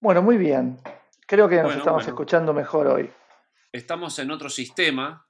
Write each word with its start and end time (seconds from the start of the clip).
Bueno, 0.00 0.22
muy 0.22 0.36
bien. 0.36 0.78
Creo 1.26 1.48
que 1.48 1.56
nos 1.56 1.64
Bueno, 1.64 1.78
estamos 1.78 2.02
bueno. 2.02 2.08
escuchando 2.10 2.52
mejor 2.52 2.86
hoy. 2.86 3.10
Estamos 3.72 4.18
en 4.18 4.30
otro 4.30 4.48
sistema, 4.50 5.24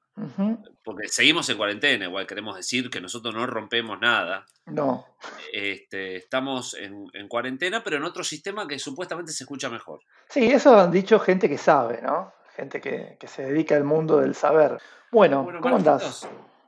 porque 0.84 1.08
seguimos 1.08 1.48
en 1.50 1.56
cuarentena, 1.58 2.06
igual 2.06 2.26
queremos 2.26 2.56
decir 2.56 2.88
que 2.88 3.00
nosotros 3.00 3.34
no 3.34 3.46
rompemos 3.46 4.00
nada. 4.00 4.46
No. 4.66 5.04
Este, 5.52 6.16
estamos 6.16 6.74
en, 6.74 7.06
en 7.12 7.28
cuarentena, 7.28 7.82
pero 7.82 7.96
en 7.98 8.04
otro 8.04 8.24
sistema 8.24 8.66
que 8.66 8.78
supuestamente 8.78 9.32
se 9.32 9.44
escucha 9.44 9.68
mejor. 9.68 10.00
Sí, 10.28 10.50
eso 10.50 10.78
han 10.78 10.90
dicho 10.90 11.18
gente 11.18 11.48
que 11.48 11.58
sabe, 11.58 12.00
¿no? 12.02 12.32
Gente 12.56 12.80
que, 12.80 13.16
que 13.20 13.26
se 13.26 13.42
dedica 13.44 13.76
al 13.76 13.84
mundo 13.84 14.18
del 14.18 14.34
saber. 14.34 14.78
Bueno, 15.10 15.42
Bueno, 15.44 15.60
¿cómo 15.60 15.76
andás? 15.76 16.26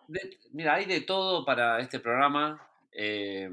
De- 0.09 0.39
mira, 0.53 0.75
hay 0.75 0.85
de 0.87 1.01
todo 1.03 1.45
para 1.45 1.79
este 1.81 2.01
programa. 2.01 2.61
eh, 2.93 3.49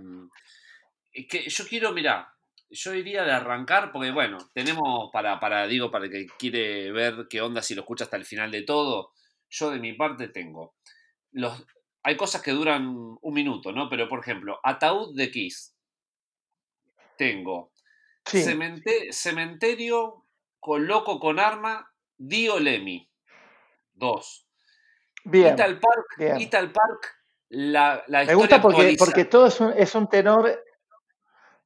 que 1.29 1.49
yo 1.49 1.65
quiero, 1.67 1.91
mira, 1.91 2.33
yo 2.69 2.93
iría 2.93 3.23
de 3.23 3.31
arrancar, 3.31 3.91
porque 3.91 4.11
bueno, 4.11 4.37
tenemos 4.53 5.09
para, 5.11 5.39
para, 5.39 5.65
digo, 5.67 5.89
para 5.91 6.05
el 6.05 6.11
que 6.11 6.27
quiere 6.37 6.91
ver 6.91 7.27
qué 7.29 7.41
onda 7.41 7.61
si 7.61 7.75
lo 7.75 7.81
escucha 7.81 8.03
hasta 8.03 8.17
el 8.17 8.25
final 8.25 8.51
de 8.51 8.61
todo, 8.63 9.11
yo 9.49 9.71
de 9.71 9.79
mi 9.79 9.93
parte 9.93 10.27
tengo. 10.27 10.75
Los, 11.31 11.65
hay 12.03 12.15
cosas 12.15 12.41
que 12.41 12.51
duran 12.51 12.87
un 12.87 13.33
minuto, 13.33 13.71
¿no? 13.71 13.89
Pero 13.89 14.07
por 14.07 14.19
ejemplo, 14.19 14.59
Ataúd 14.63 15.15
de 15.15 15.31
Kiss. 15.31 15.75
Tengo. 17.17 17.71
Sí, 18.25 18.43
Cemente- 18.43 19.11
cementerio 19.11 20.25
con 20.59 20.87
loco 20.87 21.19
con 21.19 21.39
arma, 21.39 21.91
Dio 22.17 22.59
Lemmy. 22.59 23.09
Dos. 23.93 24.47
bien, 25.25 25.53
Ital 25.53 25.79
Park, 25.79 26.05
bien. 26.17 26.39
Ital 26.39 26.71
Park, 26.71 27.15
la, 27.49 28.03
la 28.07 28.23
Me 28.23 28.35
gusta 28.35 28.61
porque, 28.61 28.95
porque 28.97 29.25
todo 29.25 29.47
es 29.47 29.59
un, 29.59 29.73
es 29.73 29.93
un 29.95 30.07
tenor, 30.07 30.63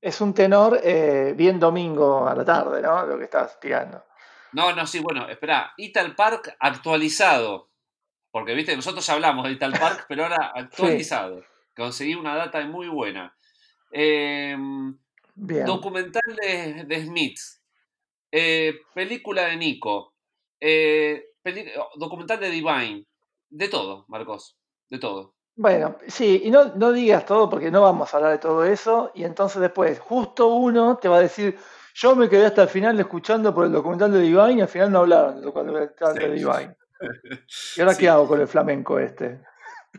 es 0.03 0.19
un 0.19 0.33
tenor 0.33 0.81
eh, 0.83 1.33
bien 1.35 1.61
domingo 1.61 2.27
a 2.27 2.35
la 2.35 2.43
tarde, 2.43 2.81
¿no? 2.81 3.05
Lo 3.05 3.17
que 3.17 3.23
estás 3.23 3.57
tirando. 3.57 4.03
No, 4.51 4.75
no, 4.75 4.85
sí, 4.85 4.99
bueno, 4.99 5.29
espera. 5.29 5.73
Ital 5.77 6.13
Park 6.13 6.57
actualizado. 6.59 7.71
Porque, 8.29 8.53
viste, 8.53 8.75
nosotros 8.75 9.05
ya 9.05 9.13
hablamos 9.13 9.45
de 9.45 9.53
Ital 9.53 9.71
Park, 9.71 10.05
pero 10.09 10.23
ahora 10.23 10.51
actualizado. 10.53 11.41
Conseguí 11.73 12.15
una 12.15 12.35
data 12.35 12.59
muy 12.65 12.89
buena. 12.89 13.33
Eh, 13.93 14.57
Bien. 15.35 15.65
documental 15.65 16.35
de, 16.41 16.83
de 16.83 17.05
Smith. 17.05 17.39
Eh, 18.29 18.81
película 18.93 19.45
de 19.45 19.55
Nico. 19.55 20.15
Eh, 20.59 21.27
documental 21.95 22.41
de 22.41 22.49
Divine. 22.49 23.05
De 23.49 23.69
todo, 23.69 24.03
Marcos. 24.09 24.57
De 24.89 24.99
todo. 24.99 25.35
Bueno, 25.55 25.97
sí, 26.07 26.41
y 26.45 26.51
no, 26.51 26.73
no 26.75 26.91
digas 26.91 27.25
todo 27.25 27.49
porque 27.49 27.69
no 27.69 27.81
vamos 27.81 28.13
a 28.13 28.17
hablar 28.17 28.31
de 28.31 28.37
todo 28.39 28.63
eso. 28.65 29.11
Y 29.13 29.23
entonces 29.23 29.61
después, 29.61 29.99
justo 29.99 30.47
uno 30.47 30.97
te 30.97 31.07
va 31.07 31.17
a 31.17 31.21
decir, 31.21 31.57
yo 31.93 32.15
me 32.15 32.27
quedé 32.27 32.47
hasta 32.47 32.63
el 32.63 32.69
final 32.69 32.99
escuchando 32.99 33.53
por 33.53 33.65
el 33.65 33.71
documental 33.71 34.11
de 34.11 34.21
Divine 34.21 34.53
y 34.53 34.61
al 34.61 34.67
final 34.67 34.91
no 34.91 34.99
hablaron 34.99 35.35
del 35.35 35.43
documental 35.45 36.15
de. 36.15 36.29
Divine. 36.31 36.75
¿Y 37.77 37.81
ahora 37.81 37.93
Sí. 37.93 37.99
qué 37.99 38.09
hago 38.09 38.27
con 38.27 38.41
el 38.41 38.47
flamenco 38.47 38.97
este? 38.97 39.41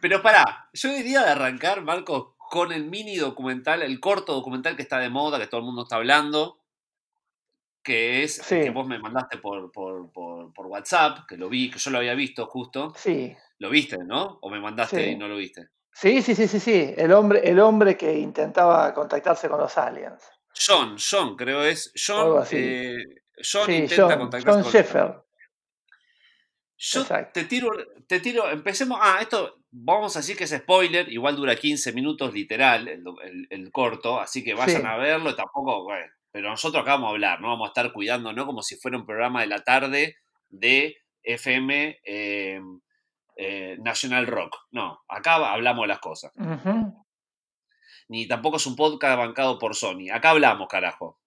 Pero 0.00 0.20
pará, 0.22 0.68
yo 0.72 0.88
diría 0.90 1.22
de 1.22 1.30
arrancar, 1.30 1.82
Marcos, 1.82 2.34
con 2.50 2.72
el 2.72 2.84
mini 2.86 3.16
documental, 3.16 3.82
el 3.82 4.00
corto 4.00 4.34
documental 4.34 4.74
que 4.74 4.82
está 4.82 4.98
de 4.98 5.08
moda, 5.08 5.38
que 5.38 5.46
todo 5.46 5.60
el 5.60 5.66
mundo 5.66 5.82
está 5.82 5.96
hablando, 5.96 6.58
que 7.84 8.24
es 8.24 8.36
Sí. 8.36 8.56
el 8.56 8.64
que 8.64 8.70
vos 8.70 8.86
me 8.88 8.98
mandaste 8.98 9.38
por, 9.38 9.70
por, 9.70 10.10
por, 10.10 10.52
por 10.52 10.66
WhatsApp, 10.66 11.26
que 11.28 11.36
lo 11.36 11.48
vi, 11.48 11.70
que 11.70 11.78
yo 11.78 11.90
lo 11.92 11.98
había 11.98 12.14
visto 12.14 12.46
justo. 12.46 12.92
Sí, 12.96 13.36
¿Lo 13.58 13.70
viste, 13.70 13.98
no? 13.98 14.38
¿O 14.42 14.50
me 14.50 14.58
mandaste 14.58 15.04
Sí. 15.04 15.10
y 15.10 15.16
no 15.16 15.28
lo 15.28 15.36
viste? 15.36 15.68
sí, 15.92 16.20
sí, 16.22 16.34
sí, 16.34 16.48
sí, 16.48 16.58
sí. 16.58 16.92
El 16.96 17.12
hombre, 17.12 17.40
el 17.48 17.60
hombre 17.60 17.96
que 17.96 18.18
intentaba 18.18 18.92
contactarse 18.92 19.48
con 19.48 19.60
los 19.60 19.78
aliens. 19.78 20.20
John, 20.66 20.96
John, 20.98 21.36
creo 21.36 21.62
es. 21.62 21.92
John, 21.94 22.42
así. 22.42 22.56
eh, 22.58 22.96
John 23.36 23.66
Sí, 23.66 23.74
intenta 23.74 24.08
John, 24.08 24.18
contactarse 24.18 24.50
John 24.50 24.62
con 24.62 24.72
Sheffer. 24.72 25.14
Yo 26.76 27.00
Exacto. 27.02 27.30
te 27.40 27.44
tiro, 27.44 27.70
te 28.06 28.20
tiro, 28.20 28.50
empecemos. 28.50 28.98
Ah, 29.00 29.18
esto 29.20 29.60
vamos 29.70 30.14
a 30.16 30.18
decir 30.20 30.36
que 30.36 30.44
es 30.44 30.50
spoiler, 30.50 31.10
igual 31.12 31.36
dura 31.36 31.54
15 31.56 31.92
minutos 31.92 32.32
literal, 32.34 32.86
el, 32.88 33.04
el- 33.22 33.46
el 33.50 33.70
corto, 33.72 34.20
así 34.20 34.42
que 34.44 34.54
vayan 34.54 34.82
Sí. 34.82 34.86
a 34.88 34.96
verlo, 34.96 35.30
y 35.30 35.36
tampoco, 35.36 35.84
bueno, 35.84 36.06
pero 36.34 36.50
nosotros 36.50 36.82
acá 36.82 36.94
vamos 36.94 37.06
a 37.06 37.10
hablar, 37.10 37.40
no 37.40 37.46
vamos 37.46 37.66
a 37.66 37.68
estar 37.68 37.92
cuidando, 37.92 38.32
¿no? 38.32 38.44
Como 38.44 38.60
si 38.60 38.74
fuera 38.74 38.98
un 38.98 39.06
programa 39.06 39.42
de 39.42 39.46
la 39.46 39.62
tarde 39.62 40.16
de 40.48 40.96
FM 41.22 42.00
eh, 42.04 42.60
eh, 43.36 43.76
National 43.80 44.26
Rock. 44.26 44.56
No, 44.72 45.00
acá 45.06 45.36
hablamos 45.52 45.84
de 45.84 45.86
las 45.86 46.00
cosas. 46.00 46.32
Ni 48.08 48.26
tampoco 48.26 48.56
es 48.56 48.66
un 48.66 48.74
podcast 48.74 49.16
bancado 49.16 49.60
por 49.60 49.76
Sony. 49.76 50.10
Acá 50.12 50.30
hablamos, 50.30 50.66
carajo. 50.66 51.20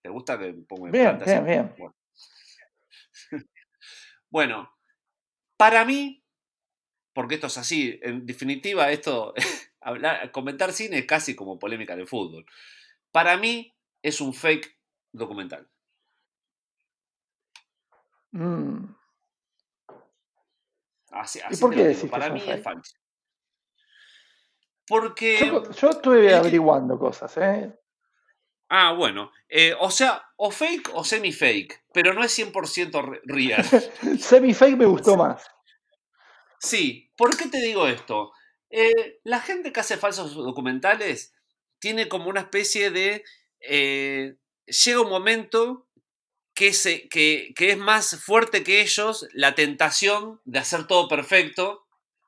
¿Te 0.00 0.08
gusta 0.08 0.38
que 0.38 0.54
ponga 0.66 0.86
en 0.86 0.92
Bien, 0.92 1.18
bien, 1.18 1.44
bien. 1.44 1.74
Bueno. 1.76 1.94
Bueno, 4.32 4.72
para 5.58 5.84
mí, 5.84 6.24
porque 7.12 7.34
esto 7.34 7.48
es 7.48 7.58
así, 7.58 7.98
en 8.00 8.24
definitiva, 8.24 8.90
esto, 8.90 9.34
hablar, 9.82 10.30
comentar 10.30 10.72
cine 10.72 10.98
es 10.98 11.04
casi 11.04 11.34
como 11.36 11.58
polémica 11.58 11.94
de 11.94 12.06
fútbol. 12.06 12.46
Para 13.10 13.36
mí 13.36 13.74
es 14.02 14.20
un 14.20 14.32
fake 14.34 14.76
documental. 15.12 15.68
Mm. 18.32 18.94
Así, 21.10 21.40
¿Y 21.50 21.56
por 21.56 21.74
qué 21.74 21.84
decís 21.84 22.02
que 22.02 22.08
Para 22.08 22.26
es 22.26 22.32
mí 22.32 22.38
es 22.40 22.46
fake? 22.46 22.62
falso. 22.62 22.96
Porque. 24.86 25.38
Yo, 25.46 25.70
yo 25.72 25.90
estuve 25.90 26.28
que- 26.28 26.34
averiguando 26.34 26.98
cosas, 26.98 27.36
¿eh? 27.38 27.76
Ah, 28.68 28.92
bueno. 28.92 29.32
eh, 29.48 29.74
o 29.80 29.90
sea, 29.90 30.22
o 30.36 30.52
fake 30.52 30.90
o 30.94 31.02
semi-fake, 31.02 31.86
pero 31.92 32.14
no 32.14 32.22
es 32.22 32.32
100% 32.38 33.02
re- 33.02 33.20
real. 33.24 33.64
Semi-fake 34.20 34.76
me 34.76 34.86
gustó 34.86 35.16
más. 35.16 35.44
Sí, 36.60 37.10
¿por 37.16 37.36
qué 37.36 37.48
te 37.48 37.58
digo 37.58 37.88
esto? 37.88 38.32
Eh, 38.68 39.18
la 39.24 39.40
gente 39.40 39.72
que 39.72 39.80
hace 39.80 39.96
falsos 39.96 40.34
documentales 40.34 41.34
tiene 41.80 42.08
como 42.08 42.28
una 42.28 42.42
especie 42.42 42.90
de... 42.90 43.24
eh, 43.60 44.36
llega 44.66 45.00
un 45.00 45.08
momento 45.08 45.88
que, 46.54 46.72
se, 46.72 47.08
que, 47.08 47.52
que 47.56 47.70
es 47.70 47.78
más 47.78 48.22
fuerte 48.22 48.62
que 48.62 48.80
ellos 48.80 49.26
la 49.32 49.54
tentación 49.54 50.40
de 50.44 50.58
hacer 50.58 50.86
todo 50.86 51.08
perfecto, 51.08 51.86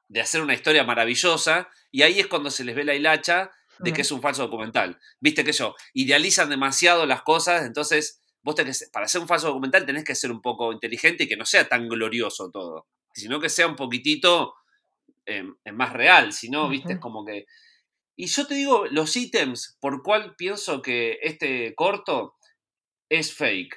de 0.08 0.20
hacer 0.20 0.42
una 0.42 0.54
historia 0.54 0.84
maravillosa, 0.84 1.68
y 1.90 2.02
ahí 2.02 2.20
es 2.20 2.26
cuando 2.26 2.50
se 2.50 2.64
les 2.64 2.74
ve 2.74 2.84
la 2.84 2.94
hilacha 2.94 3.50
de 3.78 3.92
que 3.92 4.02
es 4.02 4.12
un 4.12 4.22
falso 4.22 4.42
documental. 4.42 4.98
Viste 5.20 5.44
que 5.44 5.50
ellos 5.50 5.74
idealizan 5.92 6.48
demasiado 6.48 7.04
las 7.06 7.22
cosas, 7.22 7.64
entonces 7.64 8.20
vos 8.42 8.54
tenés, 8.54 8.88
para 8.92 9.06
hacer 9.06 9.20
un 9.20 9.28
falso 9.28 9.48
documental 9.48 9.86
tenés 9.86 10.04
que 10.04 10.14
ser 10.14 10.30
un 10.30 10.40
poco 10.40 10.72
inteligente 10.72 11.24
y 11.24 11.28
que 11.28 11.36
no 11.36 11.44
sea 11.44 11.68
tan 11.68 11.88
glorioso 11.88 12.50
todo, 12.50 12.86
sino 13.14 13.40
que 13.40 13.48
sea 13.48 13.66
un 13.66 13.76
poquitito 13.76 14.54
eh, 15.26 15.44
eh, 15.64 15.72
más 15.72 15.92
real, 15.92 16.32
si 16.32 16.48
no, 16.48 16.68
viste, 16.68 16.94
es 16.94 16.98
como 16.98 17.24
que... 17.24 17.46
Y 18.16 18.26
yo 18.26 18.46
te 18.46 18.54
digo, 18.54 18.86
los 18.90 19.16
ítems 19.16 19.78
por 19.80 20.02
cuál 20.02 20.34
pienso 20.36 20.82
que 20.82 21.18
este 21.22 21.74
corto 21.74 22.36
es 23.08 23.34
fake. 23.34 23.76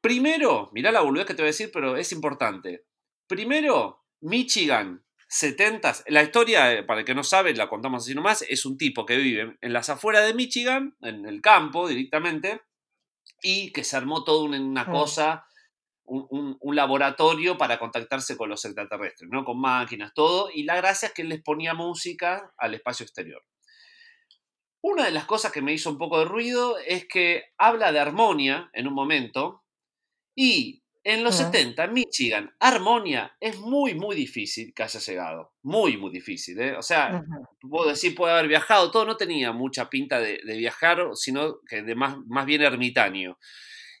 Primero, 0.00 0.70
mirá 0.72 0.92
la 0.92 1.00
boludez 1.00 1.26
que 1.26 1.34
te 1.34 1.42
voy 1.42 1.48
a 1.48 1.52
decir, 1.52 1.70
pero 1.72 1.96
es 1.96 2.12
importante. 2.12 2.84
Primero, 3.26 4.04
Michigan, 4.20 5.04
70 5.28 5.94
La 6.08 6.22
historia, 6.22 6.72
eh, 6.72 6.82
para 6.84 7.00
el 7.00 7.06
que 7.06 7.14
no 7.14 7.24
sabe, 7.24 7.54
la 7.54 7.68
contamos 7.68 8.04
así 8.04 8.14
nomás, 8.14 8.42
es 8.42 8.66
un 8.66 8.76
tipo 8.76 9.06
que 9.06 9.16
vive 9.16 9.56
en 9.60 9.72
las 9.72 9.88
afueras 9.88 10.26
de 10.26 10.34
Michigan, 10.34 10.96
en 11.00 11.26
el 11.26 11.40
campo 11.40 11.88
directamente, 11.88 12.60
y 13.42 13.72
que 13.72 13.82
se 13.82 13.96
armó 13.96 14.24
toda 14.24 14.44
una, 14.44 14.60
una 14.60 14.84
Mm. 14.84 14.92
cosa, 14.92 15.46
un, 16.04 16.26
un- 16.30 16.56
un 16.60 16.76
laboratorio 16.76 17.56
para 17.58 17.78
contactarse 17.78 18.36
con 18.36 18.48
los 18.50 18.64
extraterrestres, 18.64 19.30
¿no? 19.30 19.44
Con 19.44 19.60
máquinas, 19.60 20.12
todo, 20.14 20.50
y 20.52 20.64
la 20.64 20.76
gracia 20.76 21.08
es 21.08 21.14
que 21.14 21.22
él 21.22 21.28
les 21.30 21.42
ponía 21.42 21.74
música 21.74 22.52
al 22.58 22.74
espacio 22.74 23.04
exterior. 23.04 23.42
Una 24.82 25.06
de 25.06 25.12
las 25.12 25.24
cosas 25.24 25.50
que 25.50 25.62
me 25.62 25.72
hizo 25.72 25.90
un 25.90 25.98
poco 25.98 26.18
de 26.18 26.26
ruido 26.26 26.76
es 26.78 27.06
que 27.08 27.44
habla 27.56 27.90
de 27.90 28.00
armonía 28.00 28.68
en 28.74 28.86
un 28.86 28.94
momento, 28.94 29.62
y 30.36 30.82
en 31.04 31.22
los 31.22 31.34
Mm. 31.38 31.44
70, 31.44 31.84
en 31.84 31.92
Michigan, 31.92 32.54
armonía 32.60 33.36
es 33.40 33.58
muy, 33.60 33.94
muy 33.94 34.16
difícil 34.16 34.72
que 34.74 34.82
haya 34.82 35.00
llegado. 35.00 35.52
Muy, 35.62 35.96
muy 35.98 36.10
difícil. 36.10 36.58
¿eh? 36.60 36.76
O 36.76 36.82
sea, 36.82 37.22
puedo 37.60 37.88
decir, 37.90 38.14
puede 38.14 38.32
haber 38.32 38.48
viajado, 38.48 38.90
todo 38.90 39.04
no 39.04 39.16
tenía 39.16 39.52
mucha 39.52 39.88
pinta 39.90 40.18
de, 40.18 40.40
de 40.44 40.56
viajar, 40.56 41.10
sino 41.14 41.60
que 41.68 41.82
de 41.82 41.94
más, 41.94 42.16
más 42.26 42.46
bien 42.46 42.62
ermitaño. 42.62 43.38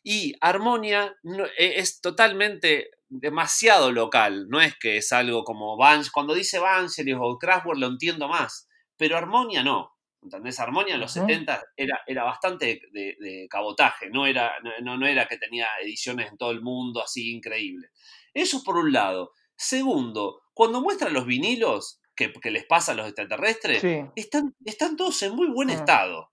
Y 0.04 0.34
Armonia 0.40 1.16
no- 1.24 1.46
e- 1.46 1.78
es 1.80 2.00
totalmente 2.00 2.90
demasiado 3.08 3.90
local, 3.90 4.46
no 4.48 4.60
es 4.60 4.76
que 4.78 4.98
es 4.98 5.12
algo 5.12 5.42
como 5.44 5.76
Vans, 5.76 6.10
cuando 6.10 6.34
dice 6.34 6.58
Vangelis 6.58 7.16
o 7.18 7.38
Kraftwerk 7.38 7.78
lo 7.78 7.86
entiendo 7.86 8.28
más, 8.28 8.68
pero 8.96 9.16
Armonia 9.16 9.62
no. 9.64 9.90
¿Entendés? 10.22 10.58
Armonia 10.58 10.94
en 10.94 11.00
los 11.00 11.14
Ujú. 11.16 11.26
70 11.26 11.62
era, 11.76 12.00
era 12.06 12.24
bastante 12.24 12.80
de, 12.92 13.14
de 13.20 13.46
cabotaje, 13.50 14.08
no 14.10 14.26
era, 14.26 14.52
no, 14.82 14.96
no 14.96 15.06
era 15.06 15.26
que 15.26 15.36
tenía 15.36 15.66
ediciones 15.82 16.30
en 16.30 16.38
todo 16.38 16.50
el 16.50 16.62
mundo 16.62 17.02
así 17.02 17.30
increíble. 17.34 17.88
Eso 18.32 18.62
por 18.64 18.76
un 18.78 18.90
lado. 18.92 19.32
Segundo, 19.54 20.40
cuando 20.54 20.80
muestran 20.80 21.12
los 21.12 21.26
vinilos 21.26 22.00
que, 22.16 22.32
que 22.32 22.50
les 22.50 22.64
pasa 22.64 22.92
a 22.92 22.94
los 22.94 23.06
extraterrestres, 23.06 23.80
Sí. 23.82 24.00
están, 24.16 24.54
están 24.64 24.96
todos 24.96 25.20
en 25.22 25.34
muy 25.36 25.48
buen 25.48 25.68
Mm. 25.68 25.72
estado. 25.72 26.30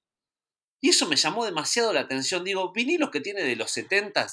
Y 0.81 0.89
eso 0.89 1.07
me 1.07 1.15
llamó 1.15 1.45
demasiado 1.45 1.93
la 1.93 2.01
atención. 2.01 2.43
Digo, 2.43 2.71
vinilos 2.73 3.11
que 3.11 3.21
tiene 3.21 3.43
de 3.43 3.55
los 3.55 3.71
70 3.71 4.27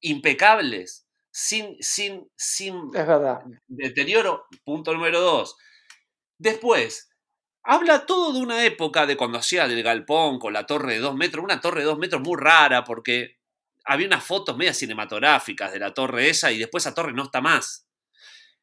impecables, 0.00 1.06
sin, 1.30 1.76
sin, 1.80 2.30
sin 2.36 2.76
Es 2.94 3.06
verdad. 3.06 3.40
deterioro. 3.66 4.46
Punto 4.64 4.92
número 4.92 5.20
dos. 5.20 5.56
Después, 6.38 7.08
habla 7.62 8.06
todo 8.06 8.32
de 8.32 8.40
una 8.40 8.64
época 8.64 9.06
de 9.06 9.16
cuando 9.16 9.38
hacía 9.38 9.66
del 9.66 9.82
galpón 9.82 10.38
con 10.38 10.52
la 10.52 10.66
torre 10.66 10.94
de 10.94 11.00
dos 11.00 11.14
metros, 11.14 11.42
una 11.42 11.60
torre 11.60 11.80
de 11.80 11.86
dos 11.86 11.98
metros 11.98 12.22
muy 12.22 12.36
rara 12.38 12.84
porque 12.84 13.38
había 13.84 14.06
unas 14.06 14.24
fotos 14.24 14.56
medias 14.56 14.76
cinematográficas 14.76 15.72
de 15.72 15.78
la 15.78 15.94
torre 15.94 16.28
esa 16.28 16.52
y 16.52 16.58
después 16.58 16.84
esa 16.84 16.94
torre 16.94 17.12
no 17.12 17.24
está 17.24 17.40
más. 17.40 17.86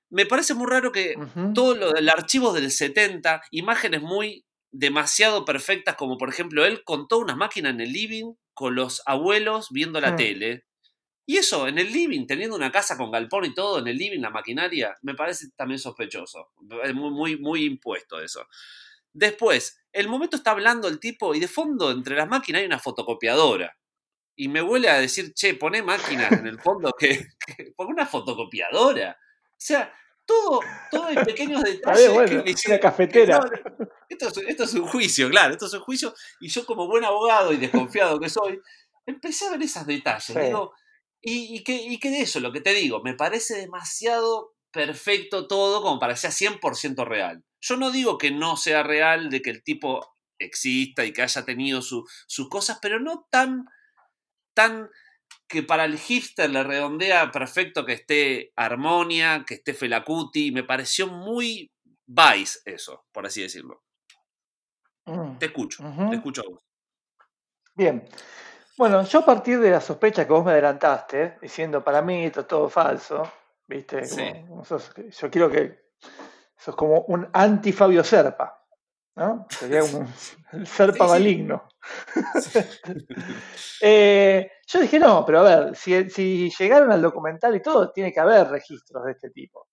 Me 0.09 0.27
parece 0.27 0.53
muy 0.53 0.68
raro 0.69 0.91
que 0.91 1.15
todo 1.56 1.74
lo 1.74 1.91
del 1.91 2.07
archivo 2.09 2.53
del 2.53 2.69
70, 2.69 3.41
imágenes 3.50 4.01
muy 4.03 4.45
demasiado 4.74 5.46
perfectas, 5.46 5.96
como 5.96 6.18
por 6.18 6.28
ejemplo 6.30 6.66
él 6.66 6.84
contó 6.84 7.20
una 7.20 7.36
máquina 7.36 7.70
en 7.70 7.80
el 7.80 7.94
living 7.94 8.34
con 8.54 8.75
los 8.75 9.02
abuelos 9.06 9.70
viendo 9.72 10.02
la 10.02 10.12
Mm. 10.12 10.16
tele. 10.18 10.66
Y 11.25 11.38
eso, 11.38 11.68
en 11.70 11.78
el 11.78 11.94
living, 11.94 12.25
teniendo 12.28 12.56
una 12.56 12.72
casa 12.72 12.98
con 12.98 13.10
galpón 13.12 13.46
y 13.46 13.54
todo, 13.54 13.80
en 13.80 13.88
el 13.88 13.98
living, 13.98 14.20
la 14.20 14.30
maquinaria, 14.30 14.94
me 15.04 15.14
parece 15.16 15.48
también 15.56 15.80
sospechoso. 15.80 16.50
Es 16.84 16.94
muy, 16.94 17.12
muy, 17.12 17.38
muy 17.38 17.64
impuesto 17.64 18.20
eso. 18.20 18.46
Después, 19.14 19.80
el 19.94 20.10
momento 20.10 20.36
está 20.36 20.52
hablando 20.52 20.88
el 20.90 21.00
tipo 21.00 21.34
y 21.36 21.40
de 21.40 21.48
fondo, 21.48 21.92
entre 21.92 22.16
las 22.18 22.28
máquinas, 22.28 22.60
hay 22.62 22.66
una 22.66 22.80
fotocopiadora. 22.80 23.78
Y 24.36 24.48
me 24.50 24.62
huele 24.64 24.90
a 24.90 25.00
decir, 25.00 25.34
che, 25.34 25.54
poné 25.54 25.81
máquinas 25.84 26.31
en 26.34 26.48
el 26.48 26.60
fondo 26.60 26.92
que, 26.98 27.28
que 27.58 27.72
pon 27.75 27.88
una 27.88 28.06
fotocopiadora. 28.08 29.18
O 29.52 29.56
sea, 29.66 29.94
todo, 30.25 30.60
todo 30.92 31.10
en 31.10 31.24
pequeños 31.25 31.62
A 31.62 31.64
ver, 31.66 31.74
detalles 31.75 32.02
que 32.08 32.14
bueno, 32.14 32.44
me 32.44 32.52
hicieron- 32.52 32.80
cafetera. 32.81 33.40
no, 33.40 33.88
esto, 34.10 34.28
es, 34.30 34.38
esto 34.48 34.64
es 34.64 34.74
un 34.74 34.88
juicio, 34.88 35.30
claro, 35.30 35.54
esto 35.54 35.66
es 35.66 35.74
un 35.74 35.81
juicio. 35.81 36.14
Y 36.40 36.50
yo, 36.50 36.66
como 36.66 36.88
buen 36.88 37.04
abogado 37.04 37.52
y 37.54 37.58
desconfiado 37.58 38.20
que 38.20 38.30
soy, 38.30 38.60
empecé 39.06 39.48
a 39.48 39.52
ver 39.52 39.64
esos 39.64 39.86
detalles. 39.86 40.24
Sí. 40.25 40.40
Digo, 40.40 40.74
y, 41.22 41.56
y, 41.58 41.64
que, 41.64 41.75
y 41.75 42.00
que 42.00 42.10
de 42.10 42.22
eso, 42.22 42.40
lo 42.40 42.52
que 42.52 42.62
te 42.62 42.74
digo, 42.74 43.02
me 43.04 43.14
parece 43.14 43.56
demasiado 43.56 44.54
perfecto 44.72 45.48
todo 45.48 45.81
como 45.81 46.00
para 46.00 46.14
que 46.14 46.20
sea 46.20 46.31
100% 46.31 47.06
real. 47.06 47.44
Yo 47.62 47.78
no 47.78 47.92
digo 47.92 48.18
que 48.18 48.31
no 48.31 48.58
sea 48.58 48.84
real, 48.84 49.30
de 49.30 49.42
que 49.42 49.50
el 49.52 49.64
tipo 49.64 50.06
exista 50.40 51.06
y 51.06 51.14
que 51.14 51.22
haya 51.22 51.46
tenido 51.46 51.81
su- 51.81 52.04
sus 52.28 52.50
cosas, 52.50 52.80
pero 52.81 53.00
no 53.00 53.28
tan, 53.31 53.66
tan 54.54 54.90
que 55.48 55.63
para 55.63 55.86
el 55.86 55.98
hipster 56.00 56.50
le 56.50 56.63
redondea 56.63 57.31
perfecto 57.31 57.86
que 57.86 57.94
esté 57.94 58.51
Armonia, 58.56 59.44
que 59.45 59.56
esté 59.56 59.74
Felacuti. 59.74 60.51
Me 60.51 60.63
pareció 60.63 61.07
muy 61.07 61.72
Vice 62.06 62.60
eso, 62.66 63.06
por 63.12 63.25
así 63.25 63.42
decirlo. 63.42 63.84
Mm. 65.06 65.38
Te 65.38 65.48
escucho, 65.48 65.84
te 66.10 66.16
escucho 66.16 66.42
a 66.42 66.50
vos. 66.50 66.63
Bien. 67.75 68.07
Bueno, 68.78 69.04
yo 69.06 69.19
a 69.19 69.25
partir 69.25 69.60
de 69.60 69.69
la 69.72 69.81
sospecha 69.81 70.25
que 70.25 70.34
vos 70.34 70.44
me 70.45 70.51
adelantaste, 70.51 71.38
diciendo 71.42 71.84
para 71.84 72.01
mí 72.01 72.25
esto 72.25 72.42
es 72.42 72.48
todo 72.48 72.69
falso, 72.69 73.31
¿viste? 73.68 74.06
Sí. 74.06 74.31
Como- 74.31 74.48
como 74.48 74.66
sos- 74.66 74.92
yo 74.96 75.30
quiero 75.30 75.50
que 75.51 75.80
sos 76.57 76.75
como 76.75 77.01
un 77.01 77.30
anti-Fabio 77.34 78.04
Serpa, 78.04 78.62
¿no? 79.15 79.45
Sería 79.50 79.83
un 79.83 80.07
el 80.54 80.68
Serpa 80.68 81.06
Sí, 81.07 81.13
sí. 81.19 81.19
maligno. 81.19 81.68
Eh, 83.86 84.50
yo 84.68 84.80
dije, 84.80 84.98
no, 84.98 85.25
pero 85.25 85.39
a 85.39 85.44
ver, 85.44 85.75
si, 85.75 86.10
si 86.10 86.50
llegaron 86.57 86.92
al 86.92 87.01
documental 87.01 87.54
y 87.56 87.62
todo, 87.62 87.92
tiene 87.92 88.13
que 88.13 88.19
haber 88.21 88.48
registros 88.48 89.04
de 89.04 89.12
este 89.12 89.30
tipo. 89.31 89.68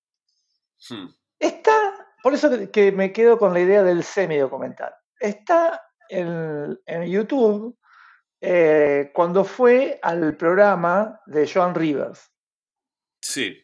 Hmm, 0.89 1.07
Está, 1.39 1.73
por 2.23 2.35
eso 2.35 2.51
que, 2.51 2.71
que 2.71 2.91
me 2.91 3.13
quedo 3.13 3.39
con 3.39 3.53
la 3.55 3.61
idea 3.61 3.85
del 3.85 4.03
semi-documental. 4.03 4.93
Está 5.21 5.81
en, 6.09 6.77
en 6.87 7.05
YouTube 7.05 7.79
eh, 8.41 9.13
cuando 9.15 9.45
fue 9.45 10.01
al 10.03 10.37
programa 10.37 11.21
de 11.27 11.49
Joan 11.49 11.75
Rivers 11.75 12.29
Sí, 13.23 13.57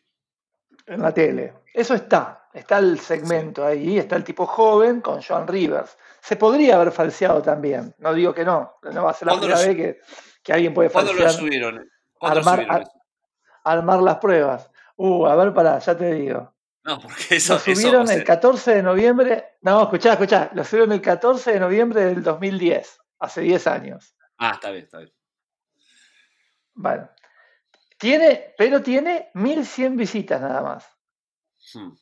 en 0.86 1.02
la 1.02 1.12
tele. 1.12 1.54
Eso 1.74 1.94
está, 1.94 2.45
está 2.58 2.78
el 2.78 2.98
segmento 2.98 3.64
ahí, 3.64 3.98
está 3.98 4.16
el 4.16 4.24
tipo 4.24 4.46
joven 4.46 5.00
con 5.00 5.22
Joan 5.22 5.46
Rivers. 5.46 5.96
Se 6.20 6.36
podría 6.36 6.76
haber 6.76 6.92
falseado 6.92 7.42
también, 7.42 7.94
no 7.98 8.12
digo 8.14 8.34
que 8.34 8.44
no, 8.44 8.78
no 8.82 9.04
va 9.04 9.10
a 9.10 9.14
ser 9.14 9.26
la 9.26 9.32
¿Cuándo 9.32 9.48
lo 9.48 9.54
primera 9.54 9.74
vez 9.74 9.96
que, 9.96 10.00
que 10.42 10.52
alguien 10.52 10.74
puede 10.74 10.90
¿cuándo 10.90 11.12
lo 11.12 11.18
falsear, 11.20 11.40
subieron? 11.40 11.90
¿Cuándo 12.18 12.40
lo 12.40 12.50
armar, 12.50 12.66
subieron 12.66 12.96
armar 13.66 14.00
las 14.00 14.16
pruebas. 14.18 14.70
Uh, 14.96 15.26
a 15.26 15.36
ver, 15.36 15.52
pará, 15.52 15.78
ya 15.78 15.96
te 15.96 16.14
digo. 16.14 16.54
No, 16.84 17.00
porque 17.00 17.36
eso, 17.36 17.54
Lo 17.54 17.58
subieron 17.58 18.10
el 18.10 18.22
14 18.22 18.76
de 18.76 18.82
noviembre. 18.82 19.56
No, 19.62 19.82
escuchá, 19.82 20.12
escuchá. 20.12 20.50
Lo 20.54 20.64
subieron 20.64 20.92
el 20.92 21.02
14 21.02 21.52
de 21.52 21.60
noviembre 21.60 22.04
del 22.04 22.22
2010, 22.22 23.00
hace 23.18 23.40
10 23.40 23.66
años. 23.66 24.16
Ah, 24.38 24.52
está 24.54 24.70
bien, 24.70 24.84
está 24.84 24.98
bien. 24.98 25.12
Bueno. 26.74 27.10
Tiene, 27.98 28.54
pero 28.56 28.82
tiene 28.82 29.30
1100 29.34 29.96
visitas 29.96 30.40
nada 30.40 30.60
más. 30.60 30.86
Hmm. 31.74 31.92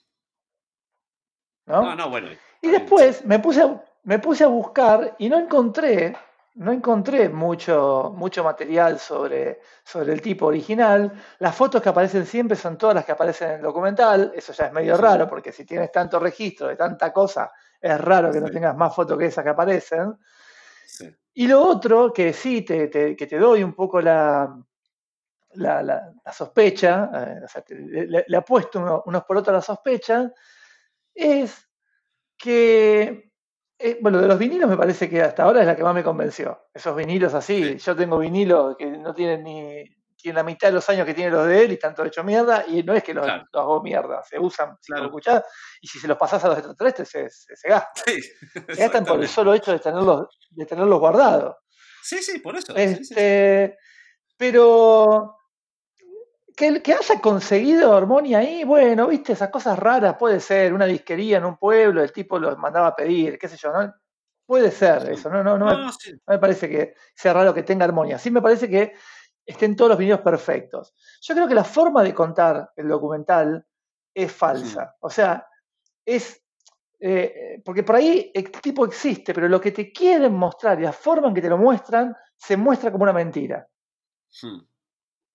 ¿No? 1.67 1.83
No, 1.83 1.95
no, 1.97 2.11
bueno. 2.11 2.29
y 2.61 2.69
después 2.69 3.25
me 3.25 3.39
puse, 3.39 3.63
a, 3.63 3.83
me 4.05 4.19
puse 4.19 4.45
a 4.45 4.49
buscar 4.49 5.15
y 5.19 5.29
no 5.29 5.39
encontré, 5.39 6.17
no 6.57 6.71
encontré 6.73 7.29
mucho, 7.29 8.13
mucho 8.17 8.45
material 8.45 8.99
sobre, 8.99 9.61
sobre 9.83 10.13
el 10.13 10.21
tipo 10.23 10.47
original. 10.47 11.13
Las 11.39 11.55
fotos 11.57 11.83
que 11.83 11.89
aparecen 11.89 12.27
siempre 12.27 12.57
son 12.57 12.79
todas 12.79 12.95
las 12.95 13.05
que 13.05 13.13
aparecen 13.13 13.49
en 13.51 13.57
el 13.57 13.63
documental. 13.63 14.33
Eso 14.35 14.53
ya 14.53 14.67
es 14.67 14.73
medio 14.73 14.95
Sí. 14.97 15.03
raro, 15.03 15.29
porque 15.29 15.53
si 15.53 15.65
tienes 15.65 15.91
tanto 15.91 16.19
registro 16.21 16.69
de 16.69 16.77
tanta 16.77 17.13
cosa, 17.13 17.51
es 17.81 18.01
raro 18.01 18.31
que 18.31 18.41
no 18.41 18.49
tengas 18.51 18.77
más 18.77 18.95
fotos 18.95 19.19
que 19.19 19.27
esas 19.27 19.43
que 19.45 19.51
aparecen. 19.51 20.17
sí. 20.87 21.15
Y 21.37 21.49
lo 21.49 21.61
otro, 21.67 22.13
que 22.13 22.33
sí, 22.33 22.63
te, 22.63 22.87
te- 22.87 23.17
que 23.17 23.27
te 23.27 23.37
doy 23.39 23.65
un 23.65 23.75
poco 23.75 24.01
la, 24.01 24.57
la, 25.55 25.83
la- 25.83 26.13
la 26.25 26.33
sospecha, 26.33 27.11
eh, 27.13 27.41
o 27.45 27.49
sea, 27.49 27.63
te- 27.63 27.75
le, 27.75 28.25
le 28.29 28.37
apuesto 28.37 28.79
uno- 28.79 29.03
unos 29.07 29.25
por 29.25 29.39
otros 29.39 29.55
la 29.57 29.61
sospecha, 29.61 30.31
es 31.15 31.69
que, 32.39 33.33
eh, 33.79 33.99
bueno, 34.03 34.21
de 34.21 34.29
los 34.29 34.39
vinilos 34.39 34.69
me 34.71 34.77
parece 34.77 35.09
que 35.11 35.23
hasta 35.23 35.45
ahora 35.45 35.61
es 35.63 35.67
la 35.67 35.77
que 35.77 35.83
más 35.85 35.95
me 35.95 36.05
convenció. 36.05 36.67
Esos 36.75 36.97
vinilos 36.97 37.35
así, 37.35 37.65
Sí. 37.65 37.79
yo 37.79 37.97
tengo 37.97 38.19
vinilos 38.19 38.77
que 38.79 38.87
no 38.87 39.15
tienen 39.15 39.45
ni 39.45 39.85
tienen 40.17 40.37
la 40.39 40.45
mitad 40.45 40.69
de 40.69 40.75
los 40.75 40.89
años 40.89 41.05
que 41.07 41.13
tienen 41.13 41.35
los 41.35 41.47
de 41.47 41.65
él 41.65 41.71
y 41.73 41.75
están 41.75 41.95
todos 41.95 42.09
hechos 42.09 42.25
mierda, 42.25 42.65
y 42.67 42.83
no 42.83 42.95
es 42.95 43.03
que 43.05 43.13
los, 43.13 43.27
Claro. 43.27 43.45
los 43.53 43.63
hago 43.63 43.83
mierda, 43.83 44.23
se 44.25 44.39
usan, 44.39 44.75
si 44.81 44.87
Claro. 44.93 45.03
lo 45.03 45.09
escuchás, 45.11 45.45
y 45.83 45.87
si 45.89 45.99
se 45.99 46.09
los 46.09 46.17
pasás 46.17 46.43
a 46.45 46.49
los 46.49 46.57
extraterrestres 46.59 47.11
se, 47.11 47.29
se, 47.29 47.55
se 47.57 47.69
gastan. 47.69 48.05
Sí, 48.07 48.23
Se 48.79 48.81
gastan 48.83 49.05
por 49.05 49.21
el 49.21 49.29
solo 49.29 49.53
hecho 49.53 49.73
de 49.73 49.81
tenerlos, 49.81 50.29
de 50.51 50.65
tenerlos 50.65 50.99
guardados. 50.99 51.57
Sí, 52.03 52.23
sí, 52.23 52.39
por 52.39 52.57
eso. 52.57 52.75
sí, 52.75 52.89
sí, 52.97 53.05
sí. 53.05 53.15
Este, 53.15 53.77
pero 54.39 55.37
que, 56.57 56.83
que 56.83 56.93
haya 56.95 57.21
conseguido 57.21 57.95
Armonia 57.97 58.39
ahí, 58.39 58.65
bueno, 58.65 59.09
viste, 59.09 59.33
esas 59.33 59.51
cosas 59.51 59.79
raras 59.79 60.17
puede 60.19 60.41
ser, 60.41 60.73
una 60.73 60.87
disquería 60.87 61.39
en 61.39 61.45
un 61.45 61.57
pueblo, 61.57 62.03
el 62.03 62.13
tipo 62.13 62.39
los 62.39 62.57
mandaba 62.59 62.89
a 62.89 62.97
pedir, 62.97 63.39
qué 63.39 63.49
sé 63.49 63.57
yo, 63.57 63.73
¿no? 63.73 63.93
Puede 64.47 64.71
ser 64.71 65.03
Sí. 65.03 65.13
eso, 65.13 65.31
no, 65.31 65.43
no, 65.43 65.59
no, 65.59 65.67
No, 65.67 65.79
me, 65.79 65.85
no, 65.87 65.93
sí. 65.93 66.13
no 66.13 66.33
me 66.35 66.39
parece 66.39 66.69
que 66.69 66.95
sea 67.15 67.33
raro 67.33 67.55
que 67.55 67.63
tenga 67.63 67.85
armonía. 67.87 68.19
Sí 68.19 68.31
me 68.31 68.43
parece 68.43 68.69
que 68.69 68.93
estén 69.47 69.75
todos 69.75 69.91
los 69.91 69.99
videos 69.99 70.21
perfectos. 70.21 70.95
Yo 71.23 71.35
creo 71.35 71.49
que 71.49 71.55
la 71.55 71.65
forma 71.65 72.03
de 72.03 72.15
contar 72.15 72.71
el 72.77 72.89
documental 72.89 73.67
es 74.15 74.31
falsa. 74.33 74.95
O 75.01 75.09
sea, 75.11 75.47
es. 76.05 76.41
eh, 77.01 77.61
porque 77.65 77.83
por 77.83 77.97
ahí 77.97 78.31
el 78.35 78.51
tipo 78.51 78.85
existe, 78.87 79.35
pero 79.35 79.49
lo 79.49 79.61
que 79.61 79.73
te 79.73 79.91
quieren 79.93 80.35
mostrar 80.35 80.79
y 80.79 80.85
la 80.85 80.93
forma 80.93 81.29
en 81.29 81.35
que 81.35 81.43
te 81.43 81.49
lo 81.49 81.59
muestran 81.59 82.15
se 82.37 82.57
muestra 82.57 82.93
como 82.93 83.05
una 83.05 83.13
mentira. 83.13 83.67
Hmm. 84.43 84.59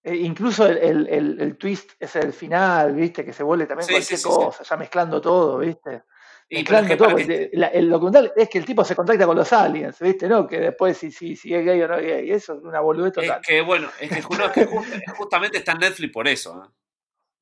Eh, 0.10 0.16
incluso 0.16 0.66
el, 0.66 0.78
el- 0.78 1.08
el- 1.08 1.42
el 1.42 1.58
twist 1.58 1.92
es 2.00 2.16
el 2.16 2.34
final, 2.34 2.96
¿viste? 2.96 3.24
Que 3.24 3.34
se 3.34 3.44
vuelve 3.44 3.66
también 3.68 3.86
Sí, 3.88 3.94
cualquier 3.94 4.18
sí, 4.20 4.24
sí, 4.25 4.30
sí. 4.30 4.36
cosa, 4.46 4.63
ya 4.63 4.78
mezclando 4.78 5.22
todo, 5.22 5.60
¿viste? 5.60 6.04
Es 6.50 6.60
Mezclando 6.62 6.98
todo. 6.98 7.16
que 7.16 7.51
la- 7.54 7.68
el 7.68 7.89
documental 7.89 8.34
es 8.36 8.50
que 8.50 8.58
el 8.58 8.66
tipo 8.66 8.84
se 8.84 8.96
contacta 8.96 9.28
con 9.28 9.38
los 9.38 9.54
aliens, 9.54 10.00
¿viste? 10.00 10.28
¿No? 10.28 10.48
Que 10.48 10.60
después 10.60 10.98
si, 10.98 11.12
si, 11.12 11.36
si 11.36 11.54
es 11.54 11.63
gay 11.63 11.80
o 11.84 11.88
no 11.88 11.96
es 11.98 12.06
gay. 12.08 12.32
Eso 12.32 12.56
es 12.56 12.63
una 12.63 12.80
boludez 12.80 13.13
Es 13.18 13.28
total. 13.28 13.42
que, 13.46 13.62
bueno, 13.62 13.88
es 14.00 14.10
que, 14.10 14.20
es 14.20 14.25
que 14.54 14.66
just- 14.66 14.94
justamente 15.16 15.60
está 15.60 15.74
en 15.74 15.78
Netflix 15.80 16.12
por 16.12 16.28
eso. 16.28 16.63
¿eh? 16.66 16.70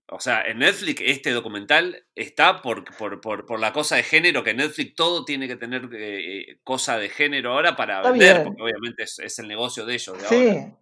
O 0.10 0.20
sea, 0.20 0.42
en 0.42 0.60
Netflix 0.60 1.02
este 1.06 1.32
documental 1.32 2.06
está 2.16 2.62
por, 2.62 2.84
por, 2.98 3.22
por, 3.22 3.46
por 3.46 3.60
la 3.60 3.72
cosa 3.72 3.96
de 3.96 4.04
género, 4.04 4.44
que 4.44 4.54
Netflix 4.54 4.96
todo 4.96 5.24
tiene 5.24 5.48
que 5.48 5.56
tener 5.58 5.84
eh, 5.94 6.40
eh, 6.52 6.60
cosa 6.64 6.98
de 6.98 7.08
género 7.10 7.54
ahora 7.54 7.76
para 7.78 7.98
Está 7.98 8.12
vender, 8.12 8.34
bien. 8.36 8.44
porque 8.46 8.62
obviamente 8.64 9.04
es, 9.04 9.20
es 9.20 9.40
el 9.40 9.48
negocio 9.48 9.86
de 9.86 9.94
ellos 9.94 10.18
de 10.18 10.26
ahora. 10.26 10.78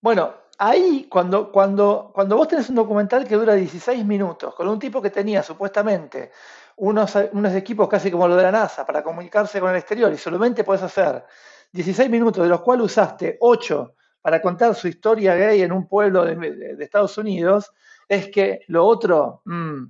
Bueno, 0.00 0.32
ahí 0.58 1.06
cuando, 1.10 1.52
cuando, 1.52 2.10
cuando 2.14 2.36
vos 2.36 2.48
tenés 2.48 2.68
un 2.70 2.76
documental 2.76 3.26
que 3.26 3.34
dura 3.36 3.54
16 3.54 4.04
minutos, 4.06 4.54
con 4.54 4.68
un 4.68 4.78
tipo 4.78 5.02
que 5.02 5.10
tenía 5.10 5.42
supuestamente 5.42 6.30
unos, 6.76 7.14
unos 7.32 7.54
equipos 7.54 7.88
casi 7.88 8.10
como 8.10 8.26
lo 8.26 8.36
de 8.36 8.44
la 8.44 8.52
NASA 8.52 8.86
para 8.86 9.02
comunicarse 9.02 9.60
con 9.60 9.70
el 9.70 9.76
exterior 9.76 10.10
y 10.12 10.16
solamente 10.16 10.64
podés 10.64 10.82
hacer 10.82 11.24
16 11.72 12.08
minutos, 12.08 12.42
de 12.42 12.48
los 12.48 12.62
cuales 12.62 12.86
usaste 12.86 13.36
8 13.40 13.94
para 14.22 14.40
contar 14.40 14.74
su 14.74 14.88
historia 14.88 15.34
gay 15.34 15.62
en 15.62 15.72
un 15.72 15.86
pueblo 15.86 16.24
de 16.24 16.76
Estados 16.78 17.16
Unidos, 17.18 17.72
es 18.08 18.28
que 18.28 18.62
lo 18.68 18.86
otro, 18.86 19.42
mm, 19.44 19.84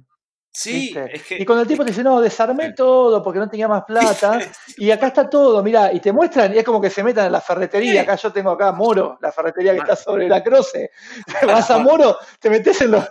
Sí, 0.52 0.92
Y 1.30 1.44
cuando 1.44 1.62
el 1.62 1.68
tipo 1.68 1.84
te 1.84 1.92
dice, 1.92 2.02
no, 2.02 2.20
desarmé 2.20 2.72
todo 2.72 3.22
porque 3.22 3.38
no 3.38 3.48
tenía 3.48 3.68
más 3.68 3.84
plata, 3.86 4.40
y 4.76 4.90
acá 4.90 5.08
está 5.08 5.30
todo, 5.30 5.62
mira, 5.62 5.92
y 5.92 6.00
te 6.00 6.12
muestran, 6.12 6.52
y 6.52 6.58
es 6.58 6.64
como 6.64 6.80
que 6.80 6.90
se 6.90 7.04
metan 7.04 7.26
en 7.26 7.32
la 7.32 7.40
ferretería, 7.40 8.02
acá 8.02 8.16
yo 8.16 8.32
tengo 8.32 8.50
acá 8.50 8.72
Moro, 8.72 9.18
la 9.20 9.30
ferretería 9.30 9.72
que 9.74 9.78
está 9.78 9.94
sobre 9.94 10.28
la 10.28 10.42
Croce, 10.42 10.90
vas 11.46 11.70
a 11.70 11.78
Moro, 11.78 12.18
te 12.40 12.50
metes 12.50 12.80
en 12.80 12.90
los... 12.90 13.04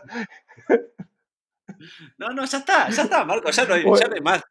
No, 2.17 2.29
no, 2.29 2.43
ya 2.43 2.57
está, 2.57 2.89
ya 2.89 3.03
está, 3.03 3.23
Marco, 3.23 3.49
ya 3.49 3.63
no 3.63 3.73
hay, 3.73 3.83
ya 3.83 4.07
no 4.07 4.15
hay 4.15 4.21
más. 4.21 4.41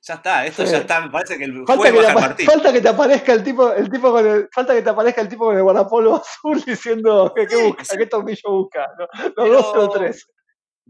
Ya 0.00 0.14
está, 0.14 0.46
esto 0.46 0.64
ya 0.64 0.78
está, 0.78 1.00
me 1.00 1.10
parece 1.10 1.36
que 1.36 1.44
el 1.44 1.66
falta 1.66 1.92
que, 2.34 2.44
falta 2.44 2.72
que 2.72 2.80
te 2.80 2.88
aparezca 2.88 3.32
el 3.32 3.42
tipo, 3.42 3.72
el 3.72 3.90
tipo 3.90 4.10
con 4.10 4.26
el, 4.26 4.48
falta 4.50 4.72
que 4.72 4.82
te 4.82 4.90
aparezca 4.90 5.20
el 5.20 5.28
tipo 5.28 5.46
con 5.46 5.56
el 5.56 5.62
guardapolvo 5.62 6.16
azul 6.22 6.62
diciendo 6.64 7.32
¿qué, 7.34 7.46
busca? 7.56 7.96
qué 7.96 8.06
tornillo 8.06 8.50
busca, 8.50 8.88
los 9.36 9.48
dos 9.50 9.76
o 9.76 9.88
tres. 9.90 10.26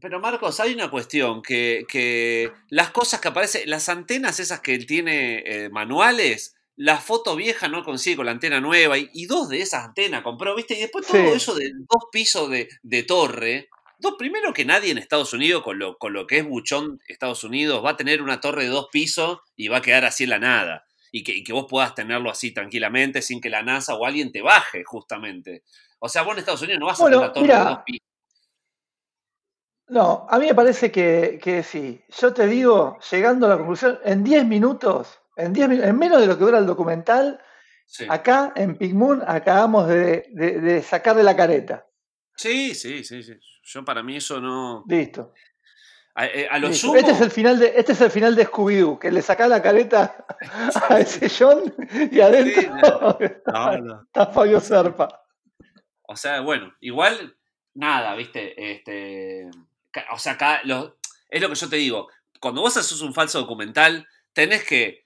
Pero 0.00 0.20
Marcos, 0.20 0.60
hay 0.60 0.74
una 0.74 0.90
cuestión, 0.90 1.42
que, 1.42 2.52
las 2.68 2.90
cosas 2.90 3.20
que 3.20 3.28
aparecen, 3.28 3.68
las 3.68 3.88
antenas 3.88 4.38
esas 4.38 4.60
que 4.60 4.74
él 4.74 4.86
tiene 4.86 5.42
eh, 5.44 5.70
manuales, 5.70 6.54
la 6.76 6.98
foto 6.98 7.34
vieja 7.34 7.66
no 7.66 7.82
consigue 7.82 8.16
con 8.16 8.26
la 8.26 8.32
antena 8.32 8.60
nueva 8.60 8.96
y, 8.98 9.26
dos 9.26 9.48
de 9.48 9.60
esas 9.60 9.84
antenas 9.86 10.22
compró, 10.22 10.54
¿viste? 10.54 10.74
Y 10.74 10.82
después 10.82 11.06
todo 11.06 11.34
eso 11.34 11.54
de 11.56 11.72
dos 11.74 12.04
pisos 12.12 12.48
de, 12.48 13.02
torre. 13.02 13.68
Dos, 13.98 14.14
primero 14.16 14.52
que 14.52 14.64
nadie 14.64 14.92
en 14.92 14.98
Estados 14.98 15.32
Unidos, 15.32 15.64
con 15.64 15.80
lo, 15.80 15.98
con 15.98 16.12
lo 16.12 16.28
que 16.28 16.38
es 16.38 16.46
buchón 16.46 17.00
Estados 17.08 17.42
Unidos, 17.42 17.84
va 17.84 17.90
a 17.90 17.96
tener 17.96 18.22
una 18.22 18.40
torre 18.40 18.62
de 18.62 18.68
dos 18.68 18.88
pisos 18.92 19.40
y 19.56 19.66
va 19.66 19.78
a 19.78 19.82
quedar 19.82 20.04
así 20.04 20.24
en 20.24 20.30
la 20.30 20.38
nada. 20.38 20.86
Y 21.10 21.24
que, 21.24 21.42
que 21.42 21.52
vos 21.52 21.66
puedas 21.68 21.96
tenerlo 21.96 22.30
así 22.30 22.52
tranquilamente 22.52 23.22
sin 23.22 23.40
que 23.40 23.50
la 23.50 23.64
NASA 23.64 23.96
o 23.96 24.06
alguien 24.06 24.30
te 24.30 24.42
baje, 24.42 24.84
justamente. 24.84 25.64
O 25.98 26.08
sea, 26.08 26.22
vos 26.22 26.34
en 26.34 26.38
Estados 26.38 26.62
Unidos 26.62 26.78
no 26.78 26.86
vas 26.86 27.00
a 27.00 27.04
tener 27.04 27.18
una 27.18 27.32
torre 27.32 27.48
de 27.48 27.54
dos 27.54 27.78
pisos. 27.84 28.07
No, 29.88 30.26
a 30.28 30.38
mí 30.38 30.46
me 30.46 30.54
parece 30.54 30.92
que, 30.92 31.64
sí. 31.66 32.02
Yo 32.18 32.34
te 32.34 32.46
digo, 32.46 32.98
llegando 33.10 33.46
a 33.46 33.50
la 33.50 33.56
conclusión, 33.56 33.98
en 34.04 34.22
10 34.22 34.44
minutos, 34.44 35.18
en, 35.36 35.52
10, 35.52 35.70
en 35.70 35.98
menos 35.98 36.20
de 36.20 36.26
lo 36.26 36.36
que 36.36 36.44
dura 36.44 36.58
el 36.58 36.66
documental, 36.66 37.40
acá 38.08 38.52
en 38.54 38.76
Pig 38.76 38.94
Moon 38.94 39.22
acabamos 39.26 39.88
de, 39.88 40.26
de, 40.30 40.82
sacarle 40.82 41.22
la 41.22 41.34
careta. 41.34 41.86
Sí, 42.36 42.74
sí, 42.74 43.02
sí, 43.02 43.22
sí. 43.22 43.34
Yo 43.62 43.84
para 43.84 44.02
mí 44.02 44.16
eso 44.16 44.40
no. 44.40 44.84
Listo. 44.86 45.32
A, 46.14 46.26
eh, 46.26 46.48
lo 46.58 46.68
Este 46.68 47.12
es 47.12 47.20
el 47.20 47.30
final 47.30 47.58
de, 47.58 47.72
este 47.76 47.92
es 47.92 48.00
el 48.00 48.10
final 48.10 48.34
de 48.34 48.46
Scooby-Doo, 48.46 48.98
que 48.98 49.10
le 49.10 49.22
saca 49.22 49.46
la 49.46 49.62
careta 49.62 50.26
a 50.88 50.98
ese 50.98 51.30
John 51.30 51.72
y 52.10 52.20
adentro 52.20 53.18
está, 53.20 54.26
Fabio 54.32 54.60
Serpa. 54.60 55.22
O 56.02 56.16
sea, 56.16 56.40
bueno, 56.40 56.74
igual 56.80 57.36
nada, 57.74 58.16
viste, 58.16 58.72
este 58.72 59.48
o 60.12 60.18
sea, 60.18 60.32
acá 60.32 60.62
es 61.28 61.40
lo 61.40 61.48
que 61.48 61.54
yo 61.54 61.68
te 61.68 61.76
digo. 61.76 62.08
Cuando 62.40 62.60
vos 62.60 62.76
haces 62.76 63.00
un 63.00 63.14
falso 63.14 63.40
documental, 63.40 64.06
tenés 64.32 64.64
que 64.64 65.04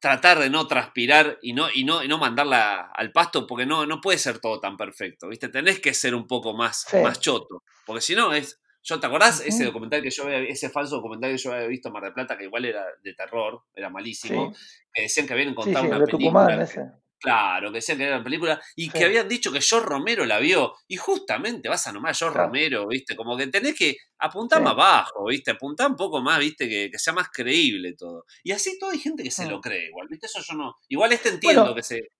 tratar 0.00 0.38
de 0.38 0.50
no 0.50 0.66
transpirar 0.66 1.38
y 1.40 1.54
no, 1.54 1.68
y 1.72 1.84
no, 1.84 2.04
y 2.04 2.08
no 2.08 2.18
mandarla 2.18 2.90
al 2.94 3.10
pasto 3.10 3.46
porque 3.46 3.64
no, 3.64 3.86
no 3.86 4.02
puede 4.02 4.18
ser 4.18 4.38
todo 4.38 4.60
tan 4.60 4.76
perfecto, 4.76 5.28
¿viste? 5.28 5.48
Tenés 5.48 5.80
que 5.80 5.94
ser 5.94 6.14
un 6.14 6.26
poco 6.26 6.52
más, 6.52 6.86
más 7.02 7.20
choto. 7.20 7.62
Porque 7.86 8.02
si 8.02 8.14
no, 8.14 8.32
es. 8.34 8.60
Yo, 8.82 9.00
¿te 9.00 9.06
acordás 9.06 9.40
ese 9.40 9.64
documental 9.64 10.02
que 10.02 10.10
yo 10.10 10.24
había, 10.24 10.40
ese 10.40 10.68
falso 10.68 10.96
documental 10.96 11.30
que 11.30 11.38
yo 11.38 11.54
había 11.54 11.66
visto 11.68 11.88
en 11.88 11.94
Mar 11.94 12.02
del 12.02 12.12
Plata, 12.12 12.36
que 12.36 12.44
igual 12.44 12.66
era 12.66 12.84
de 13.02 13.14
terror, 13.14 13.62
era 13.74 13.88
malísimo, 13.88 14.54
que 14.92 15.02
decían 15.02 15.26
que 15.26 15.32
habían 15.32 15.48
encontrado 15.48 15.86
una 15.86 16.04
película. 16.04 17.00
Claro, 17.24 17.70
que 17.70 17.76
decían 17.76 17.96
que 17.96 18.04
era 18.04 18.16
una 18.16 18.24
película 18.24 18.60
y 18.76 18.90
que 18.90 19.02
habían 19.02 19.26
dicho 19.26 19.50
que 19.50 19.62
George 19.62 19.88
Romero 19.88 20.26
la 20.26 20.38
vio. 20.38 20.74
Y 20.86 20.98
justamente 20.98 21.70
vas 21.70 21.86
a 21.86 21.92
nomás 21.92 22.18
George 22.18 22.36
Romero, 22.36 22.86
¿viste? 22.86 23.16
Como 23.16 23.34
que 23.34 23.46
tenés 23.46 23.74
que 23.74 23.96
apuntar 24.18 24.60
más 24.60 24.74
abajo, 24.74 25.24
¿viste? 25.24 25.52
Apuntar 25.52 25.88
un 25.88 25.96
poco 25.96 26.20
más, 26.20 26.38
¿viste? 26.38 26.68
Que, 26.68 26.90
sea 26.98 27.14
más 27.14 27.30
creíble 27.32 27.94
todo. 27.94 28.26
Y 28.42 28.52
así 28.52 28.78
todo 28.78 28.90
hay 28.90 28.98
gente 28.98 29.22
que 29.22 29.30
se 29.30 29.46
lo 29.46 29.58
cree 29.58 29.86
igual, 29.86 30.06
¿viste? 30.10 30.26
Eso 30.26 30.40
yo 30.46 30.54
no. 30.54 30.76
Igual 30.86 31.12
este 31.12 31.30
entiendo 31.30 31.74
que 31.74 31.82
se. 31.82 32.10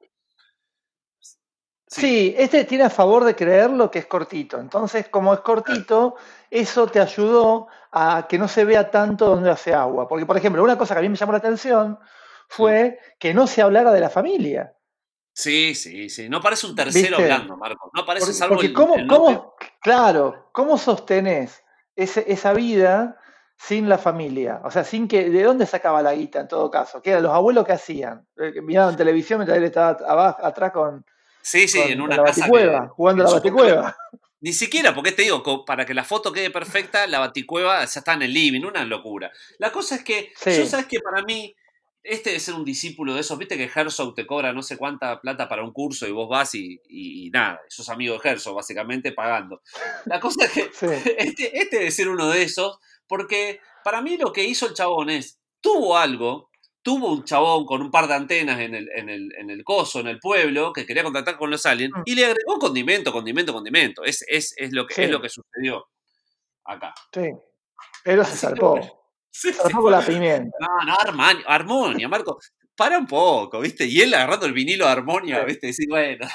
Sí. 1.86 2.34
este 2.38 2.64
tiene 2.64 2.84
a 2.84 2.90
favor 2.90 3.24
de 3.24 3.36
creerlo 3.36 3.90
que 3.90 3.98
es 3.98 4.06
cortito. 4.06 4.58
Entonces, 4.58 5.10
como 5.10 5.34
es 5.34 5.40
cortito, 5.40 6.16
eso 6.50 6.86
te 6.86 6.98
ayudó 6.98 7.66
a 7.92 8.26
que 8.26 8.38
no 8.38 8.48
se 8.48 8.64
vea 8.64 8.90
tanto 8.90 9.26
donde 9.26 9.50
hace 9.50 9.74
agua. 9.74 10.08
Porque, 10.08 10.24
por 10.24 10.38
ejemplo, 10.38 10.62
una 10.62 10.78
cosa 10.78 10.94
que 10.94 11.00
a 11.00 11.02
mí 11.02 11.10
me 11.10 11.16
llamó 11.16 11.32
la 11.32 11.38
atención 11.38 11.98
fue 12.48 12.98
que 13.18 13.34
no 13.34 13.46
se 13.46 13.60
hablara 13.60 13.92
de 13.92 14.00
la 14.00 14.08
familia. 14.08 14.74
Sí, 15.34 15.74
sí, 15.74 16.08
sí. 16.08 16.28
No 16.28 16.40
parece 16.40 16.66
un 16.68 16.76
tercero 16.76 17.16
hablando, 17.16 17.56
Marco. 17.56 17.90
No 17.92 18.06
parece 18.06 18.26
porque, 18.48 18.68
algo 18.68 18.86
porque 18.86 19.06
¿cómo, 19.06 19.54
claro, 19.80 20.48
¿cómo 20.52 20.78
sostenés 20.78 21.62
esa 21.96 22.52
vida 22.52 23.20
sin 23.56 23.88
la 23.88 23.98
familia? 23.98 24.60
O 24.64 24.70
sea, 24.70 24.84
sin 24.84 25.08
que. 25.08 25.28
¿De 25.30 25.42
dónde 25.42 25.66
sacaba 25.66 26.02
la 26.02 26.14
guita 26.14 26.40
en 26.40 26.48
todo 26.48 26.70
caso? 26.70 27.02
¿Qué 27.02 27.10
eran 27.10 27.24
los 27.24 27.32
abuelos 27.32 27.66
que 27.66 27.72
hacían? 27.72 28.24
Eh, 28.38 28.60
miraban 28.62 28.96
televisión 28.96 29.40
mientras 29.40 29.58
él 29.58 29.64
estaba 29.64 29.98
abajo, 30.08 30.46
atrás 30.46 30.70
con. 30.70 31.04
Sí, 31.42 31.66
sí, 31.66 31.80
en 31.80 32.00
una 32.00 32.16
la 32.16 32.24
casa. 32.24 32.42
Baticueva, 32.42 32.88
jugando 32.88 33.24
a 33.24 33.26
la 33.26 33.32
baticueva. 33.34 33.96
Ni 34.40 34.52
siquiera, 34.52 34.94
porque 34.94 35.10
te 35.10 35.22
digo, 35.22 35.64
para 35.64 35.84
que 35.84 35.94
la 35.94 36.04
foto 36.04 36.30
quede 36.30 36.50
perfecta, 36.50 37.06
la 37.06 37.18
baticueva 37.18 37.84
ya 37.84 38.00
está 38.00 38.12
en 38.12 38.22
el 38.22 38.32
living, 38.34 38.62
una 38.62 38.84
locura. 38.84 39.32
La 39.58 39.72
cosa 39.72 39.96
es 39.96 40.04
que, 40.04 40.32
yo 40.44 40.66
sabes 40.66 40.86
que 40.86 41.00
para 41.00 41.22
mí, 41.22 41.56
este 42.04 42.30
debe 42.30 42.40
ser 42.40 42.54
un 42.54 42.64
discípulo 42.64 43.14
de 43.14 43.20
esos, 43.20 43.38
viste 43.38 43.56
que 43.56 43.70
Herzog 43.74 44.14
te 44.14 44.26
cobra 44.26 44.52
no 44.52 44.62
sé 44.62 44.76
cuánta 44.76 45.20
plata 45.20 45.48
para 45.48 45.64
un 45.64 45.72
curso 45.72 46.06
y 46.06 46.12
vos 46.12 46.28
vas 46.28 46.54
y, 46.54 46.80
y, 46.86 47.30
nada, 47.30 47.60
sos 47.68 47.88
amigo 47.88 48.18
de 48.18 48.28
Herzog, 48.28 48.54
básicamente 48.54 49.12
pagando. 49.12 49.62
La 50.04 50.20
cosa 50.20 50.44
es 50.44 50.52
que 50.52 50.60
este, 51.18 51.58
este, 51.58 51.78
debe 51.78 51.90
ser 51.90 52.10
uno 52.10 52.28
de 52.28 52.42
esos, 52.42 52.78
porque 53.08 53.60
para 53.82 54.02
mí 54.02 54.18
lo 54.18 54.32
que 54.32 54.44
hizo 54.44 54.68
el 54.68 54.74
chabón 54.74 55.08
es, 55.08 55.40
tuvo 55.62 55.96
algo, 55.96 56.50
tuvo 56.82 57.10
un 57.10 57.24
chabón 57.24 57.64
con 57.64 57.80
un 57.80 57.90
par 57.90 58.06
de 58.06 58.14
antenas 58.14 58.60
en 58.60 58.74
el, 58.74 58.90
en 58.94 59.08
el, 59.08 59.32
en 59.38 59.48
el 59.48 59.64
coso, 59.64 60.00
en 60.00 60.08
el 60.08 60.20
pueblo, 60.20 60.74
que 60.74 60.84
quería 60.84 61.02
contactar 61.02 61.38
con 61.38 61.50
los 61.50 61.64
aliens, 61.64 61.94
mm. 61.96 62.02
y 62.04 62.14
le 62.14 62.26
agregó 62.26 62.58
condimento, 62.58 63.12
condimento, 63.12 63.54
condimento. 63.54 64.04
Es, 64.04 64.22
es, 64.28 64.52
es 64.58 64.72
lo, 64.74 64.86
que, 64.86 65.04
es 65.04 65.10
lo 65.10 65.22
que 65.22 65.30
sucedió 65.30 65.86
acá. 66.64 66.94
Sí, 67.14 67.30
pero 68.04 68.24
se 68.24 68.36
salvó. 68.36 69.03
Sí, 69.34 69.50
la 69.90 70.00
pimienta. 70.00 70.56
No, 70.60 70.86
no, 70.86 70.94
Armani, 70.96 71.42
Armonia, 71.46 72.08
Marco. 72.08 72.38
Para 72.76 72.98
un 72.98 73.06
poco, 73.06 73.60
¿viste? 73.60 73.84
Y 73.84 74.00
él 74.00 74.14
agarrando 74.14 74.46
el 74.46 74.52
vinilo 74.52 74.86
de 74.86 74.92
Armonia, 74.92 75.44
¿viste? 75.44 75.68
Decir, 75.68 75.88
bueno, 75.88 76.28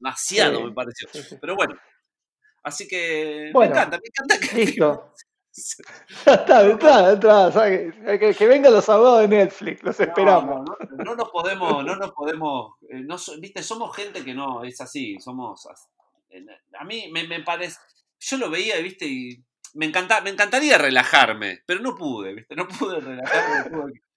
demasiado 0.00 0.64
me 0.64 0.72
pareció. 0.72 1.08
Pero 1.40 1.54
bueno, 1.54 1.76
así 2.64 2.88
que 2.88 3.52
me 3.54 3.66
encanta, 3.66 3.98
me 3.98 4.08
encanta 4.08 4.38
que. 4.40 4.56
Listo. 4.66 5.14
Está, 6.26 6.68
entrada, 6.68 7.12
entrada. 7.12 7.70
Que, 8.18 8.34
que, 8.36 8.46
vengan 8.46 8.72
los 8.72 8.88
abogados 8.88 9.20
de 9.22 9.28
Netflix, 9.28 9.82
los 9.84 9.98
esperamos. 10.00 10.64
No, 10.64 11.04
no, 11.04 11.14
nos 11.14 11.30
podemos, 11.30 11.84
no 11.84 11.96
nos 11.96 12.12
podemos, 12.12 12.74
eh, 12.88 13.00
no, 13.00 13.16
viste, 13.40 13.62
somos 13.62 13.94
gente 13.94 14.24
que 14.24 14.34
no, 14.34 14.64
es 14.64 14.80
así, 14.80 15.18
somos, 15.20 15.66
a 15.66 16.84
mí 16.84 17.10
me, 17.12 17.26
me 17.26 17.42
parece, 17.42 17.78
yo 18.20 18.36
lo 18.38 18.48
veía, 18.48 18.78
viste, 18.78 19.06
y 19.06 19.44
me, 19.74 19.86
encanta, 19.86 20.20
me 20.20 20.30
encantaría 20.30 20.78
relajarme, 20.78 21.62
pero 21.66 21.80
no 21.80 21.94
pude, 21.94 22.34
¿viste? 22.34 22.56
No 22.56 22.66
pude 22.66 23.00
relajarme. 23.00 23.92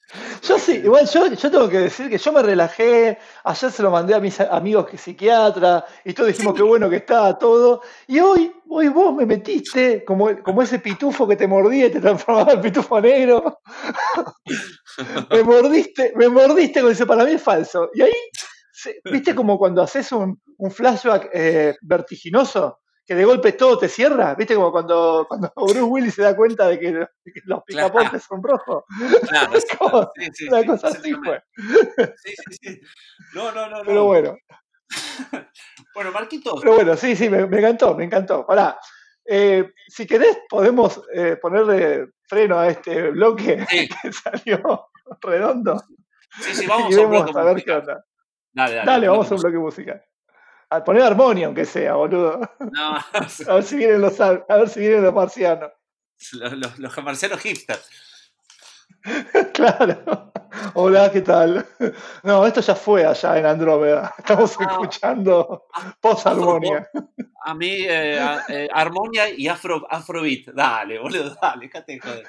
Yo 0.44 0.60
sí, 0.60 0.74
igual 0.84 1.08
yo, 1.08 1.28
yo 1.28 1.50
tengo 1.50 1.70
que 1.70 1.80
decir 1.80 2.10
que 2.10 2.18
yo 2.18 2.32
me 2.34 2.44
relajé, 2.44 3.18
ayer 3.46 3.72
se 3.72 3.82
lo 3.82 3.90
mandé 3.90 4.14
a 4.14 4.20
mis 4.20 4.40
amigos 4.42 4.88
que 4.88 4.98
psiquiatra 4.98 5.86
y 6.04 6.14
todos 6.14 6.28
dijimos 6.28 6.54
que 6.54 6.62
bueno 6.62 6.90
que 6.90 6.98
estaba 6.98 7.38
todo. 7.40 7.82
Y 8.08 8.20
hoy, 8.20 8.54
hoy 8.70 8.90
vos 8.90 9.16
me 9.16 9.26
metiste 9.26 10.04
como, 10.04 10.44
como 10.44 10.62
ese 10.62 10.80
pitufo 10.80 11.28
que 11.28 11.38
te 11.38 11.48
mordía 11.48 11.88
y 11.88 11.92
te 11.92 12.02
transformaba 12.02 12.54
en 12.54 12.62
pitufo 12.62 13.00
negro. 13.02 13.60
me 15.32 15.44
mordiste, 15.44 16.14
me 16.16 16.30
mordiste 16.30 16.82
con 16.82 16.92
eso, 16.92 17.08
para 17.08 17.24
mí 17.24 17.32
es 17.32 17.42
falso. 17.42 17.90
Y 17.94 18.02
ahí, 18.04 18.14
viste 19.06 19.34
como 19.34 19.58
cuando 19.58 19.82
haces 19.82 20.12
un, 20.12 20.40
un 20.58 20.72
flashback 20.72 21.30
eh, 21.34 21.76
vertiginoso, 21.82 22.83
que 23.06 23.16
de 23.16 23.26
golpe 23.26 23.52
todo 23.54 23.78
te 23.78 23.90
cierra, 23.90 24.34
¿viste? 24.36 24.56
Como 24.56 24.72
cuando, 24.72 25.26
cuando 25.28 25.52
Bruce 25.56 25.82
Willis 25.82 26.14
se 26.16 26.22
da 26.22 26.36
cuenta 26.36 26.68
de 26.68 26.80
que, 26.80 27.08
los 27.46 27.64
picapontes 27.64 28.24
son 28.24 28.42
rojos. 28.42 28.84
Claro, 29.28 29.52
como 29.80 30.12
sí, 30.34 30.48
una 30.48 30.66
cosa 30.66 30.88
así 30.88 31.14
fue. 31.14 31.44
Sí, 31.58 32.34
sí, 32.36 32.58
sí. 32.62 32.82
No, 33.34 33.52
no, 33.52 33.70
no. 33.70 33.82
Pero 33.86 34.06
bueno. 34.06 34.38
bueno, 35.96 36.12
Marquitos. 36.12 36.60
Pero 36.62 36.76
bueno, 36.76 36.96
sí, 36.96 37.16
sí, 37.16 37.30
me, 37.30 37.40
encantó, 37.40 37.96
me 37.96 38.06
encantó. 38.06 38.46
Pará. 38.46 38.80
Eh, 39.26 39.72
si 39.88 40.06
querés, 40.06 40.38
podemos 40.50 41.02
eh, 41.14 41.38
ponerle 41.38 42.10
freno 42.28 42.60
a 42.60 42.68
este 42.68 43.10
bloque 43.12 43.66
que 43.70 44.12
salió 44.12 44.90
redondo. 45.22 45.82
Sí, 46.42 46.56
sí, 46.56 46.68
vamos 46.68 46.96
a, 46.96 47.02
un 47.02 47.10
bloque 47.10 47.40
a 47.40 47.44
ver 47.44 47.64
qué 47.64 47.72
onda. 47.72 48.06
Dale, 48.52 48.76
dale, 48.76 48.92
dale 48.92 49.08
vamos 49.08 49.32
a 49.32 49.36
un 49.36 49.42
bloque 49.42 49.58
musical. 49.58 50.04
A 50.74 50.84
poner 50.84 51.04
armonía, 51.04 51.46
aunque 51.46 51.66
sea, 51.66 51.94
boludo. 51.94 52.40
No. 52.60 52.96
a, 53.48 53.54
ver 53.54 53.64
si 53.64 53.76
vienen 53.76 54.02
los, 54.02 54.20
a 54.20 54.32
ver 54.32 54.68
si 54.70 54.80
vienen 54.80 55.04
los 55.04 55.14
marcianos. 55.14 55.72
Los, 56.32 56.54
los, 56.54 56.80
los 56.80 57.04
marcianos 57.04 57.40
hipsters. 57.42 57.88
claro. 59.54 60.32
Hola, 60.74 61.12
¿qué 61.12 61.22
tal? 61.22 61.64
No, 62.24 62.48
esto 62.48 62.62
ya 62.62 62.74
fue 62.74 63.06
allá 63.06 63.38
en 63.38 63.46
Andrómeda. 63.46 64.16
Estamos 64.18 64.56
ah. 64.60 64.68
escuchando 64.72 65.68
ah, 65.74 65.96
post-armonía. 66.02 66.90
A 67.46 67.54
mí, 67.54 67.86
eh, 67.88 68.40
eh, 68.48 68.68
armonia 68.74 69.30
y 69.30 69.48
afro, 69.48 69.86
afrobeat. 69.88 70.56
Dale, 70.56 70.98
boludo, 70.98 71.38
dale, 71.40 71.68
déjate 71.68 72.00
joder. 72.00 72.28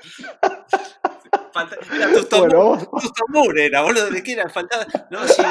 Era 1.94 2.12
tus 2.12 2.28
bueno, 3.28 3.58
era, 3.58 3.80
boludo, 3.82 4.10
¿de 4.10 4.22
qué 4.22 4.32
era? 4.32 4.50
Faltaba. 4.50 4.84
No, 5.10 5.26
sí, 5.26 5.42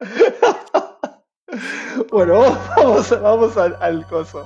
Bueno, 2.10 2.40
vamos, 2.76 3.10
vamos 3.22 3.56
al, 3.56 3.76
al 3.80 4.06
coso. 4.06 4.44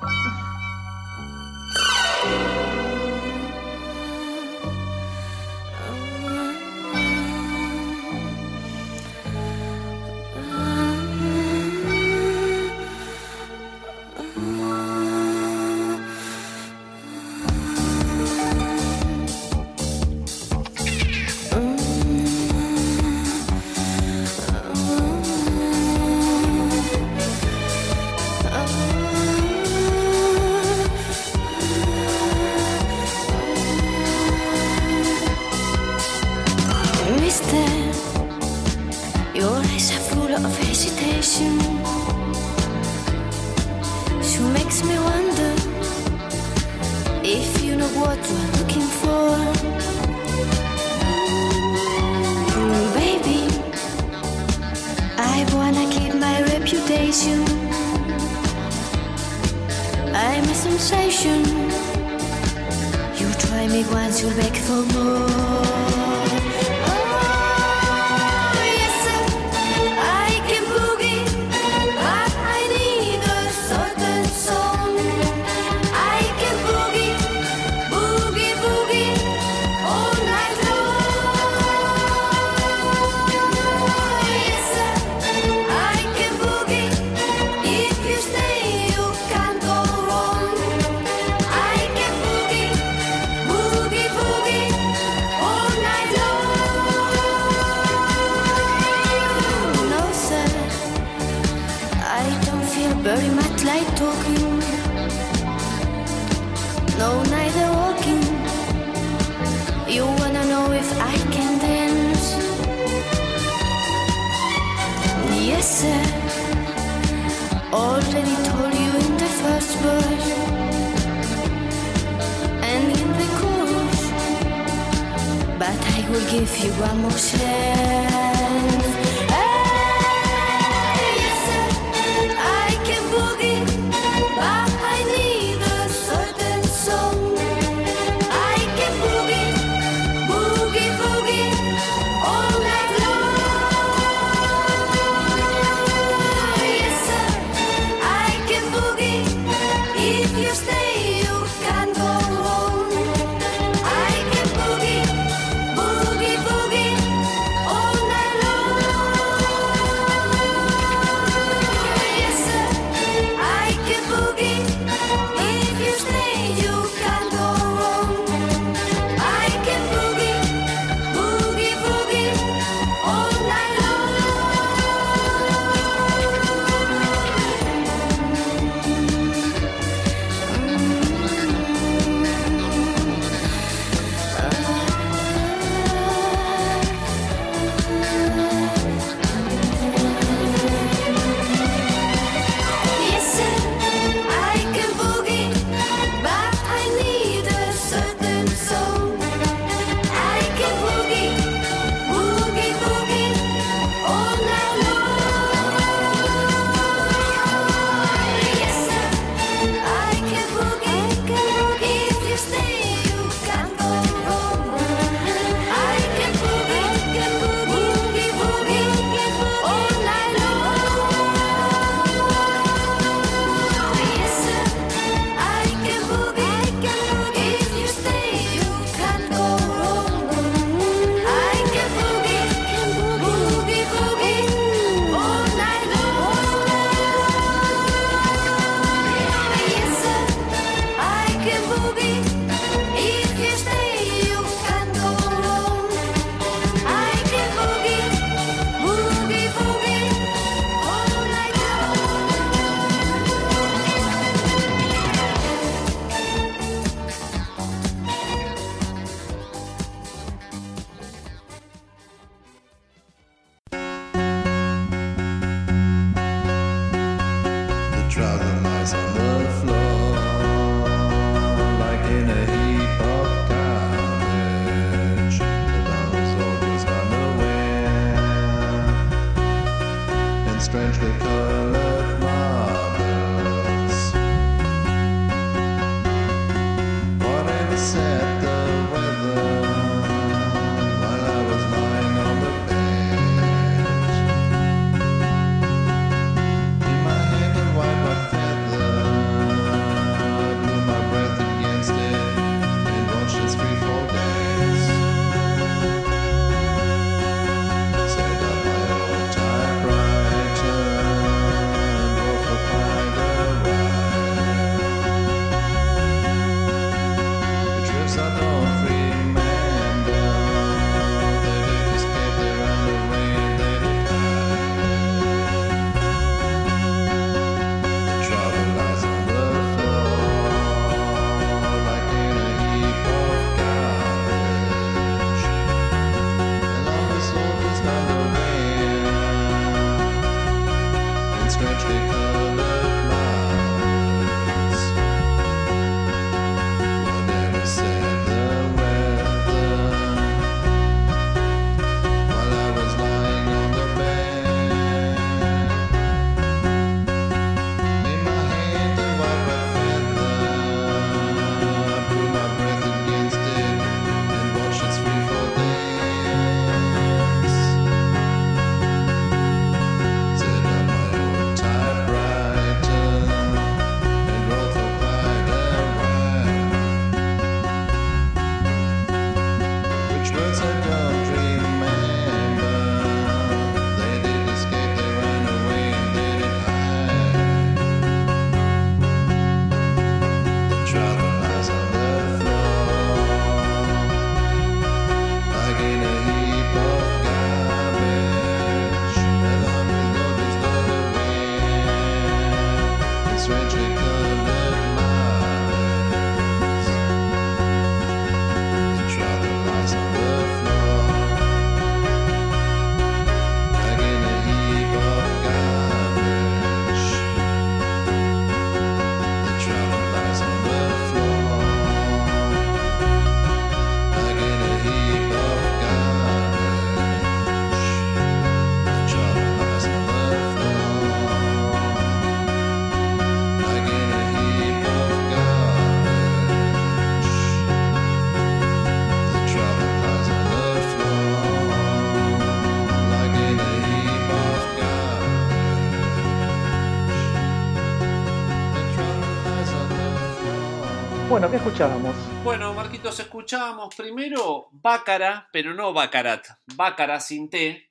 ¿Qué 451.50 451.56
escuchábamos? 451.56 452.14
Bueno, 452.44 452.72
Marquitos, 452.74 453.18
escuchábamos 453.18 453.96
primero 453.96 454.68
Bácara, 454.70 455.48
pero 455.52 455.74
no 455.74 455.92
Bacarat, 455.92 456.46
Bácara 456.76 457.18
sin 457.18 457.50
T, 457.50 457.90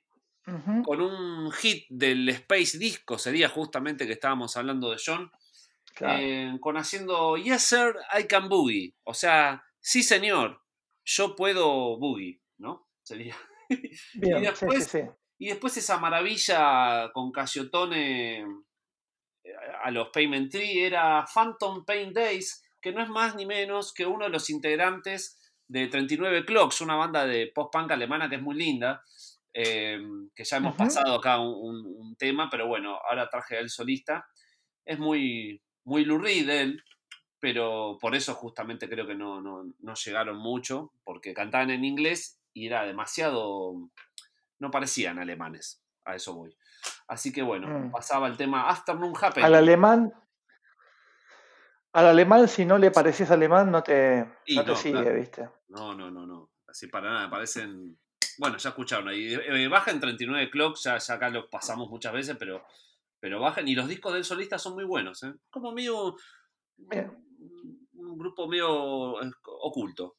con 0.82 1.02
un 1.02 1.52
hit 1.52 1.84
del 1.90 2.26
Space 2.30 2.78
Disco, 2.78 3.18
sería 3.18 3.50
justamente 3.50 4.06
que 4.06 4.14
estábamos 4.14 4.56
hablando 4.56 4.90
de 4.90 4.96
John, 5.04 5.30
eh, 6.00 6.56
con 6.58 6.78
haciendo 6.78 7.36
Yes 7.36 7.62
Sir, 7.64 7.96
I 8.18 8.24
Can 8.24 8.48
Boogie, 8.48 8.94
o 9.04 9.12
sea, 9.12 9.62
sí 9.78 10.02
señor, 10.02 10.62
yo 11.04 11.36
puedo 11.36 11.98
boogie, 11.98 12.40
¿no? 12.56 12.88
Sería. 13.02 13.36
y, 13.68 14.30
después, 14.40 14.96
y 15.38 15.48
después 15.48 15.76
esa 15.76 15.98
maravilla 15.98 17.10
con 17.12 17.30
Casiotone 17.30 18.38
eh, 18.38 19.54
a 19.82 19.90
los 19.90 20.08
Payment 20.08 20.50
Tree 20.50 20.86
era 20.86 21.26
Phantom 21.32 21.84
Pain 21.84 22.14
Days 22.14 22.64
que 22.80 22.92
no 22.92 23.02
es 23.02 23.08
más 23.08 23.34
ni 23.34 23.46
menos 23.46 23.92
que 23.92 24.06
uno 24.06 24.24
de 24.24 24.30
los 24.30 24.50
integrantes 24.50 25.38
de 25.68 25.86
39 25.86 26.44
Clocks, 26.44 26.80
una 26.80 26.96
banda 26.96 27.26
de 27.26 27.50
post-punk 27.54 27.92
alemana 27.92 28.28
que 28.28 28.36
es 28.36 28.42
muy 28.42 28.56
linda, 28.56 29.04
em, 29.52 30.28
que 30.34 30.44
ya 30.44 30.56
hemos 30.56 30.74
pasado 30.76 31.14
acá 31.14 31.38
un, 31.38 32.16
tema, 32.18 32.48
pero 32.50 32.66
bueno, 32.66 32.98
ahora 33.08 33.30
traje 33.30 33.56
a 33.56 33.60
él 33.60 33.70
solista. 33.70 34.26
Es 34.84 34.98
muy, 34.98 35.62
muy 35.84 36.04
Lou 36.04 36.24
él, 36.26 36.82
pero 37.38 37.96
por 38.00 38.14
eso 38.14 38.34
justamente 38.34 38.88
creo 38.88 39.06
que 39.06 39.14
no, 39.14 39.40
no, 39.40 39.94
llegaron 39.94 40.36
mucho, 40.36 40.92
porque 41.04 41.32
cantaban 41.32 41.70
en 41.70 41.84
inglés 41.84 42.40
y 42.52 42.66
era 42.66 42.84
demasiado, 42.84 43.90
no 44.58 44.70
parecían 44.70 45.18
alemanes, 45.18 45.82
a 46.04 46.16
eso 46.16 46.34
voy. 46.34 46.54
Así 47.06 47.32
que 47.32 47.42
bueno, 47.42 47.68
mm. 47.68 47.90
pasaba 47.92 48.26
el 48.26 48.36
tema 48.36 48.68
Afternoon 48.68 49.14
Happen. 49.20 49.44
Al 49.44 49.54
alemán, 49.54 50.12
al 51.92 52.06
alemán, 52.06 52.48
si 52.48 52.64
no 52.64 52.78
le 52.78 52.90
pareces 52.90 53.30
alemán, 53.30 53.70
no 53.70 53.82
te, 53.82 54.26
sigue, 54.44 55.12
¿viste? 55.12 55.48
No, 55.68 55.94
no, 55.94 56.10
no, 56.10 56.26
no. 56.26 56.50
Así 56.66 56.86
para 56.86 57.10
nada, 57.10 57.30
parecen. 57.30 57.98
Bueno, 58.38 58.56
ya 58.58 58.68
escucharon 58.70 59.08
ahí. 59.08 59.34
Eh, 59.34 59.68
baja 59.68 59.90
en 59.90 60.00
39 60.00 60.50
clocks, 60.50 60.84
ya, 60.84 60.96
acá 60.96 61.28
lo 61.28 61.50
pasamos 61.50 61.90
muchas 61.90 62.12
veces, 62.12 62.36
pero, 62.38 62.64
pero 63.18 63.40
bajan. 63.40 63.66
Y 63.66 63.74
los 63.74 63.88
discos 63.88 64.14
del 64.14 64.24
solista 64.24 64.58
son 64.58 64.74
muy 64.74 64.84
buenos, 64.84 65.22
¿eh? 65.24 65.34
Como 65.50 65.72
medio. 65.72 66.16
Un 66.78 68.18
grupo 68.18 68.46
medio 68.46 69.20
eh, 69.22 69.30
oculto. 69.44 70.16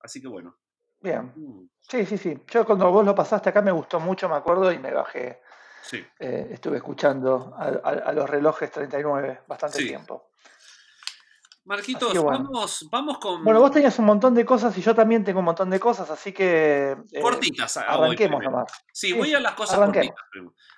Así 0.00 0.20
que 0.20 0.28
bueno. 0.28 0.58
Bien. 1.00 1.32
Mm. 1.34 1.68
Sí, 1.80 2.06
sí, 2.06 2.18
sí. 2.18 2.38
Yo 2.48 2.64
cuando 2.64 2.90
vos 2.90 3.04
lo 3.04 3.14
pasaste 3.14 3.48
acá 3.48 3.62
me 3.62 3.72
gustó 3.72 3.98
mucho, 3.98 4.28
me 4.28 4.36
acuerdo, 4.36 4.70
y 4.70 4.78
me 4.78 4.92
bajé. 4.92 5.40
Sí. 5.82 6.04
Eh, 6.18 6.48
estuve 6.52 6.78
escuchando 6.78 7.54
a, 7.56 8.12
los 8.12 8.28
relojes 8.28 8.70
39 8.70 9.42
bastante 9.46 9.78
tiempo. 9.78 10.30
Marquitos, 11.64 12.12
vamos, 12.22 12.86
vamos 12.90 13.18
con. 13.18 13.42
Bueno, 13.42 13.60
vos 13.60 13.70
tenías 13.70 13.98
un 13.98 14.04
montón 14.04 14.34
de 14.34 14.44
cosas 14.44 14.76
y 14.76 14.82
yo 14.82 14.94
también 14.94 15.24
tengo 15.24 15.38
un 15.38 15.46
montón 15.46 15.70
de 15.70 15.80
cosas, 15.80 16.10
así 16.10 16.32
que. 16.32 16.94
Eh, 17.10 17.20
cortitas, 17.22 17.78
arranquemos 17.78 18.42
nomás. 18.42 18.70
Sí, 18.92 19.12
voy 19.14 19.32
a 19.32 19.40
las 19.40 19.54
cosas 19.54 19.78
cortitas. 19.78 20.14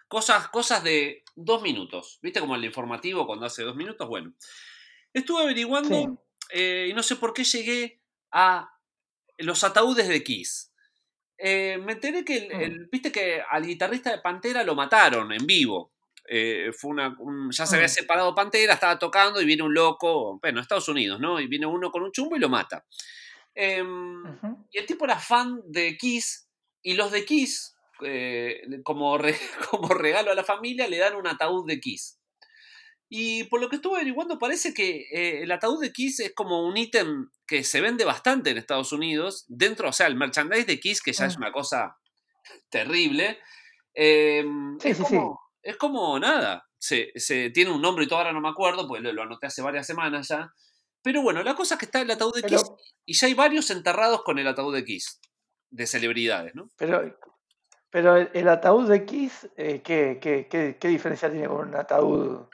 Cosas, 0.07 0.49
cosas 0.49 0.85
de 0.85 1.25
dos 1.35 1.63
minutos. 1.63 2.21
¿Viste 2.23 2.39
como 2.39 2.55
el 2.55 2.65
informativo 2.65 3.27
cuando 3.27 3.47
hace 3.47 3.65
dos 3.65 3.75
minutos? 3.75 4.09
Bueno. 4.09 4.33
Estuve 5.13 5.43
averiguando 5.43 6.23
eh, 6.51 6.89
y 6.91 6.93
no 6.93 7.03
sé 7.03 7.17
por 7.17 7.33
qué 7.33 7.43
llegué 7.43 8.03
a 8.31 8.71
los 9.39 9.65
ataúdes 9.65 10.09
de 10.09 10.23
Kiss. 10.23 10.73
Eh, 11.39 11.79
me 11.83 11.93
enteré 11.93 12.25
que 12.25 12.49
mm. 12.71 12.91
viste 12.91 13.11
que 13.11 13.43
al 13.49 13.67
guitarrista 13.67 14.11
de 14.11 14.19
Pantera 14.19 14.63
lo 14.63 14.75
mataron 14.75 15.33
en 15.33 15.47
vivo. 15.47 15.95
Eh, 16.29 16.71
fue 16.77 16.91
una, 16.91 17.17
ya 17.51 17.67
se 17.67 17.77
había 17.77 17.87
mm. 17.87 17.91
separado 17.91 18.35
Pantera, 18.35 18.75
estaba 18.75 18.99
tocando 18.99 19.41
y 19.41 19.45
viene 19.45 19.63
un 19.63 19.75
loco, 19.75 20.39
bueno, 20.41 20.61
Estados 20.61 20.89
Unidos, 20.89 21.21
¿no? 21.21 21.41
Y 21.41 21.47
viene 21.47 21.67
uno 21.67 21.91
con 21.91 22.03
un 22.03 22.13
chumbo 22.13 22.37
y 22.37 22.41
lo 22.41 22.49
mata. 22.49 22.85
Em, 23.55 24.23
y 24.71 24.79
el 24.79 24.87
tipo 24.87 25.05
era 25.05 25.19
fan 25.19 25.61
de 25.67 25.97
Kiss 25.97 26.49
y 26.83 26.95
los 26.95 27.11
de 27.11 27.25
Kiss, 27.25 27.75
eh, 28.03 28.61
como, 28.85 29.17
como 29.71 29.89
regalo 29.89 30.31
a 30.31 30.35
la 30.35 30.45
familia, 30.45 30.89
le 30.89 30.99
dan 30.99 31.15
un 31.17 31.27
ataúd 31.27 31.67
de 31.67 31.81
Kiss. 31.81 32.19
Y 33.09 33.45
por 33.45 33.61
lo 33.61 33.69
que 33.69 33.77
estuve 33.77 33.97
averiguando, 33.97 34.37
parece 34.39 34.75
que 34.75 35.07
eh, 35.13 35.43
el 35.43 35.53
ataúd 35.53 35.81
de 35.81 35.93
Kiss 35.93 36.19
es 36.21 36.35
como 36.35 36.67
un 36.67 36.77
ítem 36.77 37.29
que 37.47 37.63
se 37.63 37.81
vende 37.81 38.05
bastante 38.05 38.51
en 38.51 38.59
Estados 38.59 38.93
Unidos. 38.93 39.45
Dentro, 39.47 39.89
o 39.89 39.93
sea, 39.93 40.09
el 40.09 40.17
merchandise 40.17 40.65
de 40.67 40.81
Kiss, 40.81 41.01
que 41.03 41.13
ya 41.13 41.27
es 41.27 41.37
Mm. 41.37 41.43
una 41.43 41.53
cosa 41.53 41.97
terrible. 42.69 43.39
eh, 43.95 44.45
Sí, 44.81 44.89
es, 44.91 44.97
sí, 44.99 45.05
sí. 45.09 45.15
como, 45.15 45.41
es 45.67 45.77
como 45.77 46.19
nada. 46.19 46.67
Se, 46.79 47.11
se- 47.17 47.51
tiene 47.51 47.71
un 47.71 47.81
nombre 47.83 48.05
y 48.05 48.09
todo 48.09 48.19
ahora 48.19 48.33
no 48.33 48.41
me 48.41 48.49
acuerdo, 48.49 48.87
pues 48.87 49.03
lo, 49.03 49.13
lo 49.13 49.23
anoté 49.23 49.47
hace 49.47 49.63
varias 49.63 49.87
semanas 49.87 50.29
ya. 50.29 50.53
Pero 51.03 51.23
bueno, 51.23 51.43
la 51.43 51.55
cosa 51.55 51.75
es 51.75 51.79
que 51.81 51.87
está 51.87 52.01
el 52.01 52.11
ataúd 52.11 52.35
de 52.35 52.43
Pero- 52.43 52.59
Kiss 52.59 52.71
y 53.05 53.15
ya 53.15 53.27
hay 53.29 53.35
varios 53.35 53.71
enterrados 53.71 54.23
con 54.23 54.39
el 54.39 54.47
ataúd 54.47 54.75
de 54.75 54.85
Kiss. 54.85 55.21
De 55.71 55.87
celebridades, 55.87 56.55
¿no? 56.55 56.69
Pero, 56.77 57.19
pero 57.91 58.17
el, 58.17 58.31
el 58.35 58.49
ataúd 58.49 58.89
de 58.89 59.05
Kiss, 59.05 59.49
eh, 59.57 59.83
¿qué, 59.85 60.19
qué, 60.21 60.47
qué, 60.49 60.77
qué 60.81 60.89
diferencia 60.89 61.31
tiene 61.31 61.49
con 61.49 61.69
un 61.69 61.75
ataúd 61.75 62.47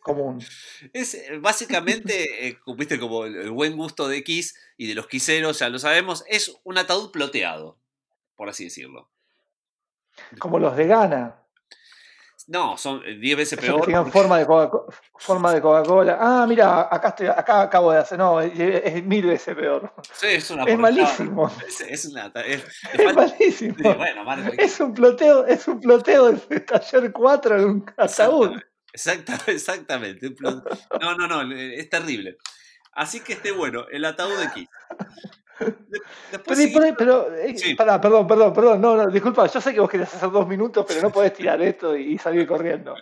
común? 0.00 0.44
Es 0.92 1.14
eh, 1.14 1.38
básicamente, 1.40 2.46
eh, 2.48 2.58
como- 2.60 2.76
viste, 2.76 2.98
como 3.00 3.24
el, 3.24 3.36
el 3.36 3.50
buen 3.50 3.76
gusto 3.76 4.06
de 4.08 4.22
Kiss 4.22 4.54
y 4.76 4.86
de 4.86 4.94
los 4.94 5.06
quiseros, 5.08 5.58
ya 5.58 5.68
lo 5.70 5.78
sabemos, 5.78 6.24
es 6.28 6.56
un 6.64 6.78
ataúd 6.78 7.10
ploteado, 7.10 7.78
por 8.36 8.48
así 8.48 8.64
decirlo. 8.64 9.10
Como 10.38 10.58
los 10.58 10.76
de 10.76 10.86
Ghana, 10.86 11.41
No, 12.48 12.76
son 12.76 13.02
eh, 13.06 13.14
10 13.16 13.36
veces 13.36 13.52
esos 13.58 13.60
que 13.60 13.66
peor. 13.92 14.04
porque- 14.04 14.10
forma 14.10 14.38
de 14.38 14.46
forma 15.18 15.52
de 15.54 15.60
Coca-Cola. 15.60 16.18
Ah, 16.20 16.44
mira, 16.48 16.88
acá, 16.90 17.08
estoy, 17.08 17.26
acá 17.28 17.62
acabo 17.62 17.92
de 17.92 17.98
hacer. 17.98 18.18
No, 18.18 18.40
es, 18.40 18.52
es 18.58 19.04
mil 19.04 19.24
veces 19.26 19.54
peor. 19.54 19.92
Sí, 20.12 20.26
es 20.28 20.50
una 20.50 20.64
Es 20.64 20.78
malísimo. 20.78 21.50
Es, 21.66 21.80
es 21.82 22.04
una. 22.06 22.26
es- 22.26 22.34
le 22.44 22.54
Es 23.04 23.04
falta- 23.14 23.26
malísimo. 23.32 23.74
sí, 23.76 23.82
bueno, 23.96 24.24
Marco, 24.24 24.52
Es 24.58 24.80
un 24.80 24.92
ploteo, 24.94 25.46
es 25.46 25.66
un 25.68 25.80
ploteo 25.80 26.32
de 26.32 26.60
taller 26.60 27.12
4 27.12 27.58
en 27.60 27.64
un 27.64 27.84
ataúd. 27.96 28.60
Exacta- 28.92 29.38
exactamente. 29.46 30.26
plo- 30.34 30.62
No, 31.00 31.14
no, 31.16 31.26
no, 31.28 31.54
eh, 31.56 31.76
es 31.78 31.88
terrible. 31.88 32.36
Así 32.94 33.20
que 33.20 33.32
este, 33.34 33.52
bueno, 33.52 33.86
el 33.90 34.04
ataúd 34.04 34.36
de 34.38 34.50
Kiss. 34.52 34.68
Después 36.30 36.70
Pero, 36.98 37.34
eh, 37.34 37.56
Sí. 37.56 37.74
pará, 37.74 38.00
perdón, 38.00 38.26
perdón, 38.26 38.52
perdón, 38.52 38.80
no, 38.80 38.96
no, 38.96 39.08
disculpa, 39.10 39.46
yo 39.46 39.60
sé 39.60 39.72
que 39.72 39.80
vos 39.80 39.90
querías 39.90 40.14
hacer 40.14 40.30
dos 40.30 40.46
minutos, 40.46 40.84
pero 40.88 41.02
no 41.02 41.10
podés 41.10 41.32
tirar 41.34 41.60
esto 41.62 41.96
y 41.96 42.18
salir 42.18 42.46
corriendo. 42.46 42.94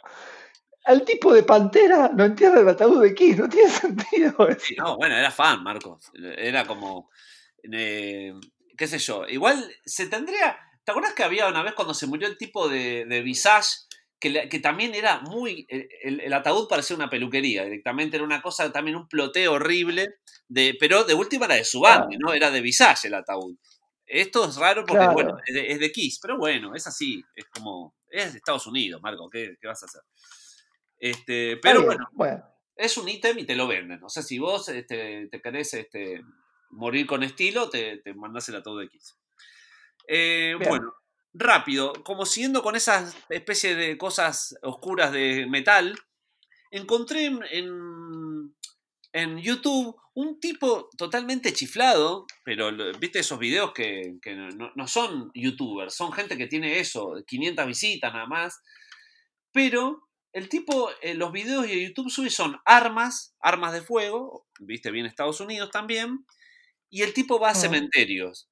Al 0.84 1.04
tipo 1.04 1.32
de 1.32 1.42
pantera 1.42 2.10
no 2.14 2.24
entierra 2.24 2.60
el 2.60 2.68
ataúd 2.68 3.02
de 3.02 3.14
Kiss, 3.14 3.38
no 3.38 3.48
tiene 3.48 3.68
sentido 3.70 4.48
eso. 4.48 4.60
Sí, 4.60 4.74
no, 4.76 4.96
bueno, 4.96 5.14
era 5.16 5.30
fan, 5.30 5.62
Marcos. 5.62 6.10
Era 6.14 6.66
como. 6.66 7.10
eh, 7.70 8.34
qué 8.76 8.86
sé 8.86 8.98
yo. 8.98 9.26
Igual 9.28 9.70
se 9.84 10.06
tendría. 10.06 10.58
¿Te 10.82 10.90
acuerdas 10.92 11.12
que 11.12 11.22
había 11.22 11.48
una 11.48 11.62
vez 11.62 11.74
cuando 11.74 11.92
se 11.92 12.06
murió 12.06 12.26
el 12.26 12.38
tipo 12.38 12.68
de, 12.68 13.04
de 13.06 13.20
Visage? 13.20 13.68
Que, 14.20 14.48
que 14.50 14.61
también 14.61 14.94
era 14.94 15.20
muy. 15.22 15.64
El, 15.68 15.88
el- 16.02 16.20
el 16.20 16.33
ataúd 16.35 16.68
parecía 16.68 16.94
una 16.94 17.09
peluquería. 17.09 17.64
Directamente 17.64 18.16
era 18.16 18.24
una 18.24 18.42
cosa, 18.42 18.70
también 18.70 18.96
un 18.96 19.09
ploteo 19.09 19.54
horrible. 19.54 20.16
De, 20.46 20.76
pero 20.78 21.04
de 21.04 21.14
última 21.14 21.46
era 21.46 21.54
de 21.54 21.64
su 21.64 21.80
banda, 21.80 22.06
Claro. 22.09 22.20
¿no? 22.26 22.33
Era 22.35 22.50
de 22.50 22.61
Visage 22.61 23.09
el 23.09 23.14
ataúd. 23.14 23.56
Esto 24.06 24.44
es 24.48 24.56
raro 24.56 24.85
porque, 24.85 24.98
Claro. 24.98 25.12
bueno, 25.14 25.37
es 25.46 25.54
de, 25.54 25.72
es 25.72 25.78
de 25.80 25.90
Kiss. 25.92 26.18
Pero 26.20 26.37
bueno, 26.37 26.74
es 26.74 26.87
así. 26.87 27.24
Es 27.35 27.46
como. 27.46 27.94
Es 28.11 28.33
de 28.33 28.38
Estados 28.38 28.66
Unidos, 28.66 29.00
Marco. 29.00 29.30
¿Qué, 29.30 29.56
qué 29.61 29.66
vas 29.68 29.83
a 29.83 29.87
hacer? 29.87 30.02
Este, 30.98 31.56
pero 31.56 31.85
bueno, 31.85 32.06
bueno, 32.12 32.44
es 32.76 32.98
un 32.98 33.09
ítem 33.09 33.38
y 33.38 33.44
te 33.46 33.54
lo 33.56 33.66
venden. 33.66 34.02
O 34.04 34.09
sea, 34.11 34.22
si 34.22 34.38
vos 34.38 34.68
este, 34.68 35.28
te 35.30 35.40
querés 35.40 35.72
este, 35.74 36.20
morir 36.70 37.06
con 37.06 37.22
estilo, 37.22 37.70
te, 37.70 37.98
te 37.98 38.12
mandás 38.12 38.48
el 38.50 38.56
ataúd 38.56 38.80
de 38.83 38.88
Kiss. 38.90 39.16
Eh, 40.09 40.56
bueno, 40.68 40.92
rápido, 41.32 41.92
como 42.04 42.26
siguiendo 42.26 42.62
con 42.62 42.76
esas 42.76 43.16
especie 43.28 43.74
de 43.74 43.96
cosas 43.98 44.54
oscuras 44.62 45.12
de 45.12 45.46
metal, 45.48 45.98
encontré 46.70 47.26
en, 47.26 47.40
en, 47.50 48.54
en 49.12 49.38
YouTube 49.38 49.96
un 50.14 50.40
tipo 50.40 50.88
totalmente 50.96 51.52
chiflado, 51.52 52.26
pero 52.44 52.70
viste 52.98 53.20
esos 53.20 53.38
videos 53.38 53.72
que, 53.72 54.16
que 54.20 54.34
no, 54.34 54.72
no 54.74 54.88
son 54.88 55.30
youtubers, 55.34 55.94
son 55.94 56.12
gente 56.12 56.36
que 56.36 56.46
tiene 56.46 56.80
eso, 56.80 57.14
500 57.26 57.66
visitas 57.66 58.12
nada 58.12 58.26
más, 58.26 58.60
pero 59.52 60.08
el 60.32 60.48
tipo, 60.48 60.90
eh, 61.02 61.14
los 61.14 61.32
videos 61.32 61.62
de 61.66 61.86
YouTube 61.86 62.10
sube 62.10 62.30
son 62.30 62.58
armas, 62.64 63.34
armas 63.40 63.72
de 63.72 63.82
fuego, 63.82 64.46
viste 64.60 64.90
bien 64.90 65.06
Estados 65.06 65.40
Unidos 65.40 65.70
también, 65.70 66.24
y 66.88 67.02
el 67.02 67.14
tipo 67.14 67.38
va 67.38 67.50
a 67.50 67.54
cementerios. 67.54 68.49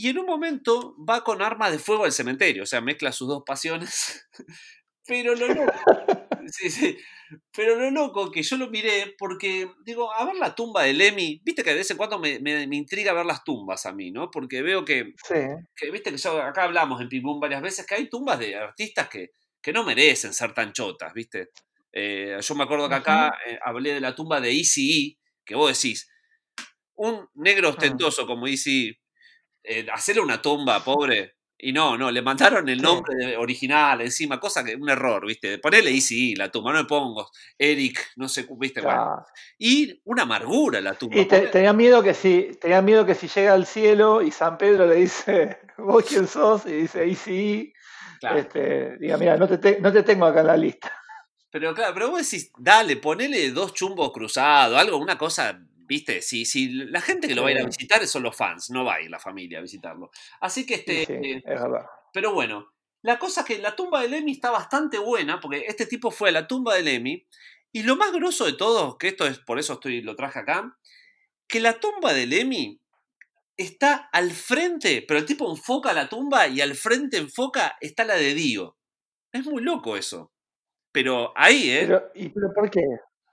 Y 0.00 0.08
en 0.08 0.18
un 0.18 0.26
momento 0.26 0.96
va 1.08 1.22
con 1.24 1.42
armas 1.42 1.72
de 1.72 1.78
fuego 1.78 2.04
al 2.04 2.12
cementerio, 2.12 2.62
o 2.62 2.66
sea, 2.66 2.80
mezcla 2.80 3.12
sus 3.12 3.28
dos 3.28 3.42
pasiones. 3.44 4.26
Pero 5.06 5.34
lo 5.34 5.48
loco, 5.48 5.72
sí, 6.52 6.70
sí, 6.70 6.96
pero 7.52 7.74
lo 7.76 7.90
loco 7.90 8.30
que 8.30 8.42
yo 8.42 8.56
lo 8.56 8.68
miré 8.70 9.14
porque, 9.18 9.68
digo, 9.84 10.12
a 10.12 10.24
ver 10.24 10.36
la 10.36 10.54
tumba 10.54 10.84
de 10.84 10.92
Lemmy, 10.92 11.40
viste 11.44 11.64
que 11.64 11.70
de 11.70 11.76
vez 11.76 11.90
en 11.90 11.96
cuando 11.96 12.18
me, 12.18 12.38
me- 12.38 12.66
me 12.68 12.76
intriga 12.76 13.12
ver 13.12 13.26
las 13.26 13.42
tumbas 13.42 13.86
a 13.86 13.92
mí, 13.92 14.10
¿no? 14.12 14.30
Porque 14.30 14.62
veo 14.62 14.84
que, 14.84 15.14
sí, 15.26 15.34
que 15.74 15.90
viste 15.90 16.10
que 16.12 16.16
yo, 16.18 16.40
acá 16.42 16.64
hablamos 16.64 17.00
en 17.00 17.08
Pim 17.08 17.22
Pum 17.22 17.40
varias 17.40 17.62
veces, 17.62 17.86
que 17.86 17.94
hay 17.96 18.08
tumbas 18.08 18.38
de 18.38 18.56
artistas 18.56 19.08
que, 19.08 19.30
que 19.60 19.72
no 19.72 19.84
merecen 19.84 20.32
ser 20.34 20.54
tan 20.54 20.72
chotas, 20.72 21.12
¿viste? 21.14 21.50
Eh, 21.92 22.38
yo 22.40 22.54
me 22.54 22.64
acuerdo 22.64 22.88
que 22.88 22.94
acá 22.96 23.32
eh, 23.46 23.58
hablé 23.64 23.94
de 23.94 24.00
la 24.00 24.14
tumba 24.14 24.40
de 24.40 24.52
Easy 24.52 25.18
que 25.44 25.56
vos 25.56 25.72
decís, 25.76 26.08
un 26.94 27.26
negro 27.34 27.70
ostentoso 27.70 28.26
como 28.26 28.46
Easy 28.46 28.96
eh, 29.62 29.86
hacerle 29.92 30.22
una 30.22 30.40
tumba, 30.40 30.82
pobre. 30.84 31.34
Y 31.62 31.72
no, 31.74 31.98
no, 31.98 32.10
le 32.10 32.22
mandaron 32.22 32.66
el 32.70 32.80
nombre 32.80 33.36
original 33.36 34.00
encima, 34.00 34.40
cosa 34.40 34.64
que 34.64 34.74
un 34.76 34.88
error, 34.88 35.26
¿viste? 35.26 35.58
Ponele 35.58 35.90
Easy 35.90 36.34
la 36.34 36.50
tumba, 36.50 36.72
no 36.72 36.78
le 36.78 36.84
pongo 36.86 37.28
Eric, 37.58 38.12
no 38.16 38.30
sé, 38.30 38.46
¿viste? 38.58 38.80
Bueno. 38.80 39.26
Y 39.58 40.00
una 40.04 40.22
amargura 40.22 40.80
la 40.80 40.94
tumba. 40.94 41.18
Y 41.18 41.26
te- 41.26 41.36
porque- 41.36 41.52
tenía 41.52 41.74
miedo 41.74 42.02
que 42.02 42.14
si 42.14 42.52
tenía 42.58 42.80
miedo 42.80 43.04
que 43.04 43.14
si 43.14 43.28
llega 43.28 43.52
al 43.52 43.66
cielo 43.66 44.22
y 44.22 44.30
San 44.30 44.56
Pedro 44.56 44.86
le 44.86 44.94
dice 44.96 45.58
vos 45.76 46.02
quién 46.08 46.26
sos 46.26 46.64
y 46.64 46.72
dice 46.72 47.14
sí 47.14 47.72
claro. 48.20 48.38
este, 48.38 48.96
diga 48.96 49.18
mira 49.18 49.36
no 49.36 49.46
te, 49.46 49.58
te- 49.58 49.80
no 49.82 49.92
te 49.92 50.02
tengo 50.02 50.24
acá 50.24 50.40
en 50.40 50.46
la 50.46 50.56
lista 50.56 50.90
Pero 51.50 51.74
claro, 51.74 51.92
pero 51.92 52.10
vos 52.10 52.22
decís, 52.30 52.50
dale, 52.58 52.96
ponele 52.96 53.50
dos 53.50 53.74
chumbos 53.74 54.12
cruzados, 54.12 54.78
algo, 54.78 54.96
una 54.96 55.18
cosa, 55.18 55.60
viste, 55.90 56.22
si, 56.22 56.44
si 56.44 56.68
la 56.68 57.00
gente 57.00 57.26
que 57.26 57.34
lo 57.34 57.42
va 57.42 57.48
a 57.48 57.52
ir 57.52 57.58
a 57.58 57.66
visitar 57.66 58.06
son 58.06 58.22
los 58.22 58.36
fans, 58.36 58.70
no 58.70 58.84
va 58.84 58.94
a 58.94 59.02
ir 59.02 59.10
la 59.10 59.18
familia 59.18 59.58
a 59.58 59.62
visitarlo. 59.62 60.12
Así 60.40 60.64
que 60.64 60.74
este, 60.74 61.04
sí, 61.04 61.12
eh, 61.12 61.42
es 61.44 61.60
verdad 61.60 61.84
pero 62.12 62.32
bueno, 62.32 62.72
la 63.02 63.18
cosa 63.18 63.40
es 63.40 63.46
que 63.46 63.58
la 63.58 63.76
tumba 63.76 64.02
de 64.02 64.08
Lemmy 64.08 64.32
está 64.32 64.50
bastante 64.50 64.98
buena, 64.98 65.40
porque 65.40 65.64
este 65.66 65.86
tipo 65.86 66.10
fue 66.10 66.28
a 66.28 66.32
la 66.32 66.46
tumba 66.46 66.74
de 66.74 66.82
Lemmy, 66.82 67.26
y 67.72 67.82
lo 67.82 67.96
más 67.96 68.12
grosso 68.12 68.46
de 68.46 68.54
todo, 68.54 68.98
que 68.98 69.08
esto 69.08 69.26
es 69.26 69.38
por 69.38 69.58
eso 69.58 69.74
estoy, 69.74 70.02
lo 70.02 70.16
traje 70.16 70.40
acá, 70.40 70.78
que 71.48 71.60
la 71.60 71.80
tumba 71.80 72.12
de 72.12 72.26
Lemmy 72.26 72.80
está 73.56 74.08
al 74.12 74.30
frente, 74.30 75.04
pero 75.06 75.18
el 75.20 75.26
tipo 75.26 75.50
enfoca 75.50 75.92
la 75.92 76.08
tumba 76.08 76.48
y 76.48 76.60
al 76.60 76.74
frente 76.74 77.16
enfoca 77.16 77.76
está 77.80 78.04
la 78.04 78.14
de 78.14 78.34
Dio. 78.34 78.76
Es 79.32 79.44
muy 79.44 79.62
loco 79.62 79.96
eso. 79.96 80.32
Pero 80.92 81.32
ahí, 81.36 81.70
¿eh? 81.70 81.84
pero 81.86 82.10
y 82.14 82.28
pero 82.30 82.52
por 82.54 82.70
qué 82.70 82.80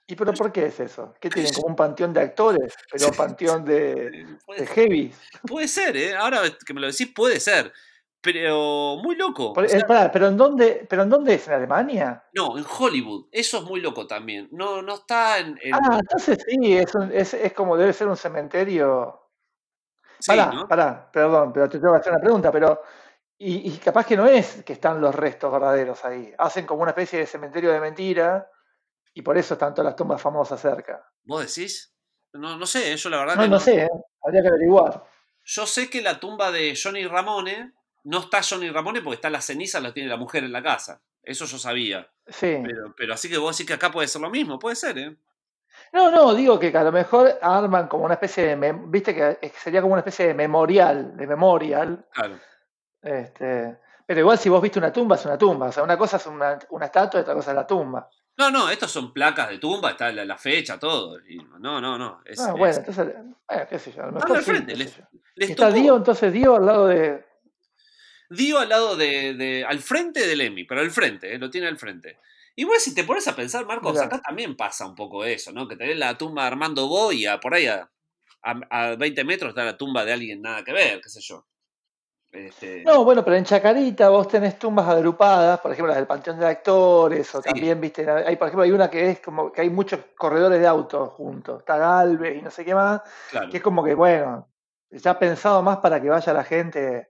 y 0.08 0.16
pero 0.16 0.34
por 0.34 0.52
qué 0.52 0.68
es 0.68 0.80
eso 0.80 1.14
qué 1.20 1.30
tienen 1.30 1.54
como 1.54 1.68
un 1.68 1.76
panteón 1.76 2.14
de 2.14 2.22
actores 2.22 2.74
pero 2.92 3.12
panteón 3.12 3.66
de, 3.66 4.38
puede, 4.46 4.62
de 4.62 4.68
heavy 4.68 5.14
puede 5.46 5.68
ser, 5.68 5.98
¿eh? 5.98 6.16
Ahora 6.16 6.42
que 6.66 6.74
me 6.74 6.82
lo 6.82 6.88
decís, 6.88 7.12
puede 7.14 7.40
ser. 7.40 7.72
Pero 8.20 8.98
muy 9.04 9.16
loco. 9.16 9.54
Por- 9.54 9.66
o 9.66 9.70
sea, 9.70 9.80
eh, 9.80 9.86
pará, 9.88 10.12
pero 10.12 10.28
en 10.28 10.36
dónde 10.38 10.86
pero 10.90 11.04
en 11.04 11.10
dónde 11.10 11.36
es 11.36 11.48
en 11.48 11.54
Alemania 11.54 12.24
no, 12.34 12.58
en 12.58 12.66
Hollywood. 12.68 13.28
Eso 13.32 13.60
es 13.60 13.64
muy 13.64 13.80
loco 13.80 14.08
también. 14.08 14.50
No, 14.52 14.82
no 14.82 14.96
está 14.96 15.38
en. 15.40 15.58
en- 15.62 15.76
ah 15.76 16.00
entonces 16.00 16.38
sí 16.48 16.76
es, 16.78 16.94
un- 16.96 17.12
es, 17.14 17.34
es 17.36 17.54
como 17.54 17.78
debe 17.78 17.94
ser 17.94 18.08
un 18.08 18.18
cementerio 18.18 19.22
sí, 20.20 20.32
Pará, 20.32 20.52
¿no? 20.52 20.68
pará, 20.68 21.10
perdón, 21.12 21.54
pero 21.54 21.70
te 21.70 21.80
tengo 21.80 21.94
que 21.94 22.00
hacer 22.00 22.12
una 22.14 22.22
pregunta, 22.22 22.52
pero 22.52 22.82
y, 23.38 23.70
y 23.72 23.78
capaz 23.78 24.06
que 24.06 24.18
no 24.18 24.26
es 24.26 24.64
que 24.64 24.74
están 24.74 25.00
los 25.00 25.14
restos 25.14 25.52
verdaderos 25.52 26.04
ahí. 26.04 26.34
Hacen 26.40 26.66
como 26.66 26.82
una 26.82 26.92
especie 26.92 27.20
de 27.20 27.28
cementerio 27.28 27.72
de 27.72 27.80
mentira 27.80 28.50
y 29.18 29.24
por 29.24 29.36
eso 29.36 29.56
están 29.56 29.74
todas 29.74 29.86
las 29.88 29.96
tumbas 29.96 30.22
famosas 30.22 30.62
cerca. 30.62 31.04
¿Vos 31.24 31.42
decís? 31.48 31.92
No, 32.34 32.56
no 32.56 32.66
sé, 32.68 32.96
yo 32.96 33.10
la 33.10 33.18
verdad 33.18 33.36
No, 33.36 33.42
que 33.44 33.50
no 33.50 33.60
sé, 33.60 33.82
¿eh? 33.84 33.90
habría 34.24 34.44
que 34.44 34.48
averiguar. 34.50 35.04
Yo 35.44 35.66
sé 35.66 35.90
que 35.90 36.02
la 36.04 36.20
tumba 36.20 36.52
de 36.52 36.78
Johnny 36.82 37.08
Ramone 37.08 37.74
no 38.04 38.20
está 38.20 38.42
Johnny 38.48 38.70
Ramone 38.70 39.02
porque 39.02 39.16
está 39.16 39.30
la 39.32 39.42
ceniza, 39.42 39.80
la 39.80 39.92
tiene 39.92 40.08
la 40.10 40.18
mujer 40.18 40.44
en 40.44 40.52
la 40.52 40.62
casa. 40.62 41.02
Eso 41.24 41.46
yo 41.46 41.58
sabía. 41.58 42.08
Sí. 42.28 42.60
Pero, 42.64 42.94
pero 42.96 43.14
así 43.16 43.28
que 43.28 43.40
vos 43.40 43.58
decís 43.58 43.68
que 43.68 43.74
acá 43.74 43.90
puede 43.92 44.08
ser 44.08 44.22
lo 44.22 44.30
mismo, 44.30 44.60
puede 44.60 44.76
ser, 44.76 44.98
¿eh? 45.00 45.18
No, 45.94 46.12
no, 46.12 46.36
digo 46.36 46.60
que 46.60 46.68
a 46.78 46.84
lo 46.84 46.92
mejor 46.92 47.40
arman 47.42 47.88
como 47.88 48.06
una 48.06 48.14
especie 48.16 48.56
de, 48.56 48.74
viste 48.86 49.16
que 49.16 49.38
es- 49.42 49.54
sería 49.54 49.82
como 49.82 49.94
una 49.94 50.02
especie 50.02 50.28
de 50.28 50.34
memorial, 50.36 51.18
de 51.18 51.26
memorial. 51.26 52.06
Claro. 52.14 52.38
Este, 53.02 53.80
pero 54.06 54.20
igual 54.20 54.38
si 54.38 54.50
vos 54.50 54.62
viste 54.62 54.80
una 54.80 54.92
tumba 54.94 55.16
es 55.16 55.26
una 55.26 55.38
tumba, 55.38 55.68
o 55.68 55.72
sea, 55.72 55.84
una 55.84 55.98
cosa 55.98 56.18
es 56.18 56.26
una, 56.28 56.60
una 56.70 56.86
estatua 56.86 57.20
y 57.20 57.24
otra 57.24 57.34
cosa 57.34 57.52
es 57.52 57.56
la 57.56 57.66
tumba. 57.68 58.10
No, 58.38 58.52
no, 58.52 58.70
estos 58.70 58.92
son 58.92 59.14
placas 59.14 59.50
de 59.50 59.58
tumba, 59.58 59.92
está 59.92 60.12
la, 60.12 60.24
la 60.24 60.38
fecha, 60.38 60.78
todo. 60.80 61.20
Y 61.28 61.38
no, 61.60 61.82
no, 61.82 61.98
no. 61.98 62.22
Es, 62.26 62.40
Ah, 62.40 62.50
es- 62.50 62.58
bueno, 62.58 62.76
entonces, 62.78 63.06
bueno, 63.48 63.68
qué 63.70 63.80
sé 63.80 63.92
yo, 63.94 64.04
a 64.04 64.06
lo 64.08 64.12
mejor 64.14 64.38
al 64.38 64.44
sí, 64.44 64.52
frente, 64.52 64.76
les- 64.76 65.02
les 65.36 65.50
Y 65.50 65.52
está 65.54 65.70
tocó- 65.70 65.82
Dio, 65.82 65.96
entonces 65.98 66.34
Dio 66.34 66.56
al 66.56 66.66
lado 66.66 66.88
de, 66.88 67.26
Dio 68.30 68.60
al 68.60 68.70
lado 68.70 68.96
de, 68.96 69.34
de- 69.34 69.66
al 69.66 69.80
frente 69.80 70.28
del 70.28 70.42
Emmy, 70.42 70.66
pero 70.66 70.82
al 70.82 70.92
frente, 70.92 71.34
eh, 71.34 71.38
lo 71.40 71.50
tiene 71.50 71.68
al 71.68 71.78
frente. 71.78 72.20
Igual 72.56 72.80
si 72.80 72.94
te 72.94 73.04
pones 73.04 73.28
a 73.28 73.36
pensar, 73.36 73.66
Marcos, 73.66 74.00
acá 74.00 74.20
también 74.22 74.56
pasa 74.56 74.86
un 74.86 74.96
poco 74.96 75.24
eso, 75.26 75.52
¿no? 75.52 75.68
Que 75.68 75.76
tenés 75.76 75.98
la 75.98 76.18
tumba 76.18 76.42
de 76.44 76.48
Armando 76.50 76.88
Boya, 76.88 77.40
por 77.40 77.54
ahí 77.54 77.68
a, 77.68 77.90
a, 78.44 78.96
20 78.96 79.24
metros 79.24 79.50
está 79.50 79.64
la 79.64 79.78
tumba 79.78 80.04
de 80.06 80.14
alguien 80.14 80.42
nada 80.42 80.64
que 80.64 80.74
ver, 80.74 81.00
qué 81.02 81.10
sé 81.10 81.22
yo. 81.22 81.46
Este... 82.32 82.84
No, 82.84 83.04
bueno, 83.04 83.24
pero 83.24 83.38
en 83.38 83.46
Chacarita 83.46 84.10
vos 84.10 84.28
tenés 84.28 84.60
tumbas 84.60 84.88
agrupadas, 84.88 85.60
por 85.60 85.72
ejemplo 85.72 85.88
las 85.88 85.98
del 85.98 86.08
Panteón 86.08 86.40
de 86.40 86.46
Actores, 86.46 87.34
o 87.34 87.42
también, 87.42 87.80
viste, 87.80 88.10
hay, 88.10 88.36
por 88.36 88.48
ejemplo, 88.48 88.64
hay 88.64 88.72
una 88.72 88.90
que 88.90 89.12
es 89.12 89.20
como 89.22 89.52
que 89.52 89.62
hay 89.62 89.70
muchos 89.70 90.02
corredores 90.18 90.60
de 90.60 90.68
autos 90.68 91.10
juntos, 91.14 91.60
está 91.60 91.78
Galvez 91.78 92.38
y 92.38 92.42
no 92.42 92.52
sé 92.52 92.66
qué 92.66 92.76
más, 92.76 93.02
que 93.50 93.58
es 93.58 93.64
como 93.64 93.84
que, 93.84 93.96
bueno, 93.96 94.50
ya 94.90 95.18
pensado 95.18 95.62
más 95.64 95.78
para 95.78 96.02
que 96.02 96.10
vaya 96.10 96.34
la 96.34 96.44
gente 96.44 97.10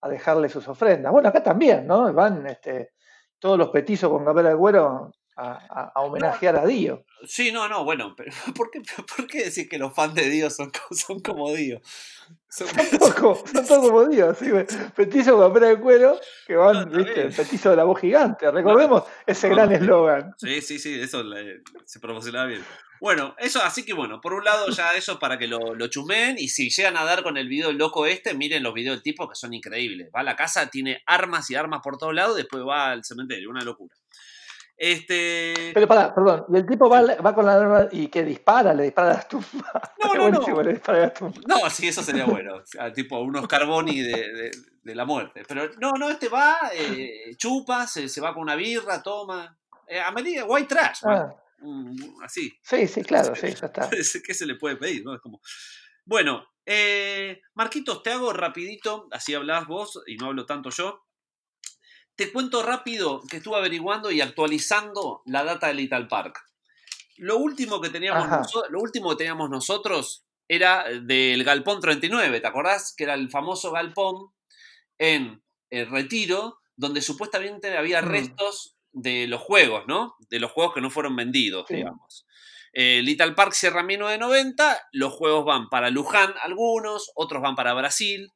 a 0.00 0.08
dejarle 0.08 0.48
sus 0.48 0.66
ofrendas. 0.68 1.12
Bueno, 1.12 1.28
acá 1.28 1.42
también, 1.42 1.86
¿no? 1.86 2.12
Van 2.12 2.46
este, 2.46 2.92
todos 3.38 3.58
los 3.58 3.68
petizos 3.70 4.10
con 4.10 4.24
Gabriel 4.24 4.52
Agüero 4.52 5.12
a, 5.36 5.92
homenajear 5.96 6.56
a 6.56 6.66
Dios. 6.66 7.00
Sí, 7.26 7.52
no, 7.52 7.68
no, 7.68 7.84
bueno, 7.84 8.14
pero 8.16 8.32
¿por 8.56 8.70
qué, 8.70 8.82
por 9.16 9.26
qué 9.26 9.44
decir 9.44 9.68
que 9.68 9.78
los 9.78 9.94
fans 9.94 10.14
de 10.14 10.28
Dios 10.28 10.54
son, 10.54 10.70
son 10.90 11.20
como 11.20 11.52
Dios? 11.52 11.80
Son, 12.52 12.68
todos 12.68 13.88
como 13.88 14.04
Dios, 14.04 14.36
sí, 14.38 14.50
petizo 14.94 15.38
con 15.38 15.54
pera 15.54 15.68
de 15.68 15.80
cuero, 15.80 16.20
que 16.46 16.54
van, 16.54 16.90
viste, 16.90 17.30
petizo 17.30 17.70
de 17.70 17.76
la 17.76 17.84
voz 17.84 17.98
gigante. 17.98 18.50
Recordemos 18.50 19.04
ese 19.26 19.48
gran 19.48 19.72
eslogan. 19.72 20.34
Sí, 20.36 20.60
sí, 20.60 20.78
sí, 20.78 21.00
eso 21.00 21.24
se 21.86 21.98
promocionaba 21.98 22.46
bien. 22.46 22.62
Bueno, 23.00 23.34
eso, 23.38 23.62
así 23.62 23.84
que 23.86 23.94
bueno, 23.94 24.20
por 24.20 24.34
un 24.34 24.44
lado 24.44 24.68
ya 24.68 24.94
eso 24.94 25.18
para 25.18 25.38
que 25.38 25.48
lo, 25.48 25.74
lo 25.74 25.86
chusmen 25.88 26.36
y 26.38 26.48
si 26.48 26.68
llegan 26.68 26.98
a 26.98 27.04
dar 27.04 27.22
con 27.22 27.38
el 27.38 27.48
video 27.48 27.72
loco 27.72 28.04
este, 28.04 28.34
miren 28.34 28.62
los 28.62 28.74
videos 28.74 28.96
del 28.96 29.02
tipo 29.02 29.28
que 29.28 29.34
son 29.34 29.54
increíbles. 29.54 30.10
Va 30.14 30.20
a 30.20 30.22
la 30.22 30.36
casa, 30.36 30.68
tiene 30.68 31.02
armas 31.06 31.50
y 31.50 31.54
armas 31.54 31.80
por 31.82 31.96
todos 31.96 32.14
lados, 32.14 32.36
después 32.36 32.62
va 32.64 32.90
al 32.90 33.02
cementerio, 33.02 33.48
una 33.48 33.64
locura. 33.64 33.94
Este... 34.76 35.70
Pero 35.74 35.86
para, 35.86 36.14
perdón, 36.14 36.46
el 36.52 36.66
tipo 36.66 36.88
va, 36.88 37.02
va 37.02 37.34
con 37.34 37.46
la 37.46 37.54
arma 37.54 37.88
y 37.92 38.08
que 38.08 38.24
dispara, 38.24 38.74
le 38.74 38.84
dispara 38.84 39.12
a 39.12 39.14
las 39.14 39.28
tumbas. 39.28 39.50
No, 40.02 40.14
no, 40.14 40.30
no. 40.30 40.62
Le 40.62 40.72
dispara 40.72 40.98
a 40.98 41.02
las 41.02 41.14
tumbas. 41.14 41.44
No, 41.46 41.70
sí, 41.70 41.88
eso 41.88 42.02
sería 42.02 42.24
bueno. 42.24 42.62
tipo 42.94 43.20
unos 43.20 43.46
carboni 43.46 44.00
de, 44.00 44.50
de, 44.82 44.94
la 44.94 45.04
muerte. 45.04 45.42
Pero 45.46 45.70
no, 45.78 45.92
no, 45.92 46.10
este 46.10 46.28
va, 46.28 46.56
eh, 46.74 47.34
chupa, 47.36 47.86
se, 47.86 48.08
se, 48.08 48.20
va 48.20 48.34
con 48.34 48.42
una 48.42 48.56
birra, 48.56 49.02
toma. 49.02 49.56
Eh, 49.86 50.00
a 50.00 50.10
medida, 50.10 50.44
white 50.44 50.68
trash, 50.68 51.00
ah. 51.04 51.32
así. 52.24 52.52
Sí, 52.62 52.86
sí, 52.86 53.02
claro, 53.02 53.34
sí, 53.36 53.48
ya 53.54 53.66
está. 53.66 53.88
¿Qué 54.26 54.34
se 54.34 54.46
le 54.46 54.56
puede 54.56 54.76
pedir? 54.76 55.04
¿no? 55.04 55.14
Es 55.14 55.20
como... 55.20 55.40
Bueno, 56.04 56.44
eh, 56.64 57.40
Marquitos, 57.54 58.02
te 58.02 58.10
hago 58.10 58.32
rapidito, 58.32 59.08
así 59.10 59.34
hablas 59.34 59.66
vos 59.66 60.02
y 60.06 60.16
no 60.16 60.26
hablo 60.26 60.46
tanto 60.46 60.70
yo. 60.70 61.04
Te 62.16 62.32
cuento 62.32 62.62
rápido 62.62 63.22
que 63.28 63.38
estuve 63.38 63.56
averiguando 63.56 64.10
y 64.10 64.20
actualizando 64.20 65.22
la 65.26 65.44
data 65.44 65.68
de 65.68 65.74
Little 65.74 66.06
Park. 66.06 66.38
Lo 67.16 67.38
último 67.38 67.80
que 67.80 67.90
teníamos, 67.90 68.28
nosotros, 68.28 68.70
lo 68.70 68.80
último 68.80 69.10
que 69.10 69.16
teníamos 69.16 69.48
nosotros 69.50 70.24
era 70.48 70.84
del 70.84 71.44
Galpón 71.44 71.80
39, 71.80 72.40
¿te 72.40 72.46
acordás? 72.46 72.94
Que 72.96 73.04
era 73.04 73.14
el 73.14 73.30
famoso 73.30 73.70
galpón 73.72 74.32
en 74.98 75.42
el 75.70 75.90
Retiro, 75.90 76.60
donde 76.76 77.00
supuestamente 77.00 77.76
había 77.76 78.02
mm. 78.02 78.06
restos 78.06 78.76
de 78.92 79.26
los 79.26 79.40
juegos, 79.40 79.84
¿no? 79.86 80.16
De 80.28 80.40
los 80.40 80.52
juegos 80.52 80.74
que 80.74 80.80
no 80.80 80.90
fueron 80.90 81.16
vendidos, 81.16 81.66
digamos. 81.68 82.26
Eh, 82.74 83.02
Little 83.02 83.32
Park 83.32 83.52
cierra 83.52 83.80
en 83.80 83.86
1990, 83.86 84.88
los 84.92 85.12
juegos 85.12 85.44
van 85.44 85.68
para 85.68 85.90
Luján 85.90 86.34
algunos, 86.42 87.10
otros 87.14 87.42
van 87.42 87.54
para 87.54 87.74
Brasil, 87.74 88.30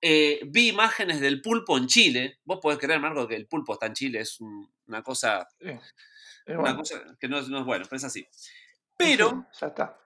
eh, 0.00 0.40
vi 0.46 0.68
imágenes 0.68 1.20
del 1.20 1.42
pulpo 1.42 1.76
en 1.76 1.86
Chile. 1.86 2.38
Vos 2.44 2.58
podés 2.60 2.78
creer, 2.78 3.00
Marco, 3.00 3.28
que 3.28 3.36
el 3.36 3.46
pulpo 3.46 3.74
está 3.74 3.86
en 3.86 3.94
Chile. 3.94 4.20
Es 4.20 4.40
una 4.40 5.02
cosa. 5.02 5.48
Una 6.46 6.76
cosa 6.76 7.16
que 7.18 7.28
no, 7.28 7.38
es 7.38 7.48
bueno, 7.48 7.84
pero 7.84 7.96
es 7.96 8.04
así. 8.04 8.26
Pero. 8.96 9.46
ya 9.60 9.66
está. 9.68 9.98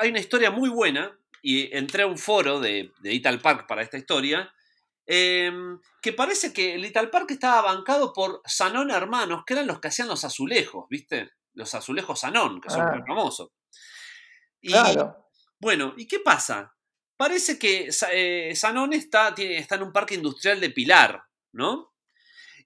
hay 0.00 0.10
una 0.10 0.20
historia 0.20 0.50
muy 0.50 0.68
buena. 0.68 1.18
Y 1.42 1.76
entré 1.76 2.04
a 2.04 2.06
un 2.06 2.16
foro 2.16 2.58
de, 2.58 2.90
de 3.00 3.12
Ital 3.12 3.38
Park 3.40 3.66
para 3.66 3.82
esta 3.82 3.98
historia. 3.98 4.50
Em, 5.06 5.78
que 6.00 6.14
parece 6.14 6.52
que 6.52 6.74
el 6.74 6.84
Ital 6.84 7.10
Park 7.10 7.30
estaba 7.30 7.60
bancado 7.60 8.12
por 8.12 8.40
Sanón 8.46 8.90
Hermanos, 8.90 9.44
que 9.46 9.52
eran 9.52 9.66
los 9.66 9.78
que 9.78 9.88
hacían 9.88 10.08
los 10.08 10.24
azulejos, 10.24 10.86
¿viste? 10.88 11.30
Los 11.52 11.74
azulejos 11.74 12.20
Sanón, 12.20 12.60
que 12.60 12.70
son 12.70 12.82
ah. 12.82 12.92
muy 12.92 13.02
famosos. 13.06 13.50
Y, 14.60 14.70
claro. 14.70 15.28
Bueno, 15.60 15.92
¿y 15.96 16.06
qué 16.06 16.20
pasa? 16.20 16.74
Parece 17.16 17.58
que 17.58 17.88
eh, 18.12 18.50
está, 18.50 19.34
está 19.36 19.74
en 19.76 19.82
un 19.82 19.92
parque 19.92 20.14
industrial 20.14 20.60
de 20.60 20.70
Pilar, 20.70 21.22
¿no? 21.52 21.92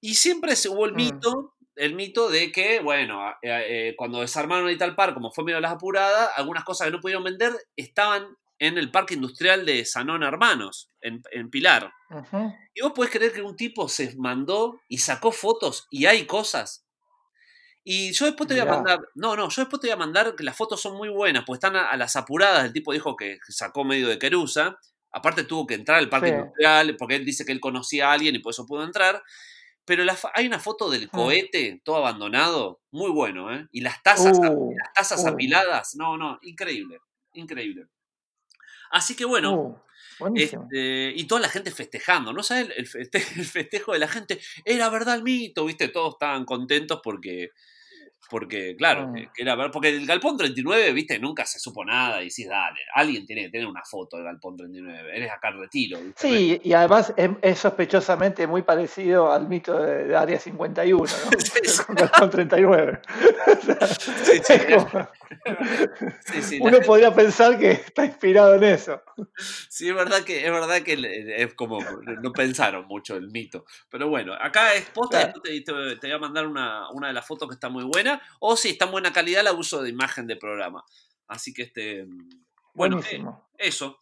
Y 0.01 0.15
siempre 0.15 0.57
se 0.57 0.69
hubo 0.69 0.87
el 0.87 0.93
mm. 0.93 0.97
mito, 0.97 1.55
el 1.77 1.95
mito 1.95 2.29
de 2.31 2.51
que, 2.51 2.81
bueno, 2.81 3.21
eh, 3.43 3.95
cuando 3.97 4.21
desarmaron 4.21 4.69
el 4.69 4.79
tal 4.79 4.95
parque, 4.95 5.15
como 5.15 5.31
fue 5.31 5.45
medio 5.45 5.61
las 5.61 5.73
apuradas, 5.73 6.31
algunas 6.37 6.65
cosas 6.65 6.87
que 6.87 6.93
no 6.93 7.01
pudieron 7.01 7.25
vender 7.25 7.53
estaban 7.77 8.37
en 8.59 8.77
el 8.79 8.91
parque 8.91 9.15
industrial 9.15 9.65
de 9.65 9.85
Sanón 9.85 10.23
Hermanos, 10.23 10.91
en, 11.01 11.51
Pilar. 11.51 11.93
Y 12.75 12.81
vos 12.81 12.93
podés 12.93 13.13
creer 13.13 13.33
que 13.33 13.43
un 13.43 13.57
tipo 13.57 13.89
se 13.89 14.17
mandó 14.17 14.81
y 14.89 14.99
sacó 14.99 15.31
fotos 15.31 15.87
y 15.91 16.07
hay 16.07 16.27
cosas 16.27 16.88
y 17.91 18.13
yo 18.13 18.27
después 18.27 18.47
te 18.47 18.53
voy 18.53 18.61
a 18.61 18.67
mandar, 18.67 19.01
no, 19.15 19.35
no, 19.35 19.49
yo 19.49 19.63
después 19.63 19.81
te 19.81 19.87
voy 19.87 19.95
a 19.95 19.97
mandar 19.97 20.37
que 20.37 20.45
las 20.45 20.55
fotos 20.55 20.79
son 20.79 20.99
muy 20.99 21.09
buenas, 21.09 21.45
pues 21.47 21.57
están 21.57 21.75
a, 21.75 21.97
las 21.97 22.17
apuradas. 22.17 22.67
El 22.67 22.75
tipo 22.75 22.93
dijo 22.93 23.17
que 23.17 23.39
sacó 23.49 23.83
medio 23.83 24.09
de 24.09 24.19
querusa. 24.19 24.79
Aparte 25.11 25.45
tuvo 25.45 25.67
que 25.67 25.73
entrar 25.73 25.97
al 25.97 26.11
parque 26.11 26.29
industrial, 26.29 26.97
porque 26.99 27.17
él 27.17 27.25
dice 27.25 27.47
que 27.47 27.53
él 27.53 27.61
conocía 27.61 28.11
a 28.11 28.13
alguien 28.13 28.35
y 28.35 28.41
por 28.41 28.51
eso 28.51 28.67
pudo 28.67 28.85
entrar. 28.85 29.23
Pero 29.87 30.05
hay 30.35 30.47
una 30.47 30.59
foto 30.59 30.91
del 30.91 31.07
mm. 31.07 31.09
cohete 31.09 31.81
todo 31.83 31.97
abandonado, 31.97 32.83
muy 32.91 33.11
bueno, 33.11 33.55
¿eh? 33.55 33.67
Y 33.73 33.81
las 33.81 34.03
tazas, 34.03 34.39
uh, 34.39 34.71
las 34.77 34.93
tazas 34.93 35.25
uh. 35.25 35.29
apiladas, 35.29 35.95
no, 35.95 36.19
no, 36.19 36.39
increíble, 36.43 36.99
increíble. 37.33 37.87
Así 38.91 39.17
que 39.17 39.25
bueno, 39.25 39.55
uh. 39.55 39.83
Este, 40.35 41.13
y 41.17 41.25
toda 41.25 41.41
la 41.41 41.49
gente 41.49 41.71
festejando, 41.71 42.35
¿no 42.35 42.43
sabes? 42.43 42.69
El, 42.77 42.87
festejo 43.47 43.93
de 43.95 43.99
la 43.99 44.09
gente, 44.09 44.39
era 44.67 44.91
verdad 44.91 45.15
el 45.15 45.23
mito, 45.23 45.65
¿viste? 45.65 45.89
Todos 45.89 46.15
estaban 46.15 46.45
contentos 46.45 47.01
porque 47.03 47.53
porque, 48.31 48.77
claro, 48.77 49.13
ah. 49.17 49.33
era 49.37 49.71
porque 49.71 49.89
el 49.89 50.07
Galpón 50.07 50.37
39, 50.37 50.93
viste, 50.93 51.19
nunca 51.19 51.47
se 51.47 51.59
supo 51.59 51.85
nada. 51.85 52.23
Y 52.23 52.31
sí, 52.31 52.45
dale, 52.45 52.81
alguien 52.95 53.25
tiene 53.25 53.45
que 53.45 53.51
tener 53.51 53.67
una 53.67 53.83
foto 53.85 54.17
del 54.17 54.27
Galpón 54.27 54.57
39. 54.57 55.17
Eres 55.17 55.33
acá 55.33 55.49
en 55.49 55.61
retiro. 55.61 55.99
Sí, 56.17 56.61
y 56.63 56.73
además 56.75 57.15
es, 57.17 57.59
sospechosamente 57.59 58.47
muy 58.47 58.63
parecido 58.63 59.33
al 59.33 59.49
mito 59.49 59.81
de, 59.81 60.15
Área 60.15 60.39
51, 60.39 60.99
¿no? 60.99 61.09
el 61.89 61.95
Galpón 61.95 62.31
39. 62.31 63.01
Uno 66.61 66.81
podría 66.81 67.15
pensar 67.15 67.59
que 67.59 67.73
está 67.73 68.05
inspirado 68.05 68.55
en 68.57 68.65
eso. 68.65 69.03
Sí, 69.69 69.89
es 69.89 69.95
verdad 69.95 70.23
que 70.23 70.45
es 70.45 70.53
verdad 70.53 70.83
que 70.83 70.97
es 71.37 71.55
como 71.55 71.79
no 71.81 72.33
pensaron 72.33 72.87
mucho 72.87 73.17
el 73.17 73.31
mito. 73.31 73.65
Pero 73.91 74.09
bueno, 74.09 74.35
acá 74.35 74.75
es 74.75 74.87
posta, 74.87 75.33
te, 75.33 75.61
te, 75.63 75.73
voy 75.73 76.13
a 76.13 76.19
mandar 76.19 76.47
una, 76.47 76.91
una 76.91 77.09
de 77.09 77.15
las 77.15 77.27
fotos 77.27 77.49
que 77.49 77.55
está 77.55 77.69
muy 77.69 77.85
buena 77.85 78.08
o 78.41 78.57
si 78.57 78.71
está 78.71 78.87
en 78.87 78.93
buena 78.93 79.13
calidad 79.13 79.43
la 79.43 79.53
uso 79.53 79.83
de 79.83 79.91
imagen 79.91 80.27
de 80.27 80.37
programa. 80.37 80.85
Así 81.27 81.53
que 81.53 81.63
este. 81.63 82.07
Bueno, 82.75 83.01
eh, 83.11 83.25
eso. 83.59 83.99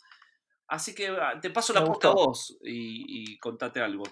Así 0.69 0.95
que 0.95 1.09
ah, 1.09 1.38
te 1.40 1.51
paso 1.51 1.73
la 1.73 1.85
puesta 1.85 2.09
a 2.09 2.12
vos 2.12 2.59
y, 2.62 3.38
contate 3.38 3.81
algo. 3.81 4.05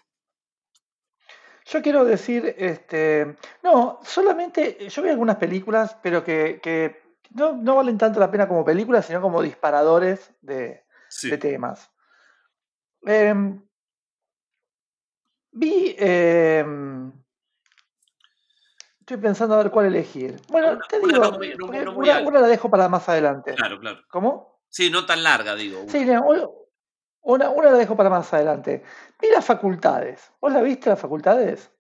Yo 1.67 1.83
quiero 1.83 2.05
decir, 2.05 2.55
este, 2.59 3.37
no, 3.63 3.99
solamente, 4.05 4.89
yo 4.89 5.03
vi 5.03 5.09
algunas 5.09 5.37
películas, 5.37 5.97
pero 6.03 6.23
que, 6.23 7.01
no, 7.31 7.75
valen 7.75 7.99
tanto 7.99 8.21
la 8.21 8.31
pena 8.31 8.47
como 8.47 8.65
películas, 8.65 9.07
sino 9.07 9.21
como 9.21 9.43
disparadores 9.43 10.33
de, 10.43 10.85
temas. 11.41 11.91
Em, 13.03 13.61
vi 15.53 15.97
em, 15.99 17.13
Estoy 19.05 19.19
pensando 19.19 19.55
a 19.55 19.59
ver 19.59 19.71
cuál 19.71 19.85
elegir. 19.85 20.41
Bueno, 20.49 20.79
te 20.89 20.99
digo, 20.99 21.37
una, 21.95 22.41
la 22.41 22.47
dejo 22.47 22.71
para 22.71 22.89
más 22.89 23.07
adelante. 23.07 23.53
Claro, 23.55 23.79
claro. 23.79 24.01
¿Cómo? 24.09 24.63
Sí, 24.71 24.89
no 24.89 25.05
tan 25.05 25.23
larga, 25.23 25.55
digo. 25.55 25.85
Sí, 25.89 26.09
una, 27.21 27.51
una 27.51 27.71
la 27.71 27.77
dejo 27.77 27.95
para 27.99 28.09
más 28.09 28.33
adelante. 28.33 28.83
Vi 29.21 29.29
las 29.29 29.45
facultades. 29.45 30.33
¿Vos 30.41 30.55
la 30.55 30.63
viste, 30.63 30.89
las 30.89 30.99
facultades? 30.99 31.71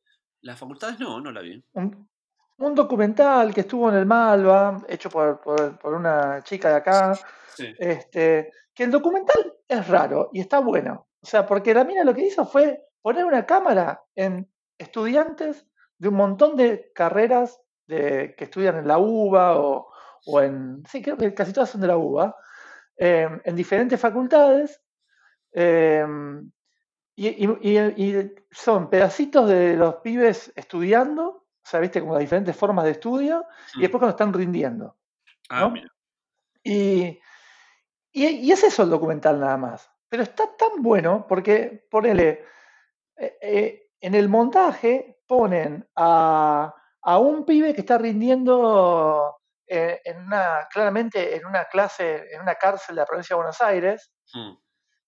Las 0.42 0.58
facultades 0.58 1.00
no, 1.00 1.18
no 1.18 1.32
la 1.32 1.40
vi. 1.40 1.64
Un, 1.72 2.74
documental 2.74 3.54
que 3.54 3.62
estuvo 3.62 3.88
en 3.88 3.96
el 3.96 4.04
Malva, 4.04 4.82
hecho 4.86 5.08
por, 5.08 5.40
por, 5.40 5.94
una 5.94 6.42
chica 6.42 6.68
de 6.68 6.74
acá. 6.74 7.18
Este, 7.56 8.52
que 8.74 8.84
el 8.84 8.90
documental 8.90 9.54
es 9.66 9.88
raro 9.88 10.28
y 10.30 10.40
está 10.40 10.58
bueno. 10.58 11.08
O 11.22 11.26
sea, 11.26 11.46
porque 11.46 11.72
la 11.72 11.84
mina 11.84 12.04
lo 12.04 12.14
que 12.14 12.26
hizo 12.26 12.44
fue 12.44 12.84
poner 13.00 13.24
una 13.24 13.46
cámara 13.46 14.02
en 14.14 14.46
estudiantes 14.76 15.66
de 16.04 16.08
un 16.08 16.16
montón 16.16 16.54
de 16.54 16.92
carreras 16.94 17.60
de, 17.86 18.34
que 18.36 18.44
estudian 18.44 18.76
en 18.76 18.86
la 18.86 18.98
UBA 18.98 19.56
o, 19.56 19.90
en, 20.40 20.82
sí, 20.86 21.00
creo 21.00 21.16
que 21.16 21.32
casi 21.32 21.52
todas 21.52 21.70
son 21.70 21.80
de 21.80 21.86
la 21.86 21.96
UBA, 21.96 22.36
em, 22.96 23.40
en 23.42 23.56
diferentes 23.56 23.98
facultades. 23.98 24.82
Em, 25.52 26.50
y, 27.16 27.48
son 28.50 28.90
pedacitos 28.90 29.48
de 29.48 29.76
los 29.76 29.96
pibes 29.96 30.52
estudiando 30.56 31.44
o 31.64 31.66
sea, 31.66 31.80
viste, 31.80 32.00
como 32.00 32.12
las 32.12 32.20
diferentes 32.20 32.54
formas 32.54 32.84
de 32.84 32.90
estudio, 32.90 33.46
y 33.76 33.80
después 33.80 33.98
cuando 33.98 34.10
están 34.10 34.34
rindiendo. 34.34 34.98
Ah, 35.48 35.72
y, 36.62 37.18
y, 38.12 38.52
es 38.52 38.62
eso 38.64 38.82
el 38.82 38.90
documental 38.90 39.40
nada 39.40 39.56
más. 39.56 39.90
Pero 40.10 40.24
está 40.24 40.54
tan 40.58 40.82
bueno 40.82 41.24
porque, 41.26 41.86
ponele, 41.90 42.44
eh, 43.16 43.38
eh, 43.40 43.90
en 43.98 44.14
el 44.14 44.28
montaje 44.28 45.13
ponen 45.26 45.88
a, 45.96 46.74
a, 47.02 47.18
un 47.18 47.44
pibe 47.44 47.74
que 47.74 47.80
está 47.80 47.98
rindiendo 47.98 49.36
eh, 49.66 50.00
en 50.04 50.18
una, 50.18 50.66
claramente 50.70 51.36
en 51.36 51.46
una 51.46 51.64
clase, 51.66 52.32
en 52.32 52.40
una 52.40 52.54
cárcel 52.54 52.96
de 52.96 53.02
la 53.02 53.06
provincia 53.06 53.34
de 53.34 53.38
Buenos 53.38 53.60
Aires, 53.60 54.12
mm 54.32 54.64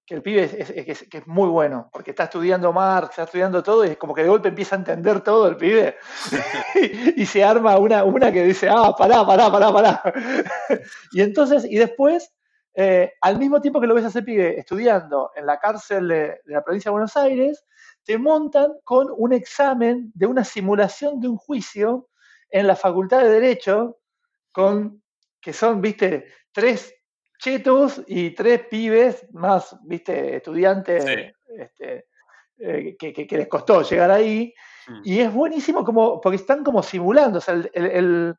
que 0.07 0.15
el 0.15 0.23
pibe 0.23 0.45
es, 0.45 1.03
que 1.09 1.19
es, 1.19 1.27
muy 1.27 1.49
bueno, 1.49 1.91
porque 1.93 2.11
está 2.11 2.25
estudiando 2.25 2.73
Marx, 2.73 3.11
está 3.11 3.25
estudiando 3.25 3.61
todo, 3.63 3.85
y 3.85 3.89
es 3.89 3.97
como 3.97 4.15
que 4.15 4.23
de 4.23 4.29
golpe 4.29 4.49
empieza 4.49 4.77
a 4.77 4.79
entender 4.79 5.21
todo 5.21 5.49
el 5.49 5.57
pibe, 5.57 5.97
y, 7.17 7.27
se 7.27 7.43
arma 7.43 7.77
una, 7.77 8.05
una 8.05 8.31
que 8.31 8.45
dice, 8.45 8.69
ah, 8.71 8.95
pará, 8.97 9.27
pará, 9.27 9.51
pará, 9.51 9.73
pará. 9.73 10.03
y 11.13 11.23
entonces, 11.23 11.65
y 11.69 11.77
después, 11.77 12.33
eh, 12.75 13.15
al 13.21 13.39
mismo 13.39 13.61
tiempo 13.61 13.81
que 13.81 13.89
lo 13.89 13.95
ves 13.95 14.05
a 14.05 14.09
ese 14.09 14.23
pibe 14.23 14.57
estudiando 14.57 15.33
en 15.35 15.45
la 15.45 15.59
cárcel 15.59 16.07
de, 16.07 16.41
de 16.45 16.55
la 16.55 16.63
provincia 16.63 16.91
de 16.91 16.93
Buenos 16.93 17.17
Aires, 17.17 17.65
te 18.07 18.19
montan 18.19 18.73
con 18.85 19.09
un 19.15 19.33
examen 19.33 20.13
de 20.15 20.27
una 20.27 20.45
simulación 20.45 21.21
de 21.21 21.29
un 21.29 21.37
juicio 21.37 22.09
en 22.49 22.69
la 22.69 22.77
Facultad 22.77 23.23
de 23.23 23.31
Derecho, 23.31 23.99
con 24.53 25.03
que 25.41 25.53
son, 25.53 25.83
viste, 25.83 26.33
tres 26.53 26.95
chetos 27.39 28.01
y 28.07 28.31
tres 28.31 28.67
pibes 28.69 29.27
más, 29.33 29.77
viste, 29.83 30.37
estudiantes 30.37 31.05
este, 31.59 32.07
eh, 32.59 32.97
que, 32.97 33.27
les 33.29 33.49
costó 33.49 33.83
llegar 33.83 34.13
ahí. 34.13 34.55
Mm. 34.87 35.01
Y 35.03 35.21
es 35.21 35.33
buenísimo 35.33 35.85
como, 35.85 36.21
porque 36.21 36.37
están 36.37 36.63
como 36.63 36.85
simulando, 36.85 37.39
o 37.39 37.41
sea, 37.41 37.55
el, 37.55 38.37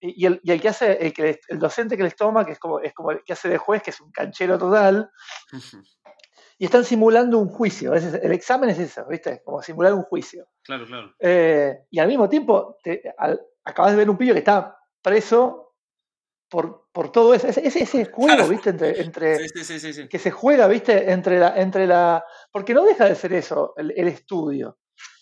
y, 0.00 0.24
el, 0.24 0.40
y 0.44 0.52
el, 0.52 0.60
que 0.60 0.68
hace, 0.68 0.92
el, 1.04 1.12
que, 1.12 1.40
el 1.48 1.58
docente 1.58 1.96
que 1.96 2.04
les 2.04 2.14
toma, 2.14 2.46
que 2.46 2.52
es 2.52 2.60
como, 2.60 2.78
es 2.78 2.94
como 2.94 3.10
el 3.10 3.24
que 3.24 3.32
hace 3.32 3.48
de 3.48 3.58
juez, 3.58 3.82
que 3.82 3.90
es 3.90 4.00
un 4.00 4.12
canchero 4.12 4.56
total, 4.56 5.10
y 6.60 6.66
están 6.66 6.84
simulando 6.84 7.38
un 7.38 7.48
juicio. 7.48 7.94
el 7.94 8.32
examen 8.32 8.68
es 8.68 8.78
eso, 8.78 9.06
¿viste? 9.08 9.40
Como 9.42 9.62
simular 9.62 9.94
un 9.94 10.02
juicio. 10.02 10.46
Claro, 10.62 10.84
claro. 10.84 11.14
Eh, 11.18 11.86
y 11.90 11.98
al 11.98 12.06
mismo 12.06 12.28
tiempo, 12.28 12.76
te, 12.82 13.02
acabas 13.64 13.92
de 13.92 13.96
ver 13.96 14.10
un 14.10 14.18
pillo 14.18 14.34
que 14.34 14.40
está 14.40 14.78
preso 15.00 15.72
por, 16.50 16.90
por 16.92 17.10
todo 17.10 17.32
ese, 17.32 17.48
ese, 17.48 17.82
ese 17.82 18.04
juego, 18.04 18.46
¿viste? 18.46 18.70
Entre, 18.70 19.00
entre 19.00 19.38
que 20.10 20.18
se 20.18 20.30
juega, 20.30 20.68
¿viste? 20.68 21.10
Entre 21.10 21.38
la, 21.38 21.58
entre 21.58 21.86
la. 21.86 22.22
Porque 22.52 22.74
no 22.74 22.84
deja 22.84 23.06
de 23.06 23.14
ser 23.14 23.32
eso, 23.32 23.72
el, 23.78 24.08
estudio. 24.08 24.80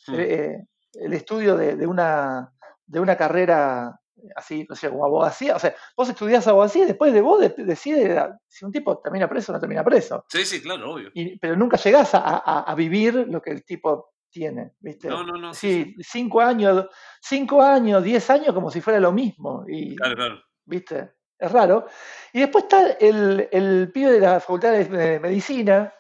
Hmm. 0.08 0.14
Eh, 0.18 0.66
el, 0.94 1.12
estudio 1.12 1.56
de, 1.56 1.76
de, 1.76 1.86
una, 1.86 2.52
de 2.84 2.98
una 2.98 3.16
carrera 3.16 4.00
así, 4.36 4.66
no 4.68 4.74
sé, 4.74 4.88
como 4.88 5.04
abogacía. 5.04 5.56
O 5.56 5.58
sea, 5.58 5.74
vos 5.96 6.08
estudiás 6.08 6.46
abogacía 6.46 6.84
y 6.84 6.88
después 6.88 7.12
de 7.12 7.20
vos 7.20 7.40
decides 7.56 8.20
si 8.46 8.64
un 8.64 8.72
tipo 8.72 8.98
termina 8.98 9.28
preso 9.28 9.52
o 9.52 9.54
no 9.54 9.60
termina 9.60 9.84
preso. 9.84 10.24
Sí, 10.28 10.44
sí, 10.44 10.60
claro, 10.60 10.92
obvio. 10.92 11.10
pero 11.40 11.56
nunca 11.56 11.76
llegás 11.76 12.14
a, 12.14 12.38
a, 12.60 12.74
vivir 12.74 13.26
lo 13.28 13.40
que 13.40 13.50
el 13.50 13.64
tipo 13.64 14.12
tiene, 14.30 14.72
¿viste? 14.80 15.08
No, 15.08 15.24
no, 15.24 15.36
no. 15.36 15.54
Sí, 15.54 15.94
cinco 16.00 16.40
años, 16.40 16.86
cinco 17.20 17.62
años, 17.62 18.02
diez 18.02 18.28
años 18.30 18.54
como 18.54 18.70
si 18.70 18.80
fuera 18.80 19.00
lo 19.00 19.12
mismo. 19.12 19.64
Y, 19.66 19.96
claro, 19.96 20.16
claro. 20.16 20.42
¿Viste? 20.64 21.18
es 21.38 21.52
raro. 21.52 21.86
Y 22.32 22.40
después 22.40 22.64
está 22.64 22.92
el, 22.92 23.48
el 23.52 23.90
pibe 23.92 24.12
de 24.12 24.20
la 24.20 24.40
Facultad 24.40 24.72
de 24.72 25.20
Medicina, 25.20 25.92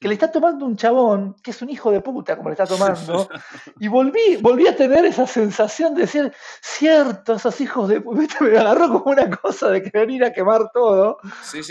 que 0.00 0.08
le 0.08 0.14
está 0.14 0.30
tomando 0.30 0.66
un 0.66 0.76
chabón, 0.76 1.36
que 1.42 1.50
es 1.50 1.62
un 1.62 1.70
hijo 1.70 1.90
de 1.90 2.00
puta, 2.00 2.36
como 2.36 2.48
le 2.48 2.54
está 2.54 2.66
tomando, 2.66 3.28
y 3.80 3.88
volví, 3.88 4.36
volví 4.40 4.66
a 4.66 4.76
tener 4.76 5.04
esa 5.04 5.26
sensación 5.26 5.94
de 5.94 6.02
decir, 6.02 6.32
cierto, 6.60 7.34
esos 7.34 7.60
hijos 7.60 7.88
de 7.88 8.00
puta, 8.00 8.36
me 8.40 8.58
agarró 8.58 8.88
como 8.88 9.12
una 9.12 9.30
cosa 9.30 9.70
de 9.70 9.82
que 9.82 9.96
venir 9.98 10.24
a 10.24 10.32
quemar 10.32 10.70
todo, 10.72 11.18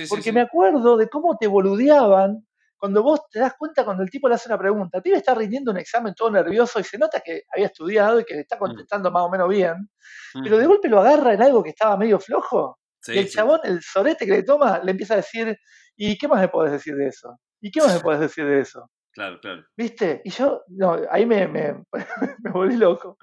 porque 0.10 0.32
me 0.32 0.42
acuerdo 0.42 0.98
de 0.98 1.10
cómo 1.10 1.38
te 1.38 1.48
boludeaban 1.48 2.46
cuando 2.78 3.02
vos 3.02 3.22
te 3.32 3.40
das 3.40 3.54
cuenta 3.58 3.86
cuando 3.86 4.04
el 4.04 4.10
tipo 4.10 4.28
le 4.28 4.36
hace 4.36 4.50
una 4.50 4.58
pregunta. 4.58 4.98
El 4.98 5.04
pibe 5.04 5.16
está 5.16 5.34
rindiendo 5.34 5.72
un 5.72 5.78
examen 5.78 6.14
todo 6.14 6.30
nervioso 6.30 6.82
y 6.82 6.84
se 6.84 6.98
nota 6.98 7.22
que 7.22 7.44
había 7.54 7.68
estudiado 7.68 8.20
y 8.20 8.26
que 8.26 8.34
le 8.34 8.42
está 8.42 8.58
mm. 8.58 8.60
contestando 8.60 9.10
más 9.10 9.24
o 9.24 9.30
menos 9.30 9.48
bien, 9.48 9.90
pero 10.44 10.58
de 10.58 10.66
golpe 10.66 10.90
lo 10.90 11.00
agarra 11.00 11.34
en 11.34 11.42
algo 11.42 11.64
que 11.64 11.70
estaba 11.70 11.96
medio 11.96 12.20
flojo 12.20 12.80
y 13.08 13.18
el 13.18 13.30
chabón, 13.30 13.60
el 13.64 13.82
sorete 13.82 14.26
que 14.26 14.32
le 14.32 14.44
toma, 14.44 14.80
le 14.84 14.92
empieza 14.92 15.16
a 15.16 15.18
decir, 15.18 15.58
¿y 15.96 16.18
qué 16.18 16.28
más 16.28 16.40
me 16.40 16.48
podés 16.48 16.74
decir 16.74 16.96
de 16.96 17.08
eso? 17.08 17.40
¿Y 17.64 17.72
qué 17.72 17.80
más 17.80 17.96
me 17.96 18.00
podés 18.02 18.20
decir 18.20 18.46
de 18.46 18.60
eso? 18.60 18.90
Claro, 19.14 19.40
claro. 19.40 19.64
¿Viste? 19.78 20.22
Y 20.26 20.32
yo, 20.32 20.64
no, 20.68 21.00
ahí 21.10 21.26
me, 21.26 21.48
me, 21.48 21.74
me 22.44 22.52
volví 22.52 22.76
loco. 22.76 23.18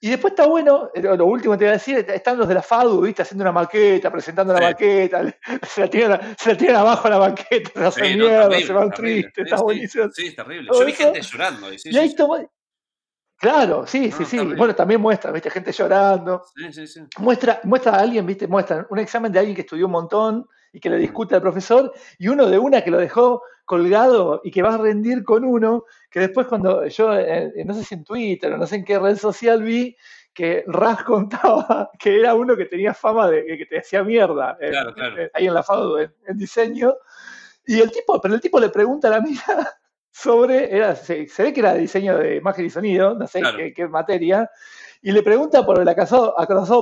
Y 0.00 0.08
después 0.08 0.32
está 0.32 0.46
bueno, 0.46 0.90
eh, 0.94 1.02
lo 1.02 1.26
último 1.26 1.52
que 1.52 1.58
te 1.58 1.64
voy 1.64 1.70
a 1.70 1.72
decir, 1.74 1.98
están 2.08 2.38
los 2.38 2.48
de 2.48 2.54
la 2.54 2.62
FADU, 2.62 3.02
¿viste? 3.02 3.20
Haciendo 3.20 3.42
una 3.42 3.52
maqueta, 3.52 4.10
presentando 4.10 4.54
la 4.54 4.60
maqueta, 4.60 5.22
se 5.68 5.82
la, 5.82 5.90
tiran, 5.90 6.36
se 6.38 6.52
la 6.52 6.56
tiran 6.56 6.76
abajo 6.76 7.08
la 7.10 7.18
maqueta, 7.18 7.70
se 7.74 7.84
hacen 7.84 8.18
mierda, 8.18 8.58
se 8.58 8.72
van 8.72 8.90
tristes, 8.90 9.44
está 9.44 9.56
buenísimo. 9.56 10.08
Sí, 10.10 10.28
es 10.28 10.36
terrible. 10.36 10.70
Yo 10.72 10.84
vi 10.86 10.92
gente 10.92 11.20
llorando. 11.20 11.70
Y, 11.70 11.76
y 11.84 11.98
ahí 11.98 12.14
toma, 12.14 12.46
Claro, 13.38 13.86
sí, 13.86 14.10
sí, 14.10 14.24
sí. 14.24 14.38
Bueno, 14.38 14.74
también 14.74 15.02
muestra, 15.02 15.30
viste, 15.30 15.50
gente 15.50 15.70
llorando. 15.70 16.44
Sí, 16.54 16.72
sí, 16.72 16.86
sí. 16.86 17.00
Muestra, 17.18 17.60
muestra 17.64 17.92
a 17.92 18.00
alguien, 18.00 18.24
viste, 18.24 18.46
muestra 18.46 18.86
un 18.88 18.98
examen 18.98 19.30
de 19.30 19.38
alguien 19.40 19.54
que 19.54 19.60
estudió 19.60 19.84
un 19.84 19.92
montón 19.92 20.46
y 20.72 20.80
que 20.80 20.88
le 20.88 20.96
discute 20.96 21.34
al 21.34 21.42
profesor, 21.42 21.92
y 22.18 22.28
uno 22.28 22.46
de 22.46 22.58
una 22.58 22.82
que 22.82 22.90
lo 22.90 22.98
dejó 22.98 23.42
colgado 23.66 24.40
y 24.42 24.50
que 24.50 24.62
va 24.62 24.74
a 24.74 24.78
rendir 24.78 25.24
con 25.24 25.44
uno, 25.44 25.84
que 26.10 26.20
después 26.20 26.46
cuando 26.46 26.86
yo, 26.86 27.12
eh, 27.12 27.52
no 27.66 27.74
sé 27.74 27.84
si 27.84 27.94
en 27.96 28.04
Twitter 28.04 28.52
o 28.54 28.56
no 28.56 28.66
sé 28.66 28.76
en 28.76 28.84
qué 28.84 28.98
red 28.98 29.16
social 29.16 29.62
vi, 29.62 29.94
que 30.32 30.64
Ras 30.66 31.02
contaba 31.02 31.90
que 31.98 32.18
era 32.18 32.34
uno 32.34 32.56
que 32.56 32.66
tenía 32.66 32.94
fama 32.94 33.28
de 33.28 33.44
que 33.58 33.66
te 33.66 33.78
hacía 33.78 34.02
mierda 34.02 34.56
claro, 34.58 34.94
claro. 34.94 35.30
ahí 35.34 35.46
en 35.46 35.54
la 35.54 35.62
FADU 35.62 35.98
en, 35.98 36.14
en, 36.26 36.38
diseño. 36.38 36.94
Y 37.66 37.80
el 37.80 37.90
tipo, 37.90 38.20
pero 38.20 38.34
el 38.34 38.40
tipo 38.40 38.60
le 38.60 38.68
pregunta 38.68 39.08
a 39.08 39.12
la 39.12 39.20
mía 39.20 39.42
sobre, 40.16 40.74
era, 40.74 40.94
se, 40.94 41.26
ve 41.38 41.52
que 41.52 41.60
era 41.60 41.74
diseño 41.74 42.16
de 42.16 42.36
imagen 42.36 42.64
y 42.64 42.70
sonido, 42.70 43.14
no 43.14 43.26
sé 43.26 43.42
qué, 43.74 43.86
materia, 43.88 44.50
y 45.02 45.12
le 45.12 45.22
pregunta 45.22 45.66
por 45.66 45.80
el 45.80 45.88
acasado, 45.88 46.34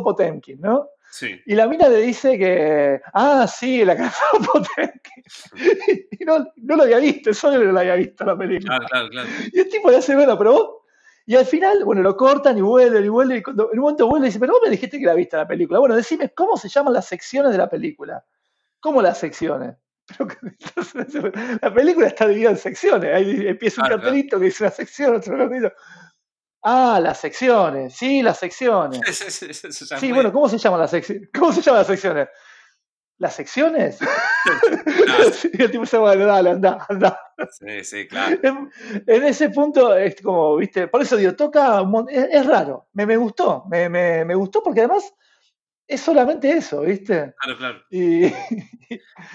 Potemkin, 0.05 0.61
¿no? 0.61 0.91
Sí. 1.15 1.41
Y 1.47 1.55
la 1.55 1.69
mina 1.69 1.89
le 1.89 1.99
dice 1.99 2.37
que, 2.37 3.01
ah, 3.13 3.47
sí, 3.47 3.83
el 3.83 3.91
acasado 3.91 4.41
Potemkin. 4.53 5.23
y 6.11 6.25
no, 6.25 6.45
no, 6.57 6.75
lo 6.75 6.83
había 6.83 6.99
visto, 6.99 7.33
solo 7.33 7.63
lo 7.63 7.79
había 7.79 7.95
visto 7.95 8.25
la 8.25 8.37
película. 8.37 8.79
Claro, 8.79 8.89
claro, 8.89 9.09
claro. 9.11 9.29
Y 9.53 9.61
el 9.61 9.69
tipo 9.69 9.93
le 9.93 9.99
hace, 9.99 10.17
bueno, 10.17 10.37
pero 10.37 10.53
vos... 10.53 10.71
Y 11.27 11.37
al 11.37 11.47
final, 11.47 11.85
bueno, 11.85 12.03
lo 12.03 12.17
cortan 12.17 12.59
y 12.59 12.63
vuelven 12.63 13.05
y 13.05 13.09
vuelven, 13.09 13.37
y 13.37 13.43
cuando, 13.43 13.71
en 13.73 13.79
un 13.79 13.83
momento 13.83 14.09
vuelve 14.09 14.27
y 14.27 14.31
dice, 14.31 14.41
pero 14.41 14.55
vos 14.55 14.63
me 14.65 14.71
dijiste 14.71 14.99
que 14.99 15.07
la 15.07 15.15
viste 15.15 15.37
la 15.37 15.47
película. 15.47 15.79
Bueno, 15.79 15.95
decime, 15.95 16.31
¿cómo 16.31 16.57
se 16.57 16.69
llaman 16.69 16.93
las 16.93 17.07
secciones 17.07 17.53
de 17.53 17.59
la 17.59 17.71
película? 17.71 18.25
¿Cómo 18.81 19.01
las 19.01 19.17
secciones? 19.19 19.77
la 21.63 21.73
película 21.73 22.09
está 22.09 22.27
dividida 22.27 22.51
en 22.51 22.59
secciones. 22.59 23.15
Ahí 23.15 23.47
empieza 23.47 23.83
un 23.83 23.89
cartelito 23.89 24.41
que 24.41 24.47
dice 24.47 24.65
una 24.65 24.73
sección, 24.73 25.15
otro 25.15 25.39
cartelito. 25.39 25.73
Ah, 26.65 26.99
las 27.01 27.21
secciones. 27.21 27.95
Sí, 27.95 28.23
las 28.23 28.39
secciones. 28.39 29.01
Sí, 30.01 30.13
bueno, 30.13 30.33
¿cómo 30.33 30.49
se 30.49 30.59
llaman 30.59 30.81
las 30.81 30.91
secciones? 30.91 31.29
¿Cómo 31.33 31.53
se 31.53 31.61
llaman 31.61 31.81
las 31.81 31.87
secciones? 31.87 32.29
¿Las 33.19 33.35
secciones? 33.35 33.99
y 35.53 35.63
el 35.63 35.71
tipo 35.71 35.87
se 35.87 35.99
va, 35.99 36.17
dale, 36.17 36.51
anda, 36.51 36.85
anda. 36.89 37.21
Sí, 37.59 37.85
sí, 37.85 38.09
claro. 38.09 38.39
En, 38.43 39.25
ese 39.25 39.51
punto 39.51 39.95
es 39.97 40.17
como, 40.21 40.57
viste, 40.57 40.89
por 40.89 41.03
eso 41.03 41.17
digo, 41.17 41.35
toca, 41.35 41.83
es, 42.09 42.47
raro, 42.47 42.89
me, 42.93 43.07
me 43.07 43.17
gustó, 43.17 43.65
me, 43.69 43.89
me, 43.89 44.25
me, 44.25 44.35
gustó 44.35 44.63
porque 44.63 44.81
además 44.81 45.13
es 45.87 46.01
solamente 46.01 46.51
eso, 46.51 46.81
¿viste? 46.81 47.35
Claro, 47.39 47.59
claro. 47.59 47.83
Y, 47.91 48.33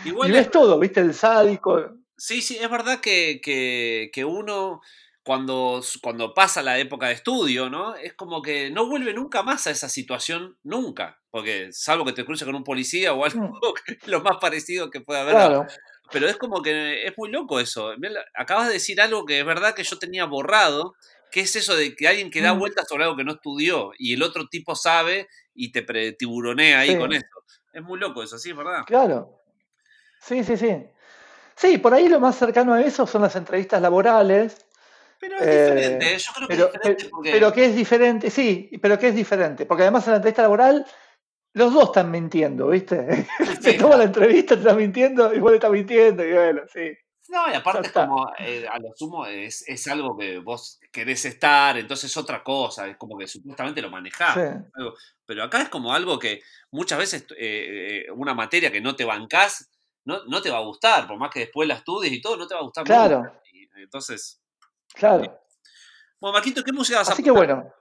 Igual 0.05 0.35
es 0.35 0.49
todo, 0.49 0.79
¿viste? 0.79 1.01
El 1.01 1.13
sádico. 1.13 1.99
Sí, 2.17 2.41
sí, 2.41 2.57
es 2.59 2.69
verdad 2.69 2.99
que, 2.99 3.39
que, 3.41 4.25
uno, 4.25 4.81
cuando, 5.29 5.79
cuando 6.01 6.33
pasa 6.33 6.63
la 6.63 6.79
época 6.79 7.05
de 7.05 7.13
estudio, 7.13 7.69
¿no? 7.69 7.93
Es 7.93 8.15
como 8.15 8.41
que 8.41 8.71
no 8.71 8.89
vuelve 8.89 9.13
nunca 9.13 9.43
más 9.43 9.67
a 9.67 9.69
esa 9.69 9.87
situación, 9.87 10.57
nunca. 10.63 11.21
Porque 11.29 11.69
salvo 11.71 12.03
que 12.03 12.13
te 12.13 12.25
cruces 12.25 12.47
con 12.47 12.55
un 12.55 12.63
policía 12.63 13.13
o 13.13 13.23
algo, 13.23 13.39
mm. 13.39 13.51
lo 14.09 14.21
más 14.21 14.37
parecido 14.41 14.89
que 14.89 15.01
pueda 15.01 15.21
haber. 15.21 15.35
Claro. 15.35 15.67
Pero 16.11 16.27
es 16.27 16.35
como 16.35 16.63
que 16.63 17.05
es 17.05 17.13
muy 17.15 17.29
loco 17.29 17.59
eso. 17.59 17.93
Acabas 18.33 18.69
de 18.69 18.73
decir 18.73 18.99
algo 19.01 19.23
que 19.23 19.41
es 19.41 19.45
verdad 19.45 19.75
que 19.75 19.83
yo 19.83 19.99
tenía 19.99 20.25
borrado, 20.25 20.95
que 21.29 21.41
es 21.41 21.55
eso 21.55 21.75
de 21.75 21.95
que 21.95 22.07
alguien 22.07 22.31
que 22.31 22.41
da 22.41 22.55
mm. 22.55 22.59
vueltas 22.59 22.87
sobre 22.87 23.03
algo 23.03 23.15
que 23.15 23.23
no 23.23 23.33
estudió 23.33 23.91
y 23.99 24.15
el 24.15 24.23
otro 24.23 24.47
tipo 24.47 24.75
sabe 24.75 25.27
y 25.53 25.71
te 25.71 25.83
tiburonea 26.13 26.79
ahí 26.79 26.97
con 26.97 27.13
eso. 27.13 27.27
Es 27.71 27.83
muy 27.83 27.99
loco 27.99 28.23
eso, 28.23 28.39
sí, 28.39 28.51
¿verdad? 28.51 28.81
Claro. 28.87 29.39
Sí, 30.21 30.43
sí, 30.43 30.57
sí. 30.57 30.87
Sí, 31.55 31.77
por 31.77 31.93
ahí 31.93 32.09
lo 32.09 32.19
más 32.19 32.35
cercano 32.35 32.73
a 32.73 32.81
eso 32.81 33.05
son 33.05 33.21
las 33.21 33.35
entrevistas 33.35 33.79
laborales. 33.79 34.65
Pero 35.19 35.37
es 35.37 35.45
diferente, 35.45 36.17
yo 36.17 36.31
creo 36.33 36.47
que 36.47 36.55
pero, 36.55 36.65
es 36.65 36.73
diferente. 36.73 37.09
Porque... 37.09 37.31
Pero 37.31 37.53
que 37.53 37.65
es 37.65 37.75
diferente, 37.75 38.29
sí, 38.29 38.69
pero 38.81 38.97
que 38.97 39.07
es 39.09 39.15
diferente. 39.15 39.65
Porque 39.65 39.83
además 39.83 40.05
en 40.07 40.11
la 40.11 40.17
entrevista 40.17 40.43
laboral 40.43 40.85
los 41.53 41.73
dos 41.73 41.85
están 41.85 42.11
mintiendo, 42.11 42.67
¿viste? 42.67 43.27
Se 43.61 43.73
toma 43.73 43.97
la 43.97 44.05
entrevista, 44.05 44.55
te 44.55 44.61
está 44.61 44.73
mintiendo 44.73 45.33
y 45.33 45.39
vos 45.39 45.51
le 45.51 45.57
estás 45.57 45.71
mintiendo 45.71 46.25
y 46.25 46.33
bueno, 46.33 46.61
sí. 46.71 46.91
No, 47.27 47.51
y 47.51 47.53
aparte 47.53 47.87
es 47.87 47.93
como, 47.93 48.31
eh, 48.39 48.65
a 48.67 48.79
lo 48.79 48.89
sumo, 48.95 49.25
es, 49.27 49.63
es, 49.67 49.87
algo 49.87 50.17
que 50.17 50.39
vos 50.39 50.79
querés 50.91 51.25
estar, 51.25 51.77
entonces 51.77 52.09
es 52.09 52.17
otra 52.17 52.43
cosa, 52.43 52.87
es 52.87 52.97
como 52.97 53.15
que 53.19 53.27
supuestamente 53.27 53.83
lo 53.83 53.91
manejás. 53.91 54.63
Pero 55.25 55.43
acá 55.43 55.61
es 55.61 55.69
como 55.69 55.93
algo 55.93 56.17
que 56.17 56.41
muchas 56.71 56.97
veces 56.97 57.27
eh, 57.37 58.05
eh, 58.07 58.11
una 58.15 58.33
materia 58.33 58.71
que 58.71 58.81
no 58.81 58.95
te 58.95 59.05
bancás, 59.05 59.69
no, 60.05 60.25
no, 60.25 60.41
te 60.41 60.49
va 60.49 60.57
a 60.57 60.63
gustar, 60.63 61.07
por 61.07 61.19
más 61.19 61.29
que 61.29 61.41
después 61.41 61.67
la 61.67 61.75
estudies 61.75 62.13
y 62.13 62.21
todo, 62.21 62.35
no 62.35 62.47
te 62.47 62.55
va 62.55 62.61
a 62.61 62.63
gustar. 62.63 62.83
Claro. 62.83 63.31
entonces. 63.75 64.41
Claro. 64.93 65.41
Bueno, 66.19 66.37
Maquito, 66.37 66.63
¿qué 66.63 66.71
música 66.71 66.99
vas 66.99 67.09
a 67.09 67.13
Así 67.13 67.23
que 67.23 67.31
bueno. 67.31 67.71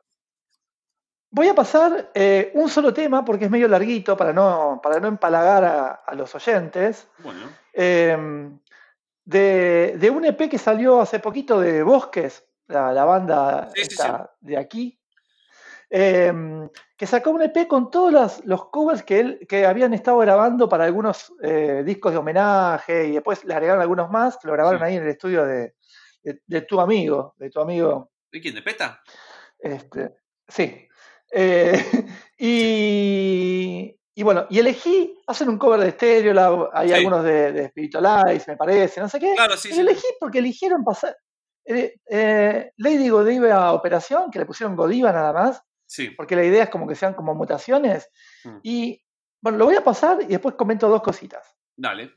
Voy 1.30 1.48
a 1.48 1.54
pasar 1.54 2.10
un 2.54 2.70
solo 2.70 2.94
tema 2.94 3.24
porque 3.24 3.44
es 3.44 3.50
medio 3.50 3.68
larguito 3.68 4.16
para 4.16 4.32
no, 4.32 4.80
para 4.82 4.98
no 4.98 5.08
empalagar 5.08 6.00
a, 6.06 6.14
los 6.14 6.34
oyentes. 6.34 7.06
Bueno. 7.18 7.50
Em, 7.74 8.58
de, 9.28 10.10
un 10.10 10.24
EP 10.24 10.48
que 10.48 10.58
salió 10.58 11.00
hace 11.00 11.18
poquito 11.20 11.60
de 11.60 11.82
Bosques, 11.82 12.44
la, 12.66 13.04
banda 13.04 13.70
de 14.40 14.56
aquí, 14.56 14.98
em, 15.90 16.68
que 16.96 17.06
sacó 17.06 17.30
un 17.30 17.42
EP 17.42 17.66
con 17.68 17.90
todos 17.90 18.42
los, 18.44 18.64
covers 18.66 19.02
que, 19.02 19.20
él, 19.20 19.46
que 19.48 19.66
habían 19.66 19.92
estado 19.92 20.18
grabando 20.18 20.68
para 20.68 20.84
algunos 20.84 21.32
eh, 21.42 21.82
discos 21.84 22.12
de 22.12 22.18
homenaje 22.18 23.06
y 23.06 23.12
después 23.12 23.44
le 23.44 23.54
agregaron 23.54 23.82
algunos 23.82 24.10
más 24.10 24.38
que 24.38 24.48
lo 24.48 24.54
grabaron 24.54 24.82
ahí 24.82 24.96
en 24.96 25.02
el 25.02 25.10
estudio 25.10 25.44
de, 25.44 25.74
tu 26.66 26.80
amigo, 26.80 27.34
de 27.38 27.50
tu 27.50 27.60
amigo. 27.60 28.10
¿De 28.30 28.40
quién? 28.40 28.54
¿De 28.54 28.62
Peta? 28.62 29.02
Este, 29.58 30.16
sí. 30.46 30.88
Eh, 31.30 31.84
y, 32.38 33.96
y 34.14 34.22
bueno, 34.22 34.46
y 34.50 34.58
elegí, 34.58 35.18
hacen 35.26 35.48
un 35.48 35.58
cover 35.58 35.80
de 35.80 35.88
estéreo, 35.88 36.70
hay 36.72 36.92
algunos 36.92 37.24
de, 37.24 37.52
de 37.52 37.68
Spiritualize, 37.68 38.50
me 38.50 38.56
parece, 38.56 39.00
no 39.00 39.08
sé 39.08 39.20
qué. 39.20 39.32
Claro, 39.34 39.56
sí, 39.56 39.70
y 39.74 39.78
elegí 39.78 40.06
porque 40.20 40.38
eligieron 40.38 40.84
pasar. 40.84 41.16
Eh, 41.64 41.96
eh, 42.08 42.72
Lady 42.78 43.10
Godiva 43.10 43.72
Operación, 43.72 44.30
que 44.30 44.38
le 44.38 44.46
pusieron 44.46 44.74
Godiva 44.74 45.12
nada 45.12 45.32
más. 45.32 45.62
Sí. 45.86 46.10
Porque 46.10 46.36
la 46.36 46.44
idea 46.44 46.64
es 46.64 46.70
como 46.70 46.86
que 46.86 46.94
sean 46.94 47.14
como 47.14 47.34
mutaciones. 47.34 48.10
Mm. 48.44 48.58
Y 48.62 49.04
bueno, 49.40 49.58
lo 49.58 49.66
voy 49.66 49.76
a 49.76 49.84
pasar 49.84 50.18
y 50.22 50.26
después 50.26 50.54
comento 50.54 50.88
dos 50.88 51.02
cositas. 51.02 51.56
Dale. 51.76 52.14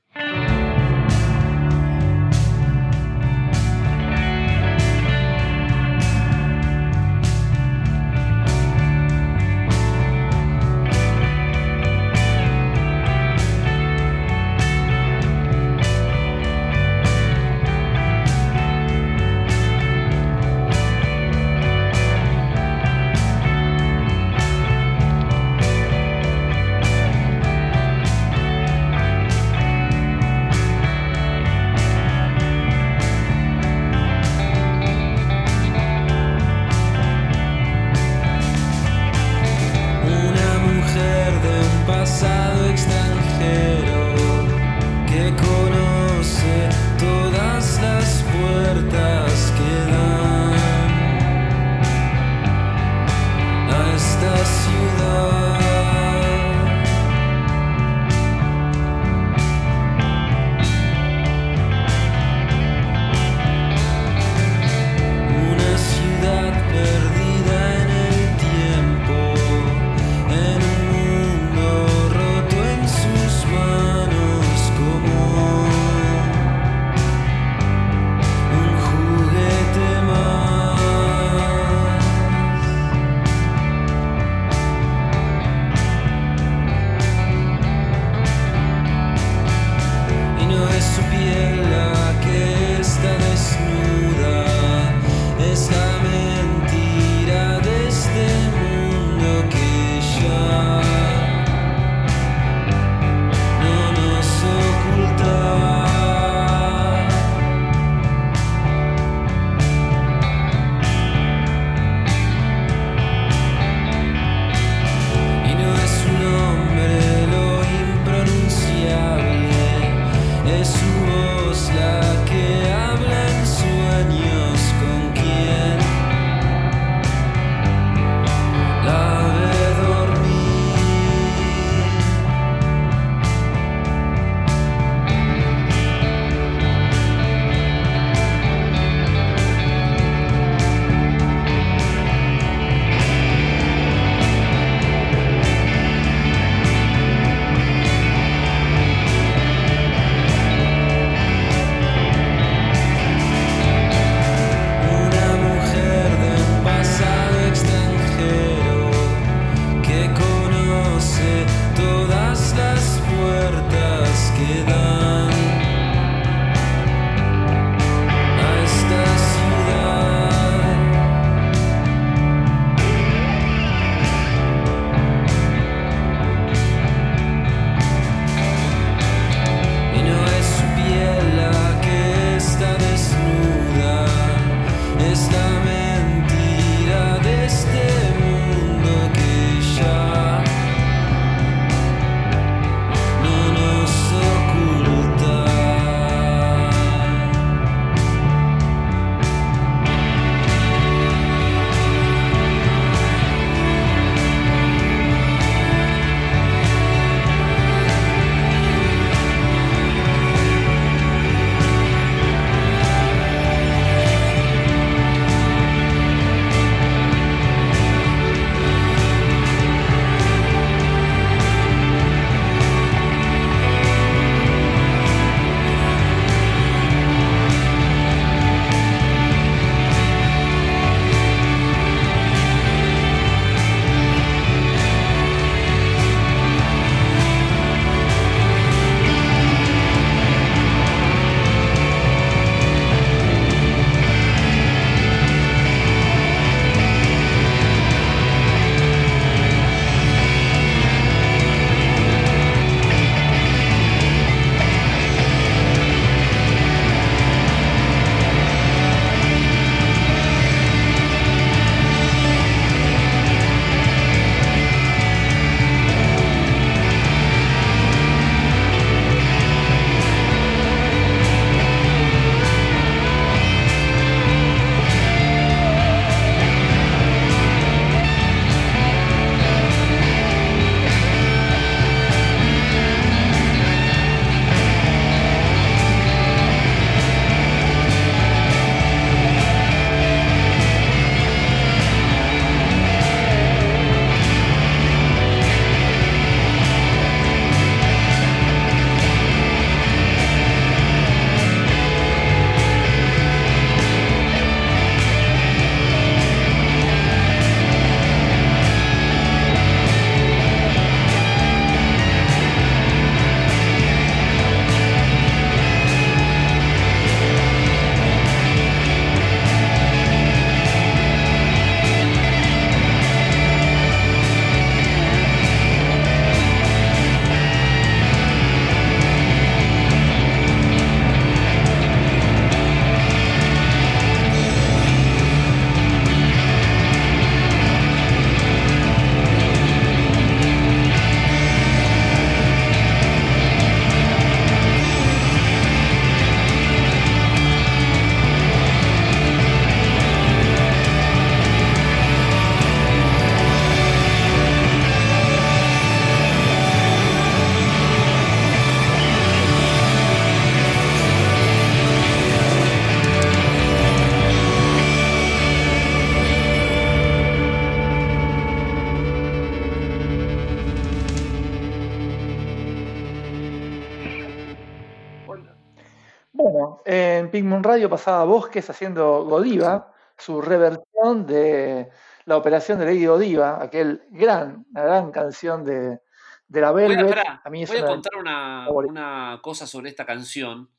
En 377.62 377.64
Radio 377.64 377.89
pasaba 377.89 378.24
Bosques 378.26 378.68
haciendo 378.72 379.24
Godiva, 379.26 379.93
su 380.18 380.41
reversión 380.41 381.28
de 381.28 381.89
la 382.26 382.38
operación 382.38 382.80
de 382.80 382.86
Lady 382.86 383.05
Godiva, 383.05 383.62
aquel 383.62 384.01
gran, 384.09 384.66
una 384.72 384.84
gran 384.84 385.12
canción 385.12 385.64
de, 385.64 385.99
de 386.47 386.62
la 386.62 386.72
Velvet. 386.72 387.03
Voy 387.03 387.14
a, 387.24 387.41
a 387.43 387.49
mí 387.51 387.64
voy 387.66 387.78
a 387.78 387.86
contar 387.86 388.16
una, 388.18 388.68
una 388.72 389.39
cosa 389.43 389.68
sobre 389.68 389.89
esta 389.89 390.05
canción. 390.05 390.70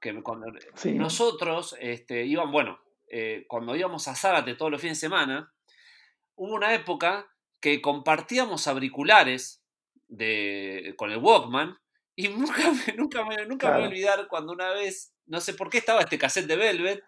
Que 0.00 0.22
cuando 0.22 0.46
Sí. 0.76 0.92
nosotros 0.94 1.76
este, 1.80 2.24
iban, 2.24 2.50
bueno, 2.52 2.78
eh, 3.08 3.44
cuando 3.48 3.74
íbamos 3.76 4.06
a 4.08 4.14
Zárate 4.14 4.54
todos 4.54 4.70
los 4.70 4.80
fines 4.80 4.98
de 4.98 5.08
semana, 5.08 5.52
hubo 6.36 6.54
una 6.54 6.72
época 6.74 7.26
que 7.60 7.82
compartíamos 7.82 8.66
auriculares 8.68 9.62
de, 10.08 10.94
con 10.96 11.10
el 11.10 11.18
Walkman 11.18 11.76
y 12.16 12.28
nunca, 12.30 12.70
me- 12.70 12.94
nunca, 12.94 13.24
me, 13.24 13.46
nunca 13.46 13.70
me 13.70 13.74
voy 13.76 13.84
a 13.84 13.88
olvidar 13.88 14.28
cuando 14.28 14.52
una 14.52 14.70
vez, 14.70 15.09
no 15.30 15.40
sé 15.40 15.54
por 15.54 15.70
qué 15.70 15.78
estaba 15.78 16.00
este 16.02 16.18
cassette 16.18 16.46
de 16.46 16.56
Velvet 16.56 17.02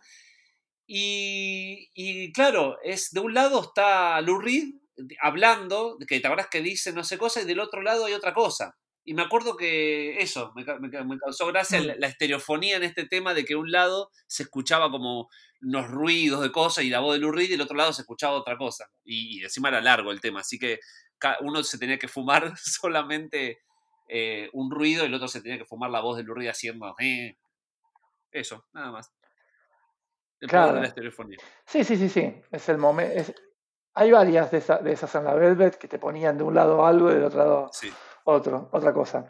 y, 0.87 1.89
y 1.95 2.33
claro, 2.33 2.79
es 2.83 3.11
de 3.13 3.21
un 3.21 3.35
lado 3.35 3.63
está 3.63 4.21
Lou 4.21 4.39
Reed 4.41 4.75
hablando, 5.21 5.97
que 6.07 6.21
te 6.21 6.27
acuerdas 6.27 6.49
que 6.51 6.61
dice 6.61 6.93
no 6.93 7.05
sé 7.05 7.19
cosa, 7.19 7.41
y 7.41 7.45
del 7.47 7.61
otro 7.61 7.83
lado 7.83 8.05
hay 8.07 8.13
otra 8.15 8.33
cosa. 8.35 8.77
Y 9.05 9.15
me 9.15 9.23
acuerdo 9.23 9.57
que 9.57 10.19
eso, 10.21 10.53
me, 10.55 10.65
ca- 10.65 10.79
me 10.79 10.91
ca- 10.91 11.03
me 11.05 11.19
causó 11.19 11.47
gracia 11.49 11.81
Mm. 11.81 11.87
la, 11.87 11.95
la 11.97 12.07
estereofonía 12.09 12.77
en 12.77 12.85
este 12.85 13.07
tema 13.07 13.35
de 13.35 13.45
que 13.45 13.57
un 13.57 13.71
lado 13.73 14.11
se 14.29 14.45
escuchaba 14.45 14.91
como 14.91 15.29
unos 15.63 15.89
ruidos 15.89 16.41
de 16.43 16.53
cosas 16.53 16.85
y 16.85 16.91
la 16.91 17.01
voz 17.01 17.15
de 17.15 17.21
Lou 17.21 17.33
Reed 17.33 17.51
y 17.51 17.55
el 17.55 17.61
otro 17.63 17.77
lado 17.77 17.93
se 17.93 18.03
escuchaba 18.03 18.35
otra 18.37 18.57
cosa. 18.57 18.87
Y, 19.05 19.41
y 19.41 19.43
encima 19.45 19.69
era 19.71 19.81
largo 19.81 20.13
el 20.13 20.21
tema, 20.21 20.41
así 20.41 20.59
que 20.59 20.79
uno 21.41 21.63
se 21.65 21.79
tenía 21.79 21.99
que 21.99 22.09
fumar 22.09 22.53
solamente 22.59 23.61
eh, 24.09 24.51
un 24.53 24.71
ruido 24.71 25.05
y 25.05 25.07
el 25.09 25.15
otro 25.15 25.29
se 25.29 25.41
tenía 25.41 25.59
que 25.59 25.65
fumar 25.65 25.91
la 25.91 26.01
voz 26.01 26.17
de 26.19 26.25
Lou 26.25 26.35
Reed 26.35 26.49
haciendo... 26.51 26.95
"Eh". 27.01 27.37
Eso, 28.33 28.65
nada 28.73 28.91
más. 28.91 29.13
El 30.41 30.49
poder 30.49 30.65
de 30.65 30.73
Claro. 30.73 30.81
la. 30.81 31.31
Sí, 31.67 31.85
sí, 31.85 31.97
sí, 31.97 32.09
sí. 32.09 32.43
Es 32.51 32.69
el 32.69 32.79
momento. 32.79 33.33
Hay 33.95 34.11
varias 34.11 34.51
de, 34.51 34.59
esa- 34.59 34.79
de 34.79 34.93
esas 34.93 35.15
en 35.15 35.25
la 35.25 35.35
Velvet 35.35 35.77
que 35.77 35.87
te 35.87 35.99
ponían 35.99 36.37
de 36.39 36.45
un 36.45 36.55
lado 36.55 36.85
algo 36.85 37.11
y 37.11 37.15
del 37.15 37.25
otro 37.25 37.39
lado 37.39 37.71
Sí. 37.73 37.93
otro, 38.25 38.69
otra 38.73 38.93
cosa. 38.93 39.27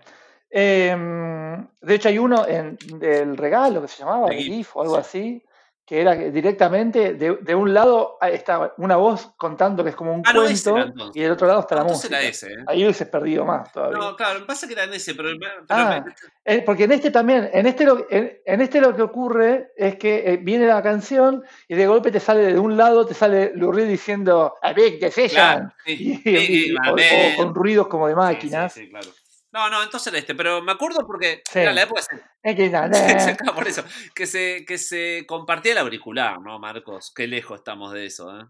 Em, 0.48 1.66
de 1.80 1.94
hecho, 1.94 2.08
hay 2.08 2.18
uno 2.18 2.46
en 2.46 2.76
del 2.98 3.36
regalo 3.36 3.82
que 3.82 3.88
se 3.88 3.98
llamaba, 3.98 4.28
Gift, 4.30 4.42
GIF 4.44 4.76
o 4.76 4.82
algo 4.82 4.94
sí. 4.96 5.00
así, 5.00 5.46
que 5.92 6.00
era 6.00 6.14
directamente 6.14 7.12
de, 7.12 7.36
de 7.42 7.54
un 7.54 7.74
lado 7.74 8.16
está 8.22 8.72
una 8.78 8.96
voz 8.96 9.30
contando 9.36 9.84
que 9.84 9.90
es 9.90 9.94
como 9.94 10.14
un 10.14 10.22
Ah, 10.24 10.32
cuento 10.32 10.74
y 11.12 11.20
del 11.20 11.32
otro 11.32 11.46
lado 11.46 11.60
está 11.60 11.74
la 11.74 11.84
música. 11.84 12.18
era 12.18 12.26
ese, 12.30 12.50
¿eh? 12.50 12.56
Ahí 12.66 12.82
hubieses 12.82 13.06
perdido 13.08 13.44
más 13.44 13.70
todavía. 13.70 13.98
No, 13.98 14.16
claro, 14.16 14.46
pasa 14.46 14.66
que 14.66 14.72
era 14.72 14.84
en 14.84 14.94
ese, 14.94 15.14
pero, 15.14 15.28
pero 15.38 15.52
Ah, 15.68 16.02
me- 16.02 16.14
Eh, 16.46 16.62
porque 16.64 16.84
en 16.84 16.92
este 16.92 17.10
también, 17.10 17.50
en 17.52 17.66
este, 17.66 17.84
lo, 17.84 18.06
en, 18.08 18.38
en 18.46 18.60
este 18.62 18.80
lo 18.80 18.96
que 18.96 19.02
ocurre 19.02 19.72
es 19.76 19.96
que 19.96 20.32
eh, 20.32 20.38
viene 20.38 20.66
la 20.66 20.82
canción 20.82 21.42
y 21.68 21.74
de 21.74 21.86
golpe 21.86 22.10
te 22.10 22.20
sale 22.20 22.54
de 22.54 22.58
un 22.58 22.78
lado, 22.78 23.04
te 23.04 23.12
sale 23.12 23.52
Lou 23.54 23.70
Reed 23.70 23.86
diciendo 23.88 24.54
a 24.62 24.72
big 24.72 24.98
decision 24.98 25.28
claro, 25.34 25.72
sí, 25.84 25.92
y, 26.00 26.16
sí, 26.16 26.36
y- 26.38 26.46
sí, 26.68 26.74
o, 26.74 27.36
con 27.36 27.54
ruidos 27.54 27.88
como 27.88 28.08
de 28.08 28.14
máquinas. 28.16 28.72
sí, 28.72 28.88
claro. 28.88 29.08
No, 29.52 29.68
no, 29.68 29.82
entonces 29.82 30.12
este, 30.14 30.34
pero 30.34 30.62
me 30.62 30.72
acuerdo 30.72 31.06
porque 31.06 31.42
Sí. 31.50 31.58
era 31.58 31.72
la 31.72 31.82
época 31.82 32.00
se, 32.02 32.14
na- 32.16 32.22
por 33.54 33.68
eso, 33.68 33.84
que 34.14 34.26
se, 34.26 34.64
que 34.66 34.78
se 34.78 35.24
compartía 35.26 35.72
el 35.72 35.78
auricular, 35.78 36.40
¿no, 36.40 36.58
Marcos? 36.58 37.12
Qué 37.14 37.26
lejos 37.26 37.58
estamos 37.58 37.92
de 37.92 38.06
eso, 38.06 38.38
¿eh? 38.40 38.44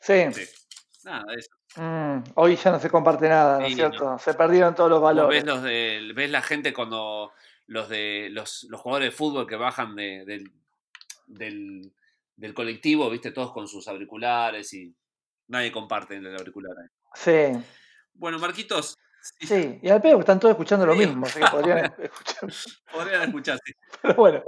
sí. 0.00 0.32
Sí. 0.32 0.48
Nada 1.04 1.24
de 1.28 1.34
eso. 1.34 1.50
Mm, 1.76 2.22
hoy 2.36 2.56
ya 2.56 2.70
no 2.70 2.78
se 2.78 2.88
comparte 2.88 3.28
nada, 3.28 3.58
¿no 3.58 3.64
es 3.66 3.70
Sí, 3.72 3.76
cierto? 3.76 4.18
Se 4.18 4.34
perdieron 4.34 4.74
todos 4.74 4.88
los 4.88 5.02
valores. 5.02 5.42
ves 5.42 5.52
los 5.54 5.62
de, 5.62 6.12
ves 6.14 6.30
la 6.30 6.42
gente 6.42 6.72
cuando 6.72 7.32
los 7.66 7.88
de 7.88 8.28
los, 8.30 8.64
los 8.70 8.80
jugadores 8.80 9.10
de 9.10 9.16
fútbol 9.16 9.46
que 9.46 9.56
bajan 9.56 9.96
de- 9.96 10.24
del, 10.24 10.52
del, 11.26 11.92
del 12.36 12.54
colectivo, 12.54 13.10
viste, 13.10 13.32
todos 13.32 13.52
con 13.52 13.66
sus 13.68 13.88
auriculares 13.88 14.72
y 14.74 14.94
nadie 15.48 15.72
comparte 15.72 16.16
el 16.16 16.36
auricular. 16.36 16.72
ahí. 16.78 16.88
Sí, 17.14 17.64
Bueno, 18.14 18.38
Marquitos, 18.38 18.96
sí, 19.22 19.46
sí. 19.46 19.78
Y 19.82 19.88
al 19.90 20.00
pedo 20.02 20.20
están 20.20 20.38
todos 20.40 20.52
escuchando 20.52 20.84
lo 20.86 20.92
Sí, 20.94 20.98
mismo, 21.06 21.26
así 21.26 21.40
que 21.40 21.46
podrían 21.48 21.78
escuchar. 21.98 22.50
podrían 22.92 23.22
escuchar, 23.22 23.58
sí. 23.64 23.72
Pero 24.02 24.14
bueno. 24.14 24.42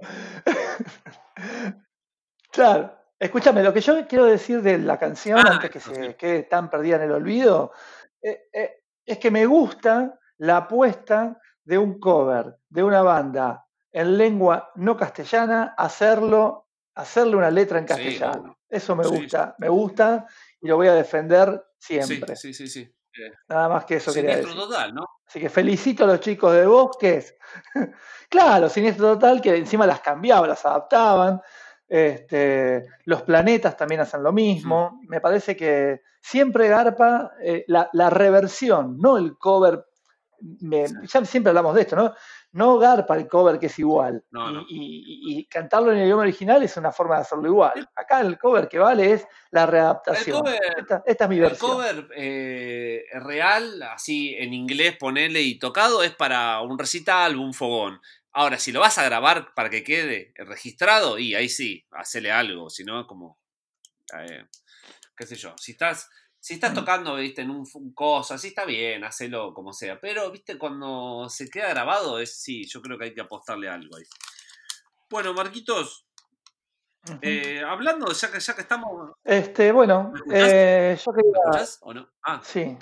Claro. 2.50 2.98
Escúchame, 3.18 3.62
lo 3.62 3.72
que 3.72 3.80
yo 3.80 4.06
quiero 4.06 4.26
decir 4.26 4.60
de 4.60 4.76
la 4.78 4.98
canción, 4.98 5.38
Ah, 5.38 5.52
antes 5.52 5.70
que 5.70 5.80
se 5.80 6.16
quede 6.16 6.42
tan 6.42 6.68
perdida 6.68 6.96
en 6.96 7.02
el 7.02 7.12
olvido, 7.12 7.72
eh, 8.20 8.48
eh, 8.52 8.82
es 9.06 9.18
que 9.18 9.30
me 9.30 9.46
gusta 9.46 10.18
la 10.38 10.58
apuesta 10.58 11.40
de 11.62 11.78
un 11.78 11.98
cover 12.00 12.56
de 12.68 12.82
una 12.82 13.02
banda 13.02 13.66
en 13.92 14.18
lengua 14.18 14.72
no 14.74 14.96
castellana, 14.96 15.74
hacerlo, 15.78 16.68
hacerle 16.96 17.36
una 17.36 17.50
letra 17.50 17.78
en 17.78 17.84
Sí, 17.86 17.94
castellano. 17.94 18.58
Eso 18.68 18.96
me 18.96 19.06
gusta, 19.06 19.54
me 19.58 19.68
gusta 19.68 20.26
y 20.60 20.66
lo 20.66 20.76
voy 20.76 20.88
a 20.88 20.94
defender 20.94 21.64
Sí, 21.78 22.00
siempre. 22.02 22.34
sí, 22.36 22.52
sí, 22.52 22.66
sí. 22.66 22.93
Nada 23.48 23.68
más 23.68 23.84
que 23.84 23.96
eso 23.96 24.12
quería 24.12 24.36
Siniestro 24.36 24.54
decir. 24.54 24.68
total, 24.74 24.94
¿no? 24.94 25.06
Así 25.26 25.40
que 25.40 25.48
felicito 25.48 26.04
a 26.04 26.06
los 26.06 26.20
chicos 26.20 26.52
de 26.52 26.66
Bosques. 26.66 27.36
claro, 28.28 28.68
Siniestro 28.68 29.14
Total, 29.14 29.40
que 29.40 29.56
encima 29.56 29.86
las 29.86 30.00
cambiaban, 30.00 30.48
las 30.48 30.64
adaptaban. 30.66 31.40
Este, 31.88 32.84
los 33.04 33.22
planetas 33.22 33.76
también 33.76 34.00
hacen 34.00 34.22
lo 34.22 34.32
mismo. 34.32 35.00
Me 35.08 35.20
parece 35.20 35.56
que 35.56 36.00
siempre 36.20 36.68
garpa 36.68 37.32
eh, 37.40 37.64
la, 37.68 37.88
la 37.92 38.10
reversión, 38.10 38.98
no 38.98 39.16
el 39.18 39.36
cover. 39.38 39.84
Me- 40.60 40.88
Sí. 40.88 40.94
ya 41.06 41.24
siempre 41.24 41.50
hablamos 41.50 41.74
de 41.74 41.82
esto, 41.82 41.96
¿no? 41.96 42.12
No 42.54 42.78
garpa 42.78 43.16
el 43.16 43.26
cover 43.28 43.58
que 43.58 43.66
es 43.66 43.78
igual. 43.78 44.24
No, 44.30 44.48
y, 44.48 44.54
no. 44.54 44.66
y- 44.68 45.38
y 45.40 45.44
cantarlo 45.46 45.90
en 45.92 45.98
el 45.98 46.04
idioma 46.04 46.22
original 46.22 46.62
es 46.62 46.76
una 46.76 46.92
forma 46.92 47.16
de 47.16 47.22
hacerlo 47.22 47.48
igual. 47.48 47.88
Acá 47.96 48.20
el 48.20 48.38
cover 48.38 48.68
que 48.68 48.78
vale 48.78 49.12
es 49.12 49.26
la 49.50 49.66
readaptación. 49.66 50.38
cover- 50.40 50.60
esta, 50.78 51.02
esta 51.04 51.24
es 51.24 51.30
mi 51.30 51.36
El 51.36 51.42
versión. 51.42 51.70
cover 51.72 52.08
eh, 52.16 53.02
real, 53.14 53.82
así 53.82 54.34
en 54.38 54.54
inglés, 54.54 54.96
ponerle 54.98 55.42
y 55.42 55.58
tocado, 55.58 56.02
es 56.02 56.14
para 56.14 56.60
un 56.60 56.78
recital, 56.78 57.36
un 57.36 57.52
fogón. 57.54 58.00
Ahora, 58.32 58.58
si 58.58 58.72
lo 58.72 58.80
vas 58.80 58.98
a 58.98 59.04
grabar 59.04 59.52
para 59.54 59.70
que 59.70 59.82
quede 59.84 60.32
registrado, 60.36 61.18
y 61.18 61.34
ahí 61.34 61.48
sí, 61.48 61.84
hacele 61.92 62.30
algo, 62.32 62.70
si 62.70 62.84
no, 62.84 63.06
como. 63.06 63.38
eh, 64.18 64.44
qué 65.16 65.26
sé 65.26 65.36
yo. 65.36 65.54
Si 65.58 65.72
estás, 65.72 66.08
si 66.44 66.52
estás 66.52 66.72
Mm. 66.72 66.74
tocando, 66.74 67.14
viste, 67.16 67.40
en 67.40 67.48
un, 67.50 67.66
un 67.72 67.94
cosa, 67.94 68.34
así 68.34 68.48
está 68.48 68.66
bien, 68.66 69.02
hacelo 69.02 69.54
como 69.54 69.72
sea. 69.72 69.98
Pero, 69.98 70.30
viste, 70.30 70.58
cuando 70.58 71.26
se 71.30 71.48
queda 71.48 71.70
grabado, 71.70 72.18
es 72.18 72.38
sí, 72.38 72.66
yo 72.68 72.82
creo 72.82 72.98
que 72.98 73.04
hay 73.06 73.14
que 73.14 73.22
apostarle 73.22 73.66
algo 73.66 73.96
ahí. 73.96 74.04
Bueno, 75.08 75.32
Marquitos, 75.32 76.06
Ujú. 77.08 77.18
eh, 77.22 77.62
hablando, 77.66 78.12
ya 78.12 78.30
que, 78.30 78.40
ya 78.40 78.54
que 78.54 78.60
estamos. 78.60 79.12
Este, 79.24 79.72
bueno, 79.72 80.12
¿Me 80.12 80.20
eh, 80.38 80.98
yo 81.02 81.12
¿Me 81.12 81.22
quería. 81.22 81.38
escuchás 81.46 81.78
o 81.80 81.94
no? 81.94 82.10
Ah, 82.22 82.42
Sí. 82.44 82.76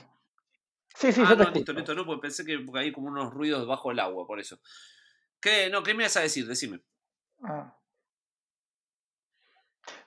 Sí, 0.96 1.12
sí, 1.12 1.22
ah, 1.24 1.30
yo 1.30 1.36
te 1.36 1.44
no, 1.44 1.50
listo, 1.52 1.72
listo, 1.72 1.94
no, 1.94 2.04
porque 2.04 2.22
pensé 2.22 2.44
que 2.44 2.58
porque 2.58 2.80
hay 2.80 2.92
como 2.92 3.06
unos 3.08 3.32
ruidos 3.32 3.64
bajo 3.64 3.92
el 3.92 4.00
agua, 4.00 4.26
por 4.26 4.40
eso. 4.40 4.58
¿Qué, 5.40 5.70
no, 5.70 5.84
¿qué 5.84 5.94
me 5.94 6.02
vas 6.02 6.16
a 6.16 6.20
decir? 6.22 6.48
Decime. 6.48 6.80
Ah. 7.44 7.76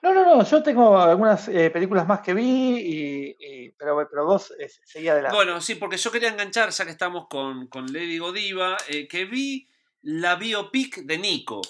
No, 0.02 0.12
no, 0.14 0.24
no, 0.24 0.44
yo 0.44 0.62
tengo 0.62 0.98
algunas 0.98 1.48
eh, 1.48 1.70
películas 1.70 2.06
más 2.06 2.20
que 2.20 2.34
vi, 2.34 2.44
y, 2.78 3.36
y- 3.38 3.70
pero, 3.72 4.06
pero 4.10 4.24
vos 4.26 4.52
eh, 4.58 4.68
seguí 4.84 5.08
adelante. 5.08 5.34
Bueno, 5.36 5.60
sí, 5.60 5.74
porque 5.76 5.96
yo 5.96 6.10
quería 6.12 6.28
enganchar, 6.28 6.70
ya 6.70 6.84
que 6.84 6.90
estamos 6.90 7.26
con, 7.28 7.66
con 7.68 7.86
Lady 7.92 8.18
Godiva, 8.18 8.76
eh, 8.88 9.06
que 9.08 9.24
vi 9.24 9.68
la 10.02 10.36
biopic 10.36 10.98
de 11.02 11.18
Nico. 11.18 11.60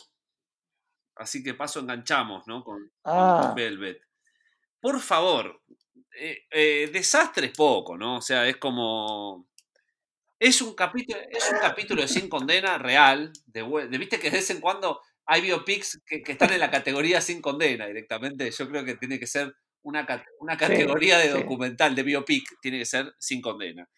Así 1.17 1.43
que 1.43 1.55
paso 1.55 1.81
enganchamos, 1.81 2.47
¿no? 2.47 2.63
Con, 2.63 2.91
Ah. 3.05 3.41
con 3.47 3.55
Velvet. 3.55 4.03
Por 4.81 5.01
favor, 5.01 5.63
eh, 6.19 6.91
desastre 6.93 7.47
es 7.49 7.53
poco, 7.53 7.97
¿no? 7.97 8.17
O 8.19 8.21
sea, 8.21 8.47
es 8.47 8.57
como... 8.59 9.49
Es 10.39 10.61
un 10.61 10.75
capítulo, 10.75 11.19
es 11.31 11.51
un 11.51 11.59
capítulo 11.59 12.03
de 12.03 12.09
Sin 12.09 12.29
Condena 12.29 12.77
real. 12.77 13.33
De- 13.47 13.63
Viste 13.99 14.19
que 14.21 14.31
de 14.31 14.37
vez 14.37 14.51
en 14.51 14.61
cuando 14.61 15.01
hay 15.27 15.43
biopics 15.43 16.01
que, 16.07 16.23
que 16.23 16.33
están 16.33 16.53
en 16.53 16.61
la 16.61 16.71
categoría 16.71 17.21
Sin 17.21 17.41
Condena 17.41 17.87
directamente. 17.87 18.51
Yo 18.51 18.69
creo 18.69 18.85
que 18.85 18.97
tiene 18.97 19.19
que 19.19 19.27
ser 19.27 19.53
una, 19.83 20.07
una 20.41 20.57
categoría 20.57 21.19
de 21.19 21.29
sí. 21.29 21.31
documental, 21.31 21.95
de 21.95 22.03
biopic, 22.03 22.45
tiene 22.61 22.79
que 22.79 22.87
ser 22.87 23.13
Sin 23.19 23.41
Condena. 23.41 23.89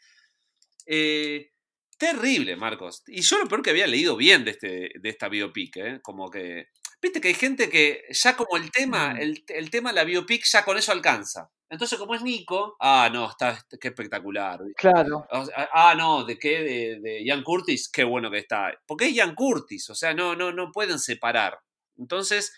Eh, 0.87 1.51
terrible, 1.99 2.57
Marcos. 2.57 3.03
Y 3.07 3.21
yo 3.23 3.39
lo 3.39 3.49
peor 3.49 3.63
que 3.63 3.71
había 3.71 3.87
leído 3.87 4.17
bien 4.17 4.45
de, 4.45 4.53
este, 4.53 4.91
de 4.95 5.09
esta 5.09 5.29
biopic, 5.29 5.77
¿eh? 5.77 6.01
Como 6.03 6.31
que... 6.31 6.69
Viste 7.01 7.21
que 7.21 7.29
hay 7.29 7.35
gente 7.35 7.69
que 7.71 8.03
ya 8.11 8.37
como 8.37 8.57
el 8.57 8.71
tema, 8.71 9.15
Mm. 9.15 9.21
el, 9.21 9.45
el 9.49 9.71
tema 9.71 9.93
la 9.93 10.05
biopic 10.05 10.45
ya 10.45 10.65
con 10.65 10.77
eso 10.79 10.93
alcanza. 10.93 11.51
Entonces 11.71 11.99
como 11.99 12.15
es 12.15 12.23
Nico, 12.23 12.77
ah, 12.81 13.11
no, 13.13 13.29
está, 13.31 13.63
qué 13.81 13.89
espectacular. 13.89 14.59
Claro, 14.77 15.27
ah, 15.73 15.95
no, 15.97 16.25
¿de 16.25 16.39
qué? 16.39 16.63
De, 16.63 17.01
de 17.01 17.25
Ian 17.25 17.43
Curtis, 17.43 17.91
qué 17.91 18.05
bueno 18.05 18.31
que 18.31 18.39
está. 18.39 18.73
Porque 18.87 19.07
es 19.07 19.15
Ian 19.15 19.35
Curtis, 19.35 19.91
o 19.91 19.95
sea, 19.95 20.15
no, 20.15 20.35
no, 20.35 20.51
no 20.51 20.73
pueden 20.73 20.99
separar. 20.99 21.59
Entonces, 21.99 22.53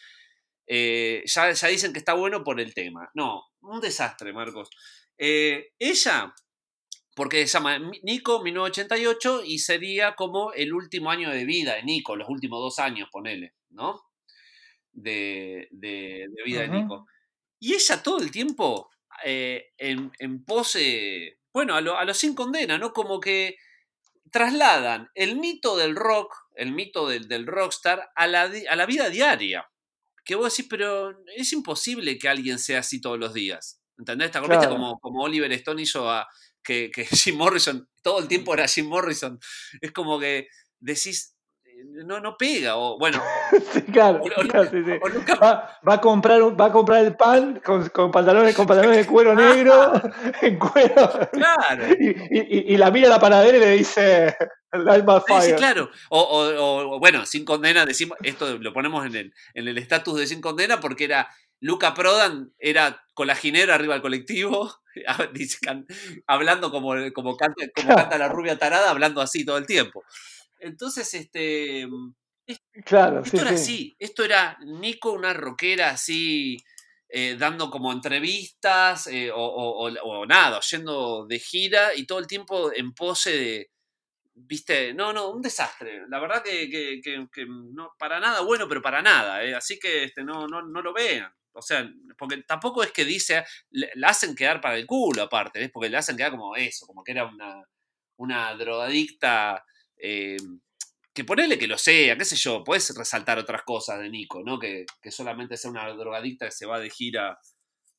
eh, 0.67 1.23
ya, 1.27 1.51
ya 1.51 1.69
dicen 1.69 1.93
que 1.93 1.99
está 1.99 2.15
bueno 2.15 2.45
por 2.45 2.61
el 2.61 2.73
tema. 2.73 3.11
No, 3.15 3.43
un 3.63 3.81
desastre, 3.81 4.33
Marcos. 4.33 4.71
Eh, 5.19 5.73
ella, 5.81 6.33
porque 7.17 7.47
se 7.49 7.55
llama 7.59 7.79
Nico 8.05 8.43
1988 8.43 9.43
y 9.45 9.59
sería 9.59 10.15
como 10.15 10.53
el 10.53 10.73
último 10.73 11.11
año 11.11 11.31
de 11.31 11.45
vida 11.45 11.75
de 11.75 11.83
Nico, 11.83 12.15
los 12.15 12.29
últimos 12.29 12.61
dos 12.61 12.79
años, 12.79 13.09
ponele, 13.11 13.55
¿no? 13.71 14.01
De, 14.93 15.69
vida 16.45 16.63
de 16.63 16.69
Nico. 16.69 17.07
Y 17.59 17.75
ella 17.75 18.03
todo 18.03 18.19
el 18.19 18.31
tiempo 18.31 18.91
eh, 19.25 19.73
en, 19.79 20.45
pose, 20.45 21.39
bueno, 21.53 21.75
a 21.75 21.81
lo, 21.81 22.15
sin 22.15 22.35
condena, 22.35 22.79
¿no? 22.79 22.93
Como 22.93 23.21
que 23.21 23.57
trasladan 24.31 25.09
el 25.15 25.37
mito 25.37 25.77
del 25.77 25.97
rock, 25.97 26.35
el 26.55 26.73
mito 26.73 27.09
del, 27.09 27.47
rockstar, 27.47 28.11
a 28.15 28.27
la, 28.27 28.51
a 28.69 28.77
la 28.77 28.87
vida 28.87 29.11
diaria. 29.11 29.69
Que 30.25 30.35
vos 30.35 30.55
decís, 30.55 30.69
pero 30.71 31.19
es 31.35 31.53
imposible 31.53 32.19
que 32.19 32.29
alguien 32.29 32.59
sea 32.59 32.81
así 32.81 33.01
todos 33.01 33.19
los 33.19 33.35
días. 33.35 33.81
¿Entendés? 33.99 34.31
¿Te 34.31 34.41
como, 34.41 34.99
como 34.99 35.23
Oliver 35.23 35.53
Stone 35.53 35.83
hizo 35.83 36.11
a 36.11 36.27
que, 36.63 36.91
que 36.91 37.05
Jim 37.05 37.37
Morrison, 37.37 37.89
todo 38.03 38.19
el 38.21 38.29
tiempo 38.29 38.55
era 38.55 38.67
Jim 38.67 38.87
Morrison? 38.87 39.39
Es 39.81 39.93
como 39.93 40.19
que 40.19 40.49
decís, 40.79 41.37
no, 42.05 42.21
no 42.21 42.37
pega. 42.37 42.77
O 42.77 42.99
bueno. 42.99 43.23
sí, 43.73 43.83
claro. 43.83 44.23
va, 45.43 45.95
a 45.95 46.01
comprar, 46.01 46.41
va 46.61 46.67
a 46.67 46.73
comprar 46.73 47.05
el 47.05 47.17
pan 47.17 47.61
con, 47.65 48.11
pantalones, 48.11 48.55
con 48.55 48.67
pantalones 48.67 48.99
de 48.99 49.07
cuero 49.07 49.35
negro, 49.35 49.93
en 50.43 50.59
cuero. 50.59 51.11
Claro. 51.33 51.87
Y, 51.99 52.77
la 52.77 52.91
mira 52.91 53.09
a 53.09 53.11
la 53.11 53.21
panadera 53.21 53.57
y 53.57 53.61
le 53.61 53.71
dice. 53.73 54.37
Sí, 55.43 55.53
claro. 55.55 55.91
O, 56.11 56.99
bueno, 57.01 57.27
sin 57.27 57.45
condena, 57.45 57.85
decimos, 57.85 58.17
esto 58.23 58.59
lo 58.59 58.73
ponemos 58.73 59.05
en 59.07 59.33
el 59.55 59.79
estatus 59.79 60.19
de 60.19 60.27
sin 60.27 60.41
condena 60.41 60.79
porque 60.79 61.05
era 61.05 61.29
Luca 61.61 61.93
Prodan 61.93 62.53
era 62.59 63.05
colaginero 63.13 63.75
arriba 63.75 63.95
del 63.95 64.03
colectivo, 64.03 64.81
hablando 66.27 66.71
como, 66.71 66.95
como, 67.13 67.37
canta, 67.37 67.67
como 67.75 67.95
canta 67.95 68.19
la 68.19 68.29
rubia 68.29 68.59
tarada, 68.59 68.91
hablando 68.91 69.21
así 69.21 69.45
todo 69.45 69.59
el 69.59 69.67
tiempo. 69.67 70.03
Entonces, 70.61 71.13
este. 71.15 71.87
Mm, 71.87 72.15
claro, 72.85 73.23
esto 73.23 73.41
era 73.41 73.51
así. 73.51 73.97
Esto 73.99 74.25
era 74.25 74.59
Nico, 74.65 75.13
una 75.13 75.33
rockera 75.33 75.91
así, 75.91 76.57
eh, 77.09 77.37
dando 77.39 77.71
como 77.71 77.93
entrevistas 77.93 79.07
eh, 79.09 79.31
o, 79.35 80.27
nada, 80.27 80.61
yendo 80.61 81.27
de 81.27 81.39
gira 81.39 81.95
y 81.95 82.07
todo 82.07 82.19
el 82.19 82.27
tiempo 82.27 82.73
en 82.73 82.93
pose 82.93 83.31
de. 83.33 83.71
Viste, 84.33 84.95
no, 84.95 85.13
no, 85.13 85.31
un 85.31 85.43
desastre. 85.43 86.03
La 86.09 86.19
verdad 86.19 86.43
que, 86.43 87.01
no, 87.47 87.93
para 87.99 88.21
nada 88.21 88.41
bueno, 88.41 88.69
pero 88.69 88.81
para 88.81 89.03
nada. 89.03 89.45
Eh, 89.45 89.55
así 89.55 89.79
que 89.79 90.05
este, 90.05 90.25
no, 90.25 90.47
no, 90.47 90.63
no 90.63 90.83
lo 90.83 90.95
vean. 90.95 91.31
O 91.53 91.63
sea, 91.63 91.89
porque 92.17 92.39
tampoco 92.45 92.83
es 92.83 92.93
que 92.93 93.05
dice, 93.05 93.45
la 93.71 94.09
hacen 94.09 94.35
quedar 94.35 94.61
para 94.61 94.77
el 94.77 94.87
culo 94.87 95.23
aparte, 95.23 95.63
es 95.63 95.71
porque 95.71 95.89
le 95.89 95.97
hacen 95.97 96.17
quedar 96.17 96.31
como 96.31 96.55
eso, 96.57 96.87
como 96.87 97.03
que 97.03 97.13
era 97.13 97.25
una, 97.27 97.65
una 98.17 98.55
drogadicta 98.55 99.65
eh, 100.03 100.37
que 101.13 101.25
ponele 101.25 101.59
que 101.59 101.67
lo 101.67 101.77
sea, 101.77 102.17
qué 102.17 102.25
sé 102.25 102.37
yo, 102.37 102.63
puedes 102.65 102.97
resaltar 102.97 103.39
otras 103.39 103.63
cosas 103.63 103.99
de 103.99 104.09
Nico, 104.09 104.43
¿no? 104.45 104.59
Que, 104.59 104.87
solamente 105.11 105.57
sea 105.57 105.71
una 105.71 105.89
drogadicta 105.89 106.47
que 106.47 106.53
se 106.53 106.67
va 106.67 106.79
de 106.79 106.91
gira 106.91 107.39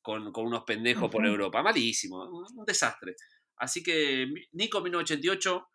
con, 0.00 0.32
unos 0.34 0.64
pendejos 0.64 1.10
por 1.10 1.24
Europa. 1.24 1.62
Malísimo, 1.62 2.24
un, 2.24 2.64
desastre. 2.64 3.14
Así 3.56 3.82
que 3.82 4.26
Nico 4.52 4.80
1988, 4.80 5.68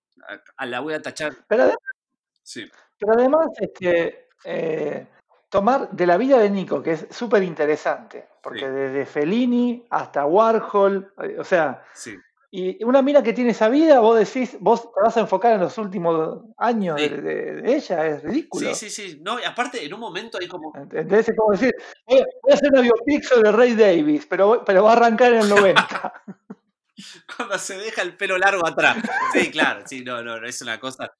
a, 0.57 0.65
la 0.65 0.79
voy 0.79 0.93
a 0.93 1.01
tachar. 1.01 1.45
Pero 1.47 1.63
además, 1.63 1.79
sí. 2.43 2.65
pero 2.97 3.13
además 3.13 3.47
este, 3.61 4.27
eh, 4.43 5.07
tomar 5.49 5.91
de 5.91 6.05
la 6.07 6.17
vida 6.17 6.39
de 6.39 6.49
Nico, 6.49 6.81
que 6.81 6.91
es 6.91 7.07
súper 7.11 7.43
interesante, 7.43 8.27
porque 8.41 8.67
desde 8.67 9.05
Fellini 9.05 9.85
hasta 9.89 10.25
Warhol, 10.25 11.13
eh, 11.23 11.37
o 11.39 11.43
sea, 11.43 11.85
sí. 11.93 12.17
Y 12.59 12.83
una 12.83 13.03
mina 13.03 13.21
que 13.21 13.33
tiene 13.33 13.51
esa 13.51 13.69
vida, 13.69 13.99
vos 13.99 14.17
decís, 14.17 14.57
vos 14.59 14.91
te 14.91 14.99
vas 14.99 15.15
a 15.15 15.19
enfocar 15.19 15.53
en 15.53 15.59
los 15.59 15.77
últimos 15.77 16.41
años 16.57 16.95
de, 16.95 17.61
ella, 17.63 18.07
es 18.07 18.23
ridículo. 18.23 18.73
Sí, 18.73 18.89
sí, 18.89 19.09
sí. 19.09 19.19
No, 19.21 19.39
y 19.39 19.43
aparte, 19.43 19.85
en 19.85 19.93
un 19.93 19.99
momento 19.99 20.39
hay 20.41 20.47
como. 20.47 20.73
Entonces, 20.75 21.35
como 21.37 21.51
decir, 21.51 21.71
voy 22.07 22.19
a, 22.19 22.53
hacer 22.55 22.71
una 22.71 22.81
biopic 22.81 23.23
sobre 23.25 23.51
Ray 23.51 23.75
Davis, 23.75 24.25
pero, 24.25 24.63
pero 24.65 24.85
va 24.85 24.89
a 24.89 24.93
arrancar 24.93 25.33
en 25.33 25.41
el 25.41 25.49
90. 25.49 26.23
Cuando 27.37 27.59
se 27.59 27.77
deja 27.77 28.01
el 28.01 28.17
pelo 28.17 28.39
largo 28.39 28.65
atrás. 28.65 28.97
Sí, 29.33 29.51
claro, 29.51 29.83
sí, 29.85 30.03
no, 30.03 30.23
no, 30.23 30.41
no 30.41 30.47
es 30.47 30.59
una 30.63 30.79
cosa. 30.79 31.13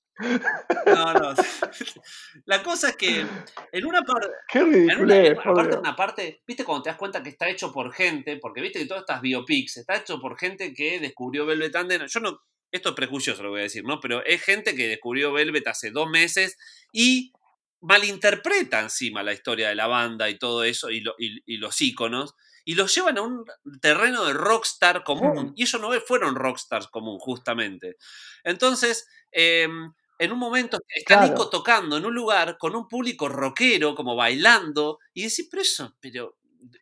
No, 0.85 1.13
no. 1.13 1.33
La 2.45 2.63
cosa 2.63 2.89
es 2.89 2.95
que 2.95 3.25
en 3.71 3.85
una 3.85 4.01
parte. 4.01 4.27
Qué 4.47 4.63
ridículo. 4.63 5.13
En 5.13 5.77
una, 5.79 5.95
parte, 5.95 6.41
viste 6.47 6.63
cuando 6.63 6.83
te 6.83 6.89
das 6.89 6.97
cuenta 6.97 7.21
que 7.21 7.29
está 7.29 7.47
hecho 7.49 7.71
por 7.71 7.93
gente, 7.93 8.37
porque 8.37 8.61
viste 8.61 8.79
que 8.79 8.85
todas 8.85 9.01
estas 9.01 9.21
biopics 9.21 9.77
está 9.77 9.97
hecho 9.97 10.19
por 10.19 10.37
gente 10.37 10.73
que 10.73 10.99
descubrió 10.99 11.45
Velvet 11.45 11.75
Under. 11.75 12.07
Yo 12.07 12.19
no. 12.19 12.41
Esto 12.69 12.89
es 12.89 12.95
prejuicioso 12.95 13.43
lo 13.43 13.51
voy 13.51 13.61
a 13.61 13.63
decir, 13.63 13.85
¿no? 13.85 14.01
Pero 14.01 14.25
es 14.25 14.41
gente 14.41 14.75
que 14.75 14.89
descubrió 14.89 15.31
Velvet 15.31 15.67
hace 15.67 15.89
dos 15.89 16.09
meses 16.09 16.57
y 16.91 17.31
malinterpreta 17.79 18.81
encima 18.81 19.23
la 19.23 19.33
historia 19.33 19.69
de 19.69 19.75
la 19.75 19.87
banda 19.87 20.29
y 20.29 20.37
todo 20.37 20.63
eso 20.63 20.89
y, 20.89 21.03
y, 21.17 21.57
los 21.57 21.79
íconos 21.81 22.35
y 22.65 22.75
los 22.75 22.93
llevan 22.93 23.17
a 23.17 23.21
un 23.21 23.45
terreno 23.81 24.25
de 24.25 24.33
rockstar 24.33 25.05
común. 25.05 25.53
Y 25.55 25.63
ellos 25.63 25.79
no 25.79 25.89
fueron 26.01 26.35
rockstars 26.35 26.87
común, 26.87 27.17
justamente. 27.17 27.95
Entonces, 28.43 29.07
em, 29.31 29.93
en 30.19 30.31
un 30.31 30.39
momento 30.39 30.79
está 30.87 31.25
Nico 31.25 31.49
tocando 31.49 31.97
en 31.97 32.05
un 32.05 32.13
lugar 32.13 32.57
con 32.57 32.75
un 32.75 32.87
público 32.87 33.29
rockero, 33.29 33.95
como 33.95 34.15
bailando, 34.15 34.99
y 35.13 35.23
decís, 35.23 35.47
pero 35.49 35.61
eso, 35.61 35.95
pero 35.99 36.37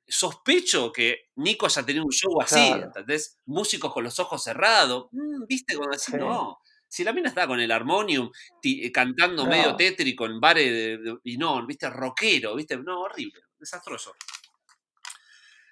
sospecho 0.08 0.92
que 0.92 1.30
Nico 1.36 1.66
haya 1.66 1.86
tenido 1.86 2.06
un 2.06 2.12
show 2.12 2.42
así, 2.42 2.68
¿entendés? 2.68 3.40
Músicos 3.46 3.94
con 3.94 4.04
los 4.04 4.20
ojos 4.20 4.44
cerrados, 4.44 5.08
mm, 5.12 5.46
¿viste? 5.48 5.76
Cuando 5.76 5.98
decís, 5.98 6.16
no. 6.16 6.60
Si 6.88 7.04
la 7.04 7.12
mina 7.12 7.30
está 7.30 7.46
con 7.46 7.60
el 7.60 7.72
armonium 7.72 8.32
eh, 8.64 8.92
cantando 8.92 9.46
medio 9.46 9.76
tétrico 9.76 10.26
en 10.26 10.40
bares 10.40 11.00
y 11.24 11.38
no, 11.38 11.66
viste, 11.66 11.90
rockero, 11.90 12.56
viste, 12.56 12.78
no, 12.78 13.02
horrible, 13.02 13.42
desastroso. 13.58 14.14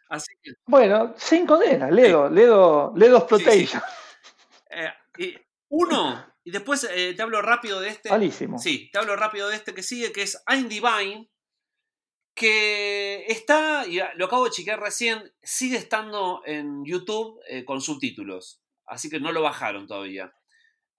Así 0.10 0.34
que, 0.42 0.52
bueno, 0.66 1.14
sin 1.18 1.46
condena, 1.46 1.90
Ledo, 1.90 2.30
Ledo, 2.30 2.94
Ledo 2.96 3.18
Exploitation. 3.20 3.82
Eh, 4.70 4.92
y 5.18 5.38
uno, 5.70 6.33
y 6.44 6.52
después 6.52 6.88
eh, 6.92 7.14
te 7.16 7.22
hablo 7.22 7.42
rápido 7.42 7.80
de 7.80 7.90
este. 7.90 8.10
Malísimo. 8.10 8.58
Sí, 8.58 8.90
te 8.92 9.00
hablo 9.00 9.16
rápido 9.16 9.50
de 9.50 9.56
este 9.56 9.74
que 9.74 9.84
sigue, 9.84 10.12
que 10.12 10.24
es 10.24 10.42
I'm 10.48 10.68
Divine, 10.68 11.30
que 12.36 13.26
está, 13.28 13.86
y 13.88 14.00
lo 14.16 14.26
acabo 14.26 14.46
de 14.46 14.52
chequear 14.52 14.80
recién, 14.80 15.32
sigue 15.42 15.78
estando 15.78 16.42
en 16.46 16.84
YouTube 16.84 17.40
eh, 17.48 17.64
con 17.64 17.82
subtítulos. 17.82 18.62
Así 18.86 19.10
que 19.10 19.20
no 19.20 19.32
lo 19.32 19.42
bajaron 19.42 19.88
todavía. 19.88 20.34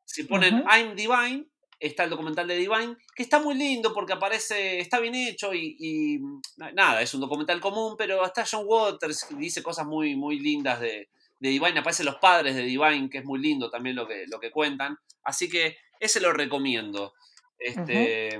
Si 0.05 0.25
ponen 0.25 0.65
I'm 0.71 0.95
Divine, 0.95 1.47
está 1.79 2.05
el 2.05 2.11
documental 2.11 2.47
de 2.47 2.57
Divine, 2.57 2.97
que 3.15 3.23
está 3.23 3.41
muy 3.41 3.55
lindo 3.55 3.93
porque 3.93 4.15
aparece, 4.15 4.79
está 4.79 5.01
bien 5.01 5.15
hecho 5.15 5.53
y, 5.53 6.21
nada, 6.57 7.03
es 7.03 7.13
un 7.15 7.21
documental 7.21 7.61
común, 7.61 7.97
pero 7.99 8.25
está 8.25 8.45
John 8.51 8.65
Waters 8.67 9.27
y 9.31 9.35
dice 9.35 9.63
cosas 9.63 9.87
muy, 9.87 10.17
muy 10.17 10.39
lindas 10.39 10.81
de, 10.81 11.11
de 11.39 11.49
Divine, 11.51 11.79
aparecen 11.79 12.07
los 12.07 12.17
padres 12.17 12.55
de 12.55 12.63
Divine, 12.63 13.11
que 13.11 13.19
es 13.19 13.25
muy 13.25 13.41
lindo 13.41 13.71
también 13.71 13.97
lo 13.97 14.07
que, 14.07 14.25
lo 14.29 14.41
que 14.41 14.51
cuentan. 14.51 14.97
Así 15.23 15.49
que 15.49 15.77
ese 16.01 16.21
lo 16.21 16.33
recomiendo. 16.33 17.15
Este, 17.59 18.39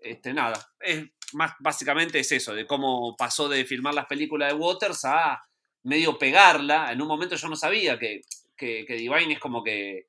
este, 0.00 0.32
nada, 0.32 0.72
es 0.80 1.04
más 1.34 1.52
básicamente 1.60 2.18
es 2.18 2.32
eso, 2.32 2.54
de 2.54 2.66
cómo 2.66 3.14
pasó 3.16 3.48
de 3.48 3.64
filmar 3.64 3.94
las 3.94 4.06
películas 4.06 4.52
de 4.52 4.58
Waters 4.58 5.04
a 5.04 5.42
medio 5.84 6.18
pegarla. 6.18 6.90
En 6.92 7.02
un 7.02 7.08
momento 7.08 7.36
yo 7.36 7.48
no 7.48 7.56
sabía 7.56 7.98
que, 7.98 8.22
que, 8.56 8.84
Divine 8.88 9.34
es 9.34 9.38
como 9.38 9.62
que 9.62 10.06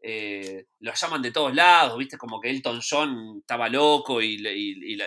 eh, 0.00 0.66
lo 0.80 0.92
llaman 0.92 1.22
de 1.22 1.30
todos 1.30 1.54
lados, 1.54 1.98
viste, 1.98 2.18
como 2.18 2.40
que 2.40 2.50
Elton 2.50 2.80
John 2.88 3.38
estaba 3.40 3.68
loco 3.68 4.20
y, 4.20 4.36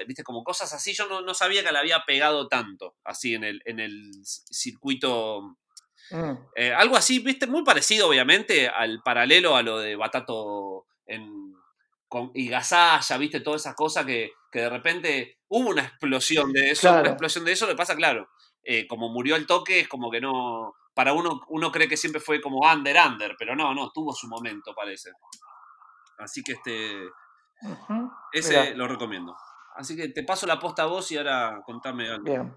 viste, 0.07 0.23
como 0.23 0.43
cosas 0.43 0.73
así. 0.73 0.93
Yo 0.93 1.07
no, 1.07 1.21
no, 1.21 1.33
sabía 1.33 1.63
que 1.63 1.71
la 1.71 1.79
había 1.79 2.03
pegado 2.05 2.47
tanto, 2.47 2.95
así 3.03 3.35
en 3.35 3.43
el, 3.43 3.61
en 3.65 3.79
el 3.79 4.11
circuito 4.23 5.57
Mm. 6.11 6.31
Eh, 6.55 6.73
algo 6.73 6.95
así, 6.95 7.19
viste, 7.19 7.47
muy 7.47 7.63
parecido, 7.63 8.07
obviamente, 8.07 8.67
al 8.67 9.01
paralelo 9.03 9.55
a 9.55 9.61
lo 9.61 9.79
de 9.79 9.95
Batato 9.95 10.85
en, 11.05 11.53
con, 12.07 12.31
y 12.33 12.47
Gasalla, 12.47 13.17
viste, 13.17 13.41
todas 13.41 13.61
esas 13.61 13.75
cosas 13.75 14.05
que, 14.05 14.31
de 14.51 14.69
repente 14.69 15.37
hubo 15.49 15.69
una 15.69 15.83
explosión 15.83 16.51
de 16.51 16.71
eso, 16.71 16.89
una 16.89 17.09
explosión 17.09 17.45
de 17.45 17.51
eso, 17.51 17.67
le 17.67 17.75
pasa, 17.75 17.95
claro, 17.95 18.29
eh, 18.63 18.87
como 18.87 19.09
murió 19.09 19.35
el 19.35 19.45
toque, 19.45 19.81
es 19.81 19.87
como 19.87 20.09
que 20.09 20.19
no, 20.19 20.73
para 20.95 21.13
uno, 21.13 21.41
uno 21.49 21.71
cree 21.71 21.87
que 21.87 21.95
siempre 21.95 22.19
fue 22.19 22.41
como 22.41 22.61
under, 22.61 22.97
under, 23.05 23.35
pero 23.37 23.55
no, 23.55 23.71
no, 23.75 23.91
tuvo 23.91 24.13
su 24.13 24.27
momento, 24.27 24.73
parece. 24.73 25.11
Así 26.17 26.41
que 26.43 26.53
este, 26.53 26.91
ese 28.33 28.73
lo 28.73 28.87
recomiendo. 28.87 29.35
Así 29.75 29.95
que 29.95 30.09
te 30.09 30.23
paso 30.23 30.47
la 30.47 30.59
posta 30.59 30.83
a 30.83 30.87
vos 30.87 31.11
y 31.11 31.17
ahora 31.17 31.61
contame 31.63 32.09
algo. 32.09 32.23
Bien. 32.23 32.55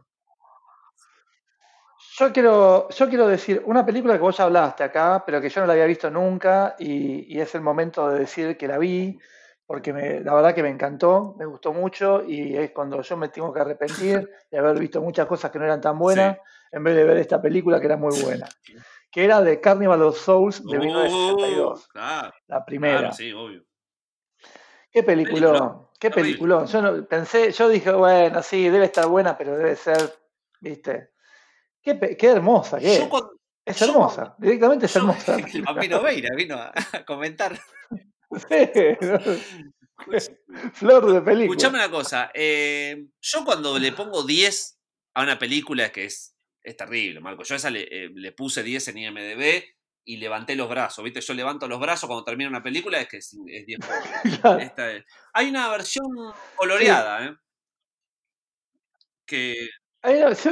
Yo 2.18 2.32
quiero, 2.32 2.88
yo 2.90 3.08
quiero 3.08 3.26
decir 3.26 3.62
una 3.66 3.86
película 3.86 4.14
que 4.14 4.20
vos 4.20 4.36
ya 4.36 4.44
hablaste 4.44 4.82
acá, 4.82 5.22
pero 5.24 5.40
que 5.40 5.48
yo 5.48 5.60
no 5.60 5.66
la 5.66 5.74
había 5.74 5.86
visto 5.86 6.10
nunca 6.10 6.74
y, 6.78 7.38
es 7.38 7.54
el 7.54 7.60
momento 7.60 8.08
de 8.08 8.20
decir 8.20 8.56
que 8.56 8.66
la 8.66 8.78
vi, 8.78 9.18
porque 9.64 9.92
la 9.92 10.34
verdad 10.34 10.54
que 10.54 10.62
me 10.62 10.70
encantó, 10.70 11.34
me 11.38 11.46
gustó 11.46 11.72
mucho 11.72 12.24
y 12.26 12.56
es 12.56 12.72
cuando 12.72 13.00
yo 13.00 13.16
me 13.16 13.28
tengo 13.28 13.52
que 13.52 13.60
arrepentir 13.60 14.28
de 14.50 14.58
haber 14.58 14.78
visto 14.78 15.00
muchas 15.00 15.26
cosas 15.26 15.50
que 15.50 15.58
no 15.58 15.64
eran 15.64 15.80
tan 15.80 15.98
buenas 15.98 16.38
en 16.72 16.82
vez 16.82 16.96
de 16.96 17.04
ver 17.04 17.18
esta 17.18 17.40
película 17.40 17.78
que 17.78 17.86
era 17.86 17.96
muy 17.96 18.20
buena, 18.20 18.48
que 19.10 19.24
era 19.24 19.40
de 19.40 19.60
Carnival 19.60 20.02
of 20.02 20.18
Souls 20.18 20.64
de 20.66 20.78
1962, 20.78 21.88
la 22.48 22.64
primera. 22.64 23.12
sí, 23.12 23.32
obvio. 23.32 23.64
Qué 24.90 25.04
película. 25.04 25.86
Qué 26.00 26.10
peliculón. 26.10 26.66
Yo 26.66 26.80
no, 26.80 27.04
pensé, 27.04 27.52
yo 27.52 27.68
dije, 27.68 27.92
bueno, 27.92 28.42
sí, 28.42 28.70
debe 28.70 28.86
estar 28.86 29.06
buena, 29.06 29.36
pero 29.36 29.54
debe 29.54 29.76
ser, 29.76 30.14
viste. 30.58 31.10
Qué, 31.82 32.16
qué 32.18 32.26
hermosa 32.26 32.78
que 32.78 32.96
es. 32.96 33.08
es 33.64 33.82
hermosa, 33.82 34.34
directamente 34.38 34.86
es 34.86 34.96
hermosa. 34.96 35.36
El 35.54 35.62
vampiro 35.62 36.02
Veira 36.02 36.34
vino 36.36 36.56
a, 36.56 36.72
comentar. 37.06 37.58
Flor 40.72 41.12
de 41.12 41.20
película. 41.20 41.56
Escuchame 41.56 41.78
una 41.78 41.90
cosa. 41.90 42.30
Eh, 42.32 43.06
yo 43.20 43.44
cuando 43.44 43.78
le 43.78 43.92
pongo 43.92 44.24
10 44.24 44.78
a 45.14 45.22
una 45.22 45.38
película 45.38 45.92
que 45.92 46.06
es, 46.06 46.34
es 46.62 46.76
terrible, 46.76 47.20
Marco. 47.20 47.42
Yo 47.42 47.54
a 47.54 47.56
esa 47.56 47.70
le, 47.70 47.82
eh, 47.82 48.10
le 48.14 48.32
puse 48.32 48.62
10 48.62 48.88
en 48.88 48.98
IMDB 48.98 49.64
y 50.04 50.16
levanté 50.16 50.56
los 50.56 50.68
brazos, 50.68 51.04
¿viste? 51.04 51.20
Yo 51.20 51.34
levanto 51.34 51.68
los 51.68 51.80
brazos 51.80 52.06
cuando 52.06 52.24
termina 52.24 52.50
una 52.50 52.62
película, 52.62 53.00
es 53.00 53.08
que 53.08 53.18
es, 53.18 53.36
10 53.66 53.78
Hay 55.32 55.48
una 55.48 55.68
versión 55.68 56.06
coloreada, 56.56 57.26
¿eh? 57.26 57.36
Que... 59.26 59.68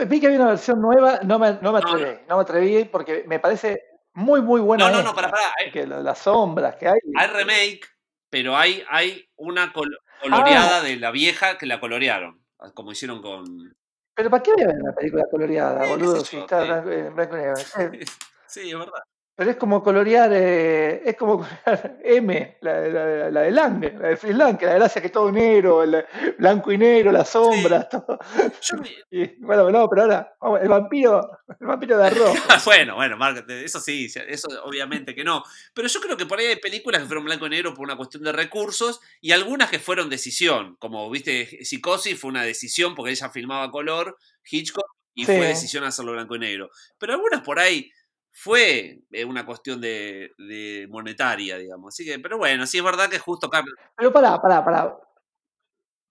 vi 0.06 0.20
que 0.20 0.26
había 0.26 0.40
una 0.40 0.48
versión 0.50 0.80
nueva, 0.80 1.20
no 1.22 1.38
me, 1.38 1.58
no 1.60 1.72
me 1.72 1.78
atreví, 1.78 2.18
no, 2.28 2.36
me 2.36 2.42
atreví 2.42 2.84
porque 2.84 3.24
me 3.26 3.38
parece 3.38 3.82
muy, 4.14 4.42
muy 4.42 4.60
buena. 4.60 4.90
No, 4.90 4.98
no, 4.98 5.02
no, 5.02 5.14
para, 5.14 5.30
para. 5.30 5.42
Que 5.72 5.86
las 5.86 6.18
sombras 6.18 6.76
que 6.76 6.88
hay. 6.88 6.98
Hay 7.16 7.26
remake, 7.28 7.86
pero 8.30 8.56
hay, 8.56 8.84
hay 8.88 9.28
una 9.36 9.72
coloreada 9.72 10.78
ah. 10.78 10.82
de 10.82 10.96
la 10.96 11.10
vieja 11.10 11.56
que 11.56 11.66
la 11.66 11.80
colorearon, 11.80 12.44
como 12.74 12.92
hicieron 12.92 13.22
con... 13.22 13.76
Pero 14.14 14.30
¿para 14.30 14.42
qué 14.42 14.52
voy 14.52 14.62
a 14.62 14.66
ver 14.66 14.76
una 14.82 14.92
película 14.92 15.24
coloreada, 15.30 15.86
boludo? 15.86 16.24
Si 16.24 16.36
está 16.36 16.82
en 16.82 17.14
blanco 17.14 17.36
y 17.36 17.40
negro. 17.40 17.54
Sí, 18.48 18.70
es 18.70 18.78
verdad. 18.78 19.02
Pero 19.38 19.52
es 19.52 19.56
como 19.56 19.84
colorear, 19.84 20.32
eh, 20.32 21.00
es 21.04 21.14
como 21.14 21.36
colorear 21.38 22.00
M, 22.02 22.58
la, 22.60 22.80
la, 22.88 23.30
la 23.30 23.40
de 23.42 23.50
Lang, 23.52 23.84
la 24.00 24.08
de 24.08 24.16
Frisland, 24.16 24.58
que 24.58 24.66
la 24.66 24.74
gracia 24.74 25.00
que 25.00 25.10
todo 25.10 25.30
negro, 25.30 25.84
el 25.84 26.04
blanco 26.38 26.72
y 26.72 26.78
negro, 26.78 27.12
las 27.12 27.30
sombras, 27.30 27.88
todo. 27.88 28.18
bueno, 29.38 29.70
no, 29.70 29.88
pero 29.88 30.02
ahora, 30.02 30.36
vamos, 30.40 30.60
el 30.60 30.68
vampiro, 30.68 31.38
el 31.60 31.66
vampiro 31.68 31.96
de 31.98 32.06
arroz. 32.08 32.36
bueno, 32.64 32.96
bueno, 32.96 33.16
eso 33.48 33.78
sí, 33.78 34.08
eso 34.26 34.48
obviamente 34.64 35.14
que 35.14 35.22
no. 35.22 35.44
Pero 35.72 35.86
yo 35.86 36.00
creo 36.00 36.16
que 36.16 36.26
por 36.26 36.40
ahí 36.40 36.46
hay 36.46 36.56
películas 36.56 37.02
que 37.02 37.06
fueron 37.06 37.24
blanco 37.24 37.46
y 37.46 37.50
negro 37.50 37.74
por 37.74 37.84
una 37.84 37.96
cuestión 37.96 38.24
de 38.24 38.32
recursos 38.32 38.98
y 39.20 39.30
algunas 39.30 39.70
que 39.70 39.78
fueron 39.78 40.10
decisión, 40.10 40.74
como 40.80 41.08
viste, 41.10 41.64
Psicosis 41.64 42.18
fue 42.18 42.30
una 42.30 42.42
decisión 42.42 42.96
porque 42.96 43.12
ella 43.12 43.30
filmaba 43.30 43.70
color, 43.70 44.18
Hitchcock, 44.50 44.98
y 45.14 45.24
fue 45.24 45.46
decisión 45.46 45.84
hacerlo 45.84 46.12
blanco 46.12 46.34
y 46.34 46.40
negro. 46.40 46.70
Pero 46.98 47.12
algunas 47.12 47.42
por 47.42 47.60
ahí 47.60 47.92
fue 48.40 49.00
eh, 49.10 49.24
una 49.24 49.44
cuestión 49.44 49.80
de, 49.80 50.86
monetaria, 50.90 51.58
digamos. 51.58 51.92
Así 51.92 52.04
que, 52.04 52.20
pero 52.20 52.38
bueno, 52.38 52.66
sí 52.68 52.78
es 52.78 52.84
verdad 52.84 53.10
que 53.10 53.18
justo 53.18 53.50
Pero 53.96 54.12
pará, 54.12 54.40
pará, 54.40 54.64
pará. 54.64 54.96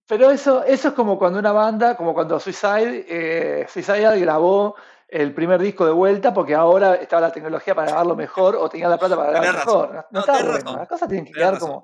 Pero 0.06 0.30
eso, 0.30 0.64
eso 0.66 0.90
es 0.90 0.94
como 0.94 1.18
cuando 1.18 1.40
una 1.40 1.54
banda, 1.54 1.96
como 1.96 2.14
cuando 2.14 2.38
Suicide, 2.38 3.06
eh, 3.08 3.66
Suicide 3.70 4.20
grabó 4.20 4.76
el 5.08 5.34
primer 5.34 5.62
disco 5.62 5.86
de 5.86 5.94
vuelta 5.94 6.34
porque 6.34 6.54
ahora 6.54 6.96
estaba 6.96 7.22
la 7.22 7.32
tecnología 7.32 7.74
para 7.74 7.88
grabarlo 7.92 8.16
mejor 8.16 8.58
o 8.58 8.68
tenía 8.68 8.90
la 8.90 8.98
plata 8.98 9.16
para 9.16 9.32
grabarlo 9.32 9.60
mejor. 9.60 10.08
No, 10.12 10.20
está 10.20 10.44
bueno. 10.44 10.78
Las 10.78 10.88
cosas 10.90 11.08
tienen 11.08 11.26
que 11.26 11.32
quedar 11.32 11.58
como. 11.58 11.84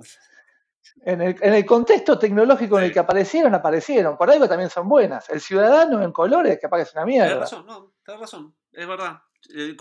En 1.06 1.22
el, 1.22 1.38
en 1.41 1.54
el, 1.54 1.66
contexto 1.66 2.20
tecnológico 2.20 2.78
en 2.78 2.86
el 2.86 2.91
que 2.91 3.00
aparecieron, 3.00 3.56
aparecieron. 3.56 4.18
Por 4.18 4.30
algo 4.30 4.48
también 4.48 4.70
son 4.70 4.89
buenas. 4.89 5.30
El 5.30 5.39
ciudadano 5.39 6.04
en 6.04 6.12
colores, 6.12 6.60
que 6.60 6.68
es 6.82 6.94
una 6.94 7.06
mierda. 7.06 7.28
Tienes 7.28 7.52
razón, 7.52 7.66
no, 7.66 7.94
tienes 8.04 8.22
razón, 8.22 8.56
es 8.74 8.88
verdad. 8.88 9.22
Eh, 9.54 9.76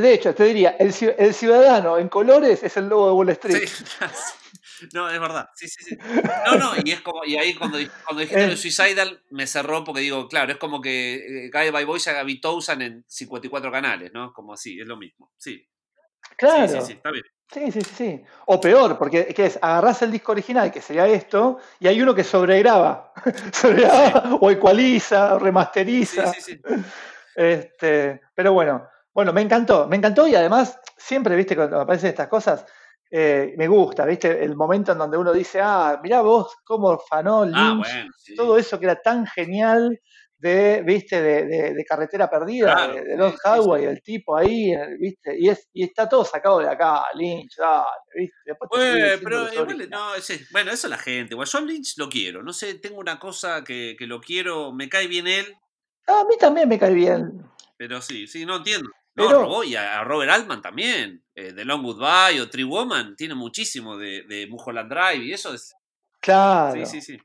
de 0.00 0.12
hecho, 0.12 0.34
te 0.34 0.44
diría, 0.44 0.76
el, 0.78 0.92
ciudadano 0.92 1.98
en 1.98 2.08
colores 2.08 2.62
es 2.62 2.76
el 2.76 2.88
logo 2.88 3.06
de 3.06 3.12
Wall 3.12 3.28
Street. 3.30 3.68
no, 4.92 5.08
es 5.08 5.18
verdad. 5.18 5.48
Sí, 5.54 5.68
sí, 5.68 5.84
sí. 5.84 5.96
No, 6.46 6.56
no, 6.56 6.72
y 6.84 6.92
es 6.92 7.00
como, 7.00 7.24
y 7.24 7.36
ahí 7.36 7.54
cuando, 7.54 7.78
cuando 8.04 8.20
dijiste 8.20 8.44
eh. 8.52 8.56
Suicidal 8.56 9.22
me 9.30 9.46
cerró 9.46 9.82
porque 9.82 10.02
digo, 10.02 10.28
claro, 10.28 10.52
es 10.52 10.58
como 10.58 10.82
que 10.82 11.50
Guy 11.50 11.70
by 11.70 11.84
Boys 11.84 12.06
haga 12.08 12.26
Touzan 12.42 12.82
en 12.82 13.04
54 13.08 13.72
canales, 13.72 14.12
¿no? 14.12 14.34
Como 14.34 14.52
así, 14.52 14.78
es 14.78 14.86
lo 14.86 14.98
mismo. 14.98 15.32
Sí. 15.38 15.66
Claro. 16.36 16.68
Sí, 16.68 16.80
sí, 16.80 16.86
sí, 16.86 16.92
está 16.92 17.10
bien. 17.10 17.24
Sí, 17.50 17.72
sí, 17.72 17.80
sí. 17.82 18.22
O 18.46 18.60
peor, 18.60 18.98
porque 18.98 19.26
¿qué 19.34 19.46
es? 19.46 19.58
Agarrás 19.62 20.02
el 20.02 20.10
disco 20.10 20.32
original, 20.32 20.72
que 20.72 20.80
sería 20.80 21.06
esto, 21.06 21.58
y 21.78 21.86
hay 21.86 22.02
uno 22.02 22.14
que 22.14 22.24
sobregraba. 22.24 23.12
sobregraba 23.52 24.34
o 24.40 24.50
ecualiza, 24.50 25.36
o 25.36 25.38
remasteriza. 25.38 26.32
Sí, 26.34 26.40
sí, 26.40 26.52
sí. 26.54 26.74
Este, 27.34 28.20
pero 28.34 28.52
bueno, 28.52 28.88
bueno, 29.12 29.32
me 29.32 29.42
encantó, 29.42 29.86
me 29.86 29.96
encantó 29.96 30.26
y 30.26 30.34
además 30.34 30.78
siempre, 30.96 31.36
viste, 31.36 31.54
cuando 31.54 31.80
aparecen 31.80 32.10
estas 32.10 32.28
cosas, 32.28 32.66
eh, 33.10 33.54
me 33.56 33.68
gusta, 33.68 34.04
viste, 34.04 34.42
el 34.42 34.56
momento 34.56 34.90
en 34.90 34.98
donde 34.98 35.16
uno 35.16 35.32
dice, 35.32 35.60
ah, 35.62 36.00
mirá 36.02 36.20
vos 36.20 36.56
cómo 36.64 36.98
fanó 36.98 37.42
ah, 37.42 37.46
Lynch, 37.46 38.34
todo 38.36 38.58
eso 38.58 38.78
que 38.78 38.86
era 38.86 39.00
tan 39.00 39.24
genial 39.26 40.00
de, 40.36 40.82
viste, 40.82 41.22
de, 41.22 41.84
carretera 41.88 42.28
perdida, 42.28 42.88
de, 42.88 43.16
Los 43.16 43.36
Highway, 43.44 43.84
el 43.84 44.02
tipo 44.02 44.36
ahí, 44.36 44.74
viste, 44.98 45.38
y, 45.38 45.48
es, 45.48 45.68
y 45.72 45.84
está 45.84 46.08
todo 46.08 46.24
sacado 46.24 46.58
de 46.58 46.68
acá, 46.68 47.04
Lynch, 47.14 47.54
dale, 47.56 47.84
viste. 48.16 48.56
pero 49.22 49.48
no, 49.88 50.08
bueno, 50.50 50.72
eso 50.72 50.86
es 50.86 50.90
la 50.90 50.98
gente, 50.98 51.36
yo 51.36 51.60
Lynch 51.60 51.96
lo 51.98 52.08
quiero, 52.08 52.42
no 52.42 52.52
sé, 52.52 52.74
tengo 52.74 52.98
una 52.98 53.20
cosa 53.20 53.62
que, 53.62 53.94
que 53.96 54.08
lo 54.08 54.20
quiero, 54.20 54.72
me 54.72 54.88
cae 54.88 55.06
bien 55.06 55.28
él, 55.28 55.54
a 56.06 56.24
mí 56.24 56.36
también 56.38 56.68
me 56.68 56.78
cae 56.78 56.94
bien. 56.94 57.42
Pero 57.76 58.00
sí, 58.00 58.26
sí, 58.26 58.44
no 58.46 58.56
entiendo. 58.56 58.88
No, 59.16 59.62
y 59.62 59.76
a, 59.76 60.02
Robert 60.04 60.30
Altman 60.30 60.60
también. 60.60 61.22
Eh, 61.34 61.52
The 61.52 61.64
Long 61.64 61.82
Goodbye 61.82 62.40
o 62.40 62.48
Tree 62.48 62.64
Woman 62.64 63.16
tiene 63.16 63.34
muchísimo 63.34 63.96
de, 63.96 64.22
de 64.22 64.46
Mulholland 64.46 64.90
Drive 64.90 65.24
y 65.24 65.32
eso 65.32 65.54
es. 65.54 65.74
Claro. 66.20 66.74
Sí, 66.74 66.86
sí, 66.86 67.00
sí. 67.00 67.18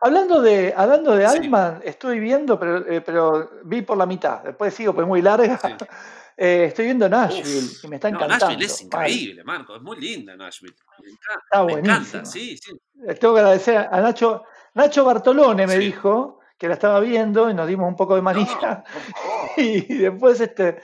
Hablando 0.00 0.42
de, 0.42 0.74
hablando 0.76 1.16
de 1.16 1.26
Altman, 1.26 1.80
estoy 1.84 2.20
viendo, 2.20 2.58
pero, 2.58 2.86
eh, 2.86 3.00
pero 3.00 3.50
vi 3.64 3.82
por 3.82 3.96
la 3.96 4.06
mitad. 4.06 4.42
Después 4.42 4.74
sigo, 4.74 4.94
pues 4.94 5.06
muy 5.06 5.22
larga. 5.22 5.58
Eh, 6.38 6.66
estoy 6.66 6.84
viendo 6.84 7.08
Nashville 7.08 7.66
y 7.82 7.88
me 7.88 7.96
está 7.96 8.10
encantando. 8.10 8.44
Nashville 8.44 8.66
es 8.66 8.82
increíble, 8.82 9.42
Marco. 9.42 9.74
Es 9.74 9.80
muy 9.80 9.98
linda 9.98 10.36
Nashville. 10.36 10.76
Me 11.02 11.10
encanta. 11.10 11.44
Está 11.44 11.64
me 11.64 11.72
encanta, 11.72 12.24
sí, 12.26 12.58
sí. 12.58 12.78
Tengo 13.18 13.32
que 13.32 13.40
agradecer 13.40 13.88
a 13.90 14.00
Nacho. 14.02 14.44
Nacho 14.74 15.06
Bartolone 15.06 15.66
me 15.66 15.78
dijo 15.78 16.35
que 16.58 16.68
la 16.68 16.74
estaba 16.74 17.00
viendo 17.00 17.50
y 17.50 17.54
nos 17.54 17.68
dimos 17.68 17.88
un 17.88 17.96
poco 17.96 18.14
de 18.14 18.22
manija. 18.22 18.84
y 19.56 19.80
después, 19.94 20.40
este. 20.40 20.80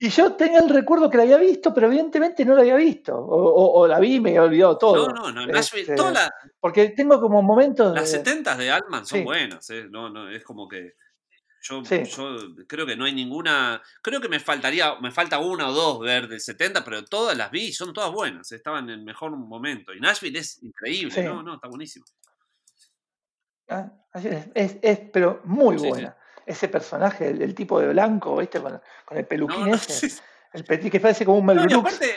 Y 0.00 0.10
yo 0.10 0.34
tenía 0.34 0.60
el 0.60 0.68
recuerdo 0.68 1.10
que 1.10 1.16
la 1.16 1.24
había 1.24 1.38
visto, 1.38 1.74
pero 1.74 1.88
evidentemente 1.88 2.44
no 2.44 2.54
la 2.54 2.60
había 2.60 2.76
visto. 2.76 3.16
O, 3.16 3.84
la 3.88 3.98
vi 3.98 4.16
y 4.16 4.20
me 4.20 4.30
había 4.30 4.44
olvidado 4.44 4.78
todo. 4.78 5.08
No, 5.08 5.32
no, 5.32 5.44
no. 5.44 5.58
Este, 5.58 5.96
toda 5.96 6.30
porque 6.60 6.90
tengo 6.90 7.20
como 7.20 7.42
momentos. 7.42 7.94
Las 7.94 8.10
70 8.10 8.56
de 8.56 8.70
Altman 8.70 9.06
son 9.06 9.24
buenas, 9.24 9.68
¿eh? 9.70 9.86
No, 9.90 10.08
no, 10.08 10.28
es 10.30 10.44
como 10.44 10.68
que. 10.68 10.94
Yo, 11.60 11.82
yo, 11.82 12.36
creo 12.68 12.86
que 12.86 12.96
no 12.96 13.04
hay 13.04 13.12
ninguna. 13.12 13.82
Creo 14.00 14.20
que 14.20 14.28
me 14.28 14.38
faltaría, 14.38 14.94
me 15.00 15.10
falta 15.10 15.40
una 15.40 15.68
o 15.68 15.72
dos 15.72 16.00
ver 16.00 16.28
del 16.28 16.40
70, 16.40 16.84
pero 16.84 17.04
todas 17.04 17.36
las 17.36 17.50
vi, 17.50 17.72
son 17.72 17.92
todas 17.92 18.12
buenas, 18.12 18.52
estaban 18.52 18.84
en 18.84 19.00
el 19.00 19.04
mejor 19.04 19.36
momento. 19.36 19.92
Y 19.92 19.98
Nashville 19.98 20.38
es 20.38 20.62
increíble, 20.62 21.24
no, 21.24 21.42
no, 21.42 21.56
está 21.56 21.66
buenísimo. 21.66 22.06
Ah, 23.68 23.90
es, 24.54 24.76
es, 24.82 25.00
pero 25.12 25.40
muy 25.44 25.76
buena. 25.76 26.16
Ese 26.46 26.68
personaje, 26.68 27.28
el, 27.28 27.54
tipo 27.54 27.78
de 27.78 27.88
blanco, 27.88 28.36
¿viste? 28.36 28.60
Con, 28.60 28.80
el 29.10 29.26
peluquín 29.26 29.68
ese. 29.74 30.22
El 30.50 30.64
petit 30.64 30.90
que 30.90 30.98
parece 30.98 31.26
como 31.26 31.38
un 31.38 31.46
Mel 31.46 31.58
aparte, 31.74 32.16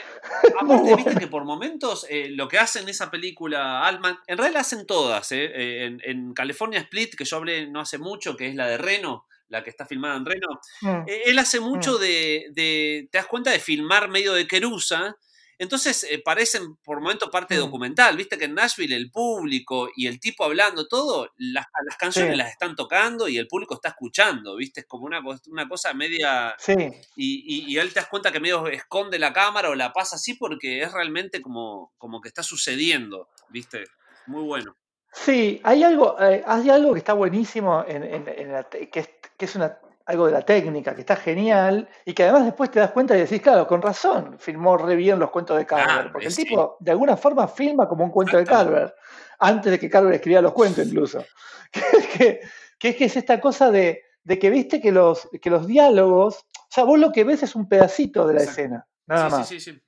viste 0.96 1.14
que 1.16 1.26
por 1.26 1.44
momentos 1.44 2.06
eh, 2.08 2.28
lo 2.30 2.48
que 2.48 2.58
hacen 2.58 2.88
esa 2.88 3.10
película 3.10 3.86
Altman, 3.86 4.18
en 4.26 4.38
realidad 4.38 4.62
hacen 4.62 4.86
todas. 4.86 5.32
Eh, 5.32 5.50
eh, 5.54 5.98
en, 6.04 6.32
California 6.32 6.80
Split, 6.80 7.14
que 7.14 7.26
yo 7.26 7.36
hablé 7.36 7.66
no 7.66 7.80
hace 7.80 7.98
mucho, 7.98 8.34
que 8.34 8.48
es 8.48 8.54
la 8.54 8.66
de 8.66 8.78
Reno, 8.78 9.26
la 9.48 9.62
que 9.62 9.68
está 9.68 9.84
filmada 9.84 10.16
en 10.16 10.24
Reno, 10.24 10.48
mm. 10.80 11.02
él 11.26 11.38
hace 11.38 11.60
mucho 11.60 11.98
mm. 11.98 12.00
de, 12.00 12.46
de, 12.52 13.08
Te 13.12 13.18
das 13.18 13.26
cuenta 13.26 13.50
de 13.50 13.60
filmar 13.60 14.08
medio 14.08 14.32
de 14.32 14.46
querusa 14.46 15.14
entonces 15.58 16.04
eh, 16.04 16.20
parecen 16.24 16.76
por 16.84 17.00
momentos 17.00 17.30
parte 17.30 17.56
mm. 17.56 17.58
documental, 17.58 18.16
viste 18.16 18.38
que 18.38 18.46
en 18.46 18.54
Nashville 18.54 18.94
el 18.94 19.10
público 19.10 19.88
y 19.96 20.06
el 20.06 20.20
tipo 20.20 20.44
hablando, 20.44 20.86
todo, 20.88 21.30
las, 21.36 21.66
las 21.86 21.96
canciones 21.96 22.36
las 22.36 22.50
están 22.50 22.74
tocando 22.74 23.28
y 23.28 23.38
el 23.38 23.48
público 23.48 23.74
está 23.74 23.90
escuchando, 23.90 24.56
viste, 24.56 24.80
es 24.80 24.86
como 24.86 25.06
una, 25.06 25.20
una 25.46 25.68
cosa 25.68 25.94
media... 25.94 26.54
Sí. 26.58 26.74
Y, 27.16 27.72
y, 27.72 27.78
él 27.78 27.92
te 27.92 28.00
das 28.00 28.08
cuenta 28.08 28.32
que 28.32 28.40
medio 28.40 28.66
esconde 28.68 29.18
la 29.18 29.32
cámara 29.32 29.70
o 29.70 29.74
la 29.74 29.92
pasa 29.92 30.16
así 30.16 30.34
porque 30.34 30.82
es 30.82 30.92
realmente 30.92 31.40
como, 31.40 31.92
como 31.98 32.20
que 32.20 32.28
está 32.28 32.42
sucediendo, 32.42 33.28
viste, 33.48 33.84
muy 34.26 34.42
bueno. 34.42 34.76
Sí, 35.12 35.60
hay 35.62 35.82
algo, 35.84 36.16
eh, 36.20 36.42
hay 36.46 36.70
algo 36.70 36.92
que 36.92 36.98
está 36.98 37.12
buenísimo 37.12 37.84
en, 37.86 38.02
en, 38.02 38.64
que, 38.90 39.20
que 39.36 39.44
es 39.44 39.54
una 39.56 39.78
algo 40.06 40.26
de 40.26 40.32
la 40.32 40.42
técnica, 40.42 40.94
que 40.94 41.02
está 41.02 41.16
genial, 41.16 41.88
y 42.04 42.12
que 42.12 42.24
además 42.24 42.44
después 42.44 42.70
te 42.70 42.80
das 42.80 42.90
cuenta 42.90 43.16
y 43.16 43.20
decís, 43.20 43.40
claro, 43.40 43.66
con 43.66 43.80
razón, 43.80 44.36
filmó 44.38 44.76
re 44.76 44.96
bien 44.96 45.18
los 45.18 45.30
cuentos 45.30 45.56
de 45.56 45.66
Carver, 45.66 46.12
porque 46.12 46.26
el 46.26 46.34
tipo 46.34 46.76
de 46.80 46.90
alguna 46.90 47.16
forma 47.16 47.46
filma 47.48 47.88
como 47.88 48.04
un 48.04 48.10
cuento 48.10 48.36
de 48.36 48.44
Carver, 48.44 48.94
antes 49.38 49.72
de 49.72 49.78
que 49.78 49.90
Carver 49.90 50.14
escribiera 50.14 50.42
los 50.42 50.52
cuentos 50.52 50.86
incluso. 50.86 51.24
que, 52.16 52.40
es 52.80 52.96
que 52.96 53.04
es 53.04 53.16
esta 53.16 53.40
cosa 53.40 53.70
de, 53.70 54.02
que 54.40 54.50
viste 54.50 54.80
que 54.80 54.92
los, 54.92 55.28
que 55.40 55.50
los 55.50 55.66
diálogos, 55.66 56.38
o 56.38 56.66
sea, 56.68 56.84
vos 56.84 56.98
lo 56.98 57.12
que 57.12 57.24
ves 57.24 57.42
es 57.42 57.54
un 57.54 57.68
pedacito 57.68 58.26
de 58.26 58.34
la 58.34 58.42
escena, 58.42 58.86
nada 59.06 59.28
más. 59.28 59.48
Sí, 59.48 59.60
sí, 59.60 59.72
sí. 59.72 59.82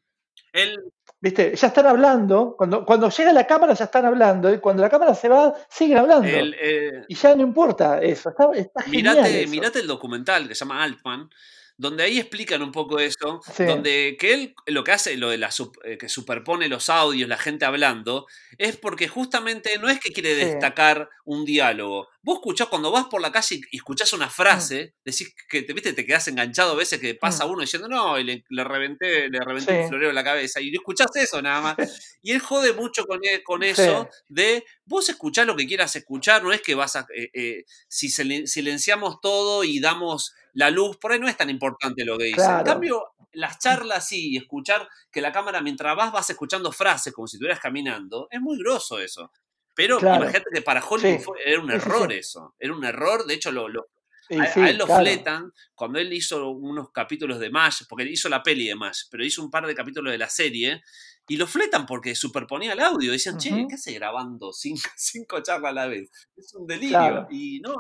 Él, 0.53 0.93
¿Viste? 1.25 1.57
Ya 1.57 1.69
están 1.69 1.87
hablando. 1.87 2.55
Cuando, 2.55 2.85
cuando 2.85 3.09
llega 3.09 3.33
la 3.33 3.47
cámara 3.47 3.73
ya 3.73 3.87
están 3.87 4.05
hablando. 4.05 4.53
Y 4.53 4.59
cuando 4.59 4.83
la 4.83 4.91
cámara 4.91 5.15
se 5.15 5.31
va, 5.31 5.55
siguen 5.71 5.97
hablando. 5.97 6.29
El, 6.29 7.07
y 7.09 7.15
ya 7.15 7.35
no 7.35 7.41
importa 7.41 7.99
eso. 8.03 8.29
Está, 8.29 8.51
está 8.53 8.85
mirate, 8.89 9.41
eso. 9.41 9.51
mirate 9.51 9.79
el 9.79 9.87
documental 9.87 10.47
que 10.47 10.55
se 10.55 10.67
llama 10.67 10.83
Altman, 10.83 11.31
donde 11.77 12.05
ahí 12.05 12.19
explican 12.19 12.63
un 12.63 12.71
poco 12.71 12.99
eso, 12.99 13.41
donde 13.59 14.17
que 14.19 14.35
él 14.35 14.55
lo 14.67 14.85
que 14.85 14.93
hace, 14.93 15.17
lo 15.17 15.31
de 15.31 15.39
la 15.39 15.51
eh, 15.85 15.99
que 15.99 16.09
superpone 16.09 16.69
los 16.69 16.89
audios, 16.89 17.29
la 17.29 17.37
gente 17.37 17.65
hablando, 17.65 18.27
es 18.59 18.77
porque 18.77 19.09
justamente 19.09 19.79
no 19.79 19.89
es 19.89 19.99
que 19.99 20.13
quiere 20.13 20.35
destacar 20.35 21.09
un 21.25 21.45
diálogo. 21.45 22.09
Vos 22.23 22.37
escuchás, 22.37 22.69
cuando 22.69 22.91
vas 22.91 23.07
por 23.07 23.21
la 23.21 23.33
calle 23.33 23.61
y 23.71 23.77
escuchás 23.77 24.13
una 24.13 24.27
mm. 24.27 24.31
frase, 24.31 24.95
decís 25.05 25.35
que 25.49 25.63
te, 25.63 25.73
¿viste? 25.73 25.93
te 25.93 26.07
quedás 26.07 26.29
enganchado 26.29 26.73
a 26.73 26.77
veces 26.77 27.01
que 27.01 27.15
pasa 27.15 27.45
mm. 27.45 27.51
uno 27.51 27.61
diciendo, 27.63 27.89
no, 27.89 28.19
y 28.19 28.25
le, 28.25 28.65
reventé, 28.65 29.29
le 29.29 29.41
reventé 29.41 29.83
un 29.83 29.89
florero 29.89 30.11
en 30.11 30.15
la 30.15 30.25
cabeza, 30.25 30.61
y 30.61 30.73
escuchás 30.73 31.15
eso 31.17 31.43
nada 31.43 31.61
más. 31.61 31.77
Y 32.27 32.33
él 32.33 32.41
jode 32.41 32.73
mucho 32.73 33.05
con, 33.05 33.21
e, 33.23 33.43
con 33.43 33.63
eso 33.63 34.09
de, 34.29 34.65
vos 34.87 35.07
escuchás 35.11 35.47
lo 35.47 35.55
que 35.55 35.67
quieras 35.67 35.95
escuchar, 35.95 36.43
no 36.43 36.55
es 36.55 36.63
que 36.63 36.75
vas 36.75 36.97
a, 36.97 37.07
eh, 37.15 37.29
eh, 37.35 37.65
si 37.87 38.09
silenciamos 38.09 39.21
todo 39.21 39.63
y 39.63 39.79
damos 39.79 40.33
la 40.55 40.71
luz, 40.71 40.97
por 40.97 41.13
ahí 41.13 41.21
no 41.21 41.29
es 41.29 41.37
tan 41.37 41.51
importante 41.51 42.05
lo 42.05 42.17
que 42.17 42.25
dice. 42.25 42.45
En 42.45 42.65
cambio, 42.65 43.15
las 43.33 43.59
charlas 43.59 44.09
sí, 44.09 44.37
escuchar 44.37 44.89
que 45.11 45.21
la 45.21 45.33
cámara 45.33 45.61
mientras 45.61 45.97
vas 45.97 46.13
vas 46.13 46.31
escuchando 46.31 46.73
frases 46.73 47.13
como 47.13 47.27
si 47.27 47.37
estuvieras 47.37 47.61
caminando, 47.61 48.29
es 48.31 48.41
muy 48.41 48.59
groso 48.59 48.99
eso. 48.99 49.31
Pero 49.75 49.99
imagínate 49.99 50.45
que 50.53 50.63
para 50.63 50.85
Hollywood 50.85 51.37
era 51.45 51.61
un 51.61 51.71
error 51.71 52.13
eso, 52.13 52.55
era 52.59 52.73
un 52.73 52.85
error, 52.85 53.27
de 53.27 53.35
hecho 53.35 53.51
lo, 53.51 53.67
a, 53.67 54.69
él 54.69 54.79
lo 54.79 54.87
fletan 54.87 55.53
cuando 55.75 55.99
él 55.99 56.13
hizo 56.13 56.49
unos 56.51 56.93
capítulos 56.93 57.41
de 57.41 57.51
MASH, 57.51 57.83
porque 57.89 58.05
hizo 58.05 58.29
la 58.29 58.43
peli 58.43 58.69
de 58.69 58.77
MASH, 58.77 59.07
pero 59.11 59.25
hizo 59.25 59.43
un 59.43 59.51
par 59.51 59.67
de 59.67 59.75
capítulos 59.75 60.13
de 60.13 60.19
la 60.19 60.29
serie, 60.29 60.83
y 61.27 61.37
lo 61.37 61.47
fletan 61.47 61.87
porque 61.87 62.15
superponía 62.15 62.73
el 62.73 62.81
audio. 62.81 63.13
Decían, 63.13 63.39
che, 63.39 63.67
¿qué 63.69 63.75
hace 63.75 63.93
grabando 63.93 64.53
cinco, 64.53 64.89
cinco, 64.97 65.43
charlas 65.43 65.71
a 65.71 65.75
la 65.75 65.87
vez? 65.87 66.11
Es 66.37 66.55
un 66.55 66.67
delirio. 66.67 67.27
Y 67.31 67.61
no, 67.61 67.75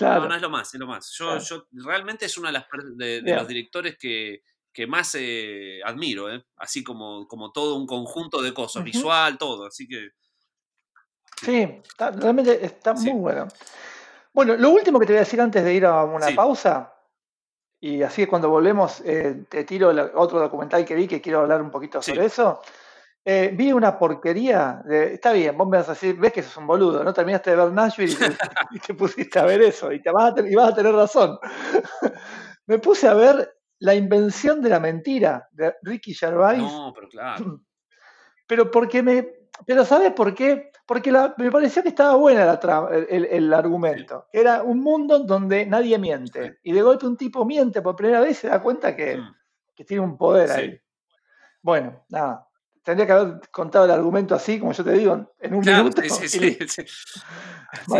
no, 0.00 0.28
no, 0.28 0.34
es 0.34 0.42
lo 0.42 0.50
más, 0.50 0.74
es 0.74 0.80
lo 0.80 0.86
más. 0.86 1.10
Yo, 1.16 1.38
yo 1.38 1.66
realmente 1.72 2.26
es 2.26 2.36
uno 2.36 2.48
de, 2.48 2.52
las, 2.52 2.66
de, 2.96 3.22
los 3.22 3.48
directores 3.48 3.96
que, 3.98 4.42
que 4.72 4.86
más 4.86 5.14
eh, 5.18 5.80
admiro, 5.84 6.32
¿eh? 6.32 6.44
así 6.56 6.84
como, 6.84 7.26
como 7.26 7.50
todo 7.50 7.76
un 7.76 7.86
conjunto 7.86 8.42
de 8.42 8.52
cosas, 8.52 8.84
visual, 8.84 9.38
todo. 9.38 9.66
Así 9.66 9.88
que. 9.88 10.10
Sí, 11.40 11.66
realmente 11.98 12.64
está 12.64 12.92
muy 12.92 13.12
bueno. 13.12 13.48
Bueno, 14.34 14.56
lo 14.56 14.70
último 14.70 14.98
que 14.98 15.06
te 15.06 15.12
voy 15.12 15.18
a 15.18 15.24
decir 15.24 15.40
antes 15.40 15.64
de 15.64 15.74
ir 15.74 15.84
a 15.84 16.04
una 16.04 16.30
pausa, 16.34 16.94
y 17.80 18.02
así 18.02 18.26
cuando 18.26 18.48
volvemos 18.48 19.00
eh, 19.04 19.44
te 19.48 19.64
tiro 19.64 19.92
otro 20.14 20.38
documental 20.38 20.84
que 20.84 20.94
vi 20.94 21.08
que 21.08 21.20
quiero 21.20 21.40
hablar 21.40 21.60
un 21.60 21.70
poquito 21.70 22.00
sobre 22.00 22.26
eso. 22.26 22.62
Eh, 23.24 23.52
vi 23.54 23.72
una 23.72 23.96
porquería. 23.98 24.82
De, 24.84 25.14
está 25.14 25.32
bien, 25.32 25.56
vos 25.56 25.68
me 25.68 25.78
vas 25.78 25.88
a 25.88 25.92
decir, 25.92 26.16
ves 26.16 26.32
que 26.32 26.42
sos 26.42 26.56
un 26.56 26.66
boludo, 26.66 27.04
¿no? 27.04 27.12
Terminaste 27.12 27.50
de 27.50 27.56
ver 27.56 27.72
Nashville 27.72 28.16
y 28.72 28.78
te, 28.80 28.94
pusiste 28.94 29.38
a 29.38 29.44
ver 29.44 29.62
eso, 29.62 29.92
y, 29.92 30.02
te 30.02 30.10
vas, 30.10 30.36
a, 30.36 30.40
y 30.40 30.54
vas 30.54 30.72
a 30.72 30.74
tener 30.74 30.92
razón. 30.92 31.38
me 32.66 32.78
puse 32.78 33.08
a 33.08 33.14
ver 33.14 33.56
La 33.78 33.94
invención 33.94 34.60
de 34.62 34.68
la 34.68 34.80
mentira 34.80 35.48
de 35.52 35.74
Ricky 35.82 36.14
Gervais. 36.14 36.62
No, 36.62 36.92
pero 36.94 37.08
claro. 37.08 37.60
Pero 38.48 38.70
porque 38.70 39.02
me. 39.02 39.26
Pero 39.64 39.82
¿sabes 39.84 40.12
por 40.12 40.34
qué? 40.34 40.72
Porque 40.84 41.10
me 41.10 41.50
pareció 41.50 41.82
que 41.82 41.88
estaba 41.88 42.16
buena 42.16 42.44
la 42.44 42.90
el, 43.08 43.54
argumento. 43.54 44.26
Era 44.30 44.62
un 44.62 44.80
mundo 44.80 45.20
donde 45.20 45.64
nadie 45.64 45.96
miente. 45.96 46.58
Y 46.62 46.72
de 46.72 46.82
golpe 46.82 47.06
un 47.06 47.16
tipo 47.16 47.46
miente 47.46 47.80
por 47.80 47.96
primera 47.96 48.20
vez 48.20 48.32
y 48.32 48.34
se 48.34 48.48
da 48.48 48.60
cuenta 48.60 48.94
que, 48.94 49.16
mm. 49.16 49.34
que 49.74 49.84
tiene 49.84 50.02
un 50.02 50.18
poder 50.18 50.50
ahí. 50.50 50.78
Bueno, 51.62 52.04
nada 52.10 52.46
tendría 52.82 53.06
que 53.06 53.12
haber 53.12 53.40
contado 53.50 53.84
el 53.84 53.90
argumento 53.90 54.34
así, 54.34 54.58
como 54.58 54.72
yo 54.72 54.84
te 54.84 54.92
digo, 54.92 55.34
en 55.38 55.54
un 55.54 55.60
minuto. 55.64 56.02
Sí, 56.02 56.28
sí, 56.28 56.58
sí, 56.68 56.82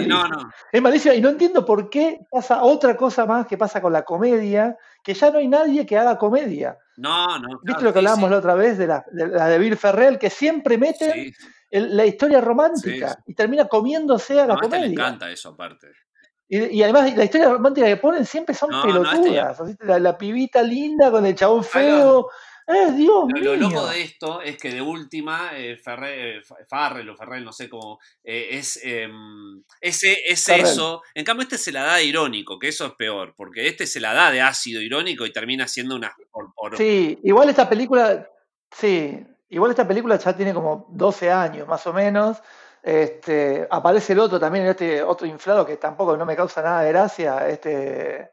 no, 0.06 0.28
no. 0.28 0.50
Es 0.70 0.82
malísima 0.82 1.14
y 1.14 1.20
no 1.20 1.30
entiendo 1.30 1.64
por 1.64 1.88
qué 1.88 2.20
pasa 2.30 2.62
otra 2.62 2.96
cosa 2.96 3.24
más 3.24 3.46
que 3.46 3.56
pasa 3.56 3.80
con 3.80 3.92
la 3.92 4.02
comedia, 4.02 4.76
que 5.02 5.14
ya 5.14 5.30
no 5.30 5.38
hay 5.38 5.48
nadie 5.48 5.86
que 5.86 5.96
haga 5.96 6.18
comedia. 6.18 6.78
No, 6.96 7.38
no. 7.38 7.60
¿Viste 7.62 7.82
lo 7.82 7.92
que 7.92 8.00
hablábamos 8.00 8.30
la 8.30 8.38
otra 8.38 8.54
vez 8.54 8.76
de 8.76 8.86
la 8.86 9.04
de, 9.10 9.58
Bill 9.58 9.76
Ferrell, 9.76 10.18
que 10.18 10.30
siempre 10.30 10.76
mete 10.76 11.32
la 11.70 12.04
historia 12.04 12.40
romántica 12.40 13.18
y 13.26 13.34
termina 13.34 13.66
comiéndose 13.66 14.40
a 14.40 14.46
la 14.46 14.56
comedia? 14.56 14.86
me 14.86 14.92
encanta 14.92 15.30
eso 15.30 15.50
aparte. 15.50 15.88
Y, 16.48 16.82
además 16.82 17.16
la 17.16 17.24
historia 17.24 17.48
romántica 17.48 17.86
que 17.86 17.96
ponen 17.96 18.26
siempre 18.26 18.54
son 18.54 18.68
pelotudas. 18.82 19.58
la, 19.80 19.98
la, 19.98 20.18
pibita 20.18 20.62
linda 20.62 21.10
con 21.10 21.24
el 21.24 21.34
chabón 21.34 21.64
feo. 21.64 22.28
¡Eh, 22.66 22.92
Dios 22.92 23.24
lo, 23.28 23.56
loco 23.56 23.86
de 23.88 24.02
esto 24.02 24.40
es 24.40 24.56
que 24.56 24.70
de 24.70 24.80
última, 24.80 25.50
eh, 25.54 25.80
eh 25.84 26.40
Farrell 26.68 27.10
o 27.10 27.16
Ferrell, 27.16 27.44
no 27.44 27.52
sé 27.52 27.68
cómo, 27.68 27.98
eh, 28.22 28.50
es, 28.52 28.78
em, 28.82 29.62
ese, 29.80 30.18
es 30.26 30.48
eso. 30.48 31.02
En 31.14 31.24
cambio, 31.24 31.42
este 31.42 31.58
se 31.58 31.72
la 31.72 31.82
da 31.82 31.96
de 31.96 32.04
irónico, 32.04 32.58
que 32.58 32.68
eso 32.68 32.86
es 32.86 32.92
peor, 32.92 33.34
porque 33.36 33.66
este 33.66 33.86
se 33.86 34.00
la 34.00 34.14
da 34.14 34.30
de 34.30 34.40
ácido 34.40 34.80
irónico 34.80 35.26
y 35.26 35.32
termina 35.32 35.66
siendo 35.66 35.96
una. 35.96 36.14
Sí, 36.76 37.18
igual 37.24 37.48
esta 37.48 37.68
película, 37.68 38.28
sí, 38.70 39.18
igual 39.48 39.70
esta 39.70 39.86
película 39.86 40.16
ya 40.16 40.36
tiene 40.36 40.54
como 40.54 40.86
12 40.90 41.30
años 41.30 41.66
más 41.66 41.86
o 41.86 41.92
menos. 41.92 42.38
Este, 42.82 43.66
aparece 43.70 44.12
el 44.12 44.18
otro 44.20 44.40
también, 44.40 44.66
este 44.66 45.02
otro 45.02 45.26
inflado 45.26 45.64
que 45.64 45.76
tampoco 45.76 46.16
no 46.16 46.26
me 46.26 46.34
causa 46.34 46.62
nada 46.62 46.82
de 46.82 46.88
gracia, 46.88 47.48
este 47.48 48.32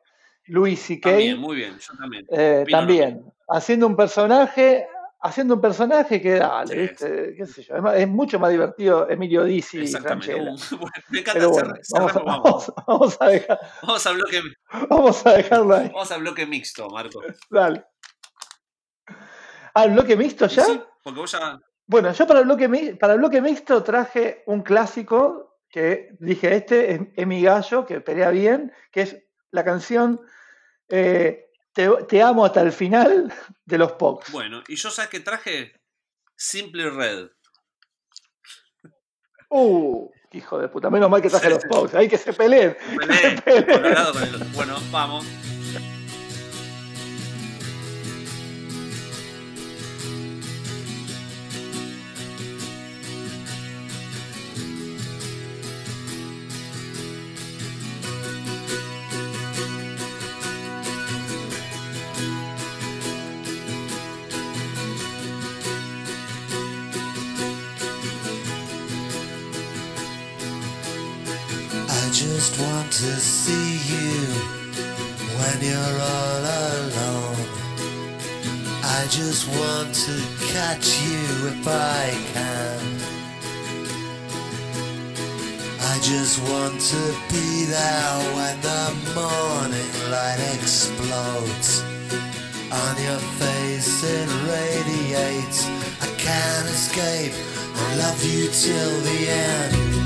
Louis 0.49 0.79
C.K. 0.79 1.09
También, 1.09 1.39
muy 1.39 1.55
bien, 1.57 1.77
yo 1.79 1.93
también. 1.97 2.25
Eh, 2.29 2.65
también, 2.69 3.23
haciendo 3.47 3.87
un 3.87 3.95
personaje, 3.95 4.87
haciendo 5.21 5.55
un 5.55 5.61
personaje 5.61 6.21
que 6.21 6.35
dale, 6.35 6.75
¿viste? 6.75 7.35
¿Qué 7.35 7.45
sé 7.45 7.63
yo? 7.63 7.75
Es, 7.91 8.07
mucho 8.07 8.39
más 8.39 8.51
divertido 8.51 9.09
Emilio 9.09 9.43
Dizzi 9.43 9.79
y 9.81 9.87
Franchella. 9.87 10.51
me 11.09 11.19
encanta 11.19 11.47
bueno, 11.47 11.73
vamos, 11.91 12.17
a, 12.17 12.19
vamos, 12.25 12.73
vamos, 12.87 13.17
a 13.19 13.27
dejar, 13.27 13.59
vamos 13.81 14.05
a 14.05 14.11
bloque 14.11 14.41
Vamos 14.89 15.25
a 15.25 15.33
dejarlo 15.33 15.75
ahí. 15.75 15.87
Vamos 15.87 16.11
a 16.11 16.17
bloque 16.17 16.45
mixto, 16.45 16.89
Marco. 16.89 17.21
Dale. 17.49 17.85
¿Al 19.73 19.91
bloque 19.91 20.15
mixto 20.15 20.47
ya? 20.47 20.65
Sí, 20.65 20.81
porque 21.03 21.19
vos 21.19 21.31
ya... 21.31 21.59
Bueno, 21.85 22.11
yo 22.11 22.27
para 22.27 22.39
el 22.39 22.45
bloque, 22.45 22.97
para 22.99 23.13
el 23.13 23.19
bloque 23.19 23.41
mixto 23.41 23.81
traje 23.83 24.43
un 24.47 24.61
clásico 24.61 25.59
que 25.69 26.09
dije, 26.19 26.55
este 26.55 26.93
es, 26.93 27.01
es 27.15 27.27
mi 27.27 27.41
gallo, 27.41 27.85
que 27.85 28.01
pelea 28.01 28.31
bien, 28.31 28.71
que 28.91 29.01
es 29.01 29.17
la 29.51 29.63
canción 29.63 30.21
eh, 30.89 31.49
te, 32.07 32.21
amo 32.21 32.45
hasta 32.45 32.61
el 32.61 32.71
final 32.71 33.33
de 33.65 33.77
los 33.77 33.93
Pox. 33.93 34.31
Bueno, 34.31 34.63
y 34.67 34.75
yo 34.75 34.89
sabes 34.89 35.09
que 35.09 35.19
traje 35.19 35.73
Simply 36.35 36.89
Red. 36.89 37.29
Uh, 39.49 40.09
hijo 40.31 40.59
de 40.59 40.67
puta, 40.67 40.89
menos 40.89 41.09
mal 41.09 41.21
que 41.21 41.29
traje 41.29 41.49
los 41.49 41.63
Pox, 41.65 41.95
hay 41.95 42.07
que 42.07 42.17
se 42.17 42.33
peleen. 42.33 42.77
Bueno, 44.53 44.77
vamos. 44.91 45.25
If 81.62 81.68
I 81.68 82.10
can. 82.34 82.80
I 85.91 85.99
just 86.01 86.39
want 86.49 86.80
to 86.80 87.03
be 87.32 87.66
there 87.66 88.16
when 88.36 88.55
the 88.62 88.86
morning 89.16 89.93
light 90.12 90.39
explodes. 90.55 91.82
On 92.72 92.95
your 93.03 93.22
face 93.39 94.03
it 94.03 94.30
radiates. 94.47 95.68
I 96.01 96.07
can't 96.18 96.68
escape. 96.68 97.34
I 97.76 97.95
love 97.95 98.24
you 98.24 98.47
till 98.51 99.01
the 99.01 99.30
end. 99.30 99.98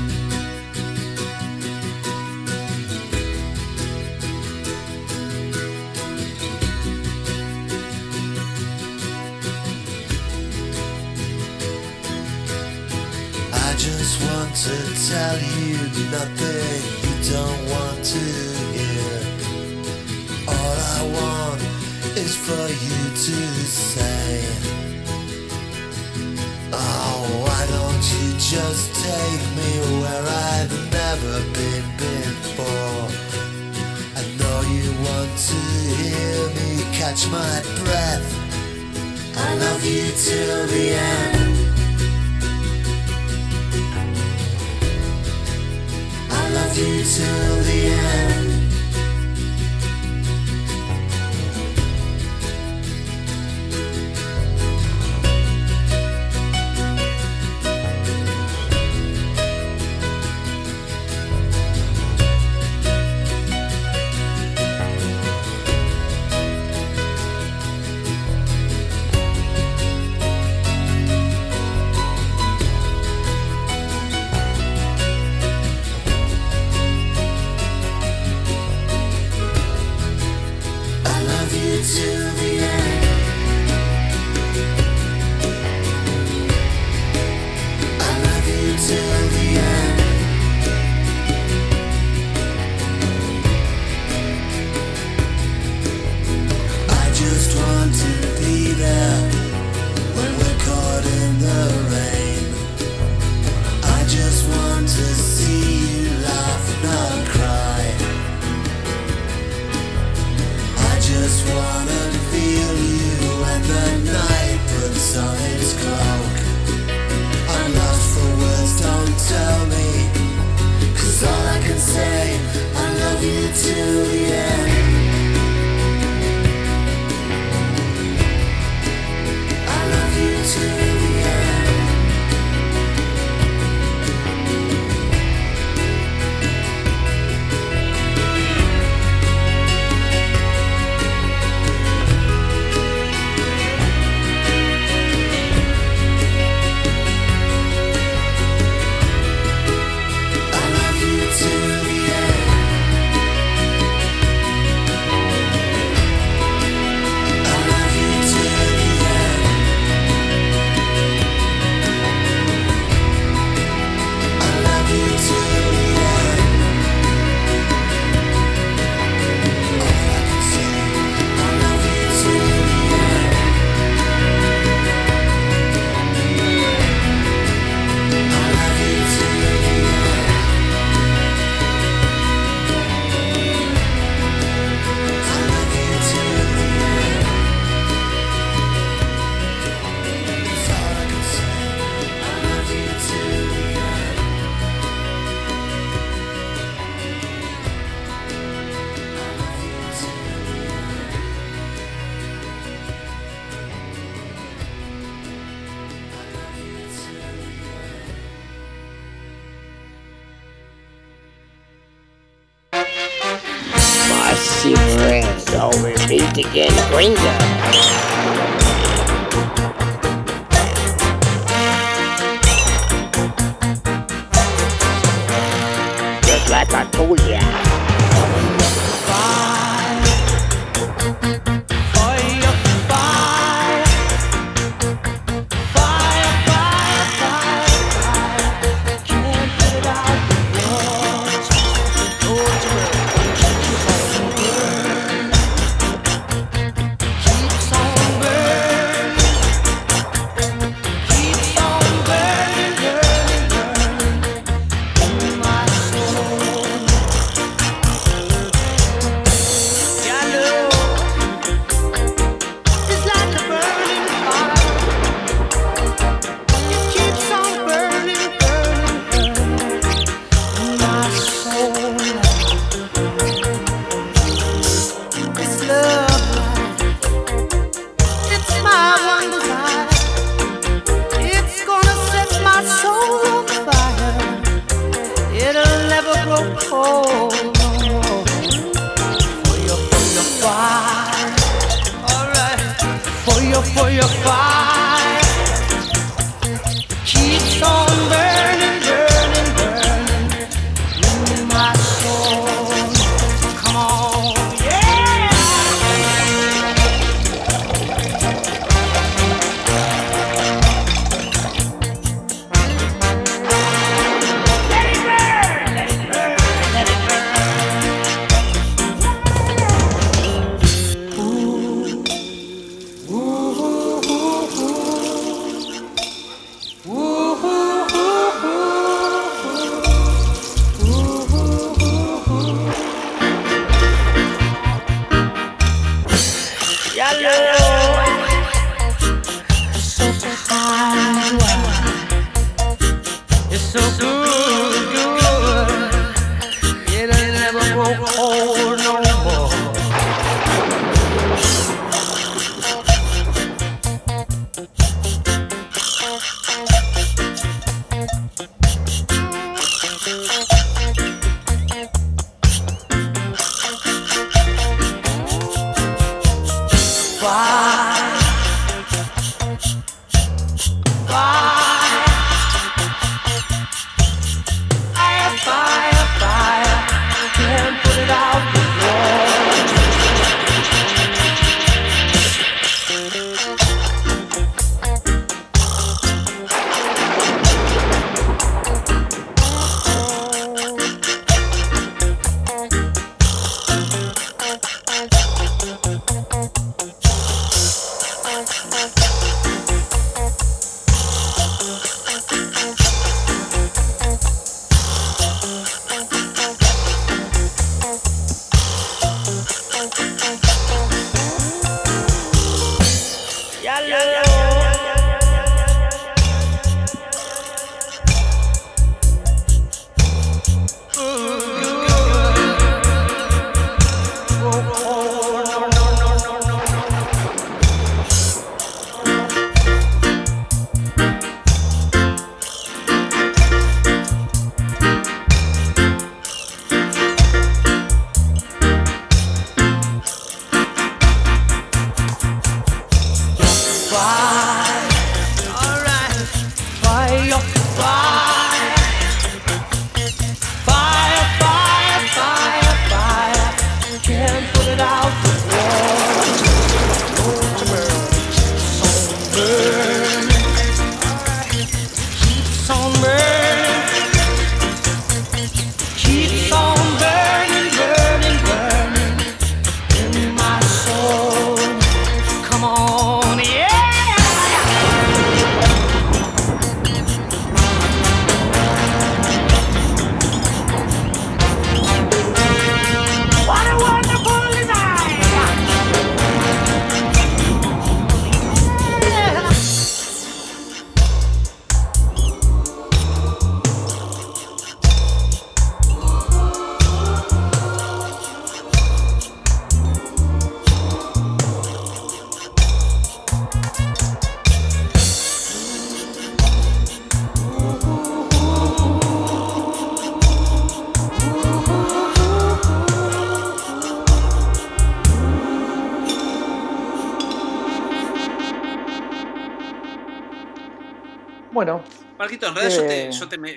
to 14.64 14.70
tell 15.10 15.38
you 15.60 15.76
nothing 16.10 16.80
you 17.04 17.14
don't 17.30 17.62
want 17.68 18.02
to 18.02 18.24
hear. 18.72 19.20
All 20.48 20.76
I 20.96 21.00
want 21.18 21.60
is 22.16 22.34
for 22.34 22.66
you 22.86 23.00
to 23.26 23.38
say, 23.68 24.40
Oh, 26.72 27.44
why 27.44 27.62
don't 27.76 28.04
you 28.14 28.32
just 28.38 28.94
take 29.04 29.44
me 29.58 29.70
where 30.00 30.24
I've 30.48 30.74
never 30.90 31.34
been 31.52 31.86
before? 32.00 33.04
I 34.16 34.24
know 34.38 34.58
you 34.72 34.88
want 35.04 35.32
to 35.50 35.60
hear 36.00 36.48
me 36.56 36.82
catch 36.96 37.28
my 37.28 37.54
breath. 37.84 38.28
I 39.36 39.54
love 39.56 39.84
you 39.84 40.10
till 40.24 40.66
the 40.68 40.88
end. 40.88 41.43
Until 46.76 47.04
till 47.04 47.62
the 47.62 47.86
end. 47.86 48.43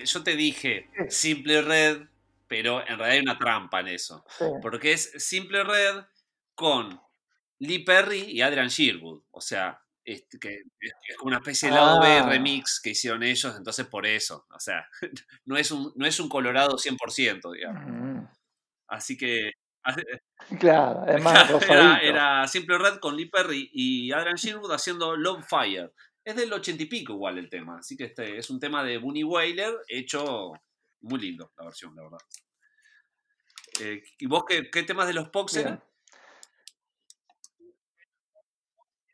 Yo 0.06 0.24
te, 0.24 0.36
dije 0.36 0.90
Simple 1.10 1.61
Red, 1.61 2.02
pero 2.48 2.82
en 2.82 2.98
realidad 2.98 3.10
hay 3.11 3.19
una 3.19 3.38
trampa 3.38 3.80
en 3.80 3.90
eso. 3.90 4.26
Porque 4.61 4.94
es 4.94 5.11
Simple 5.18 5.64
Red 5.64 6.03
con 6.56 6.99
Lee 7.60 7.80
Perry 7.80 8.32
y 8.32 8.41
Adrian 8.41 8.68
Sherwood. 8.68 9.24
O 9.32 9.41
sea, 9.41 9.82
es, 10.07 10.26
que, 10.40 10.64
es 10.80 11.18
como 11.18 11.28
una 11.28 11.38
especie 11.38 11.69
de 11.69 11.76
lado 11.76 11.99
B 11.99 12.07
ah. 12.07 12.30
remix 12.30 12.80
que 12.80 12.91
hicieron 12.91 13.24
ellos, 13.24 13.53
entonces 13.57 13.86
por 13.88 14.06
eso. 14.06 14.45
O 14.49 14.60
sea, 14.60 14.88
no 15.45 15.57
es 15.57 15.69
un, 15.72 15.91
no 15.95 16.06
es 16.06 16.19
un 16.19 16.30
Colorado 16.30 16.78
100%, 16.78 17.53
digamos. 17.53 17.84
Mm. 17.86 18.28
Así 18.88 19.18
que. 19.18 19.52
Claro, 20.60 21.02
además 21.02 21.49
era, 21.69 21.98
era, 21.98 22.48
Simple 22.48 22.78
Red 22.78 22.99
con 22.99 23.18
Lee 23.18 23.26
Perry 23.26 23.69
y 23.74 24.11
Adrian 24.11 24.36
Sherwood 24.36 24.72
haciendo 24.72 25.15
Love 25.18 25.44
Fire. 25.45 25.91
Es 26.28 26.36
del 26.36 26.52
ochenta 26.52 26.84
y 26.84 26.88
pico 26.88 27.14
igual 27.14 27.38
el 27.38 27.49
tema, 27.49 27.78
así 27.78 27.95
que 27.95 28.04
este 28.04 28.38
es 28.38 28.49
un 28.49 28.60
tema 28.60 28.84
de 28.84 28.98
Bunny 28.98 29.24
Wailer 29.24 29.78
hecho 29.88 30.52
muy 30.99 31.22
lindo 31.22 31.54
la 31.58 31.64
versión, 31.64 31.95
la 31.95 32.04
verdad. 32.04 32.18
Eh, 33.80 34.04
¿Y 34.20 34.26
vos 34.26 34.44
qué, 34.44 34.84
temas 34.84 35.08
de 35.08 35.14
los 35.14 35.30
Pox 35.30 35.56
eran? 35.56 35.82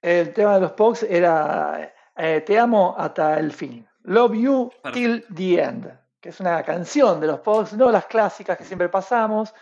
El 0.01 0.33
tema 0.33 0.55
de 0.55 0.61
los 0.61 0.71
Pox 0.71 1.03
era 1.03 1.93
eh, 2.17 2.41
Te 2.41 2.57
amo 2.57 2.95
hasta 2.97 3.37
el 3.37 3.51
fin. 3.51 3.87
Love 4.05 4.33
You 4.33 4.71
Till 4.91 5.23
the 5.35 5.61
End, 5.61 5.99
que 6.19 6.29
es 6.29 6.39
una 6.39 6.63
canción 6.63 7.21
de 7.21 7.27
los 7.27 7.41
Pox, 7.41 7.73
no 7.73 7.91
las 7.91 8.07
clásicas 8.07 8.57
que 8.57 8.65
siempre 8.65 8.89
pasamos, 8.89 9.53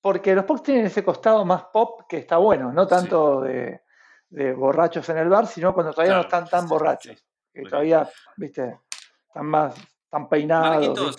porque 0.00 0.34
los 0.34 0.44
Pox 0.44 0.64
tienen 0.64 0.86
ese 0.86 1.04
costado 1.04 1.44
más 1.44 1.62
pop 1.72 2.08
que 2.08 2.18
está 2.18 2.38
bueno, 2.38 2.72
no 2.72 2.88
tanto 2.88 3.42
de 3.42 3.82
de 4.30 4.52
borrachos 4.52 5.08
en 5.08 5.18
el 5.18 5.28
bar, 5.28 5.46
sino 5.46 5.72
cuando 5.72 5.92
todavía 5.92 6.16
no 6.16 6.22
están 6.22 6.48
tan 6.48 6.68
borrachos. 6.68 7.24
Que 7.52 7.62
todavía, 7.62 8.08
viste, 8.36 8.80
están 9.26 9.46
más, 9.46 9.74
están 10.04 10.28
peinados, 10.28 11.16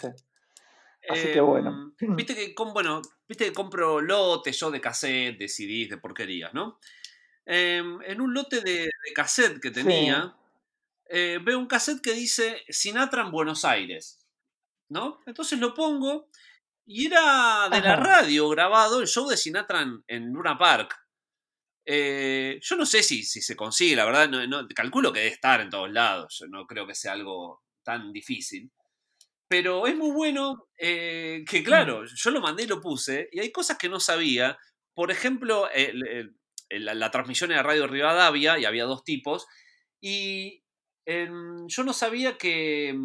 Así 1.07 1.31
que 1.31 1.41
bueno. 1.41 1.94
Em, 1.99 2.15
viste 2.15 2.36
que, 2.36 2.53
bueno, 2.56 3.02
viste 3.27 3.45
que 3.45 3.53
compro 3.53 3.99
lotes 3.99 4.60
yo 4.60 4.69
de 4.69 4.81
cassette, 4.81 5.40
de 5.40 5.48
CDs, 5.48 5.90
de 5.90 5.98
porquerías, 5.98 6.53
¿no? 6.53 6.80
Em, 7.45 7.99
en 8.03 8.22
un 8.22 8.34
lote 8.34 8.61
de, 8.61 8.90
cassette 9.15 9.60
que 9.60 9.72
tenía, 9.72 10.36
eh, 11.06 11.40
veo 11.41 11.57
un 11.57 11.68
cassette 11.68 12.02
que 12.02 12.14
dice 12.14 12.64
Sinatra 12.68 13.23
en 13.23 13.31
Buenos 13.31 13.65
Aires, 13.65 14.19
¿no? 14.90 15.19
Entonces 15.26 15.57
lo 15.57 15.73
pongo 15.73 16.30
y 16.86 17.07
era 17.07 17.69
de 17.72 17.81
la 17.81 17.95
radio 17.95 18.49
grabado 18.49 18.99
el 18.99 19.07
show 19.07 19.27
de 19.27 19.38
Sinatra 19.38 19.81
en, 19.81 20.03
en 20.07 20.31
Luna 20.31 20.57
Park. 20.57 20.95
Eh, 21.86 22.60
yo 22.62 22.76
no 22.76 22.86
sé 22.86 23.02
si, 23.04 23.24
si, 23.24 23.42
se 23.42 23.56
consigue, 23.56 23.96
la 23.96 24.06
verdad, 24.06 24.30
no, 24.30 24.68
calculo 24.76 25.12
que 25.12 25.20
debe 25.20 25.32
estar 25.32 25.62
en 25.62 25.70
todos 25.70 25.92
lados, 25.92 26.44
no 26.50 26.66
creo 26.68 26.86
que 26.86 26.96
sea 26.96 27.14
algo 27.14 27.64
tan 27.84 28.12
difícil. 28.12 28.72
Pero 29.48 29.88
es 29.88 29.96
muy 29.96 30.12
bueno 30.12 30.68
eh, 30.78 31.44
que, 31.50 31.64
claro, 31.64 32.06
yo 32.06 32.32
lo 32.32 32.42
mandé 32.42 32.64
y 32.64 32.68
lo 32.68 32.82
puse, 32.82 33.30
y 33.32 33.40
hay 33.40 33.52
cosas 33.52 33.78
que 33.78 33.90
no 33.90 34.00
sabía. 34.00 34.58
Por 34.94 35.12
ejemplo, 35.12 35.68
la, 36.70 37.12
transmisión 37.12 37.52
era 37.52 37.64
Radio 37.64 37.88
Rivadavia, 37.88 38.60
y 38.60 38.66
había 38.66 38.84
dos 38.86 39.04
tipos, 39.04 39.48
y 40.00 40.64
yo 41.06 41.84
no 41.84 41.94
sabía 41.94 42.38
que, 42.38 42.96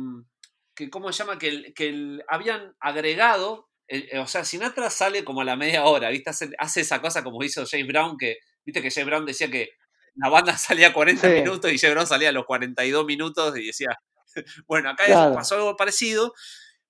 que 0.75 0.91
¿cómo 0.91 1.13
se 1.13 1.19
llama? 1.23 1.39
Que, 1.39 1.73
que 1.73 2.19
habían 2.29 2.75
agregado, 2.81 3.71
eh, 3.89 4.19
o 4.19 4.27
sea, 4.27 4.45
Sinatra 4.45 4.91
sale 4.91 5.25
como 5.25 5.43
a 5.43 5.45
la 5.45 5.57
media 5.57 5.85
hora, 5.85 6.11
¿viste? 6.11 6.31
hace 6.59 6.81
esa 6.81 7.01
cosa 7.01 7.23
como 7.23 7.43
hizo 7.43 7.65
James 7.67 7.87
Brown, 7.87 8.17
que 8.19 8.39
Viste 8.65 8.82
que 8.82 8.91
Jay 8.91 9.05
Brown 9.05 9.27
decía 9.27 9.51
que 9.51 9.70
la 10.15 10.28
banda 10.28 10.57
salía 10.59 10.89
a 10.89 10.93
40 10.93 11.28
minutos 11.28 11.73
y 11.73 11.78
Jay 11.78 11.91
Brown 11.91 12.07
salía 12.07 12.31
a 12.31 12.32
los 12.32 12.47
42 12.47 13.05
minutos 13.05 13.57
y 13.59 13.66
decía, 13.66 13.99
bueno, 14.66 14.91
acá 14.91 15.32
pasó 15.35 15.57
algo 15.57 15.77
parecido, 15.77 16.35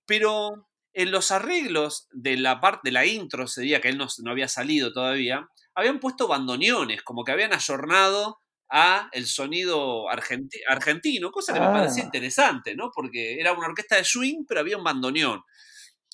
pero 0.06 0.68
en 0.92 1.10
los 1.10 1.30
arreglos 1.32 2.08
de 2.12 2.36
la 2.36 2.60
parte 2.60 2.82
de 2.84 2.92
la 2.92 3.04
intro, 3.04 3.46
sería 3.46 3.80
que 3.80 3.88
él 3.88 3.98
no, 3.98 4.06
no 4.22 4.30
había 4.30 4.48
salido 4.48 4.92
todavía, 4.92 5.48
habían 5.74 5.98
puesto 5.98 6.28
bandoneones, 6.28 7.02
como 7.02 7.24
que 7.24 7.32
habían 7.32 7.52
ayornado 7.52 8.38
a 8.70 9.08
el 9.12 9.26
sonido 9.26 10.08
argentino, 10.08 11.30
cosa 11.30 11.52
que 11.52 11.60
me 11.60 11.66
parecía 11.66 12.02
ah. 12.02 12.06
interesante, 12.06 12.74
¿no? 12.74 12.90
Porque 12.94 13.40
era 13.40 13.52
una 13.52 13.66
orquesta 13.66 13.96
de 13.96 14.04
swing, 14.04 14.44
pero 14.48 14.60
había 14.60 14.76
un 14.76 14.84
bandoneón. 14.84 15.42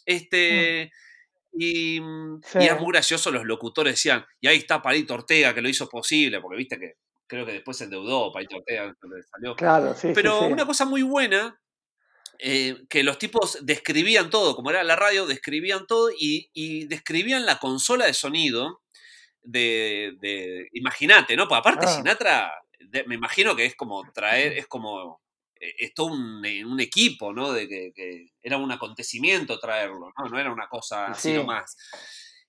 Este, 0.04 0.86
mm. 0.86 1.09
Y, 1.52 2.00
mm, 2.00 2.40
es 2.54 2.80
muy 2.80 2.92
gracioso, 2.92 3.30
los 3.30 3.44
locutores 3.44 3.94
decían, 3.94 4.24
y 4.40 4.46
ahí 4.46 4.58
está 4.58 4.80
Palito 4.80 5.14
Ortega 5.14 5.54
que 5.54 5.62
lo 5.62 5.68
hizo 5.68 5.88
posible, 5.88 6.40
porque 6.40 6.56
viste 6.56 6.78
que 6.78 6.94
creo 7.26 7.46
que 7.46 7.52
después 7.52 7.76
se 7.76 7.84
endeudó 7.84 8.32
Palito 8.32 8.56
Ortega 8.56 8.94
salió. 9.30 9.54
Claro, 9.56 9.94
sí, 9.94 10.12
Pero 10.14 10.42
una 10.42 10.66
cosa 10.66 10.84
muy 10.84 11.02
buena, 11.02 11.60
eh, 12.38 12.84
que 12.88 13.02
los 13.02 13.18
tipos 13.18 13.58
describían 13.62 14.30
todo, 14.30 14.56
como 14.56 14.70
era 14.70 14.82
la 14.82 14.96
radio, 14.96 15.26
describían 15.26 15.86
todo 15.86 16.10
y, 16.16 16.86
describían 16.86 17.44
la 17.44 17.58
consola 17.58 18.06
de 18.06 18.14
sonido 18.14 18.80
de, 19.42 20.16
de 20.20 20.68
imagínate, 20.72 21.36
¿no? 21.36 21.48
Porque 21.48 21.58
aparte 21.58 21.86
ah. 21.86 21.96
Sinatra, 21.96 22.52
me 23.06 23.14
imagino 23.14 23.54
que 23.56 23.66
es 23.66 23.74
como 23.74 24.02
traer, 24.12 24.52
es 24.58 24.66
como 24.66 25.20
es 25.60 25.94
todo 25.94 26.14
eh, 26.44 26.64
un, 26.64 26.80
equipo, 26.80 27.32
¿no? 27.32 27.52
De 27.52 27.68
que, 27.68 28.32
era 28.42 28.56
un 28.56 28.72
acontecimiento 28.72 29.58
traerlo, 29.58 30.12
¿no? 30.16 30.28
No 30.28 30.38
era 30.38 30.52
una 30.52 30.68
cosa 30.68 31.06
así 31.06 31.32
nomás. 31.34 31.76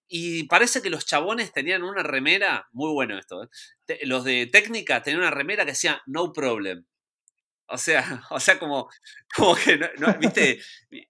y 0.07 0.43
parece 0.45 0.81
que 0.81 0.89
los 0.89 1.05
chabones 1.05 1.51
tenían 1.51 1.83
una 1.83 2.03
remera, 2.03 2.67
muy 2.71 2.91
bueno 2.91 3.19
esto, 3.19 3.43
¿eh? 3.43 3.49
los 4.03 4.23
de 4.23 4.47
técnica 4.47 5.03
tenían 5.03 5.21
una 5.21 5.31
remera 5.31 5.65
que 5.65 5.71
decía 5.71 6.01
no 6.05 6.31
problem. 6.31 6.85
O 7.71 7.77
sea, 7.77 8.03
o 8.29 8.39
sea, 8.39 8.59
como, 8.59 8.89
como 9.35 9.55
que, 9.55 9.77
no, 9.97 10.13
viste, 10.19 10.59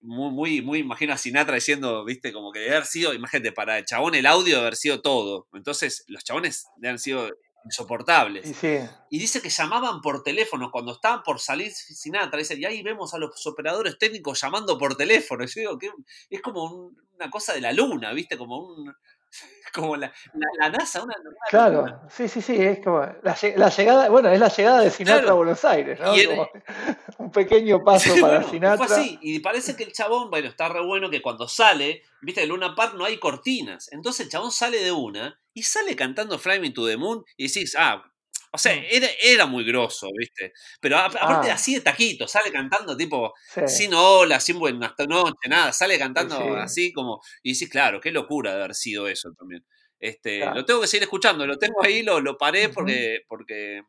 muy, 0.02 0.32
muy, 0.32 0.62
muy, 0.62 0.80
imagino 0.80 1.14
a 1.14 1.18
Sinatra 1.18 1.56
diciendo, 1.56 2.06
viste, 2.06 2.32
como 2.32 2.52
que 2.52 2.60
debe 2.60 2.76
haber 2.76 2.86
sido, 2.86 3.14
imagínate, 3.14 3.52
para 3.52 3.80
el 3.80 3.86
chabón 3.86 4.16
el 4.16 4.26
audio 4.26 4.56
debe 4.56 4.68
haber 4.68 4.76
sido 4.76 5.02
todo. 5.02 5.48
Entonces, 5.54 6.04
los 6.08 6.24
chabones 6.24 6.68
deben 6.78 6.92
haber 6.92 7.00
sido 7.00 7.30
insoportables. 7.66 8.64
Y 9.10 9.20
dice 9.20 9.42
que 9.42 9.50
llamaban 9.50 10.02
por 10.02 10.24
teléfono 10.24 10.72
cuando 10.72 10.94
estaban 10.94 11.24
por 11.24 11.40
salir 11.40 11.72
Sinatra. 11.72 12.40
Dice, 12.40 12.58
y 12.58 12.66
ahí 12.66 12.82
vemos 12.82 13.14
a 13.14 13.18
los 13.18 13.46
operadores 13.48 13.98
técnicos 13.98 14.42
llamando 14.42 14.78
por 14.78 14.96
teléfono. 14.96 15.46
Yo 15.46 15.60
digo 15.60 15.80
que 15.80 15.92
es 16.30 16.42
como 16.42 16.92
una 17.16 17.30
cosa 17.30 17.54
de 17.54 17.62
la 17.62 17.74
luna, 17.74 18.14
¿viste? 18.14 18.38
Como 18.38 18.58
un, 18.60 18.94
como 19.74 19.96
la, 19.96 20.12
la, 20.60 20.70
NASA, 20.70 21.04
una, 21.04 21.16
Claro, 21.50 22.02
sí, 22.10 22.28
sí, 22.28 22.42
sí, 22.42 22.56
es 22.56 22.80
como 22.84 23.02
la, 23.24 23.70
llegada, 23.70 24.10
bueno, 24.10 24.30
es 24.30 24.40
la 24.40 24.50
llegada 24.50 24.82
de 24.82 24.92
Sinatra 24.92 25.32
a 25.32 25.34
Buenos 25.34 25.64
Aires, 25.66 26.00
¿no? 26.00 26.14
un 27.18 27.32
pequeño 27.32 27.80
paso 27.84 28.14
para 28.20 28.44
Sinatra. 28.44 28.86
Fue 28.86 28.96
así, 28.96 29.20
y 29.22 29.40
parece 29.40 29.76
que 29.76 29.84
el 29.84 29.94
chabón, 29.94 30.30
bueno, 30.30 30.50
está 30.50 30.70
re 30.70 30.84
bueno 30.86 31.10
que 31.10 31.22
cuando 31.22 31.48
sale, 31.48 32.04
viste, 32.22 32.44
en 32.44 32.50
Luna 32.50 32.76
Park 32.76 32.96
no 32.96 33.06
hay 33.06 33.18
cortinas, 33.18 33.92
entonces 33.92 34.26
el 34.26 34.32
chabón 34.32 34.52
sale 34.52 34.84
de 34.84 34.92
una 34.92 35.40
y 35.54 35.64
sale 35.64 35.96
cantando 35.96 36.38
Flying 36.40 36.74
to 36.74 36.88
the 36.88 36.98
Moon 36.98 37.24
y 37.38 37.48
decís, 37.48 37.76
ah, 37.78 38.11
o 38.54 38.58
sea, 38.58 38.76
mm. 38.76 38.84
era, 39.22 39.46
muy 39.46 39.64
grosso, 39.64 40.10
¿viste? 40.18 40.54
Pero 40.80 40.98
aparte 40.98 41.50
ah. 41.50 41.54
así 41.54 41.76
de 41.76 41.82
taquito, 41.82 42.28
sale 42.28 42.52
cantando 42.52 42.98
tipo 42.98 43.34
sin 43.66 43.94
hola, 43.94 44.40
sin 44.40 44.60
buena 44.60 44.94
noche, 45.08 45.50
nada, 45.50 45.72
sale 45.72 45.98
cantando 45.98 46.56
así 46.58 46.92
como. 46.92 47.22
Y 47.44 47.54
decís, 47.54 47.70
claro, 47.70 48.02
qué 48.02 48.12
locura 48.12 48.52
de 48.52 48.58
haber 48.58 48.76
sido 48.76 49.08
eso 49.08 49.32
también. 49.38 49.66
Este, 50.00 50.40
Lo 50.40 50.66
tengo 50.66 50.82
que 50.82 50.88
seguir 50.88 51.04
escuchando, 51.04 51.46
lo 51.46 51.58
tengo 51.58 51.84
ahí, 51.84 52.02
lo, 52.02 52.20
lo 52.20 52.38
paré 52.38 52.70
porque, 52.70 53.22
porque. 53.28 53.84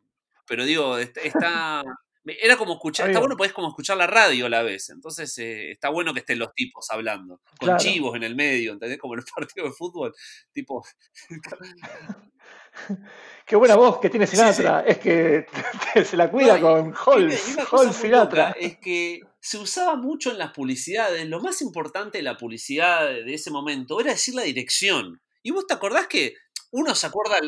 Pero 0.47 0.65
digo, 0.65 0.99
está. 0.99 1.83
Era 2.25 2.57
como 2.57 2.75
escuchar, 2.75 3.09
está 3.09 3.19
bueno, 3.19 3.37
podés 3.37 3.53
como 3.53 3.69
escuchar 3.69 3.97
la 3.97 4.07
radio 4.07 4.47
a 4.47 4.49
la 4.49 4.63
vez. 4.63 4.91
Entonces 4.91 5.37
eh, 5.39 5.73
está 5.73 5.89
bueno 5.89 6.13
que 6.15 6.21
estén 6.21 6.39
los 6.39 6.55
tipos 6.55 6.89
hablando, 6.91 7.41
con 7.59 7.77
chivos 7.79 8.15
en 8.15 8.23
el 8.23 8.37
medio, 8.37 8.75
¿entendés? 8.75 8.99
Como 8.99 9.15
en 9.15 9.21
el 9.21 9.27
partido 9.35 9.67
de 9.67 9.73
fútbol, 9.73 10.15
tipo. 10.53 10.85
Qué 13.47 13.57
buena 13.57 13.77
voz 13.77 13.99
que 13.99 14.11
tiene 14.11 14.27
Sinatra. 14.27 14.81
Es 14.87 14.99
que 14.99 15.47
se 16.05 16.17
la 16.17 16.31
cuida 16.31 16.61
con 16.61 16.95
Holmes. 17.07 17.57
Holmes 17.71 17.97
Sinatra. 17.97 18.55
Es 18.59 18.79
que 18.79 19.21
se 19.41 19.59
usaba 19.59 19.97
mucho 19.97 20.31
en 20.31 20.39
las 20.39 20.53
publicidades. 20.53 21.27
Lo 21.27 21.41
más 21.41 21.61
importante 21.63 22.19
de 22.19 22.25
la 22.25 22.37
publicidad 22.37 23.07
de 23.07 23.35
ese 23.35 23.51
momento 23.51 24.01
era 24.01 24.13
decir 24.13 24.35
la 24.35 24.43
dirección. 24.43 25.21
Y 25.43 25.51
vos 25.51 25.67
te 25.67 25.75
acordás 25.75 26.07
que 26.07 26.35
uno 26.71 26.95
se 26.95 27.07
acuerda, 27.07 27.39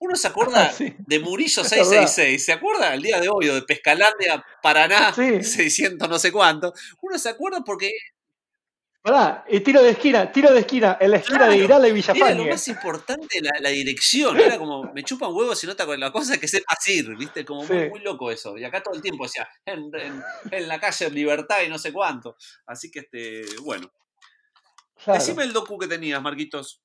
uno 0.00 0.16
se 0.16 0.28
acuerda 0.28 0.72
de 0.98 1.20
Murillo 1.20 1.62
666, 1.62 2.44
¿se 2.44 2.52
acuerda 2.52 2.92
el 2.92 3.02
día 3.02 3.20
de 3.20 3.28
hoy? 3.28 3.48
O 3.48 3.54
de 3.54 3.62
Pescalandia, 3.62 4.44
Paraná, 4.62 5.14
600 5.14 6.08
no 6.08 6.18
sé 6.18 6.32
cuánto. 6.32 6.72
Uno 7.00 7.18
se 7.18 7.28
acuerda 7.28 7.62
porque 7.64 7.92
y 9.48 9.60
tiro 9.60 9.82
de 9.82 9.90
esquina, 9.90 10.32
tiro 10.32 10.50
de 10.50 10.60
esquina, 10.60 10.96
en 10.98 11.10
la 11.10 11.18
esquina 11.18 11.46
de 11.46 11.58
Irala 11.58 11.88
y 11.88 11.92
Villafañe. 11.92 12.24
Era 12.24 12.34
lo 12.36 12.46
más 12.46 12.68
importante 12.68 13.42
la, 13.60 13.68
dirección, 13.68 14.40
era 14.40 14.56
como, 14.56 14.84
me 14.94 15.04
chupan 15.04 15.30
huevos 15.34 15.58
si 15.58 15.66
nota 15.66 15.84
con 15.84 16.00
la 16.00 16.10
cosa 16.10 16.38
que 16.38 16.48
sepa 16.48 16.74
ir, 16.86 17.14
¿viste? 17.14 17.44
Como 17.44 17.64
muy, 17.64 18.00
loco 18.00 18.30
eso. 18.30 18.56
Y 18.56 18.64
acá 18.64 18.82
todo 18.82 18.94
el 18.94 19.02
tiempo 19.02 19.24
decía, 19.24 19.46
en, 19.66 19.90
la 20.68 20.80
calle 20.80 21.10
Libertad 21.10 21.60
y 21.66 21.68
no 21.68 21.78
sé 21.78 21.92
cuánto. 21.92 22.36
Así 22.66 22.90
que, 22.90 23.00
este, 23.00 23.44
bueno. 23.60 23.92
Decime 25.06 25.44
el 25.44 25.52
docu 25.52 25.78
que 25.78 25.86
tenías, 25.86 26.22
Marquitos. 26.22 26.80